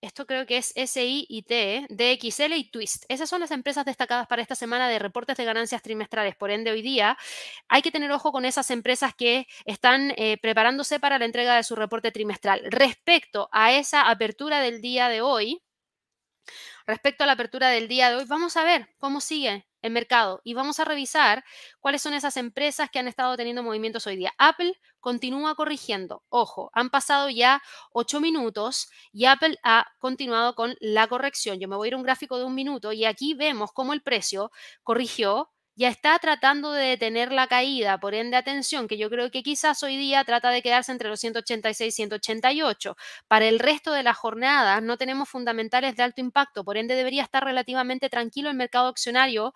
esto 0.00 0.26
creo 0.26 0.46
que 0.46 0.58
es 0.58 0.72
SIIT, 0.74 1.88
DXL 1.88 2.52
y 2.54 2.70
Twist. 2.70 3.04
Esas 3.08 3.28
son 3.28 3.40
las 3.40 3.50
empresas 3.50 3.84
destacadas 3.84 4.26
para 4.26 4.42
esta 4.42 4.54
semana 4.54 4.88
de 4.88 4.98
reportes 4.98 5.36
de 5.36 5.44
ganancias 5.44 5.82
trimestrales. 5.82 6.36
Por 6.36 6.50
ende, 6.50 6.70
hoy 6.70 6.82
día 6.82 7.16
hay 7.68 7.82
que 7.82 7.90
tener 7.90 8.10
ojo 8.12 8.32
con 8.32 8.44
esas 8.44 8.70
empresas 8.70 9.14
que 9.14 9.46
están 9.64 10.12
eh, 10.16 10.38
preparándose 10.40 11.00
para 11.00 11.18
la 11.18 11.24
entrega 11.24 11.56
de 11.56 11.64
su 11.64 11.74
reporte 11.74 12.12
trimestral. 12.12 12.62
Respecto 12.70 13.48
a 13.52 13.72
esa 13.72 14.08
apertura 14.08 14.60
del 14.60 14.80
día 14.80 15.08
de 15.08 15.20
hoy, 15.20 15.62
respecto 16.86 17.24
a 17.24 17.26
la 17.26 17.32
apertura 17.34 17.68
del 17.68 17.88
día 17.88 18.10
de 18.10 18.16
hoy, 18.16 18.24
vamos 18.26 18.56
a 18.56 18.64
ver 18.64 18.88
cómo 18.98 19.20
sigue 19.20 19.67
el 19.82 19.92
mercado 19.92 20.40
y 20.44 20.54
vamos 20.54 20.80
a 20.80 20.84
revisar 20.84 21.44
cuáles 21.80 22.02
son 22.02 22.14
esas 22.14 22.36
empresas 22.36 22.90
que 22.90 22.98
han 22.98 23.08
estado 23.08 23.36
teniendo 23.36 23.62
movimientos 23.62 24.06
hoy 24.06 24.16
día. 24.16 24.32
Apple 24.38 24.74
continúa 25.00 25.54
corrigiendo. 25.54 26.24
Ojo, 26.28 26.70
han 26.72 26.90
pasado 26.90 27.30
ya 27.30 27.62
ocho 27.92 28.20
minutos 28.20 28.88
y 29.12 29.26
Apple 29.26 29.58
ha 29.62 29.86
continuado 29.98 30.54
con 30.54 30.76
la 30.80 31.06
corrección. 31.06 31.58
Yo 31.60 31.68
me 31.68 31.76
voy 31.76 31.86
a 31.86 31.88
ir 31.88 31.94
a 31.94 31.98
un 31.98 32.02
gráfico 32.02 32.38
de 32.38 32.44
un 32.44 32.54
minuto 32.54 32.92
y 32.92 33.04
aquí 33.04 33.34
vemos 33.34 33.72
cómo 33.72 33.92
el 33.92 34.02
precio 34.02 34.50
corrigió 34.82 35.50
ya 35.78 35.88
está 35.88 36.18
tratando 36.18 36.72
de 36.72 36.84
detener 36.86 37.30
la 37.30 37.46
caída, 37.46 37.98
por 37.98 38.12
ende 38.12 38.36
atención, 38.36 38.88
que 38.88 38.98
yo 38.98 39.08
creo 39.08 39.30
que 39.30 39.44
quizás 39.44 39.80
hoy 39.84 39.96
día 39.96 40.24
trata 40.24 40.50
de 40.50 40.60
quedarse 40.60 40.90
entre 40.90 41.08
los 41.08 41.20
186 41.20 41.94
y 41.94 41.96
188. 41.96 42.96
Para 43.28 43.46
el 43.46 43.60
resto 43.60 43.92
de 43.92 44.02
la 44.02 44.12
jornada 44.12 44.80
no 44.80 44.96
tenemos 44.96 45.28
fundamentales 45.28 45.94
de 45.94 46.02
alto 46.02 46.20
impacto, 46.20 46.64
por 46.64 46.76
ende 46.78 46.96
debería 46.96 47.22
estar 47.22 47.44
relativamente 47.44 48.10
tranquilo 48.10 48.50
el 48.50 48.56
mercado 48.56 48.88
accionario 48.88 49.54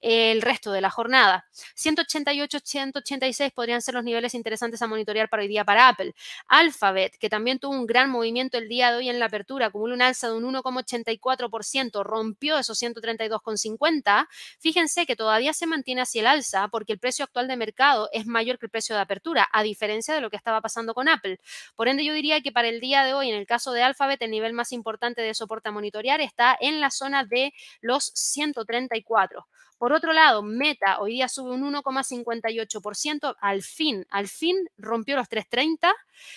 el 0.00 0.42
resto 0.42 0.72
de 0.72 0.80
la 0.80 0.90
jornada. 0.90 1.46
188, 1.74 2.58
186 2.62 3.52
podrían 3.52 3.82
ser 3.82 3.94
los 3.94 4.04
niveles 4.04 4.34
interesantes 4.34 4.80
a 4.82 4.86
monitorear 4.86 5.28
para 5.28 5.42
hoy 5.42 5.48
día 5.48 5.64
para 5.64 5.88
Apple. 5.88 6.14
Alphabet, 6.48 7.16
que 7.18 7.28
también 7.28 7.58
tuvo 7.58 7.72
un 7.72 7.86
gran 7.86 8.10
movimiento 8.10 8.58
el 8.58 8.68
día 8.68 8.90
de 8.90 8.98
hoy 8.98 9.08
en 9.08 9.18
la 9.18 9.26
apertura, 9.26 9.66
acumula 9.66 9.94
un 9.94 10.02
alza 10.02 10.28
de 10.28 10.34
un 10.34 10.44
1,84%, 10.44 12.02
rompió 12.02 12.58
esos 12.58 12.80
132,50. 12.82 14.28
Fíjense 14.58 15.06
que 15.06 15.16
todavía 15.16 15.52
se 15.52 15.66
mantiene 15.66 16.02
hacia 16.02 16.20
el 16.20 16.26
alza 16.26 16.68
porque 16.68 16.92
el 16.92 16.98
precio 16.98 17.24
actual 17.24 17.48
de 17.48 17.56
mercado 17.56 18.08
es 18.12 18.26
mayor 18.26 18.58
que 18.58 18.66
el 18.66 18.70
precio 18.70 18.94
de 18.94 19.02
apertura, 19.02 19.48
a 19.52 19.62
diferencia 19.62 20.14
de 20.14 20.20
lo 20.20 20.30
que 20.30 20.36
estaba 20.36 20.60
pasando 20.60 20.94
con 20.94 21.08
Apple. 21.08 21.40
Por 21.76 21.88
ende, 21.88 22.04
yo 22.04 22.14
diría 22.14 22.40
que 22.40 22.52
para 22.52 22.68
el 22.68 22.80
día 22.80 23.04
de 23.04 23.14
hoy, 23.14 23.30
en 23.30 23.36
el 23.36 23.46
caso 23.46 23.72
de 23.72 23.82
Alphabet, 23.82 24.20
el 24.22 24.30
nivel 24.30 24.52
más 24.52 24.72
importante 24.72 25.22
de 25.22 25.34
soporte 25.34 25.68
a 25.68 25.72
monitorear 25.72 26.20
está 26.20 26.56
en 26.60 26.80
la 26.80 26.90
zona 26.90 27.24
de 27.24 27.52
los 27.80 28.12
134. 28.14 29.46
Por 29.78 29.89
otro 29.92 30.12
lado, 30.12 30.42
Meta 30.42 31.00
hoy 31.00 31.12
día 31.12 31.28
sube 31.28 31.52
un 31.52 31.62
1,58%, 31.74 33.36
al 33.40 33.62
fin, 33.62 34.06
al 34.10 34.28
fin 34.28 34.56
rompió 34.78 35.16
los 35.16 35.28
330, 35.28 35.92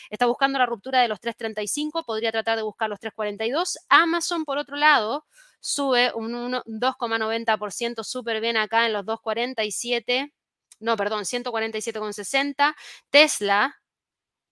está 0.10 0.26
buscando 0.26 0.60
la 0.60 0.66
ruptura 0.66 1.02
de 1.02 1.08
los 1.08 1.20
335, 1.20 2.04
podría 2.04 2.32
tratar 2.32 2.58
de 2.58 2.64
buscar 2.64 2.90
los 2.90 3.00
342. 3.00 3.80
Amazon, 3.90 4.46
por 4.46 4.58
otro 4.58 4.76
lado, 4.76 5.26
sube 5.60 6.12
un 6.14 6.34
2,90%, 6.34 8.04
súper 8.04 8.42
bien 8.42 8.58
acá 8.58 8.86
en 8.86 8.94
los 8.94 9.06
247, 9.06 10.34
no, 10.80 10.98
perdón, 10.98 11.24
147,60. 11.24 12.76
Tesla 13.10 13.80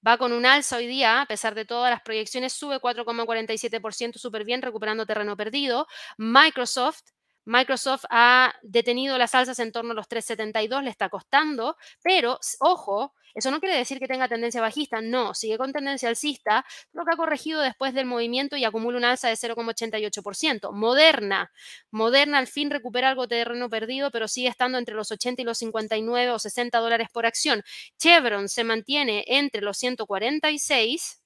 va 0.06 0.18
con 0.18 0.32
un 0.32 0.46
alza 0.46 0.78
hoy 0.78 0.88
día, 0.88 1.22
a 1.22 1.26
pesar 1.26 1.56
de 1.56 1.66
todas 1.66 1.92
las 1.92 2.02
proyecciones, 2.02 2.54
sube 2.54 2.80
4,47%, 2.80 4.18
súper 4.18 4.46
bien, 4.46 4.62
recuperando 4.62 5.06
terreno 5.06 5.36
perdido. 5.38 5.88
Microsoft 6.18 7.02
Microsoft 7.46 8.06
ha 8.10 8.54
detenido 8.62 9.18
las 9.18 9.36
alzas 9.36 9.60
en 9.60 9.72
torno 9.72 9.92
a 9.92 9.96
los 9.96 10.08
3,72, 10.08 10.84
le 10.84 10.90
está 10.90 11.10
costando, 11.10 11.78
pero 12.04 12.40
ojo, 12.60 13.14
eso 13.34 13.52
no 13.52 13.60
quiere 13.60 13.78
decir 13.78 14.00
que 14.00 14.08
tenga 14.08 14.28
tendencia 14.28 14.62
bajista, 14.62 15.02
no, 15.02 15.34
sigue 15.34 15.58
con 15.58 15.72
tendencia 15.72 16.10
alcista, 16.10 16.66
lo 16.92 17.06
que 17.06 17.14
ha 17.14 17.18
corregido 17.18 17.62
después 17.62 17.94
del 17.94 18.06
movimiento 18.06 18.58
y 18.58 18.66
acumula 18.66 18.98
un 18.98 19.06
alza 19.06 19.30
de 19.30 19.36
0,88%. 19.36 20.72
Moderna, 20.74 21.52
Moderna 21.92 22.38
al 22.38 22.48
fin 22.48 22.70
recupera 22.70 23.10
algo 23.10 23.28
de 23.28 23.38
terreno 23.38 23.70
perdido, 23.70 24.12
pero 24.12 24.28
sigue 24.28 24.50
estando 24.50 24.78
entre 24.78 24.96
los 24.96 25.12
80 25.12 25.42
y 25.42 25.46
los 25.46 25.58
59 25.60 26.32
o 26.32 26.40
60 26.40 26.78
dólares 26.80 27.08
por 27.12 27.26
acción. 27.26 27.64
Chevron 27.98 28.50
se 28.50 28.64
mantiene 28.64 29.24
entre 29.28 29.62
los 29.62 29.78
146 29.78 31.21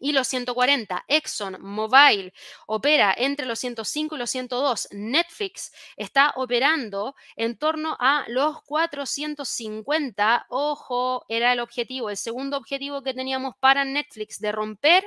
y 0.00 0.12
los 0.12 0.28
140. 0.28 1.04
Exxon 1.08 1.58
Mobile 1.60 2.32
opera 2.66 3.14
entre 3.16 3.46
los 3.46 3.58
105 3.58 4.16
y 4.16 4.18
los 4.18 4.30
102. 4.30 4.88
Netflix 4.92 5.72
está 5.96 6.32
operando 6.36 7.14
en 7.36 7.56
torno 7.56 7.96
a 8.00 8.24
los 8.28 8.62
450. 8.62 10.46
Ojo, 10.48 11.24
era 11.28 11.52
el 11.52 11.60
objetivo, 11.60 12.10
el 12.10 12.16
segundo 12.16 12.56
objetivo 12.56 13.02
que 13.02 13.14
teníamos 13.14 13.54
para 13.60 13.84
Netflix 13.84 14.40
de 14.40 14.52
romper 14.52 15.04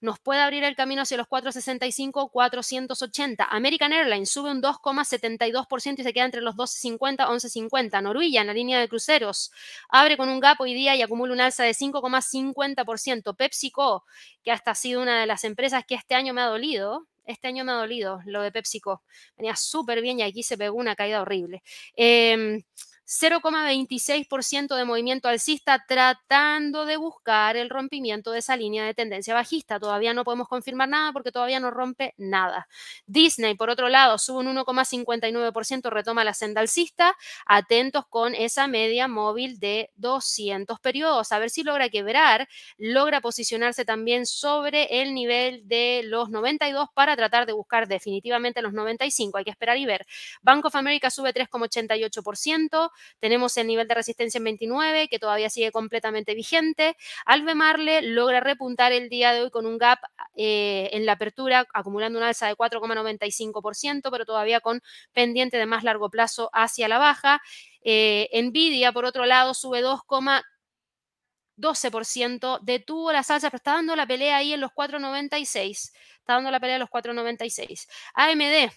nos 0.00 0.18
puede 0.18 0.40
abrir 0.40 0.64
el 0.64 0.76
camino 0.76 1.02
hacia 1.02 1.16
los 1.16 1.26
465, 1.28 2.30
480. 2.30 3.44
American 3.44 3.92
Airlines 3.92 4.30
sube 4.30 4.50
un 4.50 4.62
2,72% 4.62 5.98
y 5.98 6.02
se 6.02 6.12
queda 6.12 6.24
entre 6.24 6.40
los 6.40 6.56
12,50, 6.56 7.26
11,50. 7.26 8.02
Norwegian, 8.02 8.46
la 8.46 8.54
línea 8.54 8.78
de 8.80 8.88
cruceros, 8.88 9.50
abre 9.88 10.16
con 10.16 10.28
un 10.28 10.40
gap 10.40 10.60
hoy 10.60 10.74
día 10.74 10.96
y 10.96 11.02
acumula 11.02 11.32
un 11.32 11.40
alza 11.40 11.64
de 11.64 11.72
5,50%. 11.72 13.36
PepsiCo, 13.36 14.04
que 14.42 14.52
hasta 14.52 14.72
ha 14.72 14.74
sido 14.74 15.02
una 15.02 15.20
de 15.20 15.26
las 15.26 15.44
empresas 15.44 15.84
que 15.86 15.94
este 15.94 16.14
año 16.14 16.34
me 16.34 16.40
ha 16.40 16.46
dolido, 16.46 17.06
este 17.24 17.48
año 17.48 17.64
me 17.64 17.72
ha 17.72 17.76
dolido 17.76 18.20
lo 18.24 18.42
de 18.42 18.50
PepsiCo. 18.50 19.02
Venía 19.36 19.54
súper 19.56 20.00
bien 20.00 20.18
y 20.18 20.22
aquí 20.22 20.42
se 20.42 20.56
pegó 20.56 20.76
una 20.76 20.96
caída 20.96 21.20
horrible. 21.20 21.62
Eh, 21.96 22.62
0,26% 23.08 24.76
de 24.76 24.84
movimiento 24.84 25.28
alcista 25.28 25.82
tratando 25.88 26.84
de 26.84 26.98
buscar 26.98 27.56
el 27.56 27.70
rompimiento 27.70 28.32
de 28.32 28.40
esa 28.40 28.54
línea 28.54 28.84
de 28.84 28.92
tendencia 28.92 29.32
bajista. 29.32 29.80
Todavía 29.80 30.12
no 30.12 30.24
podemos 30.24 30.46
confirmar 30.46 30.90
nada 30.90 31.12
porque 31.14 31.32
todavía 31.32 31.58
no 31.58 31.70
rompe 31.70 32.12
nada. 32.18 32.68
Disney, 33.06 33.54
por 33.54 33.70
otro 33.70 33.88
lado, 33.88 34.18
sube 34.18 34.40
un 34.40 34.48
1,59%, 34.54 35.88
retoma 35.88 36.22
la 36.22 36.34
senda 36.34 36.60
alcista. 36.60 37.16
Atentos 37.46 38.04
con 38.10 38.34
esa 38.34 38.66
media 38.66 39.08
móvil 39.08 39.58
de 39.58 39.90
200 39.96 40.78
periodos. 40.80 41.32
A 41.32 41.38
ver 41.38 41.48
si 41.48 41.62
logra 41.62 41.88
quebrar, 41.88 42.46
logra 42.76 43.22
posicionarse 43.22 43.86
también 43.86 44.26
sobre 44.26 45.00
el 45.00 45.14
nivel 45.14 45.66
de 45.66 46.02
los 46.04 46.28
92 46.28 46.90
para 46.92 47.16
tratar 47.16 47.46
de 47.46 47.54
buscar 47.54 47.88
definitivamente 47.88 48.60
los 48.60 48.74
95. 48.74 49.38
Hay 49.38 49.44
que 49.44 49.50
esperar 49.50 49.78
y 49.78 49.86
ver. 49.86 50.06
Bank 50.42 50.66
of 50.66 50.76
America 50.76 51.08
sube 51.08 51.32
3,88%. 51.32 52.90
Tenemos 53.20 53.56
el 53.56 53.66
nivel 53.66 53.88
de 53.88 53.94
resistencia 53.94 54.38
en 54.38 54.44
29, 54.44 55.08
que 55.08 55.18
todavía 55.18 55.50
sigue 55.50 55.72
completamente 55.72 56.34
vigente. 56.34 56.96
Albemarle 57.26 58.02
logra 58.02 58.40
repuntar 58.40 58.92
el 58.92 59.08
día 59.08 59.32
de 59.32 59.42
hoy 59.42 59.50
con 59.50 59.66
un 59.66 59.78
gap 59.78 59.98
eh, 60.34 60.90
en 60.92 61.06
la 61.06 61.12
apertura, 61.12 61.66
acumulando 61.74 62.18
un 62.18 62.24
alza 62.24 62.46
de 62.46 62.56
4,95%, 62.56 64.10
pero 64.10 64.24
todavía 64.24 64.60
con 64.60 64.80
pendiente 65.12 65.56
de 65.56 65.66
más 65.66 65.84
largo 65.84 66.10
plazo 66.10 66.50
hacia 66.52 66.88
la 66.88 66.98
baja. 66.98 67.40
Eh, 67.82 68.28
Nvidia, 68.42 68.92
por 68.92 69.04
otro 69.04 69.26
lado, 69.26 69.54
sube 69.54 69.82
2,12%, 69.82 72.60
detuvo 72.62 73.12
la 73.12 73.22
salsa, 73.22 73.50
pero 73.50 73.58
está 73.58 73.74
dando 73.74 73.94
la 73.96 74.06
pelea 74.06 74.38
ahí 74.38 74.52
en 74.52 74.60
los 74.60 74.70
4,96. 74.72 75.92
Está 76.18 76.34
dando 76.34 76.50
la 76.50 76.60
pelea 76.60 76.76
en 76.76 76.80
los 76.80 76.90
4,96. 76.90 77.86
AMD 78.14 78.70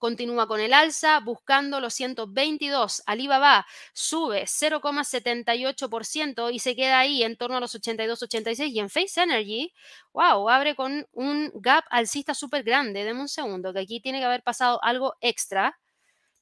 continúa 0.00 0.48
con 0.48 0.60
el 0.60 0.72
alza, 0.72 1.20
buscando 1.20 1.78
los 1.78 1.94
122. 1.94 3.02
Alibaba 3.06 3.66
sube 3.92 4.46
0,78% 4.46 6.52
y 6.52 6.58
se 6.58 6.74
queda 6.74 6.98
ahí 6.98 7.22
en 7.22 7.36
torno 7.36 7.58
a 7.58 7.60
los 7.60 7.76
82-86. 7.76 8.70
Y 8.70 8.80
en 8.80 8.90
Face 8.90 9.20
Energy, 9.20 9.72
wow, 10.12 10.48
abre 10.48 10.74
con 10.74 11.06
un 11.12 11.52
gap 11.54 11.84
alcista 11.90 12.34
súper 12.34 12.64
grande. 12.64 13.04
Deme 13.04 13.20
un 13.20 13.28
segundo, 13.28 13.72
que 13.72 13.80
aquí 13.80 14.00
tiene 14.00 14.18
que 14.18 14.24
haber 14.24 14.42
pasado 14.42 14.82
algo 14.82 15.14
extra. 15.20 15.78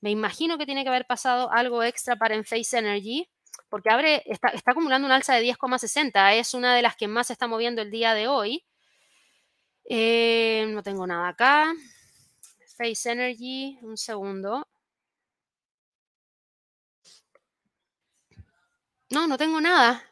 Me 0.01 0.11
imagino 0.11 0.57
que 0.57 0.67
tiene 0.67 0.85
que 0.85 0.89
haber 0.91 1.07
pasado 1.07 1.51
algo 1.53 1.83
extra 1.83 2.17
para 2.17 2.35
en 2.37 2.45
Face 2.45 2.79
Energy. 2.79 3.29
porque 3.69 3.91
abre, 3.91 4.23
está, 4.27 4.53
acumulando 4.67 5.07
un 5.07 5.13
alza 5.13 5.35
de 5.35 5.43
10,60. 5.43 6.35
Es 6.35 6.55
una 6.55 6.75
de 6.75 6.83
las 6.83 6.97
que 6.97 7.09
más 7.09 7.27
se 7.29 7.33
está 7.35 7.47
moviendo 7.49 7.83
el 7.83 7.91
día 7.91 8.15
de 8.15 8.29
hoy. 8.29 8.65
Eh, 9.91 10.67
no 10.69 10.83
tengo 10.83 11.07
nada 11.07 11.29
acá. 11.29 11.73
Face 12.79 13.11
Energy, 13.11 13.79
un 13.83 13.97
segundo. 13.99 14.65
No, 19.11 19.27
no 19.27 19.37
tengo 19.37 19.61
nada. 19.61 20.03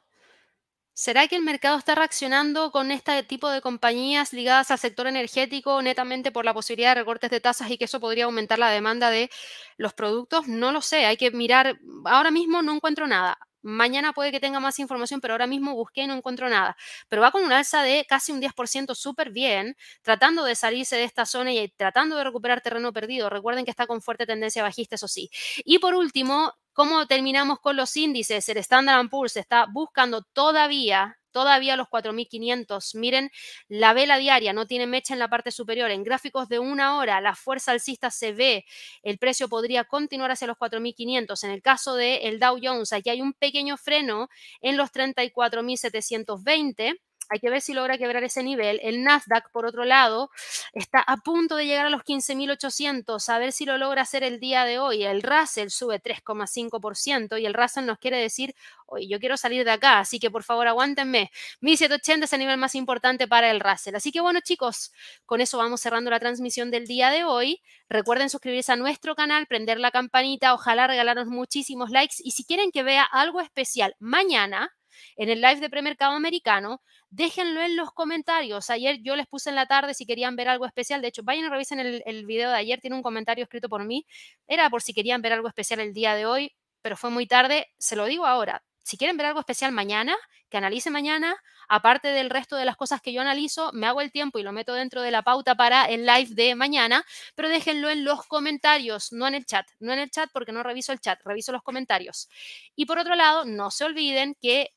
¿Será 0.94 1.28
que 1.28 1.36
el 1.36 1.42
mercado 1.42 1.76
está 1.78 1.94
reaccionando 1.94 2.72
con 2.72 2.90
este 2.90 3.22
tipo 3.22 3.50
de 3.50 3.60
compañías 3.60 4.32
ligadas 4.32 4.70
al 4.70 4.78
sector 4.78 5.06
energético 5.06 5.80
netamente 5.82 6.32
por 6.32 6.44
la 6.46 6.54
posibilidad 6.54 6.90
de 6.94 7.00
recortes 7.02 7.30
de 7.30 7.40
tasas 7.40 7.70
y 7.70 7.76
que 7.78 7.84
eso 7.84 8.00
podría 8.00 8.24
aumentar 8.24 8.58
la 8.58 8.70
demanda 8.70 9.10
de 9.10 9.30
los 9.76 9.92
productos? 9.92 10.48
No 10.48 10.72
lo 10.72 10.80
sé, 10.80 11.04
hay 11.04 11.18
que 11.18 11.30
mirar. 11.30 11.78
Ahora 12.06 12.30
mismo 12.30 12.62
no 12.62 12.74
encuentro 12.74 13.06
nada. 13.06 13.38
Mañana 13.66 14.12
puede 14.12 14.30
que 14.32 14.40
tenga 14.40 14.60
más 14.60 14.78
información, 14.78 15.20
pero 15.20 15.34
ahora 15.34 15.46
mismo 15.46 15.74
busqué 15.74 16.02
y 16.02 16.06
no 16.06 16.14
encuentro 16.14 16.48
nada. 16.48 16.76
Pero 17.08 17.22
va 17.22 17.32
con 17.32 17.44
un 17.44 17.52
alza 17.52 17.82
de 17.82 18.04
casi 18.08 18.32
un 18.32 18.40
10% 18.40 18.94
súper 18.94 19.30
bien, 19.30 19.76
tratando 20.02 20.44
de 20.44 20.54
salirse 20.54 20.96
de 20.96 21.04
esta 21.04 21.26
zona 21.26 21.52
y 21.52 21.68
tratando 21.76 22.16
de 22.16 22.24
recuperar 22.24 22.60
terreno 22.60 22.92
perdido. 22.92 23.28
Recuerden 23.28 23.64
que 23.64 23.70
está 23.72 23.86
con 23.86 24.00
fuerte 24.02 24.26
tendencia 24.26 24.62
bajista, 24.62 24.94
eso 24.94 25.08
sí. 25.08 25.30
Y 25.64 25.78
por 25.80 25.94
último, 25.94 26.52
¿cómo 26.72 27.06
terminamos 27.06 27.58
con 27.60 27.76
los 27.76 27.96
índices? 27.96 28.48
El 28.48 28.58
Standard 28.58 29.08
Poor's 29.08 29.36
está 29.36 29.66
buscando 29.72 30.22
todavía 30.22 31.18
todavía 31.36 31.76
los 31.76 31.88
4.500. 31.88 32.94
Miren, 32.94 33.30
la 33.68 33.92
vela 33.92 34.16
diaria 34.16 34.54
no 34.54 34.66
tiene 34.66 34.86
mecha 34.86 35.12
en 35.12 35.18
la 35.18 35.28
parte 35.28 35.50
superior. 35.50 35.90
En 35.90 36.02
gráficos 36.02 36.48
de 36.48 36.58
una 36.58 36.96
hora, 36.96 37.20
la 37.20 37.34
fuerza 37.34 37.72
alcista 37.72 38.10
se 38.10 38.32
ve. 38.32 38.64
El 39.02 39.18
precio 39.18 39.46
podría 39.46 39.84
continuar 39.84 40.30
hacia 40.30 40.46
los 40.46 40.56
4.500. 40.56 41.44
En 41.44 41.50
el 41.50 41.60
caso 41.60 41.94
del 41.94 42.20
el 42.22 42.40
Dow 42.40 42.58
Jones, 42.62 42.94
aquí 42.94 43.10
hay 43.10 43.20
un 43.20 43.34
pequeño 43.34 43.76
freno 43.76 44.30
en 44.62 44.78
los 44.78 44.90
34.720 44.92 46.98
hay 47.28 47.38
que 47.40 47.50
ver 47.50 47.60
si 47.60 47.72
logra 47.72 47.98
quebrar 47.98 48.24
ese 48.24 48.42
nivel. 48.42 48.80
El 48.82 49.02
Nasdaq, 49.02 49.50
por 49.50 49.66
otro 49.66 49.84
lado, 49.84 50.30
está 50.72 51.00
a 51.00 51.16
punto 51.18 51.56
de 51.56 51.66
llegar 51.66 51.86
a 51.86 51.90
los 51.90 52.02
15.800, 52.02 53.28
a 53.28 53.38
ver 53.38 53.52
si 53.52 53.64
lo 53.64 53.78
logra 53.78 54.02
hacer 54.02 54.22
el 54.22 54.40
día 54.40 54.64
de 54.64 54.78
hoy. 54.78 55.04
El 55.04 55.22
Russell 55.22 55.68
sube 55.68 56.00
3,5% 56.00 57.40
y 57.40 57.46
el 57.46 57.54
Russell 57.54 57.86
nos 57.86 57.98
quiere 57.98 58.18
decir, 58.18 58.54
oye, 58.86 59.08
yo 59.08 59.18
quiero 59.18 59.36
salir 59.36 59.64
de 59.64 59.70
acá, 59.72 59.98
así 59.98 60.18
que 60.18 60.30
por 60.30 60.44
favor 60.44 60.68
aguántenme. 60.68 61.30
1.780 61.60 62.24
es 62.24 62.32
el 62.32 62.40
nivel 62.40 62.58
más 62.58 62.74
importante 62.74 63.26
para 63.28 63.50
el 63.50 63.60
Russell. 63.60 63.94
Así 63.94 64.12
que 64.12 64.20
bueno, 64.20 64.40
chicos, 64.40 64.92
con 65.24 65.40
eso 65.40 65.58
vamos 65.58 65.80
cerrando 65.80 66.10
la 66.10 66.20
transmisión 66.20 66.70
del 66.70 66.86
día 66.86 67.10
de 67.10 67.24
hoy. 67.24 67.62
Recuerden 67.88 68.30
suscribirse 68.30 68.72
a 68.72 68.76
nuestro 68.76 69.14
canal, 69.14 69.46
prender 69.46 69.78
la 69.78 69.90
campanita, 69.90 70.54
ojalá 70.54 70.86
regalarnos 70.86 71.26
muchísimos 71.26 71.90
likes 71.90 72.16
y 72.18 72.32
si 72.32 72.44
quieren 72.44 72.70
que 72.70 72.82
vea 72.82 73.04
algo 73.04 73.40
especial 73.40 73.94
mañana, 73.98 74.75
en 75.16 75.28
el 75.30 75.40
live 75.40 75.60
de 75.60 75.70
premercado 75.70 76.12
americano, 76.12 76.82
déjenlo 77.10 77.60
en 77.62 77.76
los 77.76 77.92
comentarios. 77.92 78.70
Ayer 78.70 78.98
yo 79.02 79.16
les 79.16 79.26
puse 79.26 79.50
en 79.50 79.56
la 79.56 79.66
tarde 79.66 79.94
si 79.94 80.06
querían 80.06 80.36
ver 80.36 80.48
algo 80.48 80.66
especial. 80.66 81.02
De 81.02 81.08
hecho, 81.08 81.22
vayan 81.24 81.46
y 81.46 81.48
revisen 81.48 81.80
el, 81.80 82.02
el 82.06 82.26
video 82.26 82.50
de 82.50 82.56
ayer, 82.56 82.80
tiene 82.80 82.96
un 82.96 83.02
comentario 83.02 83.44
escrito 83.44 83.68
por 83.68 83.84
mí. 83.84 84.06
Era 84.46 84.70
por 84.70 84.82
si 84.82 84.94
querían 84.94 85.22
ver 85.22 85.32
algo 85.32 85.48
especial 85.48 85.80
el 85.80 85.92
día 85.92 86.14
de 86.14 86.26
hoy, 86.26 86.54
pero 86.82 86.96
fue 86.96 87.10
muy 87.10 87.26
tarde. 87.26 87.68
Se 87.78 87.96
lo 87.96 88.06
digo 88.06 88.26
ahora. 88.26 88.62
Si 88.82 88.96
quieren 88.96 89.16
ver 89.16 89.26
algo 89.26 89.40
especial 89.40 89.72
mañana, 89.72 90.16
que 90.48 90.56
analice 90.56 90.90
mañana, 90.90 91.36
aparte 91.68 92.08
del 92.08 92.30
resto 92.30 92.54
de 92.54 92.64
las 92.64 92.76
cosas 92.76 93.00
que 93.00 93.12
yo 93.12 93.20
analizo, 93.20 93.72
me 93.72 93.86
hago 93.86 94.00
el 94.00 94.12
tiempo 94.12 94.38
y 94.38 94.44
lo 94.44 94.52
meto 94.52 94.74
dentro 94.74 95.02
de 95.02 95.10
la 95.10 95.22
pauta 95.22 95.56
para 95.56 95.86
el 95.86 96.06
live 96.06 96.28
de 96.30 96.54
mañana, 96.54 97.04
pero 97.34 97.48
déjenlo 97.48 97.90
en 97.90 98.04
los 98.04 98.26
comentarios, 98.26 99.12
no 99.12 99.26
en 99.26 99.34
el 99.34 99.44
chat, 99.44 99.66
no 99.80 99.92
en 99.92 99.98
el 99.98 100.10
chat 100.10 100.30
porque 100.32 100.52
no 100.52 100.62
reviso 100.62 100.92
el 100.92 101.00
chat, 101.00 101.18
reviso 101.24 101.50
los 101.50 101.62
comentarios. 101.62 102.28
Y 102.76 102.86
por 102.86 102.98
otro 102.98 103.16
lado, 103.16 103.44
no 103.44 103.70
se 103.70 103.84
olviden 103.84 104.36
que 104.40 104.70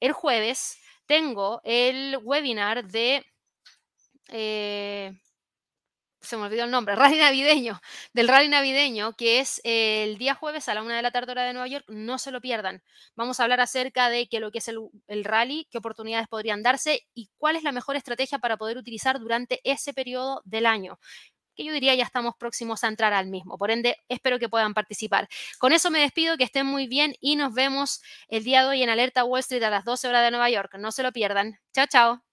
el 0.00 0.12
jueves 0.12 0.78
tengo 1.06 1.60
el 1.64 2.18
webinar 2.22 2.84
de... 2.84 3.24
Eh, 4.28 5.12
se 6.20 6.36
me 6.36 6.44
olvidó 6.44 6.64
el 6.64 6.70
nombre, 6.70 6.94
rally 6.96 7.18
navideño, 7.18 7.80
del 8.12 8.28
rally 8.28 8.48
navideño, 8.48 9.14
que 9.14 9.40
es 9.40 9.60
el 9.64 10.18
día 10.18 10.34
jueves 10.34 10.68
a 10.68 10.74
la 10.74 10.82
una 10.82 10.96
de 10.96 11.02
la 11.02 11.10
tarde 11.10 11.32
hora 11.32 11.44
de 11.44 11.52
Nueva 11.52 11.66
York, 11.66 11.84
no 11.88 12.18
se 12.18 12.30
lo 12.30 12.40
pierdan. 12.40 12.82
Vamos 13.16 13.40
a 13.40 13.42
hablar 13.42 13.60
acerca 13.60 14.08
de 14.08 14.28
qué 14.28 14.40
lo 14.40 14.52
que 14.52 14.58
es 14.58 14.68
el, 14.68 14.78
el, 15.08 15.24
rally, 15.24 15.66
qué 15.70 15.78
oportunidades 15.78 16.28
podrían 16.28 16.62
darse 16.62 17.06
y 17.12 17.28
cuál 17.36 17.56
es 17.56 17.64
la 17.64 17.72
mejor 17.72 17.96
estrategia 17.96 18.38
para 18.38 18.56
poder 18.56 18.78
utilizar 18.78 19.18
durante 19.18 19.60
ese 19.64 19.92
periodo 19.92 20.42
del 20.44 20.66
año 20.66 20.98
que 21.54 21.64
yo 21.64 21.72
diría 21.72 21.94
ya 21.94 22.04
estamos 22.04 22.34
próximos 22.36 22.84
a 22.84 22.88
entrar 22.88 23.12
al 23.12 23.28
mismo. 23.28 23.58
Por 23.58 23.70
ende, 23.70 23.96
espero 24.08 24.38
que 24.38 24.48
puedan 24.48 24.74
participar. 24.74 25.28
Con 25.58 25.72
eso 25.72 25.90
me 25.90 26.00
despido, 26.00 26.36
que 26.36 26.44
estén 26.44 26.66
muy 26.66 26.86
bien 26.86 27.14
y 27.20 27.36
nos 27.36 27.54
vemos 27.54 28.02
el 28.28 28.44
día 28.44 28.62
de 28.62 28.68
hoy 28.68 28.82
en 28.82 28.90
Alerta 28.90 29.24
Wall 29.24 29.40
Street 29.40 29.62
a 29.62 29.70
las 29.70 29.84
12 29.84 30.08
horas 30.08 30.24
de 30.24 30.30
Nueva 30.30 30.50
York. 30.50 30.74
No 30.78 30.92
se 30.92 31.02
lo 31.02 31.12
pierdan. 31.12 31.58
Chao, 31.72 31.86
chao. 31.86 32.31